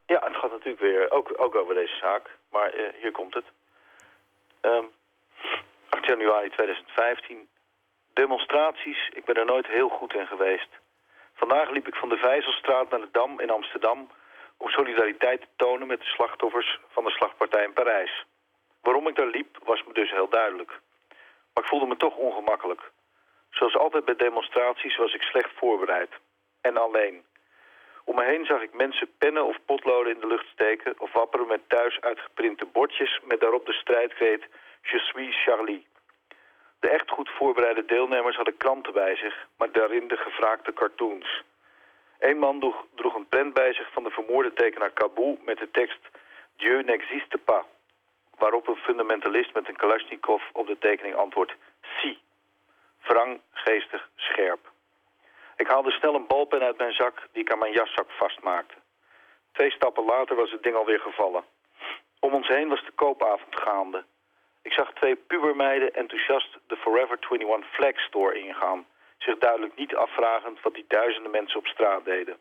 Ja, 0.06 0.22
het 0.24 0.36
gaat 0.36 0.52
natuurlijk 0.52 0.80
weer 0.80 1.12
ook, 1.12 1.34
ook 1.38 1.56
over 1.56 1.74
deze 1.74 1.96
zaak. 2.02 2.38
Maar 2.52 2.74
hier 3.02 3.12
komt 3.12 3.34
het. 3.34 3.46
Ehm 4.62 4.86
8 6.06 6.18
januari 6.18 6.50
2015. 6.50 7.48
Demonstraties. 8.14 9.10
Ik 9.14 9.26
ben 9.26 9.36
er 9.36 9.46
nooit 9.46 9.68
heel 9.68 9.90
goed 9.90 10.14
in 10.14 10.28
geweest. 10.28 10.70
Vandaag 11.34 11.70
liep 11.70 11.88
ik 11.88 11.96
van 11.96 12.10
de 12.10 12.18
Vijzelstraat 12.18 12.90
naar 12.90 13.00
de 13.00 13.12
Dam 13.12 13.40
in 13.40 13.50
Amsterdam... 13.50 14.10
om 14.58 14.70
solidariteit 14.70 15.42
te 15.42 15.48
tonen 15.56 15.88
met 15.88 16.00
de 16.00 16.06
slachtoffers 16.06 16.80
van 16.88 17.04
de 17.04 17.12
slagpartij 17.12 17.64
in 17.64 17.74
Parijs. 17.74 18.26
Waarom 18.82 19.08
ik 19.08 19.16
daar 19.16 19.28
liep 19.28 19.58
was 19.64 19.84
me 19.84 19.94
dus 19.94 20.12
heel 20.12 20.30
duidelijk. 20.30 20.70
Maar 21.54 21.64
ik 21.64 21.70
voelde 21.70 21.86
me 21.86 21.98
toch 21.98 22.16
ongemakkelijk. 22.16 22.92
Zoals 23.50 23.78
altijd 23.78 24.06
bij 24.06 24.16
demonstraties 24.16 24.98
was 24.98 25.14
ik 25.14 25.22
slecht 25.22 25.52
voorbereid. 25.56 26.12
En 26.62 26.78
alleen. 26.78 27.26
Om 28.04 28.16
me 28.16 28.24
heen 28.24 28.46
zag 28.46 28.62
ik 28.62 28.74
mensen 28.74 29.18
pennen 29.18 29.46
of 29.46 29.58
potloden 29.66 30.14
in 30.14 30.20
de 30.20 30.28
lucht 30.28 30.48
steken... 30.48 30.96
of 30.98 31.14
wapperen 31.14 31.48
met 31.48 31.70
thuis 31.70 32.02
uitgeprinte 32.02 32.66
bordjes... 32.66 33.20
met 33.24 33.40
daarop 33.40 33.66
de 33.66 33.74
strijdkreet 33.74 34.44
Je 34.82 35.00
suis 35.00 35.44
Charlie. 35.44 35.86
De 36.86 36.92
echt 36.92 37.10
goed 37.10 37.30
voorbereide 37.30 37.86
deelnemers 37.86 38.36
hadden 38.36 38.58
kranten 38.58 38.94
bij 38.94 39.16
zich... 39.16 39.48
maar 39.58 39.72
daarin 39.72 40.08
de 40.08 40.18
gevraagde 40.18 40.74
cartoons. 40.74 41.44
Eén 42.20 42.38
man 42.38 42.60
droeg, 42.96 43.16
een 43.16 43.28
prent 43.28 43.54
bij 43.54 43.74
zich 43.74 43.92
van 43.92 44.04
de 44.04 44.10
vermoorde 44.10 44.54
tekenaar 44.54 44.92
Kabou... 44.92 45.38
met 45.46 45.58
de 45.58 45.72
tekst 45.72 46.00
Dieu 46.56 46.84
n'existe 46.84 47.38
pas... 47.38 47.64
waarop 48.38 48.68
een 48.68 48.76
fundamentalist 48.76 49.54
met 49.54 49.68
een 49.68 49.76
kalasjnikov 49.76 50.44
op 50.54 50.68
de 50.68 50.78
tekening 50.78 51.16
antwoordt... 51.16 51.56
Si. 51.82 52.20
Wrang, 53.02 53.42
geestig, 53.52 54.10
scherp. 54.16 54.72
Ik 55.58 55.68
haalde 55.68 55.92
snel 55.92 56.16
een 56.16 56.28
balpen 56.28 56.62
uit 56.62 56.78
mijn 56.78 56.94
zak 56.94 57.28
die 57.32 57.42
ik 57.42 57.52
aan 57.52 57.60
mijn 57.60 57.74
jaszak 57.74 58.12
vastmaakte. 58.12 58.76
Twee 59.52 59.72
stappen 59.72 60.06
later 60.06 60.36
was 60.36 60.52
het 60.52 60.64
ding 60.64 60.76
alweer 60.76 61.00
gevallen. 61.00 61.44
Om 62.20 62.34
ons 62.34 62.48
heen 62.48 62.68
was 62.70 62.86
de 62.86 62.92
koopavond 62.92 63.60
gaande. 63.60 64.04
Ik 64.66 64.74
zag 64.74 64.94
twee 64.94 65.16
pubermeiden 65.16 65.94
enthousiast 65.94 66.58
de 66.68 66.76
Forever 66.76 67.18
21 67.30 67.74
Flag 67.74 68.00
Store 68.00 68.40
ingaan. 68.40 68.86
Zich 69.18 69.38
duidelijk 69.38 69.76
niet 69.76 69.96
afvragend 69.96 70.62
wat 70.62 70.74
die 70.74 70.86
duizenden 70.88 71.32
mensen 71.32 71.60
op 71.60 71.68
straat 71.68 72.06
deden. 72.06 72.38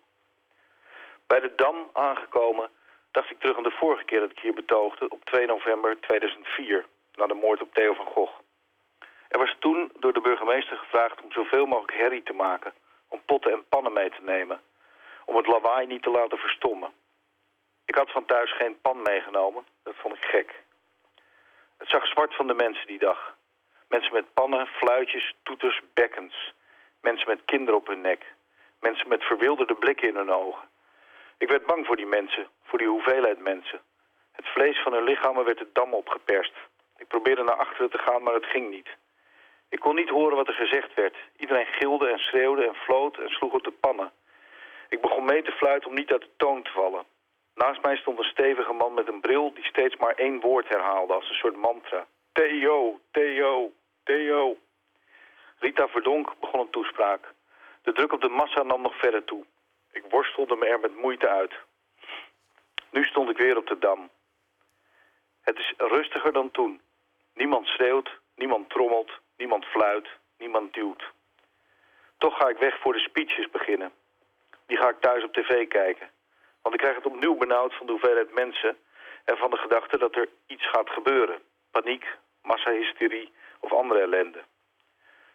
Bij 1.26 1.40
de 1.40 1.54
Dam 1.54 1.90
aangekomen 1.92 2.70
dacht 3.10 3.30
ik 3.30 3.40
terug 3.40 3.56
aan 3.56 3.62
de 3.62 3.78
vorige 3.78 4.04
keer 4.04 4.20
dat 4.20 4.30
ik 4.30 4.38
hier 4.38 4.54
betoogde 4.54 5.08
op 5.08 5.24
2 5.24 5.46
november 5.46 6.00
2004, 6.00 6.86
na 7.14 7.26
de 7.26 7.34
moord 7.34 7.62
op 7.62 7.74
Theo 7.74 7.94
van 7.94 8.06
Gogh. 8.06 8.38
Er 9.28 9.38
was 9.38 9.56
toen 9.58 9.92
door 9.98 10.12
de 10.12 10.20
burgemeester 10.20 10.76
gevraagd 10.76 11.22
om 11.22 11.32
zoveel 11.32 11.66
mogelijk 11.66 11.98
herrie 11.98 12.22
te 12.22 12.32
maken, 12.32 12.72
om 13.08 13.22
potten 13.24 13.52
en 13.52 13.68
pannen 13.68 13.92
mee 13.92 14.10
te 14.10 14.22
nemen, 14.22 14.60
om 15.24 15.36
het 15.36 15.46
lawaai 15.46 15.86
niet 15.86 16.02
te 16.02 16.10
laten 16.10 16.38
verstommen. 16.38 16.92
Ik 17.84 17.94
had 17.94 18.10
van 18.10 18.24
thuis 18.24 18.56
geen 18.56 18.80
pan 18.80 19.02
meegenomen, 19.02 19.64
dat 19.82 19.94
vond 19.96 20.14
ik 20.16 20.24
gek. 20.24 20.63
Het 21.84 21.92
zag 21.92 22.06
zwart 22.06 22.34
van 22.34 22.46
de 22.46 22.54
mensen 22.54 22.86
die 22.86 22.98
dag. 22.98 23.36
Mensen 23.88 24.12
met 24.12 24.34
pannen, 24.34 24.66
fluitjes, 24.66 25.34
toeters, 25.42 25.80
bekkens. 25.94 26.54
Mensen 27.00 27.28
met 27.28 27.44
kinderen 27.44 27.80
op 27.80 27.86
hun 27.86 28.00
nek. 28.00 28.34
Mensen 28.80 29.08
met 29.08 29.24
verwilderde 29.24 29.74
blikken 29.74 30.08
in 30.08 30.16
hun 30.16 30.30
ogen. 30.30 30.68
Ik 31.38 31.48
werd 31.48 31.66
bang 31.66 31.86
voor 31.86 31.96
die 31.96 32.06
mensen, 32.06 32.48
voor 32.62 32.78
die 32.78 32.88
hoeveelheid 32.88 33.38
mensen. 33.38 33.80
Het 34.32 34.46
vlees 34.46 34.82
van 34.82 34.92
hun 34.92 35.04
lichamen 35.04 35.44
werd 35.44 35.58
de 35.58 35.68
dam 35.72 35.94
opgeperst. 35.94 36.52
Ik 36.96 37.08
probeerde 37.08 37.42
naar 37.42 37.56
achteren 37.56 37.90
te 37.90 37.98
gaan, 37.98 38.22
maar 38.22 38.34
het 38.34 38.46
ging 38.46 38.70
niet. 38.70 38.88
Ik 39.68 39.80
kon 39.80 39.94
niet 39.94 40.08
horen 40.08 40.36
wat 40.36 40.48
er 40.48 40.54
gezegd 40.54 40.94
werd. 40.94 41.16
Iedereen 41.36 41.66
gilde 41.66 42.08
en 42.08 42.18
schreeuwde 42.18 42.66
en 42.66 42.74
floot 42.74 43.18
en 43.18 43.28
sloeg 43.28 43.52
op 43.52 43.64
de 43.64 43.72
pannen. 43.80 44.12
Ik 44.88 45.00
begon 45.00 45.24
mee 45.24 45.42
te 45.42 45.52
fluiten 45.52 45.88
om 45.88 45.96
niet 45.96 46.12
uit 46.12 46.22
de 46.22 46.36
toon 46.36 46.62
te 46.62 46.70
vallen. 46.70 47.04
Naast 47.54 47.82
mij 47.82 47.96
stond 47.96 48.18
een 48.18 48.24
stevige 48.24 48.72
man 48.72 48.94
met 48.94 49.08
een 49.08 49.20
bril 49.20 49.54
die 49.54 49.64
steeds 49.64 49.96
maar 49.96 50.14
één 50.14 50.40
woord 50.40 50.68
herhaalde 50.68 51.12
als 51.12 51.28
een 51.28 51.34
soort 51.34 51.56
mantra. 51.56 52.06
Theo, 52.32 53.00
Theo, 53.10 53.72
Theo. 54.04 54.56
Rita 55.58 55.88
Verdonk 55.88 56.40
begon 56.40 56.60
een 56.60 56.70
toespraak. 56.70 57.34
De 57.82 57.92
druk 57.92 58.12
op 58.12 58.20
de 58.20 58.28
massa 58.28 58.62
nam 58.62 58.82
nog 58.82 58.98
verder 58.98 59.24
toe. 59.24 59.44
Ik 59.92 60.04
worstelde 60.08 60.56
me 60.56 60.66
er 60.66 60.80
met 60.80 60.96
moeite 60.96 61.28
uit. 61.28 61.54
Nu 62.90 63.04
stond 63.04 63.30
ik 63.30 63.36
weer 63.36 63.56
op 63.56 63.66
de 63.66 63.78
dam. 63.78 64.10
Het 65.42 65.58
is 65.58 65.74
rustiger 65.76 66.32
dan 66.32 66.50
toen. 66.50 66.80
Niemand 67.34 67.66
schreeuwt, 67.66 68.20
niemand 68.34 68.70
trommelt, 68.70 69.10
niemand 69.36 69.64
fluit, 69.64 70.08
niemand 70.38 70.74
duwt. 70.74 71.02
Toch 72.18 72.36
ga 72.36 72.48
ik 72.48 72.58
weg 72.58 72.80
voor 72.80 72.92
de 72.92 72.98
speeches 72.98 73.50
beginnen. 73.50 73.92
Die 74.66 74.76
ga 74.76 74.88
ik 74.88 75.00
thuis 75.00 75.24
op 75.24 75.32
tv 75.32 75.68
kijken. 75.68 76.10
Want 76.64 76.74
ik 76.74 76.80
krijg 76.80 76.96
het 76.96 77.06
opnieuw 77.06 77.36
benauwd 77.36 77.74
van 77.74 77.86
de 77.86 77.92
hoeveelheid 77.92 78.34
mensen... 78.34 78.76
en 79.24 79.36
van 79.36 79.50
de 79.50 79.56
gedachte 79.56 79.98
dat 79.98 80.16
er 80.16 80.28
iets 80.46 80.68
gaat 80.68 80.90
gebeuren. 80.90 81.38
Paniek, 81.70 82.06
massahysterie 82.42 83.32
of 83.60 83.72
andere 83.72 84.00
ellende. 84.00 84.42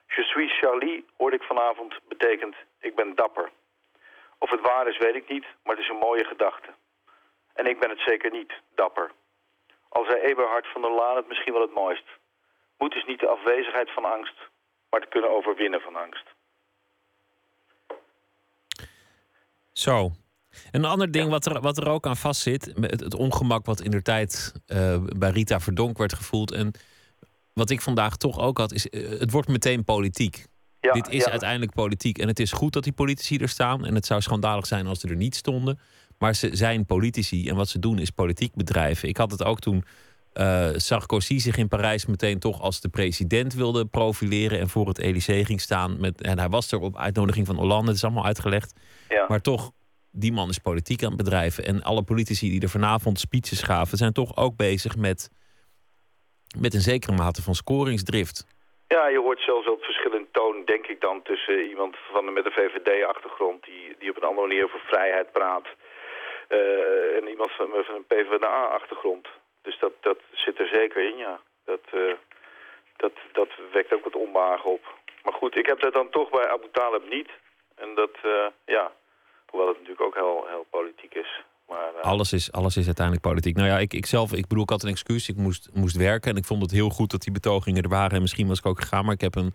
Je 0.08 0.24
suis 0.24 0.60
Charlie, 0.60 1.06
hoorde 1.18 1.36
ik 1.36 1.44
vanavond, 1.44 2.00
betekent 2.08 2.56
ik 2.80 2.96
ben 2.96 3.16
dapper. 3.16 3.50
Of 4.38 4.50
het 4.50 4.62
waar 4.62 4.88
is, 4.88 4.98
weet 4.98 5.16
ik 5.16 5.30
niet, 5.30 5.46
maar 5.64 5.76
het 5.76 5.84
is 5.84 5.90
een 5.90 6.06
mooie 6.08 6.26
gedachte. 6.26 6.70
En 7.54 7.66
ik 7.66 7.80
ben 7.80 7.90
het 7.90 8.00
zeker 8.00 8.32
niet, 8.32 8.54
dapper. 8.76 9.12
Al 9.90 10.06
zei 10.06 10.22
Eberhard 10.22 10.68
van 10.68 10.82
der 10.82 10.92
Laan 10.92 11.16
het 11.16 11.28
misschien 11.28 11.54
wel 11.54 11.62
het 11.62 11.74
mooist. 11.74 12.06
Moed 12.78 12.96
is 12.96 13.06
niet 13.06 13.20
de 13.20 13.28
afwezigheid 13.28 13.92
van 13.92 14.06
angst, 14.06 14.38
maar 14.90 15.00
het 15.00 15.10
kunnen 15.10 15.30
overwinnen 15.30 15.82
van 15.82 15.96
angst. 15.96 16.26
Zo. 19.72 20.12
Een 20.72 20.86
ander 20.86 21.12
ding 21.12 21.30
wat 21.30 21.46
er, 21.46 21.62
wat 21.62 21.78
er 21.78 21.88
ook 21.88 22.08
aan 22.08 22.18
vastzit, 22.18 22.74
het, 22.80 23.00
het 23.00 23.16
ongemak 23.16 23.66
wat 23.66 23.82
in 23.82 23.92
de 23.92 24.02
tijd 24.02 24.54
uh, 24.68 24.98
bij 25.18 25.30
Rita 25.30 25.60
Verdonk 25.60 25.98
werd 25.98 26.14
gevoeld. 26.14 26.52
En 26.52 26.72
wat 27.54 27.70
ik 27.70 27.82
vandaag 27.82 28.18
toch 28.18 28.40
ook 28.40 28.58
had, 28.58 28.72
is 28.72 28.88
uh, 28.90 29.20
het 29.20 29.32
wordt 29.32 29.48
meteen 29.48 29.84
politiek. 29.84 30.46
Ja, 30.80 30.92
Dit 30.92 31.10
is 31.10 31.24
ja. 31.24 31.30
uiteindelijk 31.30 31.74
politiek. 31.74 32.18
En 32.18 32.28
het 32.28 32.40
is 32.40 32.52
goed 32.52 32.74
dat 32.74 32.84
die 32.84 32.94
politici 32.94 33.38
er 33.38 33.50
staan. 33.50 33.86
En 33.86 33.96
het 33.96 34.06
zou 34.06 34.22
schandalig 34.22 34.68
zijn 34.68 34.88
als 34.88 35.00
ze 35.00 35.08
er 35.08 35.16
niet 35.16 35.36
stonden. 35.36 35.80
Maar 36.18 36.36
ze 36.36 36.50
zijn 36.54 36.86
politici. 36.86 37.50
En 37.50 37.56
wat 37.56 37.70
ze 37.70 37.80
doen 37.80 38.00
is 38.00 38.10
politiek 38.10 38.56
bedrijven. 38.56 39.10
Ik 39.10 39.18
had 39.18 39.32
het 39.32 39.44
ook 39.44 39.60
toen 39.60 39.84
uh, 40.34 40.68
Sarkozy 40.76 41.40
zich 41.40 41.58
in 41.58 41.68
Parijs 41.68 42.06
meteen 42.06 42.40
toch 42.40 42.62
als 42.62 42.82
de 42.82 42.90
president 42.90 43.54
wilde 43.54 43.86
profileren. 43.86 44.60
En 44.60 44.70
voor 44.70 44.88
het 44.88 44.98
Elysée 44.98 45.46
ging 45.46 45.62
staan. 45.62 46.00
Met, 46.00 46.22
en 46.22 46.40
hij 46.40 46.50
was 46.50 46.72
er 46.72 46.80
op 46.80 46.98
uitnodiging 46.98 47.46
van 47.46 47.56
Hollande. 47.56 47.88
Het 47.88 47.96
is 47.96 48.04
allemaal 48.04 48.26
uitgelegd. 48.26 48.74
Ja. 49.10 49.26
Maar 49.28 49.42
toch, 49.42 49.72
die 50.12 50.34
man 50.34 50.50
is 50.50 50.58
politiek 50.58 51.04
aan 51.04 51.14
het 51.14 51.24
bedrijven. 51.24 51.64
En 51.64 51.84
alle 51.84 52.04
politici 52.04 52.50
die 52.50 52.62
er 52.62 52.70
vanavond 52.70 53.20
speeches 53.20 53.62
gaven, 53.62 53.98
zijn 53.98 54.14
toch 54.14 54.38
ook 54.38 54.56
bezig 54.56 54.98
met, 54.98 55.30
met 56.60 56.74
een 56.74 56.88
zekere 56.92 57.16
mate 57.16 57.42
van 57.42 57.54
scoringsdrift. 57.54 58.46
Ja, 58.88 59.08
je 59.08 59.20
hoort 59.20 59.40
zelfs 59.40 59.66
wel 59.66 59.76
het 59.76 59.86
verschil 59.86 60.14
in 60.14 60.28
toon, 60.32 60.66
denk 60.66 60.88
ik 60.88 61.02
dan, 61.02 61.22
tussen 61.22 61.70
iemand 61.70 61.96
van, 62.12 62.34
met 62.34 62.46
een 62.46 62.52
VVD-achtergrond 62.52 63.64
die, 63.64 63.96
die 64.00 64.10
op 64.10 64.18
een 64.18 64.30
andere 64.30 64.48
manier 64.48 64.64
over 64.64 64.80
vrijheid 64.80 65.32
praat. 65.32 65.68
Uh, 66.50 67.18
en 67.18 67.28
iemand 67.28 67.52
van, 67.52 67.70
met 67.70 67.88
een 67.88 68.06
PvdA-achtergrond. 68.08 69.28
Dus 69.62 69.80
dat, 69.80 69.92
dat 70.02 70.18
zit 70.32 70.60
er 70.60 70.68
zeker 70.68 71.10
in, 71.10 71.18
ja. 71.18 71.40
Dat, 71.66 71.82
uh, 71.94 72.14
dat, 72.98 73.12
dat 73.32 73.50
wekt 73.72 73.94
ook 73.94 74.04
wat 74.04 74.16
onbehagen 74.16 74.72
op. 74.72 74.84
Maar 75.24 75.34
goed, 75.34 75.56
ik 75.56 75.66
heb 75.66 75.80
dat 75.80 75.94
dan 75.94 76.10
toch 76.10 76.30
bij 76.30 76.48
Abu 76.48 76.68
Talib 76.72 77.10
niet. 77.10 77.30
En 77.76 77.96
dat, 77.96 78.16
uh, 78.26 78.48
ja, 78.66 78.92
hoewel 79.50 79.68
het 79.68 79.78
natuurlijk 79.78 80.06
ook 80.08 80.16
heel, 80.16 80.46
heel 80.48 80.66
politiek 80.70 81.14
is. 81.14 81.44
Maar, 81.68 81.92
uh... 81.96 82.02
alles, 82.02 82.34
is, 82.34 82.52
alles 82.52 82.78
is 82.78 82.86
uiteindelijk 82.86 83.28
politiek. 83.28 83.56
Nou 83.56 83.68
ja, 83.68 83.78
ik, 83.78 83.94
ik 83.94 84.06
zelf, 84.06 84.34
ik 84.34 84.48
bedoel, 84.48 84.64
ik 84.64 84.70
had 84.70 84.84
een 84.84 84.90
excuus. 84.90 85.30
Ik 85.30 85.36
moest, 85.36 85.70
moest 85.74 85.98
werken 85.98 86.32
en 86.32 86.38
ik 86.38 86.46
vond 86.46 86.62
het 86.62 86.72
heel 86.72 86.90
goed 86.90 87.12
dat 87.12 87.22
die 87.22 87.34
betogingen 87.34 87.84
er 87.84 87.90
waren. 87.90 88.16
En 88.16 88.22
misschien 88.22 88.48
was 88.48 88.60
ik 88.60 88.66
ook 88.66 88.82
gegaan, 88.82 89.06
maar 89.06 89.14
ik 89.14 89.22
heb 89.22 89.36
een, 89.36 89.54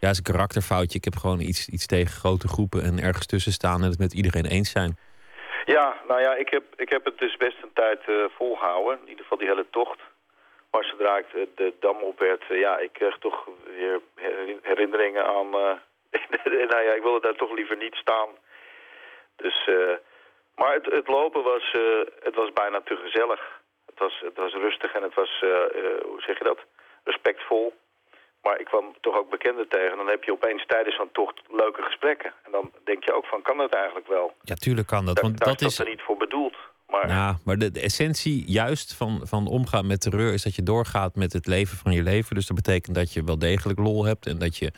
ja, 0.00 0.08
is 0.10 0.16
een 0.16 0.32
karakterfoutje. 0.32 0.98
Ik 0.98 1.04
heb 1.04 1.16
gewoon 1.16 1.40
iets, 1.40 1.68
iets 1.68 1.86
tegen 1.86 2.14
grote 2.14 2.48
groepen 2.48 2.82
en 2.82 2.98
ergens 2.98 3.26
tussen 3.26 3.52
staan 3.52 3.82
en 3.82 3.90
het 3.90 3.98
met 3.98 4.14
iedereen 4.14 4.46
eens 4.46 4.70
zijn. 4.70 4.96
Ja, 5.64 5.96
nou 6.08 6.20
ja, 6.20 6.34
ik 6.34 6.48
heb, 6.48 6.64
ik 6.76 6.88
heb 6.88 7.04
het 7.04 7.18
dus 7.18 7.36
best 7.36 7.62
een 7.62 7.72
tijd 7.74 8.00
uh, 8.08 8.24
volgehouden. 8.36 8.98
In 9.02 9.08
ieder 9.08 9.22
geval 9.22 9.38
die 9.38 9.48
hele 9.48 9.66
tocht. 9.70 10.00
Maar 10.70 10.84
zodra 10.84 11.18
ik 11.18 11.26
de, 11.32 11.48
de 11.54 11.72
dam 11.80 11.96
op 11.96 12.18
werd, 12.18 12.44
uh, 12.50 12.60
ja, 12.60 12.78
ik 12.78 12.92
kreeg 12.92 13.18
toch 13.18 13.48
weer 13.76 14.00
herinneringen 14.62 15.26
aan... 15.26 15.50
Nou 16.70 16.82
ja, 16.84 16.92
ik 16.92 17.02
wilde 17.02 17.20
daar 17.20 17.36
toch 17.36 17.52
liever 17.52 17.76
niet 17.76 17.94
staan. 17.94 18.28
Dus... 19.36 19.68
Maar 20.54 20.74
het, 20.74 20.86
het, 20.98 21.08
lopen 21.08 21.42
was, 21.42 21.74
uh, 21.76 21.82
het 22.22 22.34
was 22.34 22.52
bijna 22.52 22.80
te 22.80 22.96
gezellig. 22.96 23.40
Het 23.86 23.98
was, 23.98 24.22
het 24.24 24.36
was 24.36 24.52
rustig 24.52 24.94
en 24.94 25.02
het 25.02 25.14
was, 25.14 25.42
uh, 25.44 25.50
hoe 26.10 26.22
zeg 26.26 26.38
je 26.38 26.44
dat, 26.44 26.58
respectvol. 27.04 27.72
Maar 28.42 28.60
ik 28.60 28.66
kwam 28.66 28.94
toch 29.00 29.16
ook 29.18 29.30
bekenden 29.30 29.68
tegen. 29.68 29.96
Dan 29.96 30.08
heb 30.08 30.24
je 30.24 30.32
opeens 30.32 30.66
tijdens 30.66 30.96
zo'n 30.96 31.12
tocht 31.12 31.40
leuke 31.48 31.82
gesprekken. 31.82 32.32
En 32.44 32.50
dan 32.52 32.72
denk 32.84 33.04
je 33.04 33.12
ook 33.12 33.26
van, 33.26 33.42
kan 33.42 33.56
dat 33.56 33.74
eigenlijk 33.74 34.08
wel? 34.08 34.34
Ja, 34.40 34.54
tuurlijk 34.54 34.86
kan 34.86 35.06
dat. 35.06 35.14
Daar, 35.14 35.24
want 35.24 35.38
daar 35.38 35.48
dat 35.48 35.60
is 35.60 35.78
er 35.78 35.88
niet 35.88 36.02
voor 36.02 36.16
bedoeld. 36.16 36.56
Maar... 36.88 37.08
Ja, 37.08 37.38
maar 37.44 37.56
de, 37.56 37.70
de, 37.70 37.80
essentie 37.80 38.44
juist 38.46 38.94
van, 38.94 39.20
van 39.24 39.46
omgaan 39.46 39.86
met 39.86 40.00
terreur 40.00 40.32
is 40.32 40.42
dat 40.42 40.54
je 40.54 40.62
doorgaat 40.62 41.14
met 41.14 41.32
het 41.32 41.46
leven 41.46 41.76
van 41.76 41.92
je 41.92 42.02
leven. 42.02 42.34
Dus 42.34 42.46
dat 42.46 42.56
betekent 42.56 42.94
dat 42.94 43.12
je 43.12 43.24
wel 43.24 43.38
degelijk 43.38 43.78
lol 43.78 44.04
hebt 44.04 44.26
en 44.26 44.38
dat 44.38 44.56
je, 44.56 44.72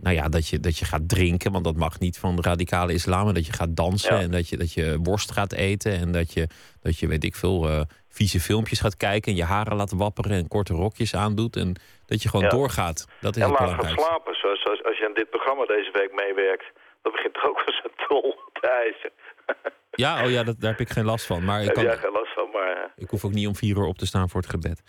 nou 0.00 0.14
ja, 0.16 0.28
dat 0.28 0.48
je, 0.48 0.60
dat 0.60 0.78
je 0.78 0.84
gaat 0.84 1.08
drinken, 1.08 1.52
want 1.52 1.64
dat 1.64 1.76
mag 1.76 1.98
niet 1.98 2.18
van 2.18 2.36
de 2.36 2.42
radicale 2.42 2.92
islam. 2.92 3.28
En 3.28 3.34
dat 3.34 3.46
je 3.46 3.52
gaat 3.52 3.76
dansen 3.76 4.18
en 4.18 4.30
dat 4.30 4.48
je, 4.48 4.56
dat 4.56 4.72
je 4.72 4.98
worst 5.02 5.32
gaat 5.32 5.52
eten 5.52 5.92
en 5.92 6.12
dat 6.12 6.32
je, 6.32 6.46
dat 6.82 6.98
je 6.98 7.08
weet 7.08 7.24
ik 7.24 7.34
veel, 7.34 7.68
uh, 7.68 7.80
vieze 8.08 8.40
filmpjes 8.40 8.80
gaat 8.80 8.96
kijken 8.96 9.32
en 9.32 9.38
je 9.38 9.44
haren 9.44 9.76
laat 9.76 9.92
wapperen 9.92 10.32
en 10.32 10.48
korte 10.48 10.74
rokjes 10.74 11.14
aandoet. 11.14 11.56
En 11.56 11.76
dat 12.06 12.22
je 12.22 12.28
gewoon 12.28 12.48
doorgaat. 12.48 13.06
Dat 13.20 13.36
is 13.36 13.42
en 13.42 13.50
het 13.50 13.60
laat 13.60 13.84
gaan 13.84 13.98
slapen. 13.98 14.34
Zoals, 14.34 14.62
zoals 14.62 14.84
als 14.84 14.98
je 14.98 15.06
aan 15.06 15.14
dit 15.14 15.30
programma 15.30 15.64
deze 15.64 15.90
week 15.92 16.12
meewerkt, 16.12 16.66
dan 17.02 17.12
begint 17.12 17.36
er 17.36 17.48
ook 17.48 17.56
wel 17.56 17.66
eens 17.66 17.84
een 17.84 18.06
tol 18.08 18.36
te 18.52 18.68
eisen. 18.68 19.10
Ja, 19.90 20.24
oh 20.24 20.30
ja, 20.30 20.42
dat, 20.42 20.60
daar 20.60 20.70
heb 20.70 20.80
ik 20.80 20.88
geen 20.88 21.04
last 21.04 21.26
van. 21.26 21.44
Maar 21.44 21.62
ik, 21.62 21.72
kan, 21.72 21.82
ja, 21.82 21.96
geen 21.96 22.12
last 22.12 22.32
van, 22.32 22.50
maar... 22.52 22.92
ik 22.96 23.10
hoef 23.10 23.24
ook 23.24 23.32
niet 23.32 23.46
om 23.46 23.54
vier 23.54 23.76
uur 23.76 23.84
op 23.84 23.98
te 23.98 24.06
staan 24.06 24.28
voor 24.28 24.40
het 24.40 24.50
gebed. 24.50 24.82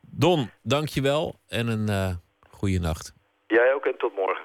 Don, 0.00 0.50
dank 0.62 0.88
je 0.88 1.02
wel 1.02 1.34
en 1.48 1.66
een 1.68 1.90
uh, 1.90 2.10
goede 2.50 2.78
nacht. 2.78 3.14
Jij 3.46 3.74
ook 3.74 3.86
en 3.86 3.98
tot 3.98 4.14
morgen. 4.14 4.44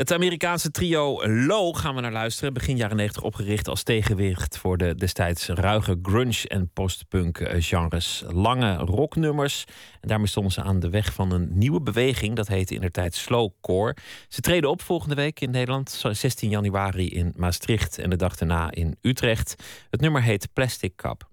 Het 0.00 0.12
Amerikaanse 0.12 0.70
trio 0.70 1.26
Low 1.28 1.76
gaan 1.76 1.94
we 1.94 2.00
naar 2.00 2.12
luisteren. 2.12 2.52
Begin 2.52 2.76
jaren 2.76 2.96
90 2.96 3.22
opgericht 3.22 3.68
als 3.68 3.82
tegenwicht 3.82 4.58
voor 4.58 4.76
de 4.76 4.94
destijds 4.94 5.48
ruige 5.48 5.98
grunge 6.02 6.48
en 6.48 6.70
postpunk 6.72 7.50
genres. 7.58 8.24
Lange 8.28 8.76
rocknummers. 8.76 9.64
En 10.00 10.08
daarmee 10.08 10.26
stonden 10.26 10.52
ze 10.52 10.62
aan 10.62 10.80
de 10.80 10.90
weg 10.90 11.12
van 11.12 11.32
een 11.32 11.48
nieuwe 11.52 11.80
beweging. 11.80 12.36
Dat 12.36 12.48
heette 12.48 12.74
in 12.74 12.80
de 12.80 12.90
tijd 12.90 13.14
slowcore. 13.14 13.96
Ze 14.28 14.40
treden 14.40 14.70
op 14.70 14.82
volgende 14.82 15.14
week 15.14 15.40
in 15.40 15.50
Nederland. 15.50 16.02
16 16.10 16.50
januari 16.50 17.08
in 17.08 17.32
Maastricht 17.36 17.98
en 17.98 18.10
de 18.10 18.16
dag 18.16 18.36
daarna 18.36 18.70
in 18.70 18.96
Utrecht. 19.00 19.54
Het 19.90 20.00
nummer 20.00 20.22
heet 20.22 20.48
Plastic 20.52 20.96
Cup. 20.96 21.28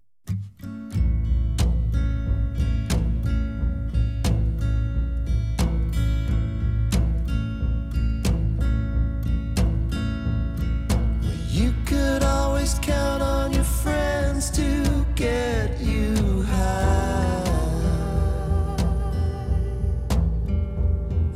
You 11.57 11.73
could 11.87 12.21
always 12.21 12.77
count 12.83 13.23
on 13.23 13.51
your 13.51 13.63
friends 13.63 14.51
to 14.51 15.03
get 15.15 15.79
you 15.79 16.43
high. 16.43 17.43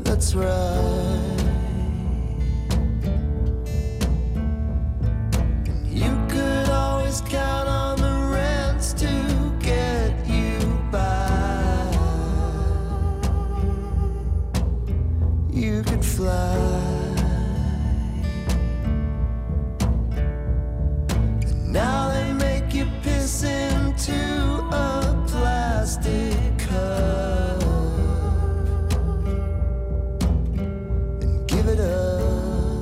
That's 0.03 0.35
right. 0.35 1.37
You 5.89 6.11
could 6.29 6.69
always 6.69 7.21
count 7.21 7.67
on 7.67 7.97
the 7.97 8.29
rents 8.31 8.93
to 9.01 9.55
get 9.59 10.13
you 10.27 10.59
by. 10.91 11.97
You 15.51 15.81
could 15.81 16.05
fly. 16.05 16.70
Now 21.71 22.09
they 22.11 22.33
make 22.33 22.73
you 22.73 22.85
piss 23.01 23.43
into 23.43 24.11
a 24.73 25.23
plastic 25.25 26.57
cup 26.57 27.63
and 31.21 31.47
give 31.47 31.67
it 31.69 31.79
up. 31.79 32.81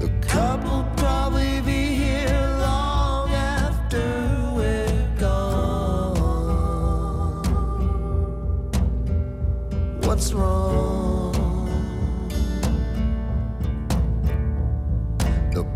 The 0.00 0.08
cup 0.22 0.64
will 0.64 0.86
probably 0.96 1.60
be 1.60 1.94
here 1.94 2.56
long 2.58 3.28
after 3.32 4.00
we're 4.56 5.08
gone. 5.18 6.16
What's 10.00 10.32
wrong? 10.32 10.73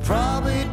Probably 0.08 0.67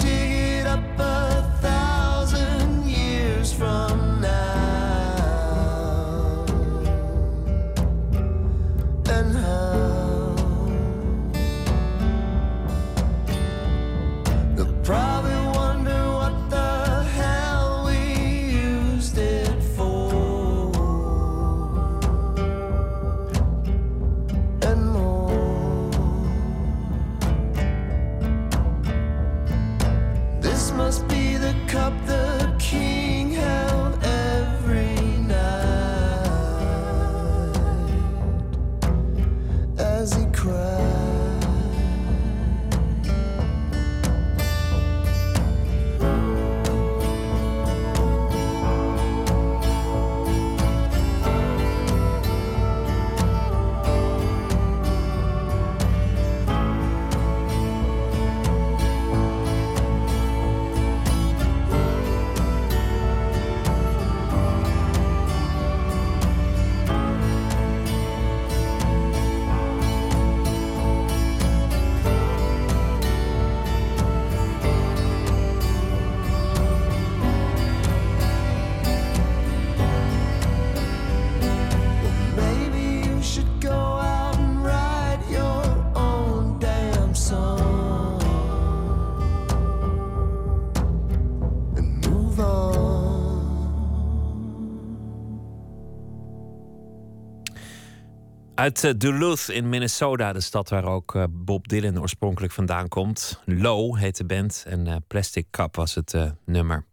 Uit 98.65 98.83
eh, 98.83 98.91
Duluth 98.97 99.49
in 99.49 99.69
Minnesota, 99.69 100.33
de 100.33 100.41
stad 100.41 100.69
waar 100.69 100.85
ook 100.85 101.15
eh, 101.15 101.23
Bob 101.29 101.67
Dylan 101.67 101.99
oorspronkelijk 101.99 102.53
vandaan 102.53 102.87
komt. 102.87 103.41
Low 103.45 103.97
heet 103.97 104.17
de 104.17 104.25
band 104.25 104.63
en 104.67 104.87
eh, 104.87 104.95
Plastic 105.07 105.47
Cup 105.51 105.75
was 105.75 105.95
het 105.95 106.15
nummer. 106.45 106.85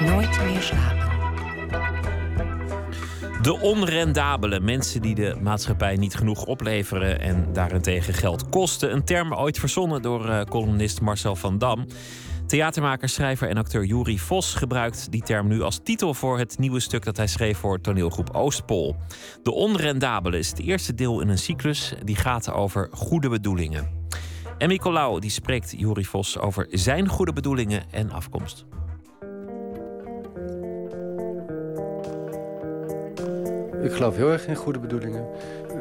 Nooit 0.00 0.44
meer 0.44 0.60
slapen. 0.60 1.12
De 3.42 3.58
onrendabele 3.60 4.60
mensen 4.60 5.02
die 5.02 5.14
de 5.14 5.36
maatschappij 5.42 5.96
niet 5.96 6.14
genoeg 6.14 6.44
opleveren 6.44 7.20
en 7.20 7.52
daarentegen 7.52 8.14
geld 8.14 8.48
kosten. 8.48 8.92
Een 8.92 9.04
term 9.04 9.34
ooit 9.34 9.58
verzonnen 9.58 10.02
door 10.02 10.44
columnist 10.44 11.00
Marcel 11.00 11.36
van 11.36 11.58
Dam. 11.58 11.86
Theatermaker, 12.46 13.08
schrijver 13.08 13.48
en 13.48 13.56
acteur 13.56 13.84
Juri 13.84 14.18
Vos 14.18 14.54
gebruikt 14.54 15.10
die 15.10 15.22
term 15.22 15.48
nu 15.48 15.62
als 15.62 15.80
titel 15.82 16.14
voor 16.14 16.38
het 16.38 16.58
nieuwe 16.58 16.80
stuk 16.80 17.04
dat 17.04 17.16
hij 17.16 17.26
schreef 17.26 17.58
voor 17.58 17.80
toneelgroep 17.80 18.30
Oostpol. 18.34 18.96
De 19.42 19.52
onrendabele 19.52 20.38
is 20.38 20.48
het 20.48 20.60
eerste 20.60 20.94
deel 20.94 21.20
in 21.20 21.28
een 21.28 21.38
cyclus 21.38 21.94
die 22.04 22.16
gaat 22.16 22.52
over 22.52 22.88
goede 22.92 23.28
bedoelingen. 23.28 23.88
Emmy 24.58 24.76
Colau 24.76 25.20
die 25.20 25.30
spreekt 25.30 25.74
Juri 25.76 26.04
Vos 26.04 26.38
over 26.38 26.66
zijn 26.70 27.08
goede 27.08 27.32
bedoelingen 27.32 27.82
en 27.90 28.10
afkomst. 28.10 28.64
Ik 33.82 33.92
geloof 33.92 34.16
heel 34.16 34.30
erg 34.30 34.46
in 34.46 34.56
goede 34.56 34.78
bedoelingen. 34.78 35.26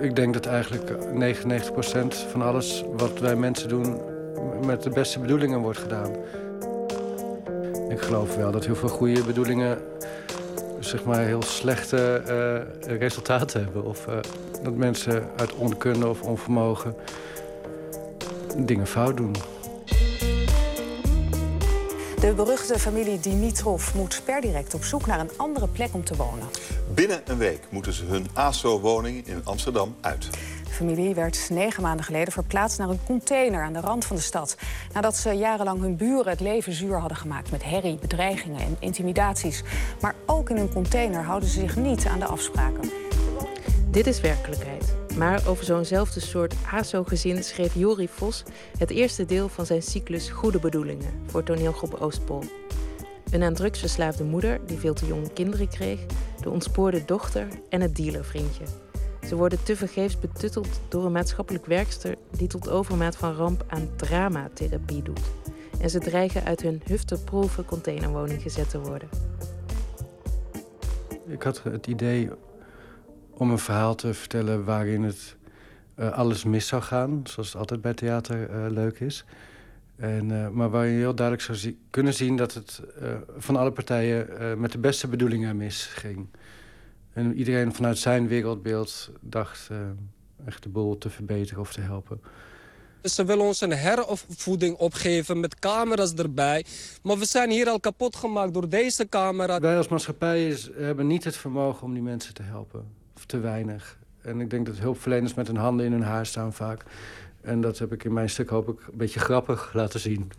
Ik 0.01 0.15
denk 0.15 0.33
dat 0.33 0.45
eigenlijk 0.45 0.91
99% 2.13 2.29
van 2.31 2.41
alles 2.41 2.83
wat 2.95 3.19
wij 3.19 3.35
mensen 3.35 3.69
doen 3.69 4.01
met 4.65 4.83
de 4.83 4.89
beste 4.89 5.19
bedoelingen 5.19 5.59
wordt 5.59 5.79
gedaan. 5.79 6.11
Ik 7.93 8.01
geloof 8.01 8.35
wel 8.35 8.51
dat 8.51 8.65
heel 8.65 8.75
veel 8.75 8.89
goede 8.89 9.23
bedoelingen 9.23 9.77
zeg 10.79 11.03
maar 11.03 11.19
heel 11.19 11.41
slechte 11.41 12.15
eh, 12.87 12.97
resultaten 12.97 13.63
hebben. 13.63 13.85
Of 13.85 14.07
eh, 14.07 14.17
dat 14.63 14.75
mensen 14.75 15.29
uit 15.35 15.53
onkunde 15.53 16.07
of 16.07 16.21
onvermogen 16.21 16.95
dingen 18.57 18.87
fout 18.87 19.17
doen. 19.17 19.35
De 22.19 22.33
beruchte 22.35 22.79
familie 22.79 23.19
Dimitrov 23.19 23.93
moet 23.93 24.21
per 24.25 24.41
direct 24.41 24.73
op 24.73 24.83
zoek 24.83 25.05
naar 25.05 25.19
een 25.19 25.31
andere 25.37 25.67
plek 25.67 25.89
om 25.93 26.03
te 26.03 26.15
wonen. 26.15 26.47
Binnen 26.93 27.21
een 27.25 27.37
week 27.37 27.61
moeten 27.69 27.93
ze 27.93 28.05
hun 28.05 28.27
ASO-woning 28.33 29.27
in 29.27 29.41
Amsterdam 29.43 29.95
uit. 30.01 30.29
De 30.73 30.79
familie 30.79 31.15
werd 31.15 31.49
negen 31.49 31.83
maanden 31.83 32.05
geleden 32.05 32.33
verplaatst 32.33 32.77
naar 32.77 32.89
een 32.89 33.03
container 33.05 33.63
aan 33.63 33.73
de 33.73 33.79
rand 33.79 34.05
van 34.05 34.15
de 34.15 34.21
stad. 34.21 34.57
Nadat 34.93 35.15
ze 35.15 35.31
jarenlang 35.31 35.81
hun 35.81 35.95
buren 35.95 36.29
het 36.29 36.39
leven 36.39 36.73
zuur 36.73 36.99
hadden 36.99 37.17
gemaakt 37.17 37.51
met 37.51 37.63
herrie, 37.63 37.97
bedreigingen 38.01 38.59
en 38.59 38.75
intimidaties. 38.79 39.63
Maar 40.01 40.15
ook 40.25 40.49
in 40.49 40.57
een 40.57 40.73
container 40.73 41.23
houden 41.23 41.49
ze 41.49 41.59
zich 41.59 41.75
niet 41.75 42.05
aan 42.05 42.19
de 42.19 42.25
afspraken. 42.25 42.91
Dit 43.89 44.07
is 44.07 44.21
werkelijkheid. 44.21 44.95
Maar 45.17 45.47
over 45.47 45.63
zo'nzelfde 45.63 46.19
soort 46.19 46.55
ASO-gezin 46.71 47.43
schreef 47.43 47.75
Jori 47.75 48.07
Vos 48.07 48.43
het 48.77 48.89
eerste 48.89 49.25
deel 49.25 49.49
van 49.49 49.65
zijn 49.65 49.81
cyclus 49.81 50.29
Goede 50.29 50.59
Bedoelingen 50.59 51.23
voor 51.25 51.43
toneelgroep 51.43 51.93
Oostpol. 51.93 52.43
Een 53.31 53.43
aan 53.43 53.53
drugs 53.53 53.79
verslaafde 53.79 54.23
moeder 54.23 54.59
die 54.65 54.77
veel 54.77 54.93
te 54.93 55.05
jonge 55.05 55.33
kinderen 55.33 55.67
kreeg, 55.67 55.99
de 56.41 56.49
ontspoorde 56.49 57.05
dochter 57.05 57.47
en 57.69 57.81
het 57.81 57.95
dealervriendje. 57.95 58.82
Ze 59.27 59.35
worden 59.35 59.63
tevergeefs 59.63 60.19
betutteld 60.19 60.81
door 60.89 61.05
een 61.05 61.11
maatschappelijk 61.11 61.65
werkster 61.65 62.15
die 62.37 62.47
tot 62.47 62.69
overmaat 62.69 63.15
van 63.15 63.33
ramp 63.33 63.65
aan 63.67 63.89
dramatherapie 63.95 65.01
doet. 65.01 65.31
En 65.79 65.89
ze 65.89 65.99
dreigen 65.99 66.43
uit 66.43 66.61
hun 66.61 66.81
hufteproeven 66.85 67.65
containerwoning 67.65 68.41
gezet 68.41 68.69
te 68.69 68.79
worden. 68.79 69.09
Ik 71.27 71.43
had 71.43 71.63
het 71.63 71.87
idee 71.87 72.29
om 73.33 73.51
een 73.51 73.59
verhaal 73.59 73.95
te 73.95 74.13
vertellen 74.13 74.63
waarin 74.63 75.03
het 75.03 75.35
eh, 75.95 76.11
alles 76.11 76.43
mis 76.43 76.67
zou 76.67 76.81
gaan, 76.81 77.21
zoals 77.23 77.55
altijd 77.55 77.81
bij 77.81 77.93
theater 77.93 78.49
eh, 78.49 78.65
leuk 78.69 78.99
is. 78.99 79.25
En, 79.95 80.31
eh, 80.31 80.49
maar 80.49 80.69
waarin 80.69 80.91
je 80.91 80.97
heel 80.97 81.15
duidelijk 81.15 81.47
zou 81.47 81.75
kunnen 81.89 82.13
zien 82.13 82.35
dat 82.35 82.53
het 82.53 82.81
van 83.37 83.55
alle 83.55 83.71
partijen 83.71 84.59
met 84.59 84.71
de 84.71 84.77
beste 84.77 85.07
bedoelingen 85.07 85.57
misging. 85.57 86.27
En 87.13 87.35
iedereen 87.37 87.73
vanuit 87.73 87.97
zijn 87.97 88.27
wereldbeeld 88.27 89.11
dacht 89.21 89.67
eh, 89.71 89.77
echt 90.45 90.63
de 90.63 90.69
boel 90.69 90.97
te 90.97 91.09
verbeteren 91.09 91.61
of 91.61 91.73
te 91.73 91.81
helpen. 91.81 92.21
Ze 93.03 93.25
willen 93.25 93.45
ons 93.45 93.61
een 93.61 93.71
heropvoeding 93.71 94.75
opgeven 94.77 95.39
met 95.39 95.59
camera's 95.59 96.13
erbij. 96.13 96.65
Maar 97.01 97.17
we 97.17 97.25
zijn 97.25 97.49
hier 97.49 97.67
al 97.69 97.79
kapot 97.79 98.15
gemaakt 98.15 98.53
door 98.53 98.69
deze 98.69 99.09
camera. 99.09 99.59
Wij 99.59 99.77
als 99.77 99.87
maatschappij 99.87 100.47
is- 100.47 100.69
hebben 100.75 101.07
niet 101.07 101.23
het 101.23 101.35
vermogen 101.37 101.83
om 101.83 101.93
die 101.93 102.01
mensen 102.03 102.33
te 102.33 102.43
helpen. 102.43 102.85
Of 103.15 103.25
te 103.25 103.39
weinig. 103.39 103.97
En 104.21 104.39
ik 104.39 104.49
denk 104.49 104.65
dat 104.65 104.77
hulpverleners 104.77 105.33
met 105.33 105.47
hun 105.47 105.55
handen 105.57 105.85
in 105.85 105.91
hun 105.91 106.01
haar 106.03 106.25
staan 106.25 106.53
vaak. 106.53 106.83
En 107.43 107.61
dat 107.61 107.79
heb 107.79 107.93
ik 107.93 108.03
in 108.03 108.13
mijn 108.13 108.29
stuk 108.29 108.49
hoop 108.49 108.69
ik 108.69 108.79
een 108.91 108.97
beetje 108.97 109.19
grappig 109.19 109.73
laten 109.73 109.99
zien. 109.99 110.31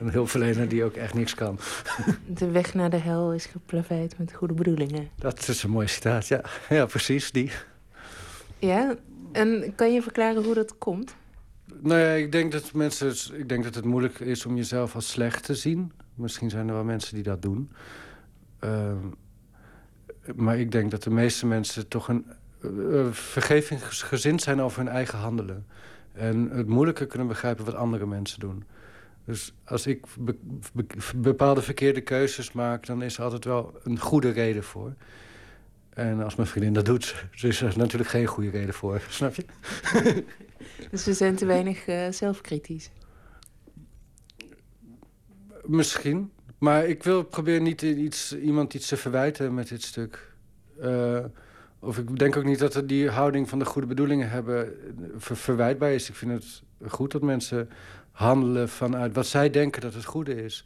Een- 0.00 0.10
hulpverlener 0.10 0.68
die 0.68 0.84
ook 0.84 0.94
echt 0.94 1.14
niks 1.14 1.34
kan. 1.34 1.58
De 2.26 2.50
weg 2.50 2.74
naar 2.74 2.90
de 2.90 2.96
hel 2.96 3.32
is 3.32 3.46
geplaveid 3.46 4.18
met 4.18 4.32
goede 4.32 4.54
bedoelingen. 4.54 5.08
Dat 5.18 5.48
is 5.48 5.62
een 5.62 5.70
mooi 5.70 5.86
citaat, 5.86 6.26
ja. 6.26 6.40
Ja, 6.68 6.86
precies, 6.86 7.32
die. 7.32 7.50
Ja, 8.58 8.94
en 9.32 9.72
kan 9.74 9.92
je 9.92 10.02
verklaren 10.02 10.44
hoe 10.44 10.54
dat 10.54 10.78
komt? 10.78 11.14
Nou 11.80 12.00
ja, 12.00 12.10
ik 12.10 12.32
denk 12.32 12.52
dat 12.52 12.72
mensen. 12.72 13.14
Ik 13.38 13.48
denk 13.48 13.64
dat 13.64 13.74
het 13.74 13.84
moeilijk 13.84 14.20
is 14.20 14.46
om 14.46 14.56
jezelf 14.56 14.94
als 14.94 15.10
slecht 15.10 15.44
te 15.44 15.54
zien. 15.54 15.92
Misschien 16.14 16.50
zijn 16.50 16.68
er 16.68 16.74
wel 16.74 16.84
mensen 16.84 17.14
die 17.14 17.22
dat 17.24 17.42
doen. 17.42 17.70
Ehm, 18.58 18.96
maar 20.34 20.58
ik 20.58 20.72
denk 20.72 20.90
dat 20.90 21.02
de 21.02 21.10
meeste 21.10 21.46
mensen 21.46 21.88
toch 21.88 22.08
een 22.08 22.26
uh, 22.62 23.06
vergevingsgezind 23.10 24.42
zijn 24.42 24.60
over 24.60 24.78
hun 24.78 24.88
eigen 24.92 25.18
handelen. 25.18 25.66
En 26.16 26.50
het 26.50 26.66
moeilijker 26.66 27.06
kunnen 27.06 27.28
begrijpen 27.28 27.64
wat 27.64 27.74
andere 27.74 28.06
mensen 28.06 28.40
doen. 28.40 28.64
Dus 29.24 29.54
als 29.64 29.86
ik 29.86 30.04
be- 30.18 30.38
be- 30.72 30.86
bepaalde 31.16 31.62
verkeerde 31.62 32.00
keuzes 32.00 32.52
maak, 32.52 32.86
dan 32.86 33.02
is 33.02 33.16
er 33.16 33.24
altijd 33.24 33.44
wel 33.44 33.78
een 33.82 33.98
goede 33.98 34.30
reden 34.30 34.64
voor. 34.64 34.94
En 35.90 36.22
als 36.22 36.34
mijn 36.34 36.48
vriendin 36.48 36.72
dat 36.72 36.84
doet, 36.84 37.24
is 37.42 37.60
er 37.60 37.78
natuurlijk 37.78 38.10
geen 38.10 38.26
goede 38.26 38.50
reden 38.50 38.74
voor. 38.74 39.00
Snap 39.08 39.34
je? 39.34 39.44
Dus 40.90 41.04
we 41.04 41.14
zijn 41.14 41.36
te 41.36 41.46
weinig 41.46 41.86
eh, 41.86 42.10
zelfkritisch. 42.10 42.90
Misschien. 45.64 46.30
Maar 46.58 46.86
ik 46.86 47.02
wil 47.02 47.22
proberen 47.22 47.62
niet 47.62 47.82
iets, 47.82 48.36
iemand 48.36 48.74
iets 48.74 48.88
te 48.88 48.96
verwijten 48.96 49.54
met 49.54 49.68
dit 49.68 49.82
stuk. 49.82 50.34
Eh, 50.80 51.24
of 51.86 51.98
ik 51.98 52.18
denk 52.18 52.36
ook 52.36 52.44
niet 52.44 52.58
dat 52.58 52.82
die 52.86 53.10
houding 53.10 53.48
van 53.48 53.58
de 53.58 53.64
goede 53.64 53.86
bedoelingen 53.86 54.30
hebben 54.30 54.72
ver- 55.16 55.36
verwijtbaar 55.36 55.92
is. 55.92 56.08
Ik 56.08 56.14
vind 56.14 56.32
het 56.32 56.62
goed 56.92 57.12
dat 57.12 57.22
mensen 57.22 57.68
handelen 58.10 58.68
vanuit 58.68 59.14
wat 59.14 59.26
zij 59.26 59.50
denken 59.50 59.80
dat 59.80 59.94
het 59.94 60.04
goede 60.04 60.42
is. 60.44 60.64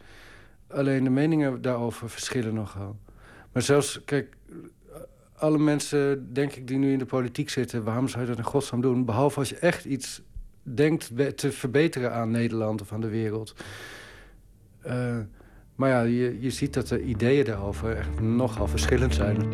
Alleen 0.69 1.05
de 1.05 1.11
meningen 1.11 1.63
daarover 1.63 2.11
verschillen 2.11 2.55
nogal. 2.55 2.99
Maar 3.53 3.63
zelfs, 3.63 4.01
kijk, 4.05 4.37
alle 5.37 5.59
mensen, 5.59 6.33
denk 6.33 6.53
ik, 6.53 6.67
die 6.67 6.79
nu 6.79 6.93
in 6.93 6.99
de 6.99 7.07
politiek 7.07 7.51
zitten... 7.51 7.85
waarom 7.85 8.09
zou 8.09 8.23
je 8.23 8.29
dat 8.29 8.39
in 8.39 8.45
godsnaam 8.45 8.81
doen? 8.81 9.05
Behalve 9.05 9.39
als 9.39 9.49
je 9.49 9.57
echt 9.59 9.85
iets 9.85 10.23
denkt 10.63 11.11
te 11.37 11.53
verbeteren 11.53 12.13
aan 12.13 12.31
Nederland 12.31 12.81
of 12.81 12.93
aan 12.93 13.01
de 13.01 13.09
wereld. 13.09 13.55
Eh, 14.81 15.19
maar 15.75 15.89
ja, 15.89 16.03
je, 16.03 16.41
je 16.41 16.51
ziet 16.51 16.75
dat 16.75 16.89
de 16.89 17.03
ideeën 17.03 17.45
daarover 17.45 17.97
echt 17.97 18.21
nogal 18.21 18.67
verschillend 18.67 19.15
zijn. 19.15 19.49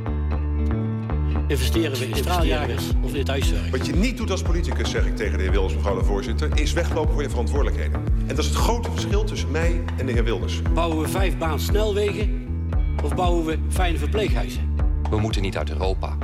Investeren 1.48 1.98
we 1.98 2.08
in 2.08 2.16
straaljagers 2.16 2.84
of 3.02 3.14
in 3.14 3.24
thuiswerk? 3.24 3.70
Wat 3.70 3.86
je 3.86 3.94
niet 3.94 4.16
doet 4.16 4.30
als 4.30 4.42
politicus, 4.42 4.90
zeg 4.90 5.06
ik 5.06 5.16
tegen 5.16 5.36
de 5.36 5.42
heer 5.42 5.52
Wilders, 5.52 5.74
mevrouw 5.74 5.98
de 5.98 6.04
voorzitter, 6.04 6.60
is 6.60 6.72
weglopen 6.72 7.12
voor 7.12 7.22
je 7.22 7.30
verantwoordelijkheden. 7.30 8.04
En 8.26 8.28
dat 8.28 8.38
is 8.38 8.46
het 8.46 8.54
grote 8.54 8.90
verschil 8.90 9.24
tussen 9.24 9.50
mij 9.50 9.82
en 9.96 10.06
de 10.06 10.12
heer 10.12 10.24
Wilders. 10.24 10.62
Bouwen 10.74 11.00
we 11.00 11.08
vijf 11.08 11.38
baan 11.38 11.60
snelwegen 11.60 12.46
of 13.04 13.14
bouwen 13.14 13.44
we 13.44 13.58
fijne 13.68 13.98
verpleeghuizen? 13.98 14.74
We 15.10 15.18
moeten 15.18 15.42
niet 15.42 15.56
uit 15.56 15.70
Europa. 15.70 16.16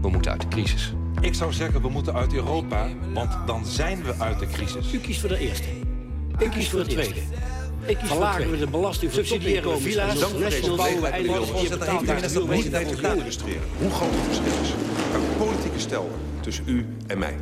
We 0.00 0.08
moeten 0.08 0.30
uit 0.30 0.40
de 0.40 0.48
crisis. 0.48 0.94
Ik 1.20 1.34
zou 1.34 1.52
zeggen, 1.52 1.82
we 1.82 1.88
moeten 1.88 2.14
uit 2.14 2.34
Europa, 2.34 2.88
want 3.12 3.30
dan 3.46 3.66
zijn 3.66 4.02
we 4.02 4.14
uit 4.18 4.38
de 4.38 4.46
crisis. 4.46 4.92
U 4.92 4.98
kiest 4.98 5.20
voor 5.20 5.28
de 5.28 5.38
eerste. 5.38 5.68
Ik 6.38 6.50
kies 6.50 6.68
voor 6.68 6.78
de 6.78 6.86
tweede. 6.86 7.20
Ik 7.86 7.96
kies 7.96 8.08
Verlagen 8.08 8.50
we 8.50 8.58
de 8.58 8.70
belasting 8.70 9.12
voor 9.12 9.24
subsidiëren 9.24 9.80
villa's, 9.80 10.32
national 10.38 10.76
bouwen 10.76 11.14
illustreren 11.14 11.78
hoe 13.78 13.90
groot 13.90 14.10
het 14.10 14.20
verschil 14.26 14.62
is. 14.62 14.70
Een 15.14 15.36
politieke 15.38 15.78
stel 15.78 16.10
tussen 16.40 16.64
u 16.66 16.86
en 17.06 17.18
mij. 17.18 17.36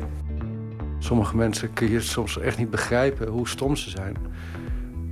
Sommige 0.99 1.35
mensen 1.35 1.73
kun 1.73 1.89
je 1.89 2.01
soms 2.01 2.39
echt 2.39 2.57
niet 2.57 2.69
begrijpen 2.69 3.27
hoe 3.27 3.47
stom 3.47 3.75
ze 3.75 3.89
zijn. 3.89 4.15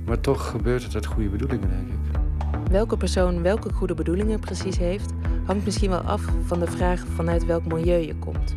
Maar 0.06 0.20
toch 0.20 0.50
gebeurt 0.50 0.82
het 0.82 0.94
uit 0.94 1.06
goede 1.06 1.28
bedoelingen, 1.28 1.68
denk 1.68 1.88
ik. 1.88 2.20
Welke 2.70 2.96
persoon 2.96 3.42
welke 3.42 3.72
goede 3.72 3.94
bedoelingen 3.94 4.40
precies 4.40 4.78
heeft, 4.78 5.10
hangt 5.46 5.64
misschien 5.64 5.90
wel 5.90 6.00
af 6.00 6.22
van 6.46 6.60
de 6.60 6.66
vraag 6.66 7.04
vanuit 7.14 7.44
welk 7.44 7.66
milieu 7.66 8.06
je 8.06 8.14
komt. 8.14 8.54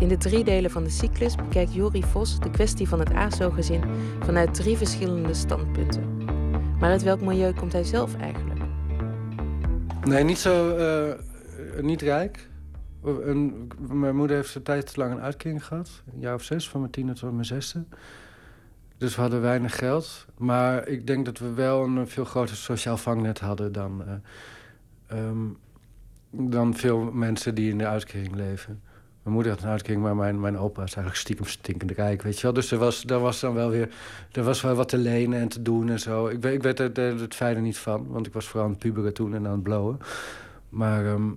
In 0.00 0.08
de 0.08 0.16
drie 0.16 0.44
delen 0.44 0.70
van 0.70 0.84
de 0.84 0.90
cyclus 0.90 1.34
bekijkt 1.34 1.74
Jori 1.74 2.02
Vos 2.02 2.38
de 2.38 2.50
kwestie 2.50 2.88
van 2.88 2.98
het 2.98 3.12
ASO-gezin 3.12 3.82
vanuit 4.20 4.54
drie 4.54 4.76
verschillende 4.76 5.34
standpunten. 5.34 6.24
Maar 6.78 6.90
uit 6.90 7.02
welk 7.02 7.20
milieu 7.20 7.52
komt 7.52 7.72
hij 7.72 7.84
zelf 7.84 8.16
eigenlijk? 8.16 8.60
Nee, 10.04 10.24
niet 10.24 10.38
zo... 10.38 10.76
eh, 10.76 11.18
niet 11.82 12.02
rijk. 12.02 12.48
Mijn 13.88 14.16
moeder 14.16 14.36
heeft 14.36 14.54
een 14.54 14.62
tijd 14.62 14.96
lang 14.96 15.12
een 15.12 15.20
uitkering 15.20 15.66
gehad. 15.66 16.02
Een 16.14 16.20
jaar 16.20 16.34
of 16.34 16.42
zes, 16.42 16.68
van 16.68 16.80
mijn 16.80 16.92
tiende 16.92 17.12
tot 17.12 17.32
mijn 17.32 17.44
zesde. 17.44 17.84
Dus 18.96 19.14
we 19.14 19.20
hadden 19.20 19.40
weinig 19.40 19.76
geld. 19.76 20.26
Maar 20.38 20.88
ik 20.88 21.06
denk 21.06 21.24
dat 21.24 21.38
we 21.38 21.52
wel 21.52 21.84
een 21.84 22.08
veel 22.08 22.24
groter 22.24 22.56
sociaal 22.56 22.96
vangnet 22.96 23.40
hadden 23.40 23.72
dan... 23.72 24.02
eh, 24.06 25.18
ehm, 25.18 25.46
dan 26.30 26.74
veel 26.74 27.10
mensen 27.12 27.54
die 27.54 27.70
in 27.70 27.78
de 27.78 27.86
uitkering 27.86 28.34
leven. 28.34 28.82
Mijn 29.22 29.34
moeder 29.34 29.52
had 29.52 29.62
een 29.62 29.68
uitkering, 29.68 30.02
maar 30.02 30.16
mijn, 30.16 30.40
mijn 30.40 30.58
opa 30.58 30.82
is 30.82 30.94
eigenlijk 30.94 31.16
stiekem 31.16 31.46
stinkend 31.46 31.90
rijk, 31.90 32.22
weet 32.22 32.36
je 32.36 32.42
wel. 32.42 32.52
Dus 32.52 32.70
er 32.70 32.78
was, 32.78 33.04
er 33.04 33.18
was 33.18 33.40
dan 33.40 33.54
wel 33.54 33.70
weer 33.70 33.88
er 34.32 34.42
was 34.42 34.60
wel 34.60 34.74
wat 34.74 34.88
te 34.88 34.96
lenen 34.98 35.40
en 35.40 35.48
te 35.48 35.62
doen 35.62 35.88
en 35.88 36.00
zo. 36.00 36.26
Ik, 36.28 36.40
weet- 36.42 36.54
ik 36.54 36.62
weet 36.62 36.78
er, 36.80 36.92
er 36.98 37.20
het 37.20 37.34
fijne 37.34 37.60
niet 37.60 37.78
van, 37.78 38.06
want 38.08 38.26
ik 38.26 38.32
was 38.32 38.46
vooral 38.46 38.64
aan 38.64 38.70
het 38.70 38.80
puberen 38.80 39.14
toen 39.14 39.34
en 39.34 39.46
aan 39.46 39.52
het 39.52 39.62
blowen. 39.62 39.98
Maar 40.68 41.06
ehm, 41.06 41.30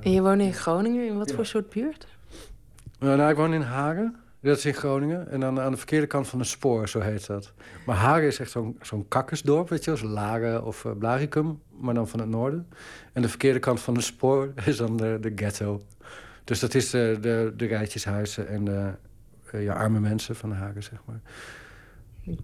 En 0.00 0.10
je 0.12 0.22
woont 0.22 0.40
in 0.40 0.52
Groningen, 0.52 1.06
in 1.06 1.18
wat 1.18 1.32
voor 1.32 1.46
soort 1.46 1.70
buurt? 1.70 2.06
nou, 2.98 3.16
nou, 3.16 3.30
ik 3.30 3.36
woon 3.36 3.52
in 3.54 3.62
Haren, 3.62 4.16
dat 4.40 4.56
is 4.56 4.64
in 4.64 4.74
Groningen. 4.74 5.30
En 5.30 5.40
dan 5.40 5.60
aan 5.60 5.70
de 5.70 5.76
verkeerde 5.76 6.06
kant 6.06 6.28
van 6.28 6.38
het 6.38 6.48
spoor, 6.48 6.88
zo 6.88 7.00
heet 7.00 7.26
dat. 7.26 7.52
Maar 7.86 7.96
Haren 7.96 8.26
is 8.26 8.38
echt 8.38 8.50
zo'n 8.50 8.78
zo'n 8.82 9.08
kakkersdorp, 9.08 9.68
weet 9.68 9.84
je 9.84 9.96
zoals 9.96 10.14
Laren 10.14 10.64
of 10.64 10.84
uh, 10.84 10.92
Blaricum, 10.98 11.60
maar 11.80 11.94
dan 11.94 12.08
van 12.08 12.20
het 12.20 12.28
noorden. 12.28 12.68
En 13.12 13.22
de 13.22 13.28
verkeerde 13.28 13.58
kant 13.58 13.80
van 13.80 13.94
het 13.94 14.04
spoor 14.04 14.52
is 14.64 14.76
dan 14.76 14.96
de, 14.96 15.18
de 15.20 15.32
ghetto. 15.34 15.82
Dus 16.44 16.60
dat 16.60 16.74
is 16.74 16.90
de, 16.90 17.18
de, 17.20 17.52
de 17.56 17.66
rijtjeshuizen 17.66 18.48
en 18.48 18.64
de 18.64 18.90
eh, 19.50 19.62
ja, 19.64 19.74
arme 19.74 20.00
mensen 20.00 20.36
van 20.36 20.52
Haren, 20.52 20.82
zeg 20.82 20.98
maar. 21.04 21.20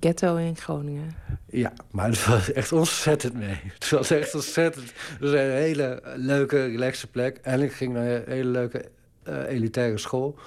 Ghetto 0.01 0.37
in 0.37 0.57
Groningen. 0.57 1.15
Ja, 1.47 1.73
maar 1.91 2.09
het 2.09 2.27
was 2.27 2.53
echt 2.53 2.73
ontzettend 2.73 3.35
mee. 3.35 3.61
Het 3.79 3.91
was 3.91 4.11
echt 4.11 4.35
ontzettend. 4.35 4.85
Het 4.85 5.21
was 5.21 5.31
een 5.31 5.51
hele 5.51 6.03
leuke, 6.17 6.65
relaxe 6.65 7.07
plek. 7.07 7.39
En 7.43 7.61
ik 7.61 7.73
ging 7.73 7.93
naar 7.93 8.07
een 8.07 8.23
hele 8.27 8.51
leuke, 8.51 8.91
eh, 9.23 9.49
elitaire 9.49 9.99
school. 9.99 10.39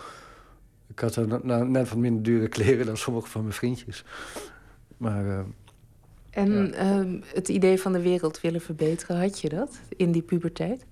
Ik 1.00 1.14
had 1.16 1.44
nou, 1.44 1.70
net 1.70 1.90
wat 1.90 1.98
minder 1.98 2.24
dure 2.24 2.48
kleren 2.58 2.86
dan 2.86 2.98
sommige 2.98 3.28
van 3.28 3.42
mijn 3.42 3.54
vriendjes. 3.54 4.04
Maar 4.98 5.26
uh, 5.26 5.40
en 6.30 6.74
ehm, 6.74 7.20
het 7.34 7.50
idee 7.50 7.80
van 7.80 7.92
de 7.92 8.02
wereld 8.02 8.42
willen 8.42 8.62
verbeteren, 8.62 9.20
had 9.20 9.40
je 9.40 9.50
dat 9.50 9.80
in 9.98 10.12
die 10.12 10.22
puberteit? 10.22 10.86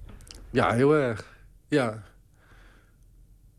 Ja, 0.49 0.73
heel 0.73 0.95
erg. 0.95 1.38
Ja. 1.67 2.03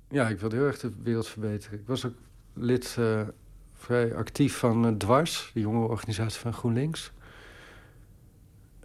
Ja, 0.08 0.28
ik 0.28 0.40
wilde 0.40 0.56
heel 0.56 0.64
erg 0.64 0.78
de 0.78 0.92
wereld 1.02 1.28
verbeteren. 1.28 1.78
Ik 1.78 1.86
was 1.86 2.06
ook 2.06 2.14
lid 2.52 2.96
uh, 2.98 3.20
vrij 3.74 4.14
actief 4.14 4.56
van 4.56 4.86
uh, 4.86 4.92
Dwars, 4.92 5.50
de 5.54 5.60
jonge 5.60 5.88
organisatie 5.88 6.40
van 6.40 6.52
GroenLinks. 6.52 7.12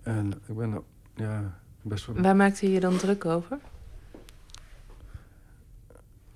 En 0.01 0.31
ik 0.47 0.55
ben 0.55 0.83
ja, 1.15 1.59
best 1.81 2.05
wel... 2.05 2.15
Waar 2.15 2.35
maakte 2.35 2.65
je 2.65 2.71
je 2.71 2.79
dan 2.79 2.97
druk 2.97 3.25
over? 3.25 3.57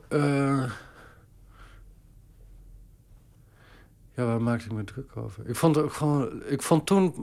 Uh, 0.10 0.72
Ja, 4.18 4.26
waar 4.26 4.42
maakte 4.42 4.66
ik 4.66 4.72
me 4.72 4.84
druk 4.84 5.18
over? 5.18 5.48
Ik 5.48 5.56
vond, 5.56 5.78
ook 5.78 5.94
gewoon, 5.94 6.44
ik 6.46 6.62
vond 6.62 6.86
toen... 6.86 7.14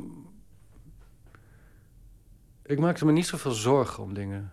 Ik 2.62 2.78
maakte 2.78 3.04
me 3.04 3.12
niet 3.12 3.26
zoveel 3.26 3.50
zorgen 3.50 4.02
om 4.02 4.14
dingen. 4.14 4.52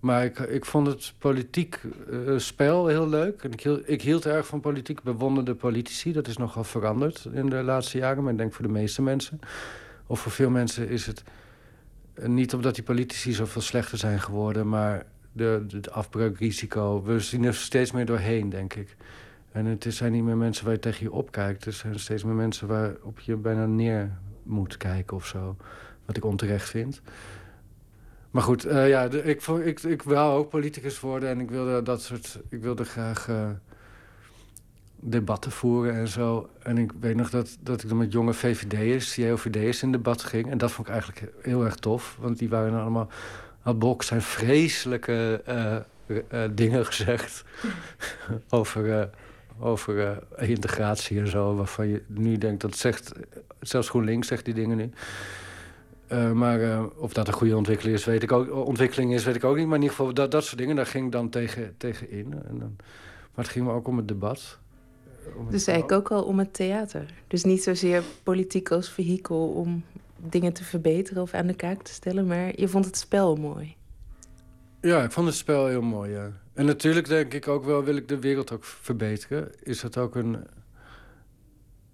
Maar 0.00 0.24
ik, 0.24 0.38
ik 0.38 0.64
vond 0.64 0.86
het 0.86 1.14
politiek 1.18 1.80
uh, 2.10 2.38
spel 2.38 2.86
heel 2.86 3.08
leuk. 3.08 3.42
En 3.42 3.52
ik 3.52 3.60
hield, 3.60 3.88
ik 3.88 4.02
hield 4.02 4.26
erg 4.26 4.46
van 4.46 4.60
politiek. 4.60 5.02
Bewonderde 5.02 5.54
politici. 5.54 6.12
Dat 6.12 6.28
is 6.28 6.36
nogal 6.36 6.64
veranderd 6.64 7.28
in 7.32 7.48
de 7.48 7.62
laatste 7.62 7.98
jaren. 7.98 8.22
Maar 8.22 8.32
ik 8.32 8.38
denk 8.38 8.52
voor 8.52 8.66
de 8.66 8.72
meeste 8.72 9.02
mensen. 9.02 9.40
Of 10.06 10.20
voor 10.20 10.32
veel 10.32 10.50
mensen 10.50 10.88
is 10.88 11.06
het... 11.06 11.22
Uh, 12.14 12.26
niet 12.26 12.54
omdat 12.54 12.74
die 12.74 12.84
politici 12.84 13.32
zoveel 13.32 13.62
slechter 13.62 13.98
zijn 13.98 14.20
geworden... 14.20 14.68
maar 14.68 15.06
de, 15.32 15.64
de 15.66 15.90
afbreukrisico. 15.90 17.02
We 17.02 17.20
zien 17.20 17.44
er 17.44 17.54
steeds 17.54 17.92
meer 17.92 18.06
doorheen, 18.06 18.48
denk 18.48 18.74
ik. 18.74 18.96
En 19.52 19.66
het 19.66 19.86
zijn 19.88 20.12
niet 20.12 20.22
meer 20.22 20.36
mensen 20.36 20.64
waar 20.64 20.74
je 20.74 20.80
tegen 20.80 21.02
je 21.02 21.12
opkijkt. 21.12 21.64
Het 21.64 21.74
zijn 21.74 21.98
steeds 21.98 22.24
meer 22.24 22.34
mensen 22.34 22.66
waarop 22.66 23.20
je 23.20 23.36
bijna 23.36 23.66
neer 23.66 24.10
moet 24.42 24.76
kijken 24.76 25.16
of 25.16 25.26
zo. 25.26 25.56
Wat 26.04 26.16
ik 26.16 26.24
onterecht 26.24 26.68
vind. 26.68 27.00
Maar 28.30 28.42
goed, 28.42 28.66
uh, 28.66 28.88
ja, 28.88 29.02
ik, 29.02 29.46
ik, 29.46 29.82
ik 29.82 30.02
wou 30.02 30.38
ook 30.38 30.48
politicus 30.48 31.00
worden. 31.00 31.28
En 31.28 31.40
ik 31.40 31.50
wilde 31.50 31.82
dat 31.82 32.02
soort. 32.02 32.40
Ik 32.48 32.62
wilde 32.62 32.84
graag 32.84 33.28
uh, 33.28 33.50
debatten 34.96 35.50
voeren 35.50 35.94
en 35.94 36.08
zo. 36.08 36.50
En 36.62 36.78
ik 36.78 36.92
weet 37.00 37.16
nog 37.16 37.30
dat, 37.30 37.56
dat 37.60 37.82
ik 37.82 37.88
dan 37.88 37.98
met 37.98 38.12
jonge 38.12 38.32
VVD'ers, 38.32 39.14
JOVD'ers 39.14 39.82
in 39.82 39.92
debat 39.92 40.22
ging. 40.22 40.50
En 40.50 40.58
dat 40.58 40.72
vond 40.72 40.86
ik 40.86 40.92
eigenlijk 40.92 41.32
heel 41.42 41.64
erg 41.64 41.74
tof. 41.74 42.16
Want 42.20 42.38
die 42.38 42.48
waren 42.48 42.80
allemaal. 42.80 43.08
Had 43.60 43.78
Bok 43.78 44.02
zijn 44.02 44.22
vreselijke 44.22 45.42
uh, 45.48 46.44
dingen 46.54 46.86
gezegd. 46.86 47.44
over 48.48 49.10
over 49.60 50.20
uh, 50.40 50.48
integratie 50.48 51.18
en 51.18 51.28
zo. 51.28 51.54
Waarvan 51.54 51.88
je 51.88 52.02
nu 52.06 52.38
denkt, 52.38 52.60
dat 52.60 52.76
zegt, 52.76 53.12
zelfs 53.60 53.88
GroenLinks 53.88 54.28
zegt 54.28 54.44
die 54.44 54.54
dingen 54.54 54.76
nu. 54.76 54.90
Uh, 56.12 56.32
maar 56.32 56.60
uh, 56.60 56.82
of 56.96 57.12
dat 57.12 57.26
een 57.26 57.32
goede 57.32 57.56
ontwikkeling 57.56 57.96
is, 57.96 58.04
weet 58.04 58.22
ik 58.22 58.32
ook, 58.32 58.66
ontwikkeling 58.66 59.14
is, 59.14 59.24
weet 59.24 59.34
ik 59.34 59.44
ook 59.44 59.56
niet. 59.56 59.66
Maar 59.66 59.76
in 59.76 59.82
ieder 59.82 59.96
geval, 59.96 60.14
dat, 60.14 60.30
dat 60.30 60.44
soort 60.44 60.58
dingen, 60.58 60.76
daar 60.76 60.86
ging 60.86 61.06
ik 61.06 61.12
dan 61.12 61.28
tegen, 61.28 61.74
tegen 61.76 62.10
in. 62.10 62.32
En 62.32 62.58
dan, 62.58 62.76
maar 63.34 63.44
het 63.44 63.48
ging 63.48 63.66
me 63.66 63.72
ook 63.72 63.88
om 63.88 63.96
het 63.96 64.08
debat. 64.08 64.58
Om 65.36 65.42
het 65.42 65.50
dus 65.50 65.66
eigenlijk 65.66 66.00
ook 66.00 66.18
al 66.18 66.24
om 66.24 66.38
het 66.38 66.54
theater. 66.54 67.14
Dus 67.26 67.44
niet 67.44 67.62
zozeer 67.62 68.02
politiek 68.22 68.70
als 68.70 68.90
vehikel 68.90 69.48
om 69.48 69.84
dingen 70.16 70.52
te 70.52 70.64
verbeteren 70.64 71.22
of 71.22 71.34
aan 71.34 71.46
de 71.46 71.54
kaak 71.54 71.82
te 71.82 71.92
stellen. 71.92 72.26
Maar 72.26 72.60
je 72.60 72.68
vond 72.68 72.84
het 72.84 72.96
spel 72.96 73.36
mooi. 73.36 73.76
Ja, 74.80 75.02
ik 75.02 75.12
vond 75.12 75.26
het 75.26 75.36
spel 75.36 75.66
heel 75.66 75.82
mooi, 75.82 76.10
ja. 76.10 76.32
En 76.52 76.66
natuurlijk 76.66 77.08
denk 77.08 77.34
ik 77.34 77.48
ook 77.48 77.64
wel, 77.64 77.84
wil 77.84 77.96
ik 77.96 78.08
de 78.08 78.18
wereld 78.18 78.52
ook 78.52 78.64
verbeteren. 78.64 79.50
Is 79.62 79.80
dat 79.80 79.96
ook 79.96 80.14
een... 80.14 80.46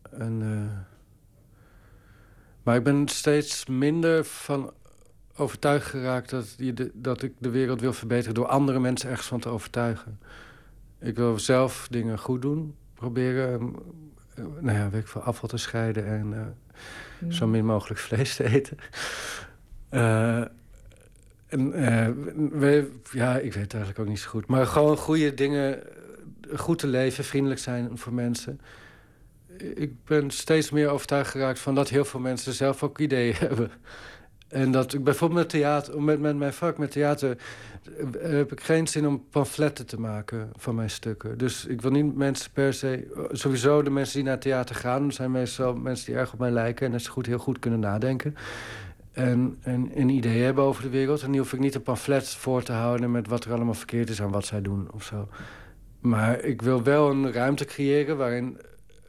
een 0.02 0.40
uh... 0.40 0.78
Maar 2.62 2.76
ik 2.76 2.82
ben 2.82 3.08
steeds 3.08 3.66
minder 3.66 4.24
van 4.24 4.72
overtuigd 5.36 5.86
geraakt... 5.86 6.30
Dat, 6.30 6.54
je 6.56 6.72
de, 6.72 6.90
dat 6.94 7.22
ik 7.22 7.32
de 7.38 7.50
wereld 7.50 7.80
wil 7.80 7.92
verbeteren 7.92 8.34
door 8.34 8.46
andere 8.46 8.80
mensen 8.80 9.10
ergens 9.10 9.26
van 9.26 9.40
te 9.40 9.48
overtuigen. 9.48 10.20
Ik 10.98 11.16
wil 11.16 11.38
zelf 11.38 11.88
dingen 11.90 12.18
goed 12.18 12.42
doen, 12.42 12.74
proberen... 12.94 13.74
Uh, 14.38 14.44
nou 14.60 14.78
ja, 14.78 14.90
weet 14.90 15.00
ik 15.00 15.08
veel, 15.08 15.20
afval 15.22 15.48
te 15.48 15.56
scheiden 15.56 16.06
en 16.06 16.32
uh, 16.32 17.32
zo 17.32 17.46
min 17.46 17.64
mogelijk 17.64 18.00
vlees 18.00 18.36
te 18.36 18.44
eten. 18.44 18.76
En, 21.46 21.70
we, 22.58 22.90
ja, 23.12 23.36
ik 23.36 23.52
weet 23.52 23.62
het 23.62 23.74
eigenlijk 23.74 23.98
ook 23.98 24.08
niet 24.08 24.20
zo 24.20 24.28
goed. 24.28 24.46
Maar 24.46 24.66
gewoon 24.66 24.96
goede 24.96 25.34
dingen, 25.34 25.82
goed 26.54 26.78
te 26.78 26.86
leven, 26.86 27.24
vriendelijk 27.24 27.60
zijn 27.60 27.98
voor 27.98 28.12
mensen. 28.12 28.60
Ik 29.74 30.04
ben 30.04 30.30
steeds 30.30 30.70
meer 30.70 30.88
overtuigd 30.88 31.30
geraakt 31.30 31.58
van 31.58 31.74
dat 31.74 31.88
heel 31.88 32.04
veel 32.04 32.20
mensen 32.20 32.52
zelf 32.52 32.82
ook 32.82 32.98
ideeën 32.98 33.34
hebben. 33.48 33.70
En 34.48 34.70
dat 34.70 34.94
ik 34.94 35.04
bijvoorbeeld 35.04 35.40
met 35.40 35.48
theater, 35.48 36.02
met, 36.02 36.20
met 36.20 36.36
mijn 36.36 36.52
vak, 36.52 36.78
met 36.78 36.90
theater, 36.90 37.36
eh, 37.98 38.30
heb 38.30 38.52
ik 38.52 38.60
geen 38.60 38.86
zin 38.86 39.06
om 39.06 39.24
pamfletten 39.30 39.86
te 39.86 40.00
maken 40.00 40.50
van 40.56 40.74
mijn 40.74 40.90
stukken. 40.90 41.38
Dus 41.38 41.66
ik 41.66 41.82
wil 41.82 41.90
niet 41.90 42.16
mensen 42.16 42.50
per 42.52 42.74
se, 42.74 43.26
sowieso 43.30 43.82
de 43.82 43.90
mensen 43.90 44.14
die 44.14 44.24
naar 44.24 44.38
theater 44.38 44.74
gaan, 44.74 45.12
zijn 45.12 45.30
meestal 45.30 45.74
mensen 45.74 46.06
die 46.06 46.14
erg 46.14 46.32
op 46.32 46.38
mij 46.38 46.50
lijken 46.50 46.86
en 46.86 46.92
dat 46.92 47.02
ze 47.02 47.10
goed, 47.10 47.26
heel 47.26 47.38
goed 47.38 47.58
kunnen 47.58 47.80
nadenken 47.80 48.36
en, 49.16 49.58
en 49.62 49.90
een 49.94 50.08
idee 50.08 50.42
hebben 50.42 50.64
over 50.64 50.82
de 50.82 50.88
wereld. 50.88 51.22
En 51.22 51.30
die 51.30 51.40
hoef 51.40 51.52
ik 51.52 51.58
niet 51.58 51.74
een 51.74 51.82
pamflet 51.82 52.28
voor 52.28 52.62
te 52.62 52.72
houden 52.72 53.10
met 53.10 53.28
wat 53.28 53.44
er 53.44 53.52
allemaal 53.52 53.74
verkeerd 53.74 54.10
is 54.10 54.22
aan 54.22 54.30
wat 54.30 54.46
zij 54.46 54.62
doen 54.62 54.88
of 54.92 55.02
zo. 55.02 55.28
Maar 56.00 56.40
ik 56.40 56.62
wil 56.62 56.82
wel 56.82 57.10
een 57.10 57.32
ruimte 57.32 57.64
creëren 57.64 58.16
waarin 58.16 58.58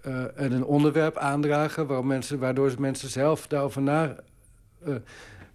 uh, 0.06 0.24
en 0.36 0.52
een 0.52 0.66
onderwerp 0.66 1.18
aandragen, 1.18 1.88
waarom 1.88 2.08
mensen, 2.08 2.40
waardoor 2.40 2.74
mensen 2.80 3.10
zelf 3.10 3.48
daarover 3.48 3.82
na. 3.82 4.16
Uh, 4.88 4.96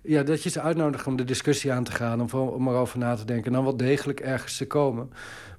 ja, 0.03 0.23
dat 0.23 0.43
je 0.43 0.51
ze 0.51 0.61
uitnodigt 0.61 1.07
om 1.07 1.17
de 1.17 1.25
discussie 1.25 1.73
aan 1.73 1.85
te 1.85 1.93
gaan, 1.93 2.33
om, 2.33 2.69
erover 2.69 2.99
na 2.99 3.15
te 3.15 3.25
denken 3.25 3.47
en 3.47 3.53
dan 3.53 3.65
wel 3.65 3.77
degelijk 3.77 4.21
ergens 4.21 4.57
te 4.57 4.67
komen. 4.67 5.11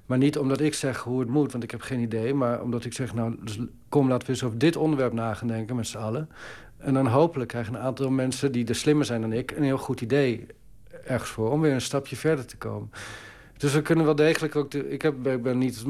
Maar 0.06 0.18
niet 0.18 0.38
omdat 0.38 0.60
ik 0.60 0.74
zeg 0.74 0.98
hoe 0.98 1.20
het 1.20 1.28
moet, 1.28 1.52
want 1.52 1.64
ik 1.64 1.70
heb 1.70 1.80
geen 1.80 2.00
idee. 2.00 2.34
Maar 2.34 2.62
omdat 2.62 2.84
ik 2.84 2.92
zeg, 2.92 3.14
nou, 3.14 3.36
dus 3.40 3.58
kom, 3.88 4.08
laten 4.08 4.26
we 4.26 4.32
eens 4.32 4.44
over 4.44 4.58
dit 4.58 4.76
onderwerp 4.76 5.12
na 5.12 5.34
gaan 5.34 5.48
denken 5.48 5.76
met 5.76 5.86
z'n 5.86 5.98
allen. 5.98 6.28
En 6.84 6.94
dan 6.94 7.06
hopelijk 7.06 7.50
krijgen 7.50 7.74
een 7.74 7.80
aantal 7.80 8.10
mensen 8.10 8.52
die 8.52 8.66
er 8.66 8.74
slimmer 8.74 9.06
zijn 9.06 9.20
dan 9.20 9.32
ik... 9.32 9.50
een 9.50 9.62
heel 9.62 9.78
goed 9.78 10.00
idee 10.00 10.46
ergens 11.04 11.30
voor 11.30 11.50
om 11.50 11.60
weer 11.60 11.72
een 11.72 11.80
stapje 11.80 12.16
verder 12.16 12.46
te 12.46 12.56
komen. 12.56 12.90
Dus 13.56 13.72
we 13.72 13.82
kunnen 13.82 14.04
wel 14.04 14.14
degelijk 14.14 14.56
ook... 14.56 14.70
De, 14.70 14.88
ik, 14.88 15.02
heb, 15.02 15.26
ik 15.26 15.42
ben 15.42 15.58
niet 15.58 15.84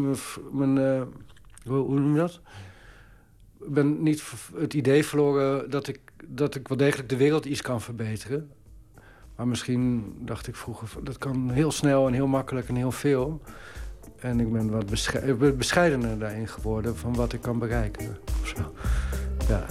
mijn... 0.53 0.77
Hoe, 1.65 1.77
hoe 1.77 2.01
noem 2.01 2.15
je 2.15 2.21
dat? 2.21 2.41
Ik 3.61 3.73
ben 3.73 4.03
niet 4.03 4.23
het 4.57 4.75
idee 4.75 5.05
verloren 5.05 5.71
dat 5.71 5.89
ik, 5.89 6.01
dat 6.27 6.55
ik 6.55 6.69
wel 6.69 6.77
degelijk 6.77 7.09
de 7.09 7.17
wereld 7.17 7.45
iets 7.45 7.63
kan 7.63 7.81
verbeteren. 7.81 8.51
Maar 9.37 9.49
misschien 9.49 10.15
dacht 10.19 10.47
ik 10.47 10.57
vroeger... 10.57 11.05
dat 11.05 11.19
kan 11.19 11.51
heel 11.51 11.73
snel 11.73 12.07
en 12.07 12.13
heel 12.13 12.27
makkelijk 12.27 12.69
en 12.69 12.77
heel 12.77 12.93
veel... 12.93 13.41
En 14.19 14.41
ik 14.41 14.53
ben 14.53 14.71
wat 14.71 14.87
bescheidener 15.57 16.19
daarin 16.19 16.49
geworden 16.49 16.97
van 16.97 17.15
wat 17.15 17.33
ik 17.33 17.41
kan 17.41 17.59
bereiken. 17.59 18.17
Of 18.43 18.49
zo. 18.49 18.73
Ja. 19.49 19.67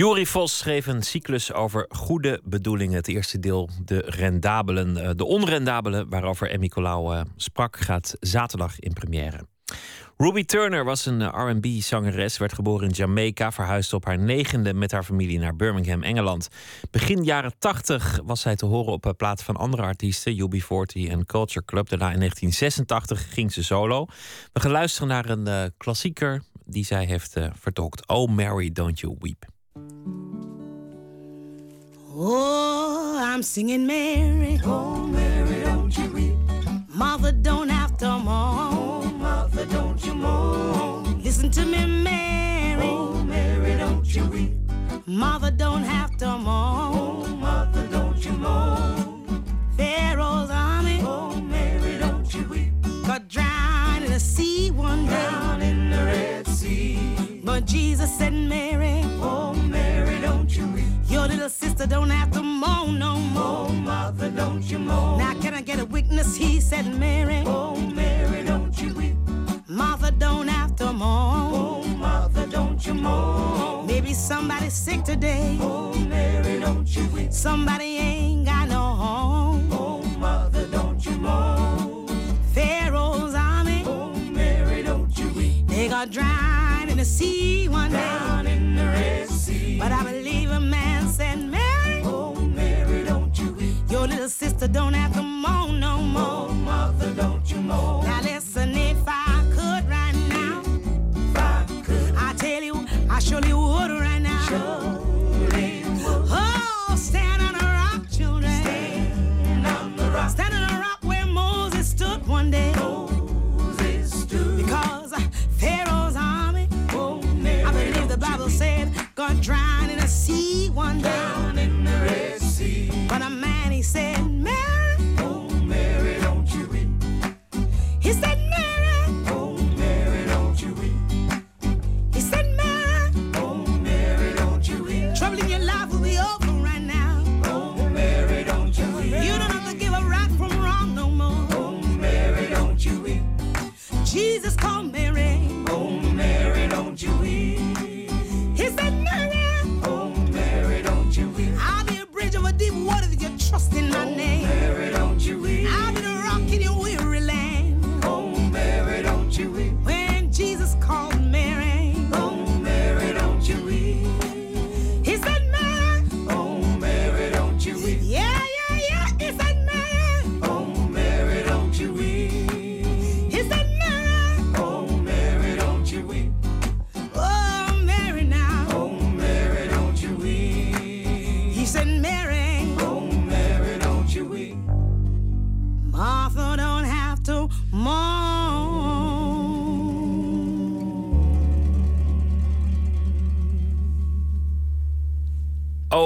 Jori 0.00 0.26
Vos 0.26 0.58
schreef 0.58 0.86
een 0.86 1.02
cyclus 1.02 1.52
over 1.52 1.86
goede 1.88 2.40
bedoelingen. 2.44 2.96
Het 2.96 3.08
eerste 3.08 3.38
deel, 3.38 3.68
de 3.84 4.02
rendabelen, 4.06 4.96
eh, 4.96 5.10
de 5.16 5.24
onrendabelen, 5.24 6.08
waarover 6.08 6.50
Emmy 6.50 6.68
Colau 6.68 7.14
eh, 7.14 7.20
sprak, 7.36 7.76
gaat 7.76 8.16
zaterdag 8.20 8.78
in 8.78 8.92
première. 8.92 9.46
Ruby 10.16 10.44
Turner 10.44 10.84
was 10.84 11.06
een 11.06 11.22
eh, 11.22 11.50
RB-zangeres, 11.50 12.38
werd 12.38 12.52
geboren 12.52 12.88
in 12.88 12.94
Jamaica, 12.94 13.52
verhuisde 13.52 13.96
op 13.96 14.04
haar 14.04 14.18
negende 14.18 14.74
met 14.74 14.90
haar 14.90 15.04
familie 15.04 15.38
naar 15.38 15.56
Birmingham, 15.56 16.02
Engeland. 16.02 16.48
Begin 16.90 17.24
jaren 17.24 17.52
80 17.58 18.20
was 18.24 18.40
zij 18.40 18.56
te 18.56 18.66
horen 18.66 18.92
op 18.92 19.14
platen 19.16 19.44
van 19.44 19.56
andere 19.56 19.82
artiesten, 19.82 20.34
UB40 20.34 21.10
en 21.10 21.26
Culture 21.26 21.64
Club. 21.64 21.88
Daarna 21.88 22.12
in 22.12 22.18
1986 22.18 23.32
ging 23.32 23.52
ze 23.52 23.64
solo. 23.64 24.06
We 24.52 24.60
gaan 24.60 24.70
luisteren 24.70 25.08
naar 25.08 25.28
een 25.28 25.72
klassieker 25.76 26.42
die 26.64 26.84
zij 26.84 27.04
heeft 27.04 27.36
vertolkt. 27.52 28.08
Oh 28.08 28.30
Mary, 28.30 28.72
don't 28.72 29.00
you 29.00 29.16
weep. 29.18 29.58
Oh, 32.22 33.18
I'm 33.18 33.42
singing 33.42 33.86
Mary. 33.86 34.60
Oh, 34.62 35.06
Mary, 35.06 35.62
don't 35.62 35.96
you 35.96 36.10
weep. 36.12 36.34
Mother, 36.94 37.32
don't 37.32 37.70
have 37.70 37.96
to 37.96 38.18
mourn. 38.18 38.74
Oh, 38.74 39.10
mother, 39.18 39.64
don't 39.64 40.04
you 40.04 40.12
mourn. 40.12 41.22
Listen 41.22 41.50
to 41.50 41.64
me, 41.64 41.86
Mary. 41.86 42.82
Oh, 42.82 43.14
Mary, 43.24 43.74
don't 43.78 44.04
you 44.14 44.26
weep. 44.26 44.52
Mother, 45.06 45.50
don't 45.50 45.82
have 45.82 46.14
to 46.18 46.26
mourn. 46.26 46.94
Oh, 46.94 47.26
mother, 47.36 47.86
don't 47.86 48.22
you 48.22 48.32
mourn. 48.32 49.42
Pharaoh's 49.78 50.50
army. 50.50 51.00
Oh, 51.02 51.40
Mary, 51.40 51.96
don't 51.96 52.34
you 52.34 52.44
weep. 52.44 52.72
Got 53.06 53.28
drowned 53.28 54.04
in 54.04 54.12
the 54.12 54.20
sea 54.20 54.70
one 54.70 55.06
day. 55.06 55.26
Drowned 55.30 55.62
in 55.62 55.88
the 55.88 55.96
Red 55.96 56.46
Sea. 56.48 57.40
But 57.42 57.64
Jesus 57.64 58.14
said, 58.14 58.34
Mary. 58.34 59.00
Oh, 59.22 59.54
Mary, 59.54 60.20
don't 60.20 60.54
you 60.54 60.66
weep. 60.66 60.99
Your 61.10 61.26
little 61.26 61.48
sister 61.48 61.86
don't 61.88 62.08
have 62.10 62.30
to 62.30 62.42
moan 62.42 62.98
no 63.00 63.16
more. 63.16 63.66
Oh, 63.68 63.72
Martha, 63.72 64.30
don't 64.30 64.62
you 64.62 64.78
moan. 64.78 65.18
Now 65.18 65.34
can 65.40 65.54
I 65.54 65.60
get 65.60 65.80
a 65.80 65.84
witness? 65.84 66.36
He 66.36 66.60
said, 66.60 66.86
Mary. 66.94 67.42
Oh, 67.46 67.74
Mary, 67.74 68.44
don't 68.44 68.80
you 68.80 68.94
weep. 68.94 69.16
Martha 69.68 70.12
don't 70.12 70.46
have 70.46 70.76
to 70.76 70.92
moan. 70.92 71.52
Oh, 71.52 71.82
Martha, 71.96 72.46
don't 72.46 72.86
you 72.86 72.94
moan. 72.94 73.86
Maybe 73.88 74.14
somebody's 74.14 74.72
sick 74.72 75.02
today. 75.02 75.58
Oh, 75.60 75.92
Mary, 75.94 76.60
don't 76.60 76.86
you 76.94 77.04
weep. 77.08 77.32
Somebody 77.32 77.96
ain't 77.96 78.46
got 78.46 78.68
no 78.68 78.80
home. 78.80 79.68
Oh, 79.72 80.02
Martha, 80.16 80.64
don't 80.66 81.04
you 81.04 81.12
moan. 81.12 82.06
Pharaoh's 82.54 83.34
army. 83.34 83.82
Oh, 83.84 84.12
Mary, 84.30 84.84
don't 84.84 85.16
you 85.18 85.28
weep. 85.30 85.66
They 85.66 85.88
got 85.88 86.10
drowned 86.10 86.88
in 86.88 86.98
the 86.98 87.04
sea 87.04 87.68
one 87.68 87.90
Down 87.90 88.44
day. 88.44 88.56
in 88.56 88.76
the 88.76 88.84
Red. 88.84 89.19
But 89.80 89.92
I 89.92 90.02
believe 90.04 90.50
a 90.50 90.60
man 90.60 91.08
said, 91.08 91.38
Mary, 91.38 92.02
Oh, 92.04 92.34
Mary, 92.34 93.02
don't 93.04 93.36
you 93.38 93.52
weep. 93.54 93.74
your 93.90 94.06
little 94.06 94.28
sister 94.28 94.68
don't 94.68 94.92
have 94.92 95.14
to 95.14 95.22
moan 95.22 95.80
no 95.80 95.96
Oh, 95.98 96.02
more. 96.02 96.48
Martha, 96.54 97.10
don't 97.14 97.50
you 97.50 97.60
moan. 97.62 98.09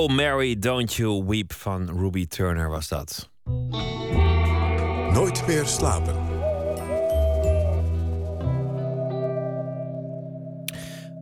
Oh 0.04 0.10
Mary, 0.10 0.58
Don't 0.58 0.94
You 0.94 1.24
Weep 1.26 1.52
van 1.52 1.98
Ruby 1.98 2.26
Turner 2.26 2.68
was 2.68 2.88
dat. 2.88 3.30
Nooit 5.12 5.46
meer 5.46 5.66
slapen. 5.66 6.14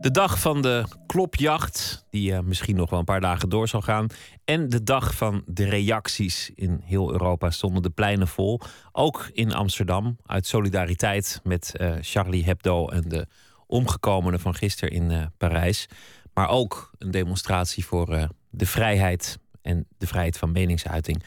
De 0.01 0.11
dag 0.11 0.39
van 0.39 0.61
de 0.61 0.83
klopjacht, 1.05 2.05
die 2.09 2.33
eh, 2.33 2.39
misschien 2.39 2.75
nog 2.75 2.89
wel 2.89 2.99
een 2.99 3.05
paar 3.05 3.21
dagen 3.21 3.49
door 3.49 3.67
zal 3.67 3.81
gaan. 3.81 4.07
En 4.45 4.69
de 4.69 4.83
dag 4.83 5.15
van 5.15 5.43
de 5.45 5.65
reacties. 5.65 6.51
In 6.55 6.81
heel 6.83 7.11
Europa 7.11 7.49
stonden 7.49 7.81
de 7.81 7.89
pleinen 7.89 8.27
vol. 8.27 8.59
Ook 8.91 9.29
in 9.33 9.53
Amsterdam, 9.53 10.17
uit 10.25 10.47
solidariteit 10.47 11.39
met 11.43 11.75
eh, 11.75 11.93
Charlie 12.01 12.43
Hebdo 12.43 12.87
en 12.87 13.09
de 13.09 13.27
omgekomenen 13.67 14.39
van 14.39 14.55
gisteren 14.55 14.93
in 14.93 15.11
eh, 15.11 15.25
Parijs. 15.37 15.87
Maar 16.33 16.49
ook 16.49 16.91
een 16.97 17.11
demonstratie 17.11 17.85
voor 17.85 18.29
de 18.55 18.65
vrijheid 18.65 19.39
en 19.61 19.85
de 19.97 20.07
vrijheid 20.07 20.37
van 20.37 20.51
meningsuiting. 20.51 21.23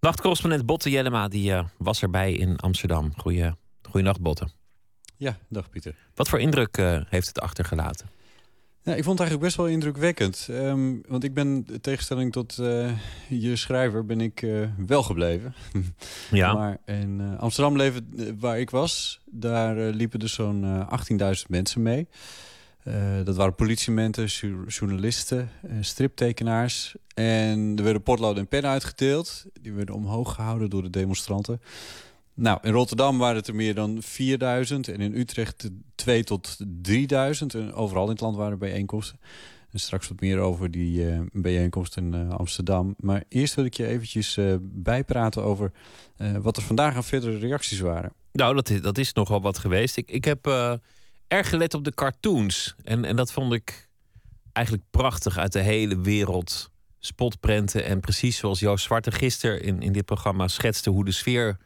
Nachtcorrespondent 0.00 0.66
Botte 0.66 0.90
Jellema 0.90 1.28
die, 1.28 1.52
eh, 1.52 1.64
was 1.76 2.02
erbij 2.02 2.32
in 2.32 2.56
Amsterdam. 2.56 3.12
Goeie, 3.16 3.52
goeienacht, 3.82 4.20
Botte. 4.20 4.48
Ja, 5.16 5.38
dag 5.48 5.70
Pieter. 5.70 5.94
Wat 6.14 6.28
voor 6.28 6.40
indruk 6.40 6.76
eh, 6.76 7.00
heeft 7.08 7.26
het 7.26 7.40
achtergelaten? 7.40 8.08
Ja, 8.82 8.94
ik 8.94 9.04
vond 9.04 9.18
het 9.18 9.28
eigenlijk 9.28 9.40
best 9.40 9.56
wel 9.56 9.66
indrukwekkend. 9.66 10.48
Ehm, 10.50 10.94
want 11.08 11.24
ik 11.24 11.34
ben, 11.34 11.66
in 11.72 11.80
tegenstelling 11.80 12.32
tot 12.32 12.58
eh, 12.58 12.90
je 13.28 13.56
schrijver, 13.56 14.06
ben 14.06 14.20
ik 14.20 14.46
wel 14.86 15.02
gebleven. 15.02 15.54
Ja. 16.30 16.54
Maar 16.54 16.78
in 16.86 17.20
eh, 17.20 17.40
Amsterdam 17.40 17.76
leven, 17.76 18.36
waar 18.38 18.58
ik 18.58 18.70
was, 18.70 19.20
daar 19.30 19.76
liepen 19.76 20.18
dus 20.18 20.32
zo'n 20.32 20.64
eh 20.64 21.00
18.000 21.36 21.46
mensen 21.48 21.82
mee. 21.82 22.08
Eh, 22.84 22.94
dat 23.24 23.36
waren 23.36 23.54
politiemensen, 23.54 24.26
jour- 24.26 24.68
journalisten, 24.68 25.50
eh, 25.62 25.76
striptekenaars. 25.80 26.94
En 27.14 27.72
er 27.76 27.82
werden 27.82 28.02
potloden 28.02 28.38
en 28.42 28.48
pennen 28.48 28.70
uitgedeeld. 28.70 29.44
Die 29.60 29.72
werden 29.72 29.94
omhoog 29.94 30.34
gehouden 30.34 30.70
door 30.70 30.82
de 30.82 30.90
demonstranten. 30.90 31.60
Nou, 32.34 32.58
in 32.62 32.72
Rotterdam 32.72 33.18
waren 33.18 33.36
het 33.36 33.46
er 33.46 33.54
meer 33.54 33.74
dan 33.74 34.02
4000 34.02 34.88
en 34.88 35.00
in 35.00 35.14
Utrecht 35.14 35.70
2 35.94 36.24
tot 36.24 36.56
3000. 36.82 37.54
En 37.54 37.72
overal 37.72 38.04
in 38.04 38.10
het 38.10 38.20
land 38.20 38.36
waren 38.36 38.52
er 38.52 38.58
bijeenkomsten. 38.58 39.18
En 39.70 39.80
straks 39.80 40.08
wat 40.08 40.20
meer 40.20 40.38
over 40.38 40.70
die 40.70 41.10
eh, 41.10 41.20
bijeenkomst 41.32 41.96
in 41.96 42.14
Amsterdam. 42.30 42.94
Maar 42.98 43.24
eerst 43.28 43.54
wil 43.54 43.64
ik 43.64 43.74
je 43.74 43.86
eventjes 43.86 44.38
bijpraten 44.60 45.42
over 45.42 45.72
wat 46.42 46.56
er 46.56 46.62
vandaag 46.62 46.96
aan 46.96 47.04
verdere 47.04 47.38
reacties 47.38 47.80
waren. 47.80 48.12
Nou, 48.32 48.54
dat 48.54 48.70
is, 48.70 48.80
dat 48.80 48.98
is 48.98 49.12
nogal 49.12 49.40
wat 49.40 49.58
geweest. 49.58 49.96
Ik, 49.96 50.10
ik 50.10 50.24
heb 50.24 50.46
erg 51.28 51.48
gelet 51.48 51.74
op 51.74 51.84
de 51.84 51.94
cartoons. 51.94 52.74
En, 52.84 53.04
en 53.04 53.16
dat 53.16 53.32
vond 53.32 53.52
ik 53.52 53.88
eigenlijk 54.52 54.86
prachtig 54.90 55.38
uit 55.38 55.52
de 55.52 55.60
hele 55.60 56.00
wereld. 56.00 56.72
Spotprenten. 56.98 57.84
En 57.84 58.00
precies 58.00 58.36
zoals 58.36 58.60
Joost 58.60 58.84
Zwarte 58.84 59.12
gisteren 59.12 59.62
in, 59.62 59.82
in 59.82 59.92
dit 59.92 60.04
programma 60.04 60.48
schetste 60.48 60.90
hoe 60.90 61.04
de 61.04 61.12
sfeer 61.12 61.56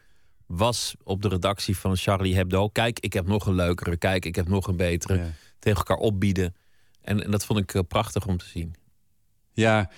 was 0.46 0.94
op 1.02 1.22
de 1.22 1.28
redactie 1.28 1.76
van 1.76 1.96
Charlie 1.96 2.34
Hebdo. 2.34 2.68
Kijk, 2.68 3.00
ik 3.00 3.12
heb 3.12 3.26
nog 3.26 3.46
een 3.46 3.54
leukere. 3.54 3.96
Kijk, 3.96 4.24
ik 4.24 4.34
heb 4.34 4.48
nog 4.48 4.66
een 4.66 4.76
betere. 4.76 5.32
Tegen 5.58 5.78
elkaar 5.78 5.96
opbieden. 5.96 6.54
En, 7.00 7.24
en 7.24 7.30
dat 7.30 7.44
vond 7.44 7.58
ik 7.58 7.74
eh, 7.74 7.82
prachtig 7.88 8.26
om 8.26 8.36
te 8.36 8.46
zien. 8.46 8.74
Ja, 9.58 9.90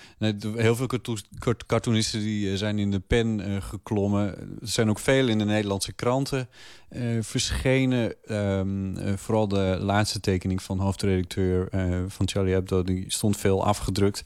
heel 0.55 0.75
veel 0.75 0.87
cartoon- 0.87 1.23
cart- 1.39 1.65
cartoonisten 1.65 2.19
die 2.19 2.51
eh, 2.51 2.57
zijn 2.57 2.79
in 2.79 2.91
de 2.91 2.99
pen 2.99 3.39
eh, 3.39 3.61
geklommen. 3.61 4.27
Er 4.61 4.67
zijn 4.67 4.89
ook 4.89 4.99
veel 4.99 5.27
in 5.27 5.37
de 5.37 5.45
Nederlandse 5.45 5.93
kranten 5.93 6.49
eh, 6.89 7.01
verschenen. 7.21 8.15
Ehm, 8.25 8.97
eh, 8.97 9.13
vooral 9.15 9.47
de 9.47 9.77
laatste 9.79 10.19
tekening 10.19 10.61
van 10.61 10.79
hoofdredacteur 10.79 11.69
van 12.07 12.27
Charlie 12.27 12.53
Hebdo... 12.53 12.83
die 12.83 13.05
stond 13.07 13.37
veel 13.37 13.65
afgedrukt. 13.65 14.21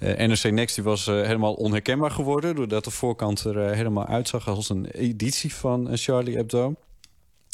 NRC 0.00 0.50
Next 0.50 0.74
die 0.74 0.84
was 0.84 1.06
helemaal 1.06 1.54
onherkenbaar 1.54 2.10
geworden... 2.10 2.54
doordat 2.54 2.84
de 2.84 2.90
voorkant 2.90 3.44
er 3.44 3.74
helemaal 3.74 4.06
uitzag 4.06 4.48
als 4.48 4.68
een 4.68 4.86
editie 4.86 5.54
van 5.54 5.88
Charlie 5.92 6.36
Hebdo. 6.36 6.74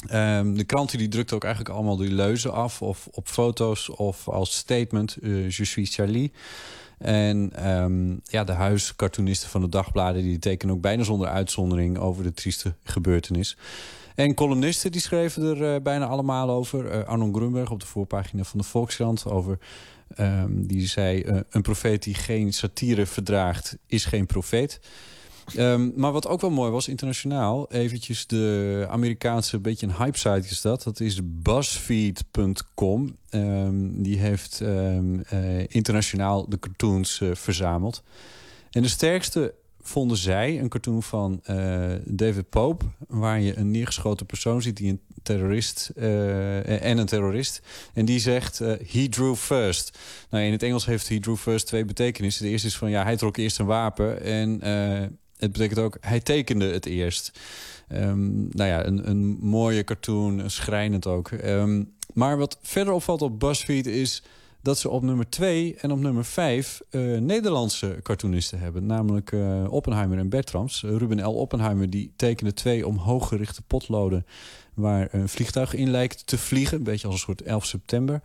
Ehm, 0.09 0.55
de 0.55 0.65
kranten 0.65 0.99
die 0.99 1.09
drukten 1.09 1.37
ook 1.37 1.45
eigenlijk 1.45 1.75
allemaal 1.75 1.97
die 1.97 2.13
leuzen 2.13 2.53
af... 2.53 2.83
of 2.83 3.09
op 3.11 3.29
foto's 3.29 3.89
of 3.89 4.29
als 4.29 4.57
statement, 4.57 5.17
je 5.21 5.65
suis 5.65 5.95
Charlie... 5.95 6.33
En 6.99 7.51
ehm, 7.55 8.17
ja, 8.23 8.45
de 8.45 8.53
huiscartoonisten 8.53 9.49
van 9.49 9.61
de 9.61 9.69
dagbladen... 9.69 10.23
die 10.23 10.39
tekenen 10.39 10.75
ook 10.75 10.81
bijna 10.81 11.03
zonder 11.03 11.29
uitzondering 11.29 11.99
over 11.99 12.23
de 12.23 12.33
trieste 12.33 12.75
gebeurtenis. 12.83 13.57
En 14.15 14.35
columnisten 14.35 14.93
die 14.93 15.01
schreven 15.01 15.43
er 15.43 15.75
eh, 15.75 15.83
bijna 15.83 16.07
allemaal 16.07 16.51
over. 16.51 16.91
Eh 16.91 17.05
Arnon 17.05 17.35
Grunberg 17.35 17.71
op 17.71 17.81
de 17.81 17.87
voorpagina 17.87 18.45
van 18.45 18.59
de 18.59 18.65
Volkskrant 18.65 19.27
over... 19.27 19.59
ehm, 20.15 20.67
die 20.67 20.87
zei, 20.87 21.21
eh, 21.21 21.41
een 21.51 21.63
profeet 21.63 22.03
die 22.03 22.15
geen 22.15 22.53
satire 22.53 23.07
verdraagt, 23.07 23.77
is 23.87 24.05
geen 24.05 24.27
profeet. 24.27 24.81
Ehm, 25.55 25.91
maar 25.95 26.13
wat 26.13 26.27
ook 26.27 26.41
wel 26.41 26.51
mooi 26.51 26.71
was, 26.71 26.89
internationaal... 26.89 27.71
eventjes 27.71 28.27
de 28.27 28.87
Amerikaanse, 28.91 29.59
beetje 29.59 29.87
een 29.87 29.97
hype-site 29.97 30.49
is 30.49 30.61
dat. 30.61 30.83
Dat 30.83 31.01
is 31.01 31.21
BuzzFeed.com. 31.25 33.17
Ehm, 33.29 34.03
die 34.03 34.19
heeft 34.19 34.61
ehm, 34.61 35.21
eh, 35.21 35.59
internationaal 35.69 36.49
de 36.49 36.59
cartoons 36.59 37.21
eh, 37.21 37.31
verzameld. 37.35 38.03
En 38.71 38.83
de 38.83 38.89
sterkste 38.89 39.55
vonden 39.81 40.17
zij 40.17 40.61
een 40.61 40.69
cartoon 40.69 41.03
van 41.03 41.41
uh, 41.51 41.93
David 42.05 42.49
Pope... 42.49 42.85
waar 43.09 43.41
je 43.41 43.57
een 43.57 43.71
neergeschoten 43.71 44.27
persoon 44.27 44.63
ziet 44.63 44.77
die 44.77 44.91
een 44.91 45.01
terrorist 45.23 45.89
en 45.95 46.99
een 46.99 47.07
terrorist. 47.07 47.63
En 47.95 48.05
die 48.05 48.19
zegt, 48.19 48.59
he 48.59 49.09
drew 49.09 49.35
first. 49.35 49.99
Nou, 50.31 50.45
in 50.45 50.53
het 50.53 50.63
Engels 50.63 50.87
heeft 50.87 51.09
he 51.09 51.19
drew 51.19 51.37
first 51.37 51.67
twee 51.67 51.85
betekenissen. 51.85 52.45
De 52.45 52.51
eerste 52.51 52.67
is 52.67 52.77
van, 52.77 52.91
ja, 52.91 53.03
hij 53.03 53.17
trok 53.17 53.37
eerst 53.37 53.59
een 53.59 53.67
wapen. 53.67 54.23
En 54.23 54.61
het 55.39 55.53
betekent 55.53 55.79
ook, 55.79 55.97
hij 56.01 56.21
tekende 56.21 56.73
het 56.73 56.87
eerst. 56.87 57.33
Um, 57.93 58.49
nou 58.51 58.71
ja, 58.71 58.87
een, 58.87 59.09
een 59.09 59.39
mooie 59.41 59.85
cartoon, 59.85 60.51
schrijnend 60.51 61.07
ook. 61.07 61.31
Um, 61.31 61.95
maar 62.13 62.39
wat 62.39 62.59
verder 62.63 62.93
opvalt 62.93 63.23
op 63.23 63.41
BuzzFeed 63.41 63.87
is 63.87 64.23
dat 64.67 64.79
ze 64.79 64.89
op 64.89 65.03
nummer 65.03 65.29
2 65.29 65.77
en 65.81 65.91
op 65.91 65.99
nummer 65.99 66.25
5 66.25 66.81
uh, 66.91 67.19
Nederlandse 67.21 67.99
cartoonisten 68.03 68.59
hebben. 68.59 68.87
Namelijk 68.87 69.33
uh, 69.33 69.73
Oppenheimer 69.73 70.19
en 70.19 70.29
Bertrams. 70.29 70.83
Ruben 70.83 71.25
L. 71.25 71.35
Oppenheimer 71.35 71.91
die 71.91 72.13
tekende 72.17 72.53
twee 72.53 72.87
omhooggerichte 72.87 73.63
potloden... 73.63 74.27
waar 74.75 75.09
een 75.11 75.29
vliegtuig 75.29 75.75
in 75.75 75.91
lijkt 75.91 76.27
te 76.27 76.39
vliegen. 76.39 76.79
Een 76.79 76.85
beetje 76.85 77.07
als 77.07 77.15
een 77.15 77.21
soort 77.21 77.43
11 77.43 77.65
september. 77.65 78.23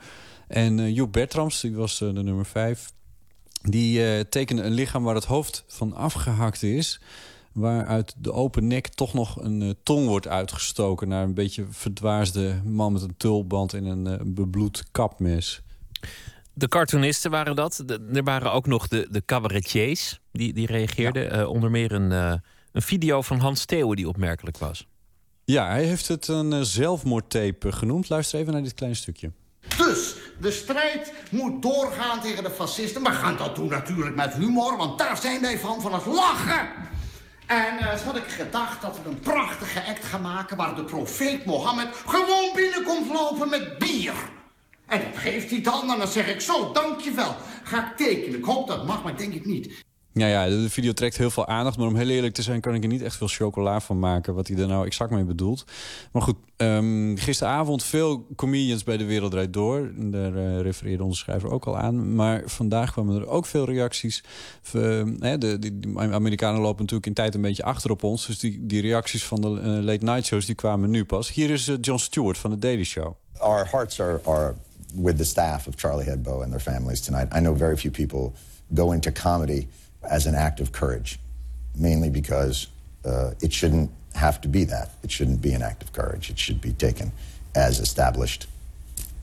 En 0.48 0.94
Joep 0.94 1.12
Bertrams, 1.12 1.62
die 1.62 1.76
was 1.76 1.98
de 1.98 2.12
nummer 2.12 2.46
5... 2.46 2.92
die 3.62 4.30
tekende 4.30 4.62
een 4.62 4.72
lichaam 4.72 5.04
waar 5.04 5.16
het 5.16 5.26
hoofd 5.26 5.64
van 5.68 5.94
afgehakt 5.94 6.64
is 6.64 7.00
waaruit 7.54 8.14
de 8.18 8.34
open 8.34 8.68
nek 8.68 8.88
toch 8.88 9.14
nog 9.14 9.42
een 9.42 9.62
uh, 9.62 9.70
tong 9.84 10.08
wordt 10.08 10.28
uitgestoken... 10.28 11.08
naar 11.08 11.24
een 11.24 11.34
beetje 11.34 11.66
verdwaasde 11.70 12.62
man 12.66 12.94
met 12.94 13.02
een 13.02 13.18
tulband 13.18 13.74
en 13.74 13.86
een 13.86 14.08
uh, 14.08 14.16
bebloed 14.26 14.84
kapmes. 14.92 15.62
De 16.54 16.68
cartoonisten 16.68 17.32
waren 17.32 17.56
dat. 17.56 17.84
De, 17.86 18.10
er 18.14 18.24
waren 18.24 18.52
ook 18.52 18.68
nog 18.68 18.88
de, 18.88 19.08
de 19.12 19.26
cabaretiers 19.26 20.20
die, 20.32 20.54
die 20.54 20.68
reageerden. 20.68 21.24
Ja. 21.24 21.40
Uh, 21.40 21.50
onder 21.50 21.72
meer 21.72 21.92
een, 21.92 22.12
een 22.72 22.82
video 22.82 23.22
van 23.22 23.40
Hans 23.40 23.66
Theeuwen 23.66 23.96
die 23.96 24.08
opmerkelijk 24.08 24.58
was. 24.58 24.88
Ja, 25.46 25.68
hij 25.68 25.84
heeft 25.84 26.08
het 26.08 26.28
een 26.28 26.66
zelfmoordtape 26.66 27.72
genoemd. 27.72 28.10
Luister 28.10 28.40
even 28.40 28.54
naar 28.54 28.64
dit 28.64 28.74
kleine 28.74 28.98
stukje. 28.98 29.32
Dus 29.78 30.16
de 30.42 30.52
strijd 30.52 31.14
moet 31.30 31.62
doorgaan 31.62 32.22
tegen 32.22 32.44
de 32.44 32.50
fascisten. 32.50 33.02
Maar 33.02 33.14
gaan 33.14 33.38
dat 33.38 33.56
doen 33.56 33.70
natuurlijk 33.70 34.16
met 34.16 34.34
humor, 34.34 34.78
want 34.78 35.00
daar 35.00 35.18
zijn 35.18 35.42
wij 35.42 35.60
van, 35.60 35.82
van 35.82 35.94
het 35.94 36.06
lachen. 36.06 36.70
En 37.46 37.74
uh, 37.80 38.02
had 38.02 38.16
ik 38.16 38.28
gedacht 38.28 38.82
dat 38.82 39.00
we 39.04 39.10
een 39.10 39.20
prachtige 39.20 39.84
act 39.84 40.06
gaan 40.06 40.22
maken... 40.22 40.58
waar 40.58 40.76
de 40.76 40.84
profeet 40.84 41.46
Mohammed 41.46 41.88
gewoon 42.06 42.52
binnenkomt 42.56 43.08
lopen 43.08 43.50
met 43.50 43.78
bier. 43.78 44.14
En 44.88 45.00
dat 45.00 45.22
geeft 45.22 45.50
hij 45.50 45.62
dan 45.62 45.92
en 45.92 45.98
dan 45.98 46.08
zeg 46.08 46.28
ik 46.28 46.42
zo, 46.42 46.72
dankjewel. 46.72 47.36
Ga 47.64 47.88
ik 47.88 47.98
tekenen. 47.98 48.40
Ik 48.40 48.46
hoop 48.46 48.68
dat 48.68 48.86
mag, 48.86 49.04
maar 49.04 49.12
ik 49.12 49.18
denk 49.18 49.34
het 49.34 49.46
niet. 49.46 49.84
Ja, 50.14 50.28
ja, 50.28 50.50
de 50.50 50.70
video 50.70 50.92
trekt 50.92 51.18
heel 51.18 51.30
veel 51.30 51.48
aandacht. 51.48 51.78
Maar 51.78 51.88
om 51.88 51.96
heel 51.96 52.10
eerlijk 52.10 52.34
te 52.34 52.42
zijn 52.42 52.62
kan 52.62 52.74
ik 52.74 52.84
er 52.84 52.90
niet 52.90 53.02
echt 53.02 53.16
veel 53.16 53.28
chocola 53.28 53.80
van 53.80 54.00
maken... 54.00 54.34
wat 54.34 54.48
hij 54.48 54.58
er 54.58 54.68
nou 54.68 54.86
exact 54.86 55.12
mee 55.12 55.24
bedoelt. 55.24 55.66
Maar 56.12 56.22
goed, 56.22 56.36
um, 56.58 57.18
gisteravond 57.18 57.84
veel 57.84 58.28
comedians 58.36 58.84
bij 58.84 58.98
De 58.98 59.06
Wereld 59.06 59.32
Draait 59.32 59.54
Door. 59.54 59.92
Daar 59.96 60.34
uh, 60.34 60.60
refereerde 60.60 61.04
onze 61.04 61.20
schrijver 61.20 61.52
ook 61.52 61.66
al 61.66 61.78
aan. 61.78 62.16
Maar 62.16 62.42
vandaag 62.46 62.92
kwamen 62.92 63.16
er 63.16 63.28
ook 63.28 63.46
veel 63.46 63.66
reacties. 63.66 64.24
Uh, 64.74 64.82
de, 65.20 65.38
de, 65.38 65.80
de, 65.80 65.94
Amerikanen 65.96 66.62
lopen 66.62 66.80
natuurlijk 66.80 67.08
in 67.08 67.14
tijd 67.14 67.36
een 67.36 67.42
beetje 67.42 67.64
achter 67.64 67.92
op 67.92 68.04
ons. 68.04 68.26
Dus 68.26 68.40
die, 68.40 68.66
die 68.66 68.82
reacties 68.82 69.24
van 69.24 69.42
de 69.42 69.48
uh, 69.48 69.84
late 69.84 70.06
night 70.06 70.26
shows 70.26 70.46
die 70.46 70.56
kwamen 70.56 70.90
nu 70.90 71.06
pas. 71.06 71.34
Hier 71.34 71.50
is 71.50 71.72
John 71.82 72.00
Stewart 72.00 72.38
van 72.38 72.52
The 72.52 72.60
Daily 72.60 72.84
Show. 72.84 73.16
Our 73.38 73.68
hearts 73.72 74.00
are, 74.00 74.22
are 74.26 74.54
with 74.96 75.18
the 75.18 75.26
staff 75.26 75.68
of 75.68 75.74
Charlie 75.76 76.10
Hebdo 76.10 76.42
and 76.42 76.50
their 76.50 76.62
families 76.62 77.02
tonight. 77.02 77.34
I 77.36 77.40
know 77.40 77.58
very 77.58 77.78
few 77.78 77.92
people 77.92 78.32
go 78.74 78.92
into 78.92 79.12
comedy... 79.12 79.68
as 80.02 80.28
an 80.28 80.36
act 80.36 80.62
of 80.62 80.70
courage, 80.70 81.18
mainly 81.76 82.12
because 82.12 82.68
uh, 83.06 83.32
it 83.40 83.54
shouldn't 83.54 83.90
have 84.12 84.40
to 84.40 84.50
be 84.50 84.66
that. 84.66 84.90
It 85.00 85.12
shouldn't 85.12 85.42
be 85.42 85.56
an 85.56 85.62
act 85.62 85.84
of 85.84 85.92
courage. 85.92 86.32
It 86.32 86.40
should 86.40 86.62
be 86.62 86.76
taken 86.76 87.12
as 87.52 87.80
established 87.80 88.48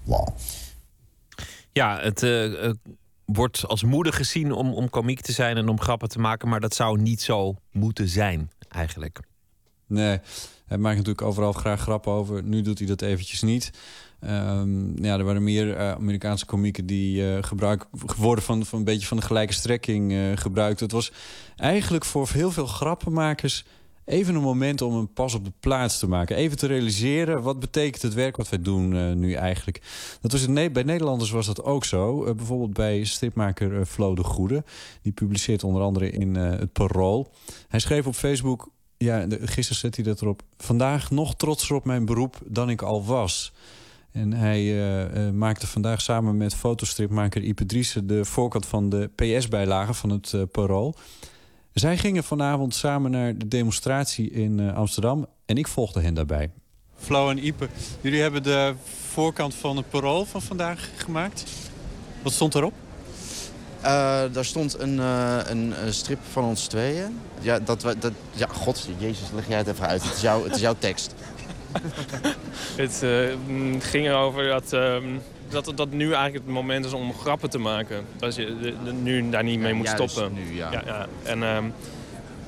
law. 0.05 0.29
Ja, 1.73 2.01
het 2.01 2.23
uh, 2.23 2.73
wordt 3.25 3.67
als 3.67 3.83
moedig 3.83 4.17
gezien 4.17 4.53
om, 4.53 4.75
om 4.75 4.91
komiek 4.91 5.21
te 5.21 5.33
zijn 5.33 5.57
en 5.57 5.69
om 5.69 5.81
grappen 5.81 6.09
te 6.09 6.19
maken, 6.19 6.49
maar 6.49 6.61
dat 6.61 6.75
zou 6.75 7.01
niet 7.01 7.21
zo 7.21 7.55
moeten 7.73 8.09
zijn, 8.09 8.51
eigenlijk. 8.69 9.21
Nee, 9.87 10.21
hij 10.67 10.79
maakt 10.79 10.97
natuurlijk 10.97 11.27
overal 11.27 11.53
graag 11.53 11.81
grappen 11.81 12.13
over. 12.13 12.43
Nu 12.43 12.63
doet 12.63 12.79
hij 12.79 12.87
dat 12.87 13.03
eventjes 13.03 13.43
niet. 13.43 13.71
Um, 14.25 15.05
ja, 15.05 15.19
er 15.19 15.25
waren 15.25 15.45
meer 15.45 15.67
uh, 15.67 15.91
Amerikaanse 15.91 16.47
komieken 16.47 16.87
die 16.87 17.23
uh, 17.23 17.43
gebruik 17.43 17.87
geworden 18.07 18.45
van, 18.45 18.67
van 18.67 18.79
een 18.79 18.85
beetje 18.85 19.07
van 19.07 19.17
de 19.17 19.23
gelijke 19.23 19.53
strekking 19.53 20.13
uh, 20.13 20.33
gebruikt. 20.35 20.81
Het 20.81 20.93
was 20.93 21.13
eigenlijk 21.57 22.05
voor 22.05 22.29
heel 22.33 22.51
veel 22.51 22.67
grappenmakers 22.67 23.65
even 24.05 24.35
een 24.35 24.43
moment 24.43 24.83
om 24.83 24.95
een 24.95 25.13
pas 25.13 25.35
op 25.35 25.45
de 25.45 25.53
plaats 25.61 25.99
te 25.99 26.09
maken. 26.09 26.37
Even 26.37 26.57
te 26.57 26.67
realiseren 26.67 27.43
wat 27.43 27.61
betekent 27.61 28.03
het 28.03 28.15
werk 28.15 28.37
wat 28.37 28.49
wij 28.49 28.63
doen 28.63 29.19
nu 29.19 29.33
eigenlijk. 29.33 29.83
Dat 30.21 30.33
was 30.33 30.47
bij 30.73 30.83
Nederlanders 30.83 31.31
was 31.31 31.47
dat 31.47 31.63
ook 31.63 31.85
zo. 31.85 32.35
bijvoorbeeld 32.35 32.73
bij 32.73 33.05
stripmaker 33.05 33.87
Flo 33.87 34.15
de 34.15 34.25
Goede. 34.25 34.65
Die 35.03 35.13
publiceert 35.13 35.65
onder 35.65 35.83
andere 35.83 36.11
in 36.11 36.35
het 36.35 36.73
Parool. 36.73 37.33
Hij 37.69 37.81
schreef 37.81 38.07
op 38.07 38.15
Facebook 38.15 38.71
ja, 38.99 39.27
gisteren 39.29 39.81
zet 39.81 39.95
hij 39.95 40.05
dat 40.05 40.21
erop. 40.21 40.43
Vandaag 40.57 41.11
nog 41.11 41.37
trotser 41.37 41.77
op 41.77 41.85
mijn 41.85 42.05
beroep 42.05 42.37
dan 42.47 42.71
ik 42.71 42.83
al 42.83 43.05
was. 43.05 43.53
En 44.19 44.33
hij 44.33 44.61
uh, 44.61 45.27
uh, 45.27 45.31
maakte 45.31 45.67
vandaag 45.67 46.01
samen 46.01 46.37
met 46.37 46.55
fotostripmaker 46.55 47.43
Ipe 47.43 47.67
Driessen... 47.67 48.07
de 48.07 48.25
voorkant 48.25 48.67
van 48.67 48.89
de 48.89 49.11
PS-bijlage 49.15 49.95
van 49.95 50.11
het 50.11 50.33
uh, 50.33 50.43
Parool. 50.53 50.95
Zij 51.73 51.97
gingen 51.97 52.25
vanavond 52.25 52.75
samen 52.75 53.11
naar 53.11 53.39
de 53.39 53.49
demonstratie 53.49 54.31
in 54.31 54.71
Amsterdam... 54.75 55.27
en 55.47 55.57
ik 55.57 55.69
volgde 55.69 56.01
hen 56.01 56.15
daarbij. 56.15 56.51
Flo 56.97 57.31
en 57.31 57.47
Ipe, 57.47 57.69
jullie 58.01 58.21
hebben 58.21 58.43
de 58.43 58.75
voorkant 59.13 59.55
van 59.55 59.77
het 59.77 59.91
Parool 59.91 60.25
van 60.25 60.43
vandaag 60.43 60.91
gemaakt. 60.97 61.45
Wat 62.23 62.33
stond 62.33 62.55
erop? 62.55 62.75
daar 64.33 64.45
stond 64.45 64.79
een, 64.79 64.99
een, 64.99 65.95
strip 65.95 66.19
van 66.31 66.45
ons 66.45 66.67
tweeën. 66.67 67.21
Ja, 67.41 67.59
dat, 67.59 67.81
dat, 67.81 68.13
ja, 68.31 68.47
god, 68.47 68.89
jezus, 68.99 69.31
leg 69.35 69.49
jij 69.49 69.59
het 69.59 69.67
even 69.67 69.87
uit. 69.87 70.03
Het 70.03 70.15
is, 70.15 70.21
jou, 70.21 70.45
het 70.45 70.55
is 70.55 70.61
jouw 70.61 70.77
tekst. 70.79 71.15
het 72.83 73.01
uh, 73.05 73.35
ging 73.79 74.07
erover 74.07 74.49
dat, 74.49 74.73
uh, 74.73 74.97
dat 75.49 75.73
dat 75.75 75.91
nu 75.91 76.05
eigenlijk 76.05 76.45
het 76.45 76.55
moment 76.55 76.85
is 76.85 76.93
om 76.93 77.15
grappen 77.15 77.51
te 77.51 77.59
maken. 77.59 78.05
Dat 78.17 78.35
je 78.35 78.57
de, 78.61 78.75
de, 78.85 78.93
nu 78.93 79.31
daar 79.31 79.45
niet 79.45 79.61
mee 79.61 79.75
moet 79.75 79.89
stoppen. 79.89 80.33
Nu, 80.33 80.55
ja. 80.55 80.73
Ja, 80.73 80.83
ja. 80.87 81.07
En, 81.23 81.39
uh, 81.39 81.59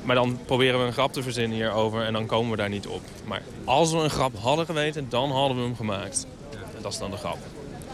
maar 0.02 0.14
dan 0.14 0.38
proberen 0.47 0.80
we 0.80 0.86
een 0.86 0.92
grap 0.92 1.12
te 1.12 1.22
verzinnen 1.22 1.56
hierover 1.56 2.05
en 2.05 2.12
dan 2.12 2.26
komen 2.26 2.51
we 2.51 2.56
daar 2.56 2.68
niet 2.68 2.86
op. 2.86 3.02
Maar 3.24 3.42
als 3.64 3.92
we 3.92 3.98
een 3.98 4.10
grap 4.10 4.38
hadden 4.38 4.66
geweten, 4.66 5.06
dan 5.09 5.30
hadden 5.30 5.56
we 5.56 5.62
hem 5.62 5.76
gemaakt. 5.76 6.26
En 6.52 6.82
dat 6.82 6.92
is 6.92 6.98
dan 6.98 7.10
de 7.10 7.16
grap. 7.16 7.38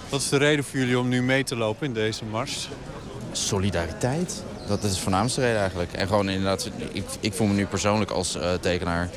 Wat 0.08 0.20
is 0.20 0.28
de 0.28 0.36
reden 0.36 0.64
voor 0.64 0.78
jullie 0.78 0.98
om 0.98 1.08
nu 1.08 1.22
mee 1.22 1.44
te 1.44 1.56
lopen 1.56 1.86
in 1.86 1.92
deze 1.92 2.24
mars? 2.24 2.68
Solidariteit. 3.32 4.42
Dat 4.68 4.82
is 4.82 4.94
de 4.94 5.00
voornaamste 5.00 5.40
reden 5.40 5.58
eigenlijk. 5.58 5.92
En 5.92 6.06
gewoon 6.06 6.28
inderdaad, 6.28 6.70
ik, 6.92 7.04
ik 7.20 7.32
voel 7.32 7.46
me 7.46 7.54
nu 7.54 7.66
persoonlijk 7.66 8.10
als 8.10 8.36
uh, 8.36 8.52
tekenaar 8.52 9.10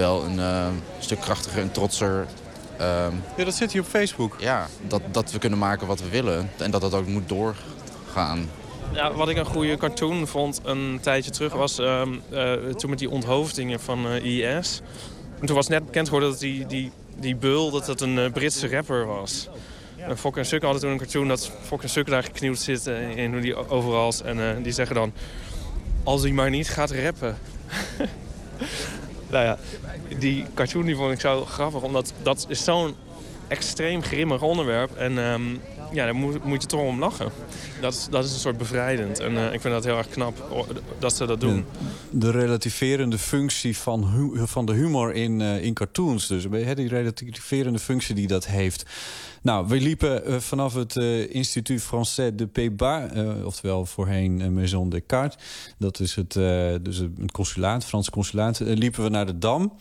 wel 0.00 0.24
een 0.24 0.38
uh, 0.38 0.66
stuk 0.98 1.20
krachtiger 1.20 1.62
en 1.62 1.72
trotser. 1.72 2.26
Uh, 2.80 3.06
ja, 3.36 3.44
dat 3.44 3.54
zit 3.54 3.72
hier 3.72 3.80
op 3.80 3.86
Facebook. 3.86 4.36
Ja, 4.38 4.66
dat, 4.86 5.02
dat 5.10 5.32
we 5.32 5.38
kunnen 5.38 5.58
maken 5.58 5.86
wat 5.86 6.00
we 6.00 6.08
willen 6.08 6.50
en 6.56 6.70
dat 6.70 6.80
dat 6.80 6.94
ook 6.94 7.06
moet 7.06 7.28
doorgaan. 7.28 8.50
Ja, 8.92 9.12
wat 9.12 9.28
ik 9.28 9.36
een 9.36 9.44
goede 9.44 9.76
cartoon 9.76 10.26
vond 10.26 10.60
een 10.64 10.98
tijdje 11.02 11.30
terug 11.30 11.52
was 11.52 11.78
uh, 11.78 12.02
toen 12.76 12.90
met 12.90 12.98
die 12.98 13.10
onthoofdingen 13.10 13.80
van 13.80 14.06
IS. 14.06 14.80
En 15.40 15.46
toen 15.46 15.56
was 15.56 15.68
net 15.68 15.84
bekend 15.84 16.06
geworden 16.06 16.30
dat 16.30 16.40
die, 16.40 16.66
die, 16.66 16.92
die 17.18 17.36
Beul 17.36 17.70
dat 17.70 17.86
dat 17.86 18.00
een 18.00 18.32
Britse 18.32 18.68
rapper 18.68 19.06
was. 19.06 19.48
En 19.96 20.18
Fok 20.18 20.36
en 20.36 20.46
Suk 20.46 20.62
hadden 20.62 20.80
toen 20.80 20.90
een 20.90 20.98
cartoon 20.98 21.28
dat 21.28 21.50
Fok 21.62 21.82
en 21.82 21.88
Suk 21.88 22.06
daar 22.06 22.22
geknieuwd 22.22 22.58
zitten 22.58 23.16
in 23.16 23.40
die 23.40 23.68
overals. 23.68 24.22
En 24.22 24.62
die 24.62 24.72
zeggen 24.72 24.94
dan, 24.94 25.12
als 26.04 26.22
hij 26.22 26.32
maar 26.32 26.50
niet 26.50 26.68
gaat 26.68 26.90
rappen. 26.90 27.38
nou 29.30 29.44
ja, 29.44 29.58
die 30.18 30.44
cartoon 30.54 30.86
die 30.86 30.96
vond 30.96 31.12
ik 31.12 31.20
zo 31.20 31.44
grappig, 31.44 31.82
omdat 31.82 32.12
dat 32.22 32.46
is 32.48 32.64
zo'n 32.64 32.94
extreem 33.48 34.02
grimmig 34.02 34.42
onderwerp. 34.42 34.96
En 34.96 35.18
um, 35.18 35.60
ja, 35.92 36.04
daar 36.04 36.14
moet, 36.14 36.44
moet, 36.44 36.62
je 36.62 36.68
toch 36.68 36.80
om 36.80 36.98
lachen. 36.98 37.30
Dat 37.80 38.08
dat 38.10 38.24
is 38.24 38.32
een 38.32 38.38
soort 38.38 38.58
bevrijdend. 38.58 39.18
En 39.18 39.32
uh, 39.32 39.52
ik 39.52 39.60
vind 39.60 39.74
dat 39.74 39.84
heel 39.84 39.96
erg 39.96 40.08
knap 40.08 40.66
dat 40.98 41.16
ze 41.16 41.26
dat 41.26 41.40
doen. 41.40 41.64
De 42.10 42.30
relativerende 42.30 43.18
functie 43.18 43.76
van, 43.76 44.30
van 44.34 44.66
de 44.66 44.72
humor 44.72 45.14
in, 45.14 45.40
uh, 45.40 45.64
in 45.64 45.74
cartoons. 45.74 46.26
Dus 46.26 46.46
die 46.74 46.88
relativerende 46.88 47.78
functie 47.78 48.14
die 48.14 48.26
dat 48.26 48.46
heeft. 48.46 48.84
Nou, 49.42 49.68
we 49.68 49.76
liepen 49.80 50.30
uh, 50.30 50.36
vanaf 50.36 50.74
het 50.74 50.96
Instituut 51.28 51.82
Français 51.82 52.34
de 52.34 52.48
uh, 53.14 53.46
oftewel 53.46 53.86
voorheen 53.86 54.54
Maison 54.54 54.88
Descartes. 54.88 55.38
Dat 55.78 56.00
is 56.00 56.14
het, 56.14 56.32
dus 56.82 56.96
het 56.96 57.32
consulaat, 57.32 57.84
Frans 57.84 58.10
consulaat. 58.10 58.58
liepen 58.60 59.02
we 59.02 59.08
naar 59.08 59.26
de 59.26 59.38
Dam. 59.38 59.72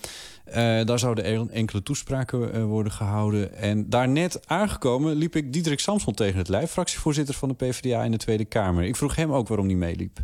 Daar 0.86 1.00
zouden 1.00 1.50
enkele 1.52 1.84
toespraken 1.84 2.66
worden 2.68 2.92
gehouden. 2.92 3.56
En 3.56 3.90
daar 3.90 4.10
net 4.10 4.48
aangekomen 4.48 5.16
liep 5.16 5.36
ik 5.36 5.54
Diederik 5.54 5.80
Samson 5.80 6.14
tegen 6.14 6.38
het 6.38 6.50
lijf... 6.50 6.72
fractievoorzitter 6.72 7.36
van 7.36 7.50
de 7.50 7.56
PvdA 7.56 8.04
in 8.04 8.12
de 8.12 8.18
Tweede 8.18 8.46
Kamer. 8.46 8.84
Ik 8.84 8.96
vroeg 8.96 9.16
hem 9.16 9.34
ook 9.34 9.48
waarom 9.48 9.66
hij 9.66 9.76
meeliep. 9.76 10.20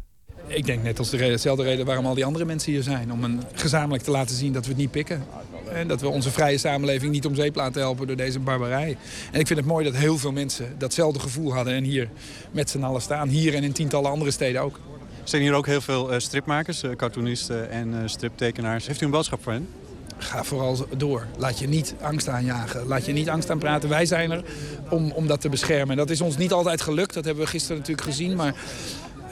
Ik 0.47 0.65
denk 0.65 0.83
net 0.83 0.99
als 0.99 1.09
de 1.09 1.17
reden, 1.17 1.31
dezelfde 1.31 1.63
reden 1.63 1.85
waarom 1.85 2.05
al 2.05 2.13
die 2.13 2.25
andere 2.25 2.45
mensen 2.45 2.71
hier 2.71 2.83
zijn. 2.83 3.11
Om 3.11 3.23
een, 3.23 3.41
gezamenlijk 3.53 4.03
te 4.03 4.11
laten 4.11 4.35
zien 4.35 4.53
dat 4.53 4.63
we 4.63 4.69
het 4.69 4.77
niet 4.77 4.91
pikken. 4.91 5.23
En 5.71 5.87
dat 5.87 6.01
we 6.01 6.07
onze 6.07 6.31
vrije 6.31 6.57
samenleving 6.57 7.11
niet 7.11 7.25
om 7.25 7.35
zeep 7.35 7.55
laten 7.55 7.81
helpen 7.81 8.07
door 8.07 8.15
deze 8.15 8.39
barbarij. 8.39 8.97
En 9.31 9.39
ik 9.39 9.47
vind 9.47 9.59
het 9.59 9.67
mooi 9.67 9.85
dat 9.85 9.95
heel 9.95 10.17
veel 10.17 10.31
mensen 10.31 10.75
datzelfde 10.77 11.19
gevoel 11.19 11.53
hadden. 11.53 11.73
En 11.73 11.83
hier 11.83 12.09
met 12.51 12.69
z'n 12.69 12.83
allen 12.83 13.01
staan. 13.01 13.27
Hier 13.27 13.53
en 13.53 13.63
in 13.63 13.71
tientallen 13.71 14.11
andere 14.11 14.31
steden 14.31 14.61
ook. 14.61 14.75
Er 14.75 15.31
zijn 15.31 15.41
hier 15.41 15.53
ook 15.53 15.65
heel 15.65 15.81
veel 15.81 16.11
eh, 16.11 16.19
stripmakers, 16.19 16.83
eh, 16.83 16.91
cartoonisten 16.91 17.69
en 17.69 17.93
eh, 17.93 17.99
striptekenaars. 18.05 18.87
Heeft 18.87 19.01
u 19.01 19.05
een 19.05 19.11
boodschap 19.11 19.43
voor 19.43 19.51
hen? 19.51 19.67
Ga 20.17 20.43
vooral 20.43 20.87
door. 20.97 21.27
Laat 21.37 21.59
je 21.59 21.67
niet 21.67 21.95
angst 22.01 22.27
aanjagen. 22.27 22.87
Laat 22.87 23.05
je 23.05 23.13
niet 23.13 23.29
angst 23.29 23.49
aan 23.49 23.59
praten. 23.59 23.89
Wij 23.89 24.05
zijn 24.05 24.31
er 24.31 24.43
om, 24.89 25.11
om 25.11 25.27
dat 25.27 25.41
te 25.41 25.49
beschermen. 25.49 25.89
En 25.89 25.97
dat 25.97 26.09
is 26.09 26.21
ons 26.21 26.37
niet 26.37 26.51
altijd 26.51 26.81
gelukt. 26.81 27.13
Dat 27.13 27.25
hebben 27.25 27.43
we 27.43 27.49
gisteren 27.49 27.77
natuurlijk 27.77 28.07
gezien. 28.07 28.35
Maar 28.35 28.55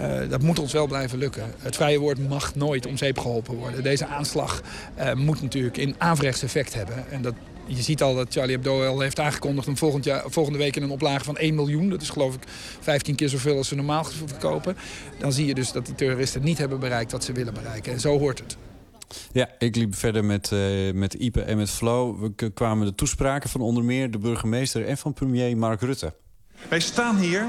uh, 0.01 0.29
dat 0.29 0.41
moet 0.41 0.59
ons 0.59 0.73
wel 0.73 0.87
blijven 0.87 1.17
lukken. 1.17 1.53
Het 1.57 1.75
vrije 1.75 1.99
woord 1.99 2.29
mag 2.29 2.55
nooit 2.55 2.85
om 2.85 2.97
zeep 2.97 3.19
geholpen 3.19 3.55
worden. 3.55 3.83
Deze 3.83 4.05
aanslag 4.05 4.61
uh, 4.97 5.13
moet 5.13 5.41
natuurlijk 5.41 5.77
een 5.77 5.95
averechts 5.97 6.43
effect 6.43 6.73
hebben. 6.73 7.11
En 7.11 7.21
dat, 7.21 7.33
je 7.65 7.81
ziet 7.81 8.01
al 8.01 8.15
dat 8.15 8.33
Charlie 8.33 8.55
Hebdo 8.55 8.85
al 8.85 8.99
heeft 8.99 9.19
aangekondigd... 9.19 9.67
om 9.67 9.77
volgend 9.77 10.03
jaar, 10.03 10.23
volgende 10.25 10.59
week 10.59 10.75
in 10.75 10.83
een 10.83 10.89
oplage 10.89 11.23
van 11.23 11.37
1 11.37 11.55
miljoen... 11.55 11.89
dat 11.89 12.01
is 12.01 12.09
geloof 12.09 12.35
ik 12.35 12.43
15 12.79 13.15
keer 13.15 13.29
zoveel 13.29 13.57
als 13.57 13.67
ze 13.67 13.75
normaal 13.75 14.03
verkopen... 14.25 14.77
dan 15.19 15.33
zie 15.33 15.45
je 15.45 15.53
dus 15.53 15.71
dat 15.71 15.85
die 15.85 15.95
terroristen 15.95 16.43
niet 16.43 16.57
hebben 16.57 16.79
bereikt 16.79 17.11
wat 17.11 17.23
ze 17.23 17.31
willen 17.31 17.53
bereiken. 17.53 17.93
En 17.93 17.99
zo 17.99 18.19
hoort 18.19 18.39
het. 18.39 18.57
Ja, 19.31 19.49
ik 19.59 19.75
liep 19.75 19.95
verder 19.95 20.25
met, 20.25 20.51
uh, 20.53 20.93
met 20.93 21.13
Ipe 21.13 21.41
en 21.41 21.57
met 21.57 21.69
Flo. 21.69 22.19
We 22.19 22.51
kwamen 22.51 22.85
de 22.85 22.95
toespraken 22.95 23.49
van 23.49 23.61
onder 23.61 23.83
meer 23.83 24.11
de 24.11 24.17
burgemeester... 24.17 24.85
en 24.85 24.97
van 24.97 25.13
premier 25.13 25.57
Mark 25.57 25.81
Rutte. 25.81 26.13
Wij 26.69 26.79
staan 26.79 27.17
hier 27.17 27.45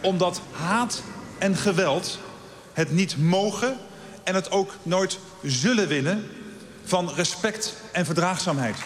omdat 0.00 0.40
haat 0.50 1.02
en 1.38 1.56
geweld 1.56 2.18
het 2.72 2.90
niet 2.90 3.16
mogen 3.18 3.76
en 4.24 4.34
het 4.34 4.50
ook 4.50 4.76
nooit 4.82 5.18
zullen 5.42 5.88
winnen 5.88 6.24
van 6.84 7.10
respect 7.10 7.76
en 7.92 8.04
verdraagzaamheid. 8.04 8.76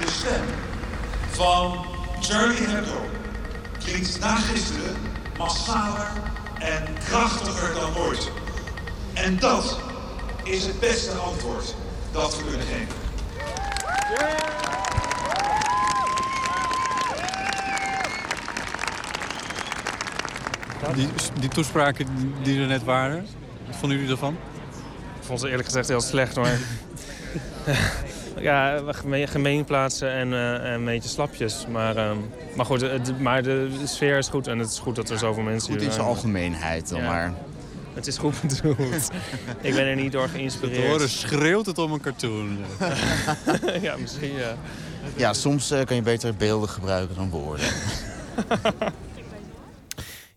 De 0.00 0.10
stem 0.10 0.44
van 1.38 1.84
Charlie 2.20 2.66
Hebdo 2.66 3.00
klinkt 3.78 4.20
na 4.20 4.36
gisteren 4.36 4.96
massaler 5.36 6.06
en 6.58 6.82
krachtiger 7.04 7.74
dan 7.74 7.96
ooit. 7.96 8.30
En 9.14 9.38
dat 9.38 9.80
is 10.44 10.64
het 10.64 10.80
beste 10.80 11.10
antwoord 11.10 11.74
dat 12.12 12.36
we 12.36 12.44
kunnen 12.44 12.66
geven. 12.66 12.96
Die, 20.94 21.08
die 21.40 21.48
toespraken 21.48 22.06
die 22.42 22.60
er 22.60 22.66
net 22.66 22.84
waren, 22.84 23.26
wat 23.66 23.76
vonden 23.76 23.98
jullie 23.98 24.12
ervan? 24.12 24.36
Ik 25.18 25.24
vond 25.24 25.40
ze 25.40 25.48
eerlijk 25.48 25.64
gezegd 25.64 25.88
heel 25.88 26.00
slecht 26.00 26.36
hoor. 26.36 26.48
ja, 28.40 28.80
gemeen, 28.86 29.28
gemeenplaatsen 29.28 30.10
en, 30.10 30.28
uh, 30.28 30.54
en 30.54 30.72
een 30.72 30.84
beetje 30.84 31.08
slapjes. 31.08 31.66
Maar, 31.70 31.96
uh, 31.96 32.10
maar 32.56 32.66
goed, 32.66 32.80
het, 32.80 33.20
maar 33.20 33.42
de 33.42 33.70
sfeer 33.84 34.18
is 34.18 34.28
goed 34.28 34.46
en 34.46 34.58
het 34.58 34.70
is 34.70 34.78
goed 34.78 34.96
dat 34.96 35.10
er 35.10 35.18
zoveel 35.18 35.42
mensen 35.42 35.72
goed 35.72 35.80
hier 35.80 35.92
zijn. 35.92 36.06
Goed 36.06 36.16
in 36.16 36.22
zijn 36.22 36.32
algemeenheid 36.32 36.88
dan 36.88 37.00
ja. 37.00 37.06
maar. 37.08 37.34
Het 37.94 38.06
is 38.06 38.18
goed 38.18 38.34
bedoeld. 38.40 39.10
ik 39.60 39.74
ben 39.74 39.86
er 39.86 39.96
niet 39.96 40.12
door 40.12 40.28
geïnspireerd. 40.28 40.82
Te 40.82 40.88
horen 40.88 41.08
schreeuwt 41.08 41.66
het 41.66 41.78
om 41.78 41.92
een 41.92 42.00
cartoon. 42.00 42.58
ja, 43.80 43.96
misschien 43.96 44.34
ja. 44.34 44.54
Ja, 45.16 45.32
soms 45.32 45.72
uh, 45.72 45.84
kan 45.84 45.96
je 45.96 46.02
beter 46.02 46.34
beelden 46.34 46.68
gebruiken 46.68 47.16
dan 47.16 47.30
woorden. 47.30 47.66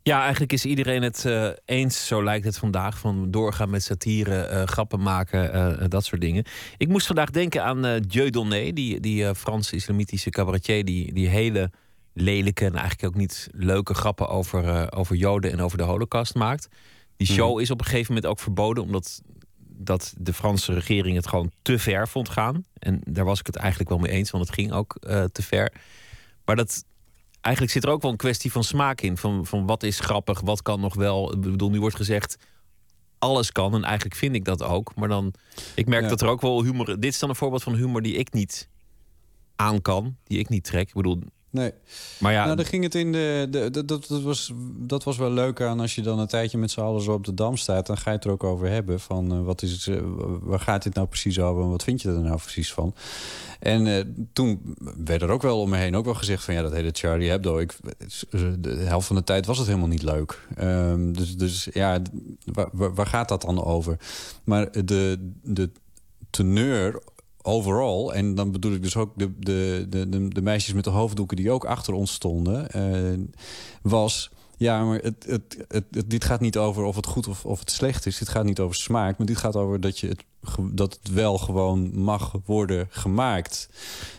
Ja, 0.04 0.22
eigenlijk 0.22 0.54
is 0.54 0.66
iedereen 0.66 1.02
het 1.02 1.24
uh, 1.28 1.50
eens, 1.66 2.08
zo 2.08 2.24
lijkt 2.24 2.46
het 2.46 2.58
vandaag. 2.58 3.00
Van 3.00 3.32
doorgaan 3.32 3.70
met 3.70 3.84
satire, 3.84 4.50
uh, 4.52 4.64
grappen 4.64 5.02
maken, 5.02 5.56
uh, 5.56 5.88
dat 5.88 6.06
soort 6.06 6.22
dingen. 6.22 6.44
Ik 6.78 6.88
moest 6.88 7.06
vandaag 7.06 7.30
denken 7.30 7.64
aan 7.64 7.86
uh, 7.86 7.96
Dieudonné, 8.08 8.74
die, 8.74 9.00
die 9.00 9.36
Franse 9.36 9.76
islamitische 9.76 10.30
cabaretier... 10.30 10.86
die, 10.86 11.14
die 11.14 11.28
hele 11.28 11.72
lelijke 12.14 12.66
en 12.66 12.76
eigenlijk 12.76 13.14
ook 13.14 13.20
niet 13.20 13.50
leuke 13.52 13.94
grappen 13.94 14.30
over, 14.30 14.92
over 14.92 15.16
Joden 15.16 15.52
en 15.52 15.62
over 15.62 15.78
de 15.78 15.84
holocaust 15.84 16.36
maakt. 16.36 16.68
Die 17.18 17.28
show 17.28 17.60
is 17.60 17.72
op 17.72 17.80
een 17.80 17.86
gegeven 17.86 18.14
moment 18.14 18.32
ook 18.32 18.40
verboden, 18.40 18.84
omdat 18.84 19.22
dat 19.68 20.14
de 20.18 20.34
Franse 20.34 20.74
regering 20.74 21.16
het 21.16 21.28
gewoon 21.28 21.52
te 21.62 21.80
ver 21.80 22.08
vond 22.08 22.30
gaan. 22.30 22.66
En 22.80 23.02
daar 23.06 23.26
was 23.26 23.40
ik 23.40 23.46
het 23.46 23.56
eigenlijk 23.56 23.90
wel 23.90 24.00
mee 24.00 24.12
eens, 24.12 24.32
want 24.32 24.46
het 24.46 24.56
ging 24.56 24.72
ook 24.72 24.98
te 25.32 25.42
ver. 25.42 25.74
Maar 26.46 26.56
dat, 26.56 26.84
eigenlijk 27.42 27.74
zit 27.74 27.84
er 27.84 27.90
ook 27.90 28.02
wel 28.02 28.12
een 28.12 28.18
kwestie 28.18 28.52
van 28.52 28.64
smaak 28.64 29.02
in. 29.02 29.18
Van, 29.18 29.46
van 29.46 29.66
wat 29.66 29.84
is 29.84 30.00
grappig, 30.00 30.42
wat 30.42 30.62
kan 30.62 30.80
nog 30.80 30.96
wel. 30.96 31.34
Ik 31.34 31.42
bedoel, 31.42 31.70
nu 31.70 31.80
wordt 31.80 31.96
gezegd, 31.96 32.38
alles 33.20 33.52
kan. 33.52 33.74
En 33.74 33.84
eigenlijk 33.84 34.16
vind 34.16 34.36
ik 34.36 34.46
dat 34.46 34.64
ook. 34.64 34.96
Maar 34.96 35.08
dan, 35.08 35.34
ik 35.76 35.88
merk 35.88 36.04
Ja. 36.04 36.10
dat 36.10 36.22
er 36.22 36.28
ook 36.28 36.42
wel 36.42 36.64
humor... 36.64 36.86
Dit 36.86 37.14
is 37.14 37.20
dan 37.20 37.30
een 37.30 37.36
voorbeeld 37.36 37.64
van 37.64 37.76
humor 37.76 38.02
die 38.02 38.16
ik 38.16 38.34
niet 38.34 38.70
aan 39.56 39.82
kan. 39.82 40.18
Die 40.24 40.40
ik 40.40 40.50
niet 40.50 40.64
trek. 40.64 40.88
Ik 40.88 40.94
bedoel... 40.94 41.22
Nee. 41.52 41.72
Maar 42.20 42.32
ja, 42.32 42.44
Nou, 42.44 42.56
dan 42.56 42.66
ging 42.66 42.84
het 42.84 42.96
in 42.96 43.12
de. 43.12 43.48
de, 43.50 43.70
de- 43.70 43.86
dat, 43.86 44.08
dat, 44.08 44.22
was, 44.22 44.52
dat 44.78 45.04
was 45.04 45.18
wel 45.18 45.32
leuk 45.32 45.62
aan 45.62 45.80
als 45.80 45.96
je 45.96 46.02
dan 46.02 46.20
een 46.20 46.28
tijdje 46.28 46.58
met 46.58 46.72
z'n 46.72 46.80
allen 46.80 47.02
zo 47.02 47.12
op 47.14 47.26
de 47.26 47.34
dam 47.34 47.58
staat. 47.58 47.86
Dan 47.88 47.98
ga 47.98 48.10
je 48.10 48.16
het 48.16 48.26
er 48.26 48.32
ook 48.32 48.44
over 48.44 48.68
hebben. 48.70 49.00
Van 49.00 49.32
eh, 49.32 49.44
wat 49.44 49.62
is 49.62 49.72
het, 49.72 49.98
eh, 49.98 50.04
waar 50.42 50.60
gaat 50.60 50.84
dit 50.84 50.94
nou 50.94 51.08
precies 51.08 51.40
over 51.40 51.64
en 51.64 51.70
wat 51.70 51.84
vind 51.84 52.02
je 52.02 52.10
er 52.10 52.20
nou 52.22 52.38
precies 52.38 52.74
van? 52.74 52.94
En 53.60 53.88
eh, 53.88 54.04
toen 54.34 54.76
werd 55.06 55.22
er 55.22 55.30
ook 55.30 55.42
wel 55.42 55.60
om 55.62 55.70
me 55.70 55.78
heen 55.78 55.96
ook 55.96 56.06
wel 56.06 56.14
gezegd 56.16 56.44
van 56.44 56.54
ja, 56.54 56.62
dat 56.62 56.72
hele 56.72 56.90
Charlie 56.94 57.30
Hebdo. 57.30 57.58
Ik, 57.58 57.78
de 58.60 58.70
helft 58.70 59.08
van 59.08 59.16
de 59.16 59.24
tijd 59.24 59.46
was 59.46 59.58
het 59.58 59.68
helemaal 59.68 59.88
niet 59.88 60.04
leuk. 60.04 60.48
Ehm, 60.56 61.12
dus, 61.12 61.38
dus 61.38 61.68
ja, 61.74 62.02
waar, 62.46 62.70
waar, 62.72 62.94
waar 62.94 63.08
gaat 63.08 63.30
dat 63.30 63.42
dan 63.42 63.64
over? 63.64 63.98
Maar 64.44 64.86
de, 64.86 65.32
de 65.44 65.70
teneur 66.30 67.02
overal, 67.44 68.14
en 68.14 68.36
dan 68.36 68.52
bedoel 68.52 68.74
ik 68.74 68.84
dus 68.84 68.96
ook 68.96 69.12
de, 69.16 69.40
de, 69.40 69.86
de, 69.90 70.28
de, 70.28 70.42
meisjes 70.42 70.74
met 70.74 70.84
de 70.84 70.90
hoofddoeken 70.90 71.38
die 71.38 71.52
ook 71.52 71.66
achter 71.66 71.94
ons 71.94 72.14
stonden, 72.14 72.72
eh, 72.72 73.20
was. 73.82 74.30
Ja, 74.58 74.84
maar 74.84 75.00
het, 75.00 75.26
het, 75.28 75.66
het, 75.68 76.10
dit 76.10 76.24
gaat 76.24 76.40
niet 76.40 76.58
over 76.58 76.84
of 76.84 76.96
het 76.96 77.06
goed 77.06 77.28
of, 77.28 77.46
of 77.46 77.60
het 77.60 77.72
slecht 77.72 78.06
is. 78.06 78.18
Dit 78.18 78.30
gaat 78.30 78.44
niet 78.44 78.60
over 78.60 78.76
smaak, 78.76 79.18
maar 79.18 79.28
dit 79.28 79.38
gaat 79.38 79.56
over 79.56 79.80
dat, 79.80 80.00
je 80.00 80.08
het, 80.08 80.24
dat 80.72 81.00
het 81.02 81.14
wel 81.14 81.38
gewoon 81.38 82.00
mag 82.00 82.36
worden 82.46 82.88
gemaakt. 82.90 83.70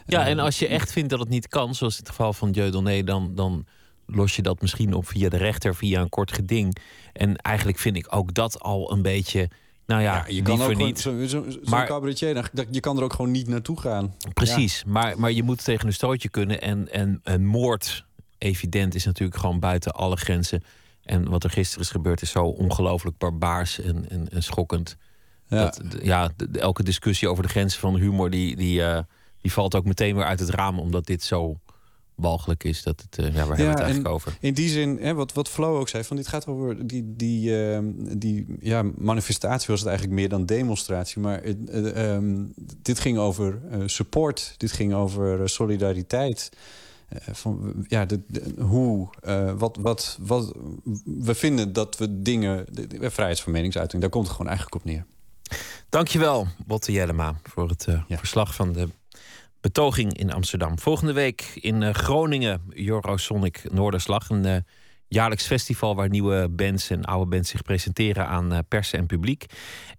ja, 0.06 0.24
Eh, 0.24 0.30
en 0.30 0.38
als 0.38 0.58
je 0.58 0.66
echt 0.66 0.92
vindt 0.92 1.10
dat 1.10 1.18
het 1.18 1.28
niet 1.28 1.48
kan, 1.48 1.74
zoals 1.74 1.94
in 1.94 2.00
het 2.00 2.08
geval 2.08 2.32
van 2.32 2.52
Dieudonné... 2.52 3.02
dan, 3.02 3.34
dan 3.34 3.66
los 4.06 4.36
je 4.36 4.42
dat 4.42 4.60
misschien 4.60 4.94
op 4.94 5.06
via 5.06 5.28
de 5.28 5.36
rechter, 5.36 5.74
via 5.74 6.00
een 6.00 6.08
kort 6.08 6.32
geding. 6.32 6.76
En 7.12 7.36
eigenlijk 7.36 7.78
vind 7.78 7.96
ik 7.96 8.06
ook 8.14 8.34
dat 8.34 8.60
al 8.60 8.92
een 8.92 9.02
beetje... 9.02 9.48
Nou 9.86 10.02
ja, 10.02 10.24
je 10.28 10.42
kan 10.42 10.62
ook 10.62 10.76
niet. 10.76 11.00
zo'n 11.00 11.28
zo, 11.28 11.44
zo 11.50 11.58
Maar- 11.64 11.86
cabaretier, 11.86 12.34
dan- 12.34 12.44
dat- 12.52 12.66
je 12.70 12.80
kan 12.80 12.96
er 12.96 13.02
ook 13.02 13.12
gewoon 13.12 13.30
niet 13.30 13.48
naartoe 13.48 13.80
gaan. 13.80 14.14
Precies, 14.34 14.84
maar, 14.86 15.18
maar 15.18 15.32
je 15.32 15.42
moet 15.42 15.64
tegen 15.64 15.86
een 15.86 15.92
stootje 15.92 16.28
kunnen. 16.28 16.60
En, 16.60 16.92
en, 16.92 17.20
en 17.22 17.44
moord, 17.46 18.04
evident, 18.38 18.94
is 18.94 19.04
natuurlijk 19.04 19.38
gewoon 19.38 19.60
buiten 19.60 19.92
alle 19.92 20.16
grenzen. 20.16 20.64
En 21.02 21.28
wat 21.30 21.44
er 21.44 21.50
gisteren 21.50 21.84
is 21.84 21.90
gebeurd, 21.90 22.22
is 22.22 22.30
zo 22.30 22.44
ongelooflijk 22.44 23.18
barbaars 23.18 23.80
en, 23.80 24.08
en, 24.10 24.28
en 24.30 24.42
schokkend. 24.42 24.96
Ja. 25.48 25.64
Dat, 25.64 25.80
ja, 26.02 26.30
de- 26.36 26.58
elke 26.58 26.82
discussie 26.82 27.28
over 27.28 27.42
de 27.42 27.48
grenzen 27.48 27.80
van 27.80 27.96
humor, 27.96 28.30
die, 28.30 28.56
die, 28.56 28.84
eh, 28.84 29.00
die 29.40 29.52
valt 29.52 29.74
ook 29.74 29.84
meteen 29.84 30.14
weer 30.14 30.24
uit 30.24 30.40
het 30.40 30.48
raam, 30.50 30.78
omdat 30.78 31.06
dit 31.06 31.22
zo 31.22 31.58
walgelijk 32.14 32.64
is. 32.64 32.82
Dat 32.82 33.00
het, 33.00 33.18
eh, 33.18 33.24
ja, 33.24 33.32
waar 33.32 33.46
hebben 33.46 33.56
we 33.56 33.70
het 33.70 33.78
eigenlijk 33.78 34.08
en 34.08 34.12
over? 34.14 34.36
In 34.40 34.54
die 34.54 34.68
zin, 34.68 34.98
hè, 35.00 35.14
wat, 35.14 35.32
wat 35.32 35.48
Flo 35.48 35.78
ook 35.78 35.88
zei, 35.88 36.04
van 36.04 36.16
dit 36.16 36.28
gaat 36.28 36.46
over 36.46 36.86
die, 36.86 37.16
die, 37.16 37.64
ehm, 37.64 37.84
die 38.18 38.46
ja, 38.60 38.82
manifestatie 38.96 39.66
was 39.66 39.80
het 39.80 39.88
eigenlijk 39.88 40.18
meer 40.18 40.28
dan 40.28 40.46
demonstratie. 40.46 41.20
Maar 41.20 41.42
het, 41.42 41.70
ehm, 41.92 42.44
dit 42.82 42.98
ging 42.98 43.18
over 43.18 43.60
eh, 43.70 43.78
support, 43.86 44.54
dit 44.56 44.72
ging 44.72 44.94
over 44.94 45.48
solidariteit. 45.48 46.50
Van, 47.32 47.84
ja, 47.88 48.04
de, 48.04 48.20
de- 48.26 48.54
hoe, 48.58 49.08
wat, 49.56 49.76
wat, 49.80 50.18
wat, 50.20 50.52
we 51.04 51.34
vinden 51.34 51.72
dat 51.72 51.98
we 51.98 52.22
dingen, 52.22 52.66
de, 52.70 53.10
vrijheid 53.10 53.40
van 53.40 53.52
meningsuiting, 53.52 54.02
daar 54.02 54.10
komt 54.10 54.26
het 54.26 54.36
gewoon 54.36 54.50
eigenlijk 54.50 54.82
op 54.82 54.90
neer. 54.90 55.04
Dankjewel, 55.88 56.46
Botte 56.66 56.92
Jellema, 56.92 57.34
voor 57.42 57.68
het 57.68 57.86
verslag 58.08 58.54
van 58.54 58.72
de 58.72 58.88
betoging 59.62 60.18
in 60.18 60.32
Amsterdam. 60.32 60.78
Volgende 60.78 61.12
week 61.12 61.58
in 61.60 61.82
eh, 61.82 61.94
Groningen, 61.94 62.62
Eurosonic 62.70 63.62
Noorderslag. 63.70 64.28
Een 64.28 64.44
eh, 64.44 64.56
jaarlijks 65.08 65.46
festival 65.46 65.94
waar 65.94 66.08
nieuwe 66.08 66.48
bands 66.50 66.90
en 66.90 67.04
oude 67.04 67.30
bands 67.30 67.50
zich 67.50 67.62
presenteren 67.62 68.26
aan 68.26 68.52
eh, 68.52 68.58
pers 68.68 68.92
en 68.92 69.06
publiek. 69.06 69.44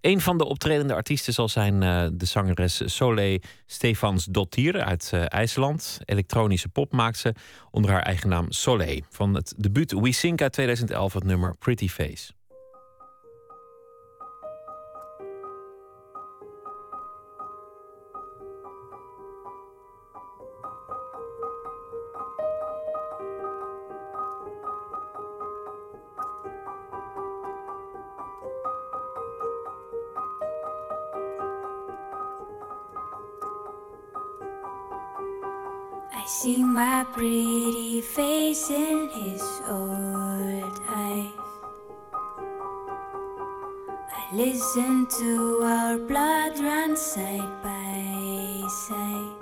Een 0.02 0.22
van 0.22 0.38
de 0.38 0.45
optredende 0.45 0.94
artiesten 0.94 1.34
zal 1.34 1.49
zijn 1.49 1.80
de 2.18 2.26
zangeres 2.26 2.81
Soleil 2.85 3.40
Stefans 3.65 4.26
Dottir 4.26 4.81
uit 4.81 5.11
IJsland. 5.27 5.99
Elektronische 6.06 6.69
pop 6.69 6.91
maakt 6.91 7.18
ze 7.18 7.34
onder 7.72 7.91
haar 7.91 8.02
eigen 8.02 8.30
naam 8.30 8.52
Soleil. 8.52 9.02
Van 9.10 9.34
het 9.34 9.53
debuut 9.57 9.91
We 9.91 10.11
Sink 10.11 10.41
uit 10.41 10.53
2011 10.53 11.14
het 11.14 11.23
nummer 11.23 11.56
Pretty 11.56 11.88
Face. 11.88 12.34
I 36.23 36.25
see 36.25 36.63
my 36.63 37.05
pretty 37.11 37.99
face 37.99 38.69
in 38.69 39.09
his 39.09 39.43
old 39.67 40.79
eyes. 40.87 41.27
I 44.09 44.23
listen 44.31 45.05
to 45.19 45.59
our 45.65 45.97
blood 45.97 46.57
run 46.59 46.95
side 46.95 47.61
by 47.61 48.63
side. 48.69 49.35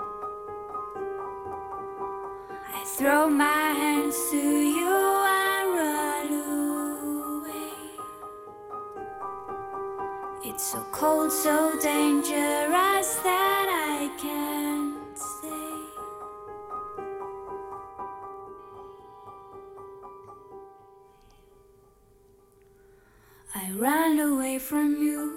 I 2.73 2.83
throw 2.97 3.29
my 3.29 3.73
hands 3.81 4.17
to 4.31 4.37
you 4.37 4.97
and 5.37 5.69
run 5.77 6.29
away. 7.45 7.73
It's 10.45 10.71
so 10.71 10.83
cold, 10.91 11.31
so 11.31 11.77
dangerous 11.79 13.15
that 13.17 13.67
I 13.69 14.09
can't 14.19 14.60
from 24.71 24.95
you 24.95 25.30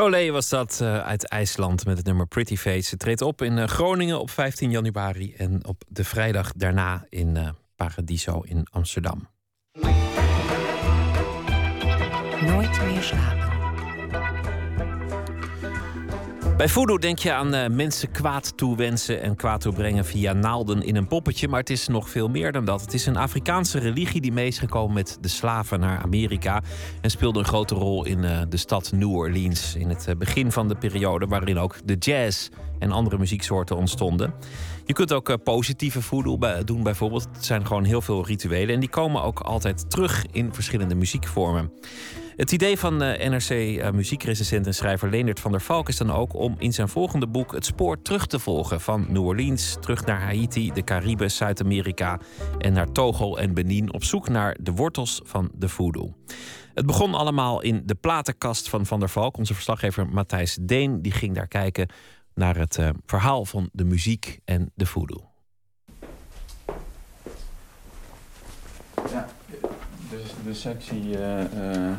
Soleil 0.00 0.32
was 0.32 0.48
dat 0.48 0.78
eh, 0.82 1.02
uit 1.02 1.28
IJsland 1.28 1.84
met 1.86 1.96
het 1.96 2.06
nummer 2.06 2.26
Pretty 2.26 2.56
Face. 2.56 2.88
Ze 2.88 2.96
treedt 2.96 3.22
op 3.22 3.42
in 3.42 3.58
eh, 3.58 3.66
Groningen 3.66 4.20
op 4.20 4.30
15 4.30 4.70
januari 4.70 5.34
en 5.34 5.66
op 5.66 5.82
de 5.88 6.04
vrijdag 6.04 6.52
daarna 6.52 7.06
in 7.08 7.36
eh, 7.36 7.48
Paradiso 7.76 8.40
in 8.40 8.66
Amsterdam. 8.70 9.28
Nooit 12.40 12.82
meer 12.82 13.02
slapen. 13.02 13.49
Bij 16.60 16.68
voodoo 16.68 16.98
denk 16.98 17.18
je 17.18 17.32
aan 17.32 17.54
eh, 17.54 17.70
mensen 17.70 18.10
kwaad 18.10 18.56
toewensen 18.56 19.22
en 19.22 19.36
kwaad 19.36 19.60
toebrengen 19.60 20.04
via 20.04 20.32
naalden 20.32 20.82
in 20.82 20.96
een 20.96 21.06
poppetje. 21.06 21.48
Maar 21.48 21.60
het 21.60 21.70
is 21.70 21.88
nog 21.88 22.10
veel 22.10 22.28
meer 22.28 22.52
dan 22.52 22.64
dat. 22.64 22.80
Het 22.80 22.94
is 22.94 23.06
een 23.06 23.16
Afrikaanse 23.16 23.78
religie 23.78 24.20
die 24.20 24.32
mee 24.32 24.46
is 24.46 24.58
gekomen 24.58 24.94
met 24.94 25.18
de 25.20 25.28
slaven 25.28 25.80
naar 25.80 25.98
Amerika. 26.02 26.62
En 27.00 27.10
speelde 27.10 27.38
een 27.38 27.44
grote 27.44 27.74
rol 27.74 28.04
in 28.04 28.24
eh, 28.24 28.40
de 28.48 28.56
stad 28.56 28.92
New 28.92 29.14
Orleans. 29.14 29.74
In 29.74 29.88
het 29.88 30.06
eh, 30.06 30.16
begin 30.16 30.52
van 30.52 30.68
de 30.68 30.74
periode 30.74 31.26
waarin 31.26 31.58
ook 31.58 31.76
de 31.84 31.94
jazz 31.94 32.48
en 32.78 32.92
andere 32.92 33.18
muzieksoorten 33.18 33.76
ontstonden. 33.76 34.34
Je 34.84 34.92
kunt 34.92 35.12
ook 35.12 35.42
positieve 35.42 36.02
voodoo 36.02 36.38
doen 36.64 36.82
bijvoorbeeld. 36.82 37.28
Het 37.32 37.44
zijn 37.44 37.66
gewoon 37.66 37.84
heel 37.84 38.00
veel 38.00 38.26
rituelen. 38.26 38.74
En 38.74 38.80
die 38.80 38.88
komen 38.88 39.22
ook 39.22 39.40
altijd 39.40 39.90
terug 39.90 40.24
in 40.32 40.54
verschillende 40.54 40.94
muziekvormen. 40.94 41.72
Het 42.40 42.52
idee 42.52 42.78
van 42.78 43.02
uh, 43.02 43.28
NRC-muziekrecensent 43.28 44.66
en 44.66 44.74
schrijver 44.74 45.10
Leendert 45.10 45.40
van 45.40 45.50
der 45.50 45.60
Valk 45.60 45.88
is 45.88 45.96
dan 45.96 46.10
ook 46.10 46.34
om 46.34 46.54
in 46.58 46.72
zijn 46.72 46.88
volgende 46.88 47.26
boek 47.26 47.52
het 47.52 47.64
spoor 47.64 48.02
terug 48.02 48.26
te 48.26 48.38
volgen. 48.38 48.80
Van 48.80 49.06
New 49.08 49.26
Orleans 49.26 49.76
terug 49.80 50.04
naar 50.04 50.20
Haiti, 50.20 50.72
de 50.72 50.84
Cariben, 50.84 51.30
Zuid-Amerika 51.30 52.20
en 52.58 52.72
naar 52.72 52.92
Togo 52.92 53.36
en 53.36 53.54
Benin 53.54 53.92
op 53.92 54.04
zoek 54.04 54.28
naar 54.28 54.56
de 54.60 54.72
wortels 54.72 55.20
van 55.24 55.50
de 55.54 55.68
voodoo. 55.68 56.14
Het 56.74 56.86
begon 56.86 57.14
allemaal 57.14 57.60
in 57.60 57.82
de 57.84 57.94
platenkast 57.94 58.68
van 58.68 58.86
Van 58.86 59.00
der 59.00 59.10
Valk. 59.10 59.36
Onze 59.36 59.54
verslaggever 59.54 60.08
Matthijs 60.08 60.58
Deen 60.60 61.02
die 61.02 61.12
ging 61.12 61.34
daar 61.34 61.48
kijken 61.48 61.88
naar 62.34 62.56
het 62.56 62.78
uh, 62.78 62.88
verhaal 63.06 63.44
van 63.44 63.68
de 63.72 63.84
muziek 63.84 64.38
en 64.44 64.72
de 64.74 64.86
voodoo. 64.86 65.30
Ja, 69.10 69.28
dus 70.10 70.30
de 70.44 70.54
sectie 70.54 71.02
uh, 71.02 71.40
uh, 71.54 71.92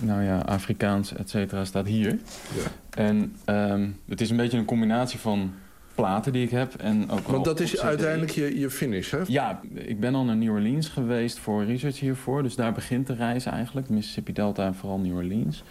nou 0.00 0.22
ja, 0.22 0.38
Afrikaans, 0.38 1.14
et 1.14 1.30
cetera, 1.30 1.64
staat 1.64 1.86
hier. 1.86 2.18
Ja. 2.54 2.70
En 2.90 3.36
um, 3.46 3.98
het 4.08 4.20
is 4.20 4.30
een 4.30 4.36
beetje 4.36 4.58
een 4.58 4.64
combinatie 4.64 5.18
van 5.18 5.54
platen 5.94 6.32
die 6.32 6.44
ik 6.44 6.50
heb. 6.50 6.74
En 6.74 7.10
ook 7.10 7.26
Want 7.26 7.44
dat 7.44 7.60
is 7.60 7.80
uiteindelijk 7.80 8.30
je, 8.30 8.58
je 8.58 8.70
finish, 8.70 9.10
hè? 9.10 9.18
Ja, 9.26 9.60
ik 9.74 10.00
ben 10.00 10.14
al 10.14 10.24
naar 10.24 10.36
New 10.36 10.52
Orleans 10.52 10.88
geweest 10.88 11.38
voor 11.38 11.64
research 11.64 12.00
hiervoor. 12.00 12.42
Dus 12.42 12.54
daar 12.54 12.72
begint 12.72 13.06
de 13.06 13.14
reis 13.14 13.44
eigenlijk. 13.44 13.88
Mississippi 13.88 14.32
Delta 14.32 14.66
en 14.66 14.74
vooral 14.74 14.98
New 14.98 15.16
Orleans. 15.16 15.64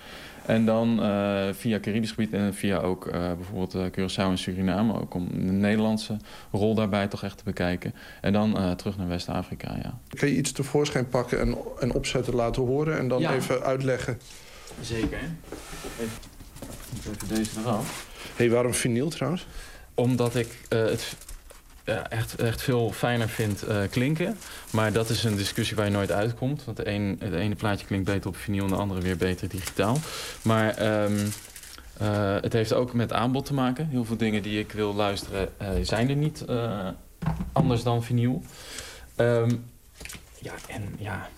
En 0.45 0.65
dan 0.65 0.99
uh, 1.05 1.43
via 1.51 1.79
Caribisch 1.79 2.09
gebied 2.11 2.33
en 2.33 2.53
via 2.53 2.77
ook 2.77 3.05
uh, 3.05 3.11
bijvoorbeeld 3.33 3.75
uh, 3.75 3.85
Curaçao 3.85 4.29
en 4.29 4.37
Suriname. 4.37 5.01
Ook 5.01 5.13
om 5.13 5.27
de 5.31 5.37
Nederlandse 5.51 6.17
rol 6.51 6.75
daarbij 6.75 7.07
toch 7.07 7.23
echt 7.23 7.37
te 7.37 7.43
bekijken. 7.43 7.93
En 8.21 8.33
dan 8.33 8.75
terug 8.75 8.97
naar 8.97 9.07
West-Afrika, 9.07 9.75
ja. 9.83 9.97
Kan 10.19 10.29
je 10.29 10.35
iets 10.35 10.51
tevoorschijn 10.51 11.09
pakken 11.09 11.39
en, 11.39 11.55
en 11.79 11.93
opzetten 11.93 12.35
laten 12.35 12.61
horen? 12.63 12.97
En 12.97 13.07
dan 13.07 13.21
Ja. 13.21 13.33
even 13.33 13.61
uitleggen? 13.63 14.19
Zeker. 14.81 15.19
Even, 15.99 16.17
even 16.97 17.27
deze 17.35 17.59
eraf. 17.59 18.07
hey, 18.35 18.49
waarom 18.49 18.73
vinyl 18.73 19.09
trouwens? 19.09 19.47
Omdat 19.93 20.35
ik 20.35 20.59
eh, 20.69 20.79
het 20.85 21.15
ja, 21.83 22.09
echt, 22.09 22.35
echt 22.35 22.61
veel 22.61 22.91
fijner 22.91 23.29
vind 23.29 23.63
eh, 23.63 23.77
klinken. 23.89 24.37
Maar 24.71 24.93
dat 24.93 25.09
is 25.09 25.23
een 25.23 25.35
discussie 25.35 25.75
waar 25.75 25.85
je 25.85 25.91
nooit 25.91 26.11
uitkomt. 26.11 26.65
Want 26.65 26.77
de 26.77 26.87
een, 26.87 27.15
het 27.19 27.33
ene 27.33 27.55
plaatje 27.55 27.85
klinkt 27.85 28.05
beter 28.05 28.29
op 28.29 28.37
vinyl 28.37 28.63
en 28.63 28.69
de 28.69 28.75
andere 28.75 29.01
weer 29.01 29.17
beter 29.17 29.49
digitaal. 29.49 29.97
Maar 30.41 30.77
ehm, 30.77 31.27
eh, 31.97 32.35
het 32.41 32.53
heeft 32.53 32.73
ook 32.73 32.93
met 32.93 33.13
aanbod 33.13 33.45
te 33.45 33.53
maken. 33.53 33.87
Heel 33.87 34.05
veel 34.05 34.17
dingen 34.17 34.43
die 34.43 34.59
ik 34.59 34.71
wil 34.71 34.93
luisteren 34.93 35.59
eh, 35.59 35.69
zijn 35.81 36.09
er 36.09 36.15
niet 36.15 36.45
eh, 36.45 36.87
anders 37.51 37.83
dan 37.83 38.03
vinyl. 38.03 38.43
Ehm, 39.15 39.51
ja, 40.39 40.53
en 40.67 40.95
ja, 40.97 41.29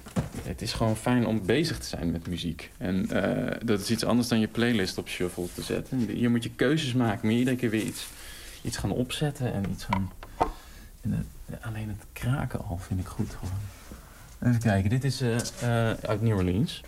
het 0.43 0.61
is 0.61 0.73
gewoon 0.73 0.95
fijn 0.95 1.27
om 1.27 1.45
bezig 1.45 1.79
te 1.79 1.85
zijn 1.85 2.11
met 2.11 2.27
muziek. 2.27 2.71
En 2.77 3.09
eh, 3.09 3.57
dat 3.63 3.79
is 3.79 3.91
iets 3.91 4.05
anders 4.05 4.27
dan 4.27 4.39
je 4.39 4.47
playlist 4.47 4.97
op 4.97 5.09
shuffle 5.09 5.47
te 5.53 5.61
zetten. 5.61 5.99
Hier 6.09 6.31
moet 6.31 6.43
je 6.43 6.49
keuzes 6.55 6.93
maken, 6.93 7.27
maar 7.27 7.35
iedere 7.35 7.55
keer 7.55 7.69
weer 7.69 7.83
iets, 7.83 8.07
iets 8.61 8.77
gaan 8.77 8.91
opzetten 8.91 9.53
en 9.53 9.63
iets 9.71 9.83
gaan... 9.83 10.11
Alleen 11.61 11.87
het 11.87 12.05
kraken 12.13 12.65
al 12.65 12.77
vind 12.77 12.99
ik 12.99 13.07
goed 13.07 13.29
gewoon. 13.39 13.53
Even 14.39 14.59
kijken, 14.59 14.89
dit 14.89 15.03
is 15.03 15.21
eh, 15.21 15.35
eh, 15.91 15.97
uit 16.01 16.21
New 16.21 16.37
Orleans. 16.37 16.81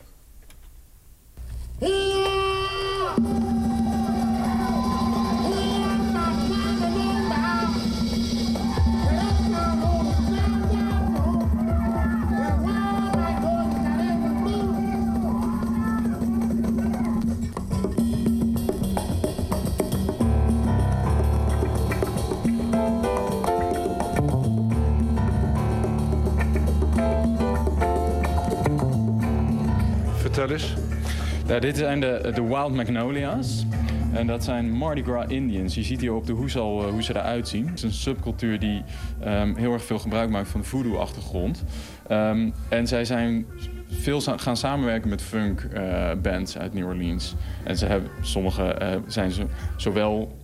Dit 31.47 31.77
zijn 31.77 31.99
de, 31.99 32.31
de 32.33 32.43
Wild 32.43 32.73
Magnolias. 32.73 33.65
En 34.13 34.27
dat 34.27 34.43
zijn 34.43 34.71
Mardi 34.71 35.03
Gras 35.03 35.25
Indians. 35.27 35.75
Je 35.75 35.83
ziet 35.83 36.01
hier 36.01 36.13
op 36.13 36.25
de 36.25 36.33
hoes 36.33 36.57
al 36.57 36.83
eh, 36.83 36.89
hoe 36.91 37.03
ze 37.03 37.15
eruit 37.15 37.47
zien. 37.47 37.67
Het 37.67 37.77
is 37.77 37.83
een 37.83 37.91
subcultuur 37.91 38.59
die 38.59 38.83
ehm, 39.19 39.55
heel 39.55 39.73
erg 39.73 39.83
veel 39.83 39.99
gebruik 39.99 40.29
maakt 40.29 40.49
van 40.49 40.61
de 40.61 40.67
voodoo-achtergrond. 40.67 41.63
Ehm, 42.07 42.49
en 42.69 42.87
zij 42.87 43.05
zijn 43.05 43.45
veel 43.87 44.21
gaan 44.21 44.57
samenwerken 44.57 45.09
met 45.09 45.21
funk 45.21 45.61
eh, 45.61 46.11
bands 46.21 46.57
uit 46.57 46.73
New 46.73 46.87
Orleans. 46.87 47.35
En 47.63 47.77
ze 47.77 47.85
hebben, 47.85 48.09
sommige 48.21 48.63
eh, 48.63 48.97
zijn 49.07 49.31
zo, 49.31 49.43
zowel 49.77 50.35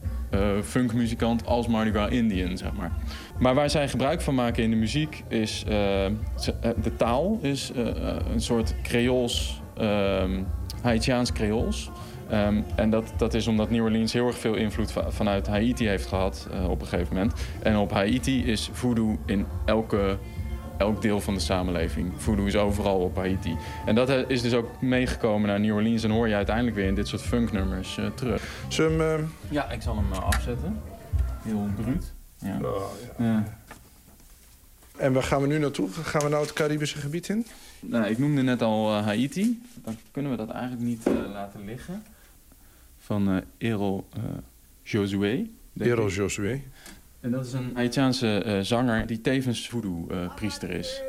funkmuzikant 0.64 1.46
als 1.46 1.68
Mardi 1.68 1.92
Gras 1.92 2.10
Indian, 2.10 2.58
zeg 2.58 2.74
maar. 2.74 2.92
Maar 3.40 3.56
waar 3.56 3.70
zij 3.70 3.90
gebruik 3.90 4.22
van 4.22 4.36
maken 4.36 4.64
in 4.64 4.70
de 4.70 4.76
muziek 4.76 5.24
is... 5.28 5.60
ze- 6.36 6.56
de 6.84 6.96
taal 6.98 7.40
is 7.42 7.72
een 8.34 8.42
soort 8.42 8.76
Creools... 8.84 9.63
ehm, 9.78 10.42
Haitiaans 10.82 11.32
Creools. 11.32 11.90
Ehm, 12.30 12.62
en 12.76 12.90
dat, 12.90 13.14
dat 13.18 13.34
is 13.34 13.48
omdat 13.48 13.70
New 13.70 13.84
Orleans 13.84 14.14
heel 14.14 14.28
erg 14.28 14.38
veel 14.38 14.56
invloed 14.56 14.92
va- 14.92 15.12
vanuit 15.12 15.48
Haiti 15.48 15.88
heeft 15.88 16.06
gehad 16.08 16.48
eh, 16.52 16.70
op 16.70 16.82
een 16.82 16.88
gegeven 16.88 17.14
moment. 17.16 17.34
En 17.62 17.78
op 17.78 17.92
Haiti 17.92 18.46
is 18.46 18.70
voodoo 18.74 19.20
in 19.26 19.46
elke, 19.66 20.18
elk 20.78 21.02
deel 21.02 21.20
van 21.22 21.34
de 21.34 21.40
samenleving. 21.40 22.12
Voodoo 22.18 22.46
is 22.46 22.56
overal 22.56 23.00
op 23.00 23.16
Haiti. 23.16 23.56
En 23.86 23.96
dat 23.96 24.10
eh, 24.10 24.20
is 24.30 24.42
dus 24.42 24.54
ook 24.54 24.82
meegekomen 24.82 25.48
naar 25.48 25.60
New 25.60 25.76
Orleans 25.76 26.04
en 26.04 26.12
hoor 26.12 26.28
je 26.28 26.36
uiteindelijk 26.36 26.76
weer 26.76 26.86
in 26.88 26.96
dit 26.96 27.08
soort 27.08 27.22
funknummers 27.22 27.98
eh, 27.98 28.06
terug. 28.16 28.44
Zullen. 28.68 29.32
Ja, 29.50 29.70
ik 29.72 29.82
zal 29.82 29.96
hem 29.96 30.12
afzetten. 30.24 30.82
Heel 31.44 31.68
bruut. 31.76 32.14
Ja. 32.38 32.60
Ja. 33.18 33.44
En 34.98 35.14
waar 35.14 35.24
gaan 35.24 35.42
we 35.42 35.48
nu 35.48 35.58
naartoe? 35.60 35.90
Gaan 35.92 36.22
we 36.22 36.30
nou 36.30 36.42
het 36.42 36.54
Caribische 36.54 36.98
gebied 36.98 37.30
in? 37.30 37.46
Nou, 37.86 38.06
ik 38.06 38.18
noemde 38.18 38.42
net 38.42 38.62
al 38.62 38.98
eh, 38.98 39.04
Haiti. 39.06 39.62
Dan 39.84 39.98
kunnen 40.12 40.32
we 40.32 40.38
dat 40.38 40.50
eigenlijk 40.50 40.82
niet 40.84 41.08
eh, 41.08 41.14
laten 41.32 41.66
liggen. 41.66 42.04
Van 42.98 43.30
eh 43.30 43.70
Errol 43.70 44.06
eh, 44.16 44.24
Josué. 44.84 45.48
ik. 45.74 46.16
Josué. 46.16 46.62
En 47.20 47.32
dat 47.32 47.46
is 47.46 47.54
een 47.54 47.72
Haitiaanse 47.74 48.38
eh, 48.38 48.60
zanger 48.60 49.08
die 49.08 49.22
tevens 49.22 49.70
voodoo-priester 49.70 50.70
is. 50.70 51.02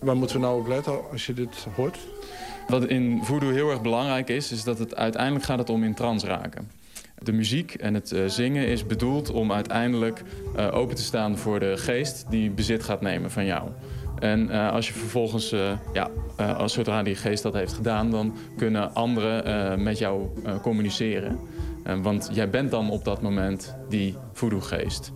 Waar 0.00 0.16
moeten 0.16 0.36
we 0.36 0.42
nou 0.42 0.60
op 0.60 0.66
letten 0.66 1.10
als 1.10 1.26
je 1.26 1.32
dit 1.32 1.66
hoort? 1.76 1.98
Wat 2.68 2.84
in 2.84 3.20
voodoo 3.24 3.50
heel 3.50 3.70
erg 3.70 3.82
belangrijk 3.82 4.28
is, 4.28 4.52
is 4.52 4.64
dat 4.64 4.78
het 4.78 4.96
uiteindelijk 4.96 5.44
gaat 5.44 5.58
het 5.58 5.70
om 5.70 5.84
in 5.84 5.94
trance 5.94 6.26
raken. 6.26 6.70
De 7.22 7.32
muziek 7.32 7.74
en 7.74 7.94
het 7.94 8.12
eh, 8.12 8.24
zingen 8.26 8.66
is 8.66 8.86
bedoeld 8.86 9.30
om 9.30 9.52
uiteindelijk 9.52 10.22
eh, 10.56 10.74
open 10.74 10.96
te 10.96 11.02
staan 11.02 11.38
voor 11.38 11.60
de 11.60 11.76
geest 11.76 12.26
die 12.30 12.50
bezit 12.50 12.82
gaat 12.82 13.00
nemen 13.00 13.30
van 13.30 13.44
jou. 13.44 13.68
En 14.18 14.50
eh, 14.50 14.72
als 14.72 14.86
je 14.88 14.92
vervolgens, 14.92 15.52
eh, 15.52 15.72
ja, 15.92 16.10
eh, 16.36 16.58
als 16.58 16.72
zodra 16.72 17.02
die 17.02 17.14
geest 17.14 17.42
dat 17.42 17.54
heeft 17.54 17.72
gedaan, 17.72 18.10
dan 18.10 18.36
kunnen 18.56 18.94
anderen 18.94 19.44
eh, 19.44 19.78
met 19.78 19.98
jou 19.98 20.28
eh, 20.44 20.60
communiceren. 20.62 21.38
Want 22.02 22.30
jij 22.32 22.50
bent 22.50 22.70
dan 22.70 22.90
op 22.90 23.04
dat 23.04 23.22
moment 23.22 23.76
die 23.88 24.16
voodoo-geest. 24.32 25.12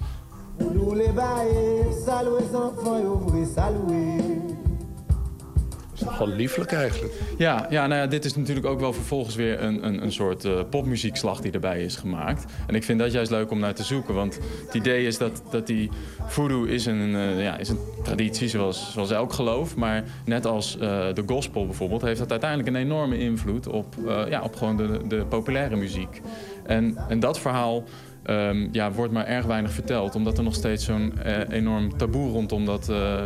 Nogal 6.01 6.29
lieflijk 6.29 6.73
eigenlijk. 6.73 7.13
Ja, 7.39 7.67
ja, 7.71 7.87
nou 7.87 8.01
ja, 8.01 8.07
dit 8.07 8.25
is 8.25 8.37
natuurlijk 8.37 8.67
ook 8.67 8.81
wel 8.81 8.93
vervolgens 8.93 9.35
weer 9.35 9.63
een, 9.63 9.87
een, 9.87 10.03
een 10.03 10.13
soort 10.13 10.45
eh, 10.45 10.61
popmuziekslag 10.71 11.41
die 11.41 11.53
erbij 11.53 11.83
is 11.83 11.97
gemaakt. 11.97 12.53
En 12.67 12.75
ik 12.75 12.85
vind 12.85 12.99
dat 12.99 13.13
juist 13.13 13.31
leuk 13.31 13.51
om 13.51 13.59
naar 13.59 13.75
te 13.75 13.83
zoeken. 13.83 14.15
Want 14.15 14.39
het 14.67 14.75
idee 14.75 15.07
is 15.07 15.19
dat, 15.19 15.43
dat 15.51 15.67
die 15.67 15.91
voodoo 16.27 16.65
is 16.65 16.87
een, 16.87 17.15
eh, 17.15 17.43
ja, 17.43 17.57
is 17.57 17.69
een 17.69 17.79
traditie 18.03 18.49
zoals, 18.49 18.93
zoals 18.93 19.11
elk 19.11 19.33
geloof. 19.33 19.77
Maar 19.77 20.05
net 20.25 20.47
als 20.47 20.79
eh, 20.79 20.81
de 21.15 21.23
gospel 21.27 21.67
bijvoorbeeld 21.67 22.03
heeft 22.03 22.19
dat 22.19 22.31
uiteindelijk 22.31 22.69
een 22.69 22.83
enorme 22.83 23.19
invloed 23.19 23.67
op, 23.67 23.95
ja, 24.29 24.43
op 24.43 24.57
gewoon 24.57 24.77
de, 24.77 25.01
de 25.09 25.25
populaire 25.29 25.77
muziek. 25.77 26.21
En, 26.65 26.97
en 27.09 27.21
dat 27.21 27.39
verhaal 27.39 27.85
ehm, 28.25 28.69
ja, 28.73 28.93
wordt 28.93 29.13
maar 29.13 29.27
erg 29.27 29.47
weinig 29.47 29.71
verteld. 29.73 30.15
Omdat 30.15 30.39
er 30.39 30.45
nog 30.45 30.55
steeds 30.55 30.85
zo'n 30.85 31.19
eh, 31.19 31.57
enorm 31.57 31.97
taboe 31.97 32.31
rondom, 32.31 32.65
dat, 32.65 32.89
eh, 32.89 33.23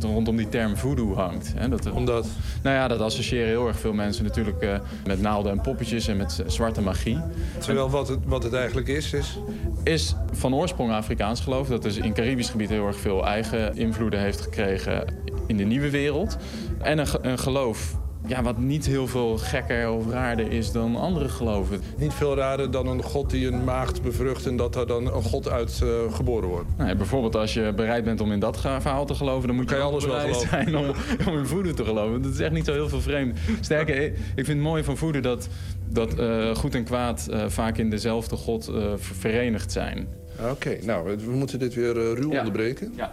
rondom 0.00 0.36
die 0.36 0.48
term 0.48 0.76
voodoo 0.76 1.14
hangt. 1.14 1.52
Hè? 1.56 1.68
Dat, 1.68 1.90
Omdat? 1.90 2.26
Nou 2.62 2.76
ja, 2.76 2.88
dat 2.88 3.00
associëren 3.00 3.48
heel 3.48 3.66
erg 3.66 3.78
veel 3.78 3.92
mensen 3.92 4.24
natuurlijk 4.24 4.62
eh, 4.62 4.78
met 5.06 5.20
naalden 5.20 5.52
en 5.52 5.60
poppetjes 5.60 6.08
en 6.08 6.16
met 6.16 6.42
zwarte 6.46 6.80
magie. 6.80 7.18
Terwijl 7.58 7.90
wat 7.90 8.08
het, 8.08 8.18
wat 8.26 8.42
het 8.42 8.52
eigenlijk 8.52 8.88
is, 8.88 9.12
is... 9.12 9.38
Is 9.82 10.14
van 10.32 10.54
oorsprong 10.54 10.92
Afrikaans 10.92 11.40
geloof. 11.40 11.68
Dat 11.68 11.82
dus 11.82 11.96
in 11.96 12.12
Caribisch 12.12 12.50
gebied 12.50 12.68
heel 12.68 12.86
erg 12.86 12.96
veel 12.96 13.26
eigen 13.26 13.76
invloeden 13.76 14.20
heeft 14.20 14.40
gekregen 14.40 15.04
in 15.46 15.56
de 15.56 15.64
nieuwe 15.64 15.90
wereld. 15.90 16.36
En 16.78 16.98
een, 16.98 17.06
een 17.22 17.38
geloof 17.38 17.98
ja, 18.30 18.42
wat 18.42 18.58
niet 18.58 18.86
heel 18.86 19.06
veel 19.06 19.38
gekker 19.38 19.90
of 19.90 20.10
raarder 20.10 20.52
is 20.52 20.72
dan 20.72 20.96
andere 20.96 21.28
geloven. 21.28 21.80
Niet 21.98 22.12
veel 22.12 22.36
raarder 22.36 22.70
dan 22.70 22.86
een 22.86 23.02
god 23.02 23.30
die 23.30 23.46
een 23.46 23.64
maagd 23.64 24.02
bevrucht... 24.02 24.46
en 24.46 24.56
dat 24.56 24.76
er 24.76 24.86
dan 24.86 25.14
een 25.14 25.22
god 25.22 25.48
uit 25.48 25.80
eh, 25.82 26.14
geboren 26.14 26.48
wordt. 26.48 26.66
Nou, 26.76 26.94
bijvoorbeeld 26.96 27.36
als 27.36 27.54
je 27.54 27.72
bereid 27.76 28.04
bent 28.04 28.20
om 28.20 28.32
in 28.32 28.40
dat 28.40 28.60
verhaal 28.60 29.06
te 29.06 29.14
geloven... 29.14 29.46
dan 29.46 29.56
moet 29.56 29.70
je, 29.70 29.74
je 29.76 29.80
ook 29.82 29.90
alles 29.90 30.04
wel 30.04 30.14
bereid 30.14 30.36
geloven. 30.36 30.48
zijn 30.48 30.76
om, 30.76 30.94
om 31.32 31.38
in 31.38 31.46
voeden 31.46 31.74
te 31.74 31.84
geloven. 31.84 32.22
Dat 32.22 32.32
is 32.32 32.38
echt 32.40 32.52
niet 32.52 32.64
zo 32.64 32.72
heel 32.72 32.88
veel 32.88 33.00
vreemd. 33.00 33.38
Sterker, 33.60 34.02
ik 34.04 34.12
vind 34.34 34.46
het 34.46 34.58
mooi 34.58 34.84
van 34.84 34.96
voeden 34.96 35.22
dat, 35.22 35.48
dat 35.88 36.14
eh, 36.18 36.54
goed 36.54 36.74
en 36.74 36.84
kwaad... 36.84 37.26
eh, 37.30 37.44
vaak 37.48 37.78
in 37.78 37.90
dezelfde 37.90 38.36
god 38.36 38.64
ver- 38.64 38.98
verenigd 38.98 39.72
zijn. 39.72 40.08
Oké, 40.50 40.78
nou, 40.82 41.16
we 41.16 41.30
moeten 41.30 41.58
dit 41.58 41.74
weer 41.74 41.92
ruw 41.94 42.30
onderbreken. 42.30 42.92
Ja. 42.96 43.12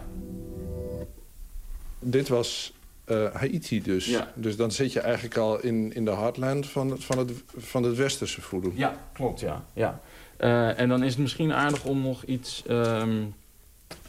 Dit 2.00 2.28
was 2.28 2.72
eh, 3.08 3.34
Haiti 3.34 3.82
dus. 3.82 4.06
Ja. 4.06 4.32
Dus 4.34 4.56
dan 4.56 4.70
zit 4.70 4.92
je 4.92 5.00
eigenlijk 5.00 5.36
al 5.36 5.60
in, 5.60 5.94
in 5.94 6.04
de 6.04 6.10
heartland 6.10 6.66
van 6.66 6.90
het, 6.90 7.04
van 7.04 7.18
het, 7.18 7.32
van 7.56 7.82
het 7.82 7.96
westerse 7.96 8.40
voodoo. 8.40 8.72
Ja, 8.74 8.96
klopt, 9.12 9.40
ja. 9.40 9.64
ja. 9.72 10.00
Eh, 10.36 10.78
en 10.80 10.88
dan 10.88 11.02
is 11.02 11.10
het 11.12 11.18
misschien 11.20 11.52
aardig 11.52 11.84
om 11.84 12.02
nog 12.02 12.24
iets, 12.24 12.62
ehm, 12.66 13.22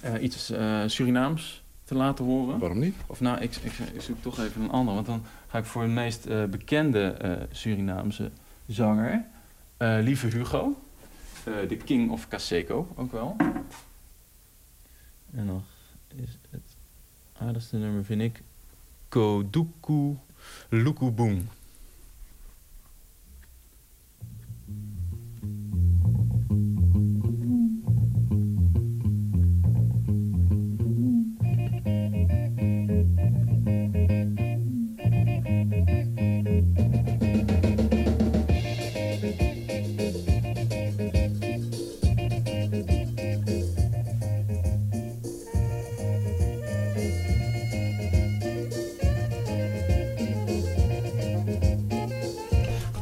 eh, 0.01 0.21
iets 0.23 0.49
eh, 0.49 0.81
Surinaams 0.85 1.63
te 1.83 1.95
laten 1.95 2.25
horen. 2.25 2.59
Waarom 2.59 2.79
niet? 2.79 2.95
Of 3.07 3.19
nou, 3.21 3.39
ik, 3.39 3.55
ik, 3.55 3.71
ik 3.93 4.01
zoek 4.01 4.21
toch 4.21 4.39
even 4.39 4.61
een 4.61 4.71
ander. 4.71 4.93
Want 4.93 5.05
dan 5.05 5.23
ga 5.47 5.57
ik 5.57 5.65
voor 5.65 5.81
de 5.83 5.89
meest 5.89 6.25
eh, 6.25 6.43
bekende 6.43 7.07
eh, 7.11 7.31
Surinaamse 7.51 8.31
zanger. 8.67 9.25
eh, 9.77 9.97
Lieve 10.01 10.27
Hugo. 10.27 10.81
Eh, 11.43 11.53
de 11.69 11.77
King 11.77 12.11
of 12.11 12.27
Caseco 12.27 12.87
ook 12.95 13.11
wel. 13.11 13.35
En 15.35 15.45
nog 15.45 15.61
is 16.15 16.37
het 16.49 16.61
aardigste 17.37 17.77
nummer, 17.77 18.05
vind 18.05 18.21
ik... 18.21 18.41
Koduku 19.09 20.17
Lukubung. 20.71 21.58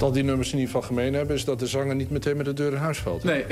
Wat 0.07 0.15
al 0.15 0.21
die 0.21 0.31
nummers 0.31 0.53
in 0.53 0.59
ieder 0.59 0.73
geval 0.73 0.88
gemeen 0.88 1.13
hebben... 1.13 1.35
is 1.35 1.45
dat 1.45 1.59
de 1.59 1.67
zanger 1.67 1.95
niet 1.95 2.09
meteen 2.09 2.38
met 2.38 2.45
de 2.45 2.53
deur 2.53 2.71
in 2.71 2.77
huis 2.77 2.97
valt. 2.97 3.23
Nee. 3.23 3.45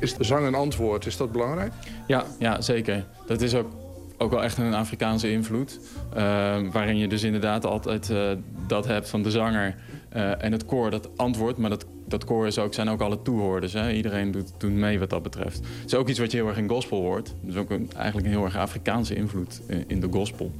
Is 0.00 0.14
de 0.14 0.24
zang 0.24 0.46
een 0.46 0.54
antwoord, 0.54 1.06
is 1.06 1.16
dat 1.16 1.32
belangrijk? 1.32 1.72
Ja, 2.06 2.24
ja 2.38 2.60
zeker. 2.60 3.04
Dat 3.26 3.40
is 3.40 3.54
ook, 3.54 3.70
ook 4.18 4.30
wel 4.30 4.42
echt 4.42 4.58
een 4.58 4.74
Afrikaanse 4.74 5.30
invloed. 5.30 5.78
eh, 6.14 6.58
waarin 6.72 6.96
je 6.96 7.08
dus 7.08 7.22
inderdaad 7.22 7.66
altijd 7.66 8.10
eh, 8.10 8.30
dat 8.66 8.86
hebt 8.86 9.08
van 9.08 9.22
de 9.22 9.30
zanger 9.30 9.76
eh, 10.10 10.44
en 10.44 10.52
het 10.52 10.64
koor 10.64 10.90
dat 10.90 11.08
antwoordt. 11.16 11.58
Maar 11.58 11.70
dat, 11.70 11.86
dat 12.06 12.24
koor 12.24 12.46
is 12.46 12.58
ook, 12.58 12.74
zijn 12.74 12.88
ook 12.88 13.00
alle 13.00 13.22
toehoorders. 13.22 13.72
Hè? 13.72 13.92
Iedereen 13.92 14.30
doet, 14.30 14.52
doet 14.58 14.72
mee 14.72 14.98
wat 14.98 15.10
dat 15.10 15.22
betreft. 15.22 15.58
Het 15.58 15.86
is 15.86 15.94
ook 15.94 16.08
iets 16.08 16.18
wat 16.18 16.30
je 16.30 16.36
heel 16.36 16.48
erg 16.48 16.56
in 16.56 16.68
gospel 16.68 17.00
hoort. 17.00 17.34
Dus 17.40 17.56
ook 17.56 17.70
een, 17.70 17.90
eigenlijk 17.96 18.26
een 18.26 18.32
heel 18.32 18.44
erg 18.44 18.56
Afrikaanse 18.56 19.14
invloed 19.14 19.60
in, 19.66 19.84
in 19.86 20.00
de 20.00 20.08
gospel. 20.10 20.52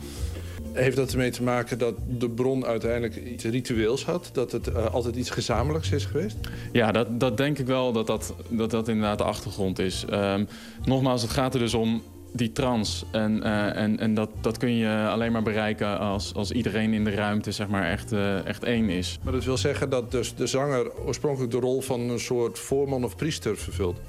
Heeft 0.73 0.97
dat 0.97 1.13
ermee 1.13 1.31
te 1.31 1.43
maken 1.43 1.79
dat 1.79 1.95
de 2.19 2.31
bron 2.31 2.65
uiteindelijk 2.65 3.17
iets 3.17 3.45
ritueels 3.45 4.05
had? 4.05 4.31
Dat 4.33 4.53
het 4.53 4.67
eh, 4.67 4.95
altijd 4.95 5.17
iets 5.17 5.31
gezamenlijks 5.31 5.91
is 5.91 6.05
geweest? 6.05 6.37
Ja, 6.73 6.93
dat, 6.93 7.21
dat 7.21 7.37
denk 7.37 7.59
ik 7.59 7.67
wel 7.67 7.93
dat 7.93 8.07
dat, 8.07 8.35
dat, 8.49 8.71
dat 8.71 8.89
inderdaad 8.89 9.19
de 9.19 9.25
achtergrond 9.25 9.79
is. 9.79 10.05
Ehm, 10.11 10.45
nogmaals, 10.85 11.23
het 11.23 11.31
gaat 11.31 11.55
er 11.55 11.61
dus 11.61 11.75
om 11.75 12.03
die 12.33 12.53
trans. 12.53 13.05
En, 13.11 13.43
eh, 13.43 13.83
en, 13.83 13.99
en 13.99 14.15
dat, 14.15 14.31
dat 14.41 14.57
kun 14.57 14.77
je 14.77 15.07
alleen 15.09 15.33
maar 15.33 15.43
bereiken 15.43 15.99
als, 15.99 16.35
als 16.35 16.51
iedereen 16.51 16.93
in 16.93 17.05
de 17.05 17.15
ruimte 17.15 17.53
zeg 17.53 17.69
maar, 17.69 17.91
echt, 17.91 18.13
eh, 18.13 18.47
echt 18.47 18.65
één 18.65 18.89
is. 18.89 19.19
Maar 19.23 19.33
dat 19.33 19.45
wil 19.45 19.57
zeggen 19.57 19.91
dat 19.91 20.11
dus 20.11 20.35
de 20.35 20.47
zanger 20.47 20.97
oorspronkelijk 21.05 21.53
de 21.53 21.59
rol 21.59 21.81
van 21.81 22.01
een 22.01 22.21
soort 22.21 22.59
voorman 22.59 23.05
of 23.05 23.17
priester 23.17 23.57
vervult. 23.57 24.01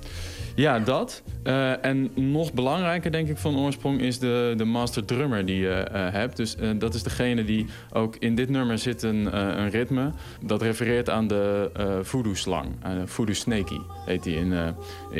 Ja, 0.61 0.79
dat. 0.79 1.23
Eh, 1.43 1.85
en 1.85 2.11
nog 2.15 2.53
belangrijker, 2.53 3.11
denk 3.11 3.27
ik, 3.27 3.37
van 3.37 3.57
oorsprong 3.57 4.01
is 4.01 4.19
de, 4.19 4.53
de 4.57 4.65
master 4.65 5.05
drummer 5.05 5.45
die 5.45 5.59
je 5.59 5.69
eh, 5.69 6.11
hebt. 6.11 6.37
Dus 6.37 6.55
eh, 6.55 6.69
dat 6.75 6.93
is 6.93 7.03
degene 7.03 7.43
die 7.43 7.65
ook 7.93 8.15
in 8.15 8.35
dit 8.35 8.49
nummer 8.49 8.77
zit 8.77 9.03
een, 9.03 9.37
een 9.37 9.69
ritme. 9.69 10.11
Dat 10.41 10.61
refereert 10.61 11.09
aan 11.09 11.27
de 11.27 11.69
voodoo-slang. 12.03 12.67
Voodoo 13.05 13.33
snaky 13.33 13.77
heet 14.05 14.23
die 14.23 14.35
in, 14.35 14.75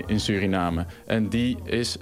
in 0.06 0.20
Suriname. 0.20 0.86
En 1.06 1.30
die 1.30 1.58
is 1.64 1.98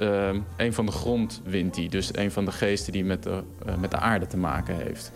een 0.57 0.73
van 0.73 0.85
de 0.85 0.91
grondwinti. 0.91 1.89
Dus 1.89 2.09
een 2.15 2.31
van 2.31 2.45
de 2.45 2.51
geesten 2.51 2.93
die 2.93 3.05
met 3.05 3.23
de, 3.23 3.43
met 3.79 3.91
de 3.91 3.97
aarde 3.97 4.27
te 4.27 4.37
maken 4.37 4.75
heeft. 4.75 5.11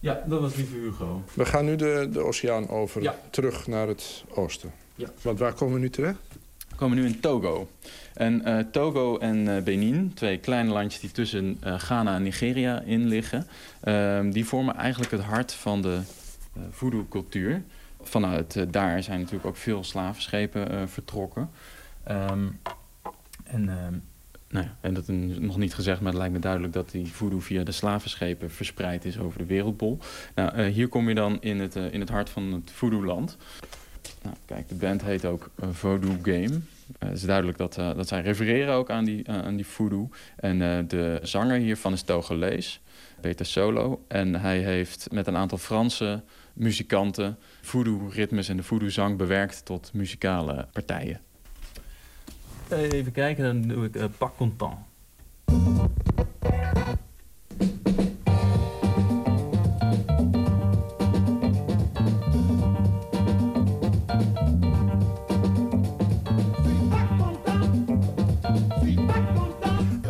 Dat 0.00 0.40
was 0.40 0.54
lieve 0.56 0.76
Hugo. 0.76 1.22
We 1.34 1.44
gaan 1.44 1.64
nu 1.64 1.76
de, 1.76 2.08
de 2.12 2.20
oceaan 2.20 2.68
over, 2.68 3.02
Ja. 3.02 3.14
terug 3.30 3.66
naar 3.66 3.88
het 3.88 4.24
oosten. 4.34 4.72
Ja. 4.94 5.08
Want 5.22 5.38
waar 5.38 5.52
komen 5.52 5.74
we 5.74 5.80
nu 5.80 5.90
terecht? 5.90 6.18
We 6.68 6.76
komen 6.76 6.96
nu 6.96 7.06
in 7.06 7.20
Togo. 7.20 7.68
En 8.14 8.44
eh, 8.44 8.58
Togo 8.72 9.18
en 9.18 9.56
eh, 9.56 9.62
Benin, 9.62 10.14
twee 10.14 10.38
kleine 10.38 10.70
landjes 10.72 11.00
die 11.00 11.10
tussen 11.10 11.56
eh, 11.60 11.78
Ghana 11.78 12.14
en 12.14 12.22
Nigeria 12.22 12.80
in 12.80 13.06
liggen... 13.06 13.46
ehm, 13.80 14.30
die 14.30 14.44
vormen 14.46 14.74
eigenlijk 14.76 15.10
het 15.12 15.20
hart 15.20 15.52
van 15.52 15.82
de 15.82 16.00
eh 16.56 16.62
voodoo-cultuur. 16.70 17.62
Vanuit 18.02 18.72
daar 18.72 19.02
zijn 19.02 19.18
natuurlijk 19.18 19.46
ook 19.46 19.56
veel 19.56 19.84
slavenschepen 19.84 20.70
eh, 20.70 20.82
vertrokken. 20.86 21.50
Ehm, 22.04 22.48
en, 23.44 23.68
ehm, 23.68 23.94
nou 24.50 24.64
ja, 24.64 24.76
en 24.80 24.94
dat 24.94 25.08
is 25.08 25.38
nog 25.38 25.56
niet 25.56 25.74
gezegd, 25.74 26.00
maar 26.00 26.08
het 26.08 26.18
lijkt 26.18 26.34
me 26.34 26.40
duidelijk... 26.40 26.72
dat 26.72 26.90
die 26.90 27.12
voodoo 27.12 27.40
via 27.40 27.64
de 27.64 27.72
slavenschepen 27.72 28.50
verspreid 28.50 29.04
is 29.04 29.18
over 29.18 29.38
de 29.38 29.46
wereldbol. 29.46 29.98
Nou, 30.34 30.54
eh, 30.54 30.72
hier 30.72 30.88
kom 30.88 31.08
je 31.08 31.14
dan 31.14 31.40
in 31.40 31.60
het, 31.60 31.76
eh, 31.76 31.92
in 31.92 32.00
het 32.00 32.08
hart 32.08 32.30
van 32.30 32.52
het 32.52 32.70
voodoo-land... 32.70 33.36
Nou, 34.22 34.36
kijk, 34.44 34.68
de 34.68 34.74
band 34.74 35.02
heet 35.02 35.24
ook 35.24 35.50
eh, 35.54 35.68
Voodoo 35.72 36.16
Game. 36.22 36.60
Het 36.98 37.16
is 37.16 37.22
duidelijk 37.22 37.58
dat, 37.58 37.74
dat 37.74 38.08
zij 38.08 38.20
refereren 38.20 38.74
ook 38.74 38.90
aan 38.90 39.04
die, 39.04 39.28
aan 39.28 39.56
die 39.56 39.66
voodoo. 39.66 40.08
En 40.36 40.58
de 40.88 41.18
zanger 41.22 41.58
hiervan 41.58 41.92
is 41.92 42.02
Togolees, 42.02 42.80
Peter 43.20 43.46
Solo. 43.46 44.04
En 44.08 44.34
hij 44.34 44.58
heeft 44.58 45.08
met 45.12 45.26
een 45.26 45.36
aantal 45.36 45.58
Franse 45.58 46.22
muzikanten 46.52 47.38
voodoo-ritmes 47.60 48.48
en 48.48 48.56
de 48.56 48.62
voodoo-zang 48.62 49.16
bewerkt 49.16 49.64
tot 49.64 49.90
muzikale 49.92 50.66
partijen. 50.72 51.20
Even 52.70 53.12
kijken, 53.12 53.44
dan 53.44 53.68
doe 53.74 53.84
ik 53.84 53.96
uh, 53.96 54.04
Pas 54.18 54.30
Content. 54.36 54.74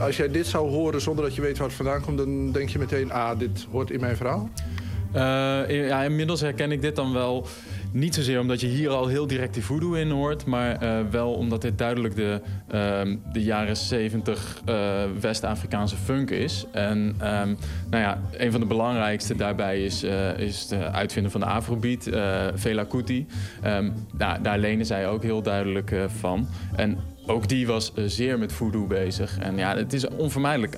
Als 0.00 0.16
jij 0.16 0.30
dit 0.30 0.46
zou 0.46 0.70
horen 0.70 1.00
zonder 1.00 1.24
dat 1.24 1.34
je 1.34 1.40
weet 1.40 1.58
waar 1.58 1.66
het 1.66 1.76
vandaan 1.76 2.00
komt... 2.00 2.18
dan 2.18 2.52
denk 2.52 2.68
je 2.68 2.78
meteen, 2.78 3.12
ah, 3.12 3.38
dit 3.38 3.66
hoort 3.70 3.90
in 3.90 4.00
mijn 4.00 4.16
verhaal? 4.16 4.50
Eh, 5.12 5.86
ja, 5.88 6.02
inmiddels 6.02 6.40
herken 6.40 6.72
ik 6.72 6.80
dit 6.80 6.96
dan 6.96 7.12
wel 7.12 7.46
niet 7.92 8.14
zozeer 8.14 8.40
omdat 8.40 8.60
je 8.60 8.66
hier 8.66 8.88
al 8.88 9.06
heel 9.06 9.26
direct 9.26 9.54
die 9.54 9.64
voodoo 9.64 9.92
in 9.92 10.10
hoort, 10.10 10.44
maar 10.44 10.76
eh, 10.76 10.98
wel 11.10 11.32
omdat 11.32 11.62
dit 11.62 11.78
duidelijk 11.78 12.16
de, 12.16 12.40
ehm, 12.68 13.16
de 13.32 13.42
jaren 13.42 13.76
70 13.76 14.60
eh, 14.64 14.76
West-Afrikaanse 15.20 15.96
funk 15.96 16.30
is. 16.30 16.66
En 16.72 17.14
ehm, 17.18 17.54
nou 17.90 18.02
ja, 18.02 18.20
een 18.32 18.50
van 18.50 18.60
de 18.60 18.66
belangrijkste 18.66 19.36
daarbij 19.36 19.84
is, 19.84 20.02
eh, 20.02 20.38
is 20.38 20.66
de 20.66 20.90
uitvinder 20.90 21.32
van 21.32 21.40
de 21.40 21.46
Afrobeat, 21.46 22.08
Fela 22.56 22.84
Kuti. 22.84 23.26
Nou, 24.18 24.42
daar 24.42 24.58
lenen 24.58 24.86
zij 24.86 25.08
ook 25.08 25.22
heel 25.22 25.42
duidelijk 25.42 25.94
van. 26.18 26.48
En 26.76 26.98
ook 27.26 27.48
die 27.48 27.66
was 27.66 27.92
zeer 28.06 28.38
met 28.38 28.52
voodoo 28.52 28.86
bezig. 28.86 29.38
En 29.38 29.56
ja, 29.56 29.76
het 29.76 29.92
is 29.92 30.08
onvermijdelijk. 30.08 30.76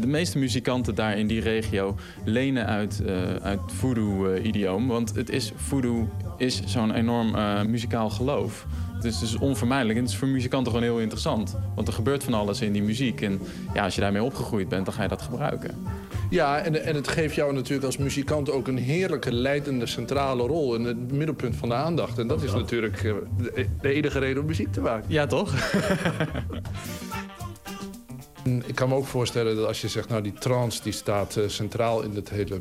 De 0.00 0.06
meeste 0.06 0.38
muzikanten 0.38 0.94
daar 0.94 1.18
in 1.18 1.26
die 1.26 1.40
regio 1.40 1.96
lenen 2.24 2.66
uit, 2.66 3.02
uit 3.42 3.60
voodoo-idioom. 3.66 4.88
want 4.88 5.14
het 5.14 5.30
is, 5.30 5.52
voodoo 5.56 6.08
is 6.36 6.62
zo'n 6.64 6.94
enorm 6.94 7.34
eh, 7.34 7.62
muzikaal 7.62 8.10
geloof. 8.10 8.66
Het 8.94 9.04
is 9.04 9.18
dus 9.18 9.38
onvermijdelijk 9.38 9.98
en 9.98 10.04
het 10.04 10.12
is 10.12 10.18
voor 10.18 10.28
muzikanten 10.28 10.72
gewoon 10.72 10.86
heel 10.86 10.98
interessant. 10.98 11.56
Want 11.74 11.88
er 11.88 11.94
gebeurt 11.94 12.24
van 12.24 12.34
alles 12.34 12.60
in 12.60 12.72
die 12.72 12.82
muziek. 12.82 13.20
En 13.20 13.40
ja, 13.74 13.84
als 13.84 13.94
je 13.94 14.00
daarmee 14.00 14.22
opgegroeid 14.22 14.68
bent, 14.68 14.84
dan 14.84 14.94
ga 14.94 15.02
je 15.02 15.08
dat 15.08 15.22
gebruiken. 15.22 15.70
Ja, 16.30 16.58
en, 16.58 16.84
en 16.84 16.94
het 16.94 17.08
geeft 17.08 17.34
jou 17.34 17.52
natuurlijk 17.52 17.86
als 17.86 17.96
muzikant 17.96 18.50
ook 18.50 18.68
een 18.68 18.78
heerlijke 18.78 19.32
leidende 19.32 19.86
centrale 19.86 20.46
rol. 20.46 20.74
En 20.74 20.84
het 20.84 21.12
middelpunt 21.12 21.56
van 21.56 21.68
de 21.68 21.74
aandacht. 21.74 22.18
En 22.18 22.26
dat 22.26 22.42
is 22.42 22.52
natuurlijk 22.52 23.04
eh, 23.04 23.12
de, 23.36 23.66
de 23.80 23.92
enige 23.92 24.18
reden 24.18 24.40
om 24.40 24.46
muziek 24.48 24.72
te 24.72 24.80
maken. 24.80 25.04
Ja, 25.08 25.26
toch? 25.26 25.54
Ik 28.66 28.74
kan 28.74 28.88
me 28.88 28.94
ook 28.94 29.06
voorstellen 29.06 29.56
dat 29.56 29.66
als 29.66 29.80
je 29.80 29.88
zegt, 29.88 30.08
nou 30.08 30.22
die 30.22 30.32
trance 30.32 30.82
die 30.82 30.92
staat 30.92 31.36
eh, 31.36 31.48
centraal 31.48 32.02
in 32.02 32.14
het 32.14 32.30
hele, 32.30 32.60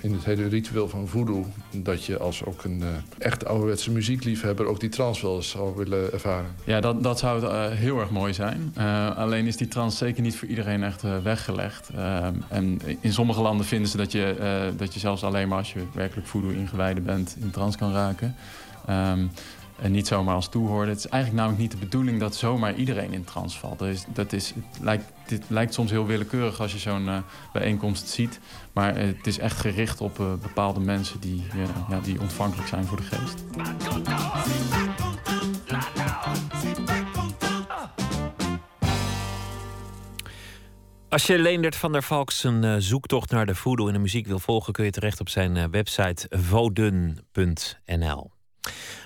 in 0.00 0.12
het 0.12 0.24
hele 0.24 0.48
ritueel 0.48 0.88
van 0.88 1.08
voodoo, 1.08 1.46
dat 1.70 2.04
je 2.04 2.18
als 2.18 2.44
ook 2.44 2.64
een 2.64 2.82
eh, 2.82 2.88
echt 3.18 3.44
ouderwetse 3.44 3.90
muziekliefhebber 3.90 4.66
ook 4.66 4.80
die 4.80 4.88
trance 4.88 5.26
wel 5.26 5.36
eens 5.36 5.50
zou 5.50 5.76
willen 5.76 6.12
ervaren. 6.12 6.46
Ja, 6.64 6.80
dat, 6.80 7.02
dat 7.02 7.18
zou 7.18 7.46
eh, 7.46 7.66
heel 7.70 8.00
erg 8.00 8.10
mooi 8.10 8.34
zijn. 8.34 8.72
Eh, 8.74 9.16
alleen 9.16 9.46
is 9.46 9.56
die 9.56 9.68
trance 9.68 9.96
zeker 9.96 10.22
niet 10.22 10.36
voor 10.36 10.48
iedereen 10.48 10.82
echt 10.82 11.02
eh, 11.04 11.18
weggelegd. 11.22 11.88
Eh, 11.94 12.26
en 12.48 12.80
in 13.00 13.12
sommige 13.12 13.40
landen 13.40 13.66
vinden 13.66 13.88
ze 13.88 13.96
dat 13.96 14.12
je, 14.12 14.24
eh, 14.24 14.78
dat 14.78 14.94
je 14.94 15.00
zelfs 15.00 15.24
alleen 15.24 15.48
maar 15.48 15.58
als 15.58 15.72
je 15.72 15.82
werkelijk 15.92 16.26
voodoo 16.26 16.50
ingewijde 16.50 17.00
bent 17.00 17.36
in 17.40 17.50
trance 17.50 17.78
kan 17.78 17.92
raken. 17.92 18.34
Ehm, 18.86 19.26
en 19.82 19.92
niet 19.92 20.06
zomaar 20.06 20.34
als 20.34 20.48
toehoorder. 20.48 20.88
Het 20.88 20.98
is 20.98 21.06
eigenlijk 21.06 21.42
namelijk 21.42 21.62
niet 21.62 21.80
de 21.80 21.86
bedoeling 21.86 22.20
dat 22.20 22.34
zomaar 22.34 22.74
iedereen 22.74 23.12
in 23.12 23.24
trance 23.24 23.58
valt. 23.58 23.78
Dat 23.78 23.88
is, 23.88 24.04
dat 24.08 24.32
is, 24.32 24.48
het 24.48 24.78
lijkt, 24.80 25.04
dit 25.26 25.44
lijkt 25.48 25.74
soms 25.74 25.90
heel 25.90 26.06
willekeurig 26.06 26.60
als 26.60 26.72
je 26.72 26.78
zo'n 26.78 27.08
eh, 27.08 27.18
bijeenkomst 27.52 28.08
ziet. 28.08 28.40
Maar 28.72 28.96
eh, 28.96 29.06
het 29.06 29.26
is 29.26 29.38
echt 29.38 29.60
gericht 29.60 30.00
op 30.00 30.20
eh, 30.20 30.32
bepaalde 30.42 30.80
mensen 30.80 31.20
die, 31.20 31.42
ja, 31.88 32.00
die 32.00 32.20
ontvankelijk 32.20 32.68
zijn 32.68 32.84
voor 32.84 32.96
de 32.96 33.02
geest. 33.02 33.44
Als 41.08 41.26
je 41.26 41.38
Leendert 41.38 41.76
van 41.76 41.92
der 41.92 42.02
Valk 42.02 42.30
zijn 42.30 42.82
zoektocht 42.82 43.30
naar 43.30 43.46
de 43.46 43.54
voodoo 43.54 43.86
in 43.86 43.92
de 43.92 43.98
muziek 43.98 44.26
wil 44.26 44.38
volgen, 44.38 44.72
kun 44.72 44.84
je 44.84 44.90
terecht 44.90 45.20
op 45.20 45.28
zijn 45.28 45.70
website 45.70 46.26
voden.nl. 46.30 48.30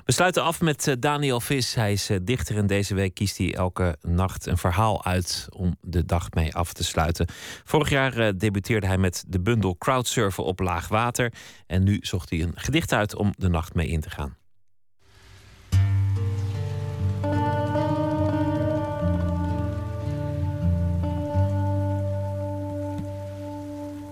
We 0.06 0.12
sluiten 0.12 0.42
af 0.42 0.60
met 0.60 0.88
eh, 0.88 0.94
Daniel 0.98 1.40
Vis. 1.40 1.74
Hij 1.74 1.92
is 1.92 2.10
eh, 2.10 2.16
dichter 2.22 2.56
en 2.56 2.66
deze 2.66 2.94
week 2.94 3.14
kiest 3.14 3.38
hij 3.38 3.54
elke 3.54 3.96
nacht 4.02 4.46
een 4.46 4.58
verhaal 4.58 5.04
uit 5.04 5.48
om 5.50 5.76
de 5.80 6.04
dag 6.04 6.30
mee 6.30 6.54
af 6.54 6.72
te 6.72 6.84
sluiten. 6.84 7.26
Vorig 7.64 7.90
jaar 7.90 8.18
eh, 8.18 8.32
debuteerde 8.36 8.86
hij 8.86 8.98
met 8.98 9.24
de 9.28 9.40
bundel 9.40 9.76
Crowdsurfen 9.76 10.44
op 10.44 10.60
laag 10.60 10.88
water. 10.88 11.32
En 11.66 11.82
nu 11.82 11.98
zocht 12.00 12.30
hij 12.30 12.42
een 12.42 12.52
gedicht 12.54 12.92
uit 12.92 13.14
om 13.14 13.32
de 13.36 13.48
nacht 13.48 13.74
mee 13.74 13.88
in 13.88 14.00
te 14.00 14.10
gaan. 14.10 14.36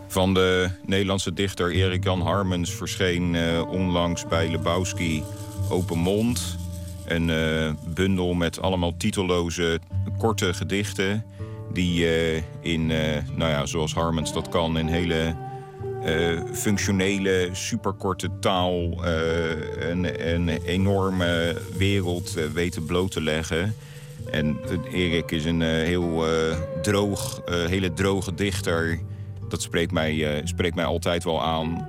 Van 0.08 0.34
de 0.34 0.70
Nederlandse 0.86 1.32
dichter 1.32 1.70
Erik 1.70 2.04
Jan 2.04 2.20
Harmens 2.20 2.74
verscheen 2.74 3.36
onlangs 3.66 4.26
bij 4.26 4.50
Lebowski 4.50 5.22
Open 5.70 5.98
Mond. 5.98 6.56
Een 7.04 7.30
eh, 7.30 7.70
bundel 7.94 8.34
met 8.34 8.60
allemaal 8.60 8.96
titelloze 8.96 9.80
korte 10.18 10.54
gedichten. 10.54 11.24
Die 11.72 12.06
eh, 12.06 12.42
in, 12.60 12.90
eh, 12.90 13.22
nou 13.36 13.50
ja, 13.50 13.66
zoals 13.66 13.94
Harmens 13.94 14.32
dat 14.32 14.48
kan, 14.48 14.78
in 14.78 14.86
hele 14.86 15.34
functionele, 16.52 17.48
superkorte 17.52 18.30
taal 18.40 19.04
een, 19.78 20.30
een 20.34 20.48
enorme 20.48 21.56
wereld 21.76 22.34
weten 22.52 22.84
bloot 22.84 23.10
te 23.10 23.22
leggen. 23.22 23.74
En 24.30 24.58
Erik 24.92 25.30
is 25.30 25.44
een 25.44 25.60
heel 25.60 26.24
droog, 26.82 27.42
hele 27.46 27.92
droge 27.92 28.34
dichter. 28.34 29.00
Dat 29.48 29.62
spreekt 29.62 29.92
mij, 29.92 30.40
spreekt 30.44 30.74
mij 30.74 30.84
altijd 30.84 31.24
wel 31.24 31.42
aan. 31.42 31.88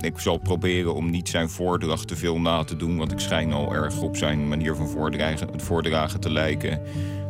Ik 0.00 0.18
zal 0.18 0.38
proberen 0.38 0.94
om 0.94 1.10
niet 1.10 1.28
zijn 1.28 1.50
voordracht 1.50 2.08
te 2.08 2.16
veel 2.16 2.40
na 2.40 2.64
te 2.64 2.76
doen... 2.76 2.96
want 2.96 3.12
ik 3.12 3.20
schijn 3.20 3.52
al 3.52 3.74
erg 3.74 4.00
op 4.00 4.16
zijn 4.16 4.48
manier 4.48 4.76
van 4.76 4.88
voordragen, 4.88 5.60
voordragen 5.60 6.20
te 6.20 6.30
lijken. 6.30 6.82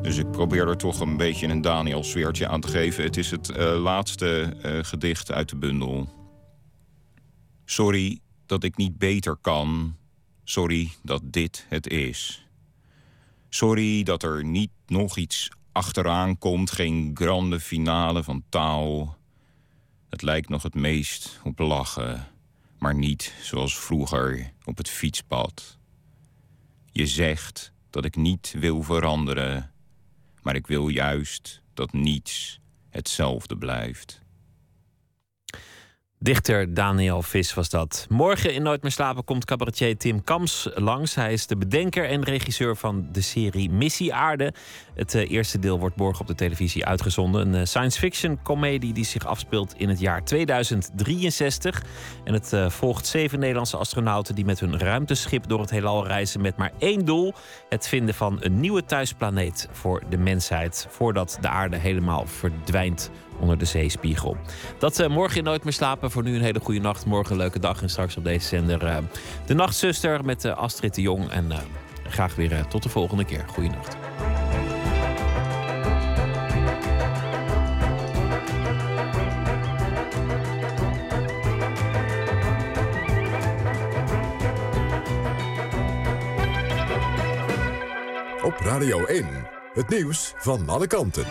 Dus 0.02 0.16
ik 0.16 0.30
probeer 0.30 0.68
er 0.68 0.76
toch 0.76 1.00
een 1.00 1.16
beetje 1.16 1.46
een 1.46 1.60
Daniel-sfeertje 1.60 2.48
aan 2.48 2.60
te 2.60 2.68
geven. 2.68 3.04
Het 3.04 3.16
is 3.16 3.30
het 3.30 3.50
eh, 3.50 3.82
laatste 3.82 4.56
eh, 4.62 4.78
gedicht 4.82 5.32
uit 5.32 5.48
de 5.48 5.56
bundel. 5.56 6.08
Sorry 7.64 8.18
dat 8.46 8.64
ik 8.64 8.76
niet 8.76 8.98
beter 8.98 9.36
kan. 9.40 9.96
Sorry 10.44 10.90
dat 11.02 11.22
dit 11.24 11.66
het 11.68 11.88
is. 11.88 12.46
Sorry 13.48 14.02
dat 14.02 14.22
er 14.22 14.44
niet 14.44 14.70
nog 14.86 15.16
iets 15.16 15.48
achteraan 15.72 16.38
komt. 16.38 16.70
Geen 16.70 17.10
grande 17.14 17.60
finale 17.60 18.22
van 18.22 18.42
taal. 18.48 19.16
Het 20.08 20.22
lijkt 20.22 20.48
nog 20.48 20.62
het 20.62 20.74
meest 20.74 21.40
op 21.44 21.58
lachen. 21.58 22.26
Maar 22.80 22.94
niet 22.94 23.34
zoals 23.40 23.78
vroeger 23.78 24.52
op 24.64 24.76
het 24.76 24.88
fietspad. 24.88 25.78
Je 26.92 27.06
zegt 27.06 27.72
dat 27.90 28.04
ik 28.04 28.16
niet 28.16 28.54
wil 28.58 28.82
veranderen. 28.82 29.72
Maar 30.42 30.54
ik 30.54 30.66
wil 30.66 30.88
juist 30.88 31.62
dat 31.74 31.92
niets 31.92 32.60
hetzelfde 32.88 33.56
blijft. 33.56 34.20
Dichter 36.22 36.74
Daniel 36.74 37.22
Vis 37.22 37.54
was 37.54 37.68
dat. 37.68 38.06
Morgen 38.08 38.54
in 38.54 38.62
Nooit 38.62 38.82
meer 38.82 38.90
slapen 38.90 39.24
komt 39.24 39.44
cabaretier 39.44 39.96
Tim 39.96 40.24
Kams 40.24 40.68
langs. 40.74 41.14
Hij 41.14 41.32
is 41.32 41.46
de 41.46 41.56
bedenker 41.56 42.08
en 42.08 42.24
regisseur 42.24 42.76
van 42.76 43.08
de 43.12 43.20
serie 43.20 43.70
Missie 43.70 44.14
Aarde. 44.14 44.52
Het 44.94 45.14
eh, 45.14 45.30
eerste 45.30 45.58
deel 45.58 45.78
wordt 45.78 45.96
morgen 45.96 46.20
op 46.20 46.26
de 46.26 46.34
televisie 46.34 46.86
uitgezonden. 46.86 47.40
Een 47.48 47.54
eh, 47.54 47.66
science 47.66 47.98
fiction 47.98 48.42
comedie 48.42 48.92
die 48.92 49.04
zich 49.04 49.26
afspeelt 49.26 49.74
in 49.76 49.88
het 49.88 50.00
jaar 50.00 50.24
2063. 50.24 51.82
En 52.24 52.32
het 52.32 52.52
eh, 52.52 52.70
volgt 52.70 53.06
zeven 53.06 53.38
Nederlandse 53.38 53.76
astronauten 53.76 54.34
die 54.34 54.44
met 54.44 54.60
hun 54.60 54.78
ruimteschip 54.78 55.48
door 55.48 55.60
het 55.60 55.70
heelal 55.70 56.06
reizen 56.06 56.40
met 56.40 56.56
maar 56.56 56.72
één 56.78 57.04
doel: 57.04 57.34
het 57.68 57.88
vinden 57.88 58.14
van 58.14 58.38
een 58.40 58.60
nieuwe 58.60 58.84
thuisplaneet 58.84 59.68
voor 59.72 60.02
de 60.08 60.18
mensheid 60.18 60.86
voordat 60.90 61.38
de 61.40 61.48
aarde 61.48 61.76
helemaal 61.76 62.26
verdwijnt 62.26 63.10
onder 63.40 63.58
de 63.58 63.64
zeespiegel. 63.64 64.36
Dat 64.78 64.98
eh, 64.98 65.08
morgen 65.08 65.36
in 65.36 65.44
Nooit 65.44 65.64
meer 65.64 65.72
slapen. 65.72 66.10
Voor 66.10 66.22
nu 66.22 66.34
een 66.34 66.42
hele 66.42 66.60
goede 66.60 66.80
nacht. 66.80 67.06
Morgen 67.06 67.32
een 67.32 67.38
leuke 67.38 67.58
dag. 67.58 67.82
En 67.82 67.88
straks 67.88 68.16
op 68.16 68.24
deze 68.24 68.46
zender 68.46 68.86
eh, 68.86 68.96
de 69.46 69.54
Nachtzuster 69.54 70.24
met 70.24 70.44
eh, 70.44 70.56
Astrid 70.56 70.94
de 70.94 71.00
Jong. 71.00 71.30
En 71.30 71.52
graag 72.08 72.34
weer 72.34 72.66
tot 72.66 72.82
de 72.82 72.88
volgende 72.88 73.24
keer. 73.24 73.44
Goeienacht. 73.48 73.96
Op 88.42 88.56
Radio 88.58 89.04
1, 89.04 89.26
het 89.72 89.88
nieuws 89.88 90.32
van 90.36 90.68
alle 90.68 90.86
kanten. 90.86 91.24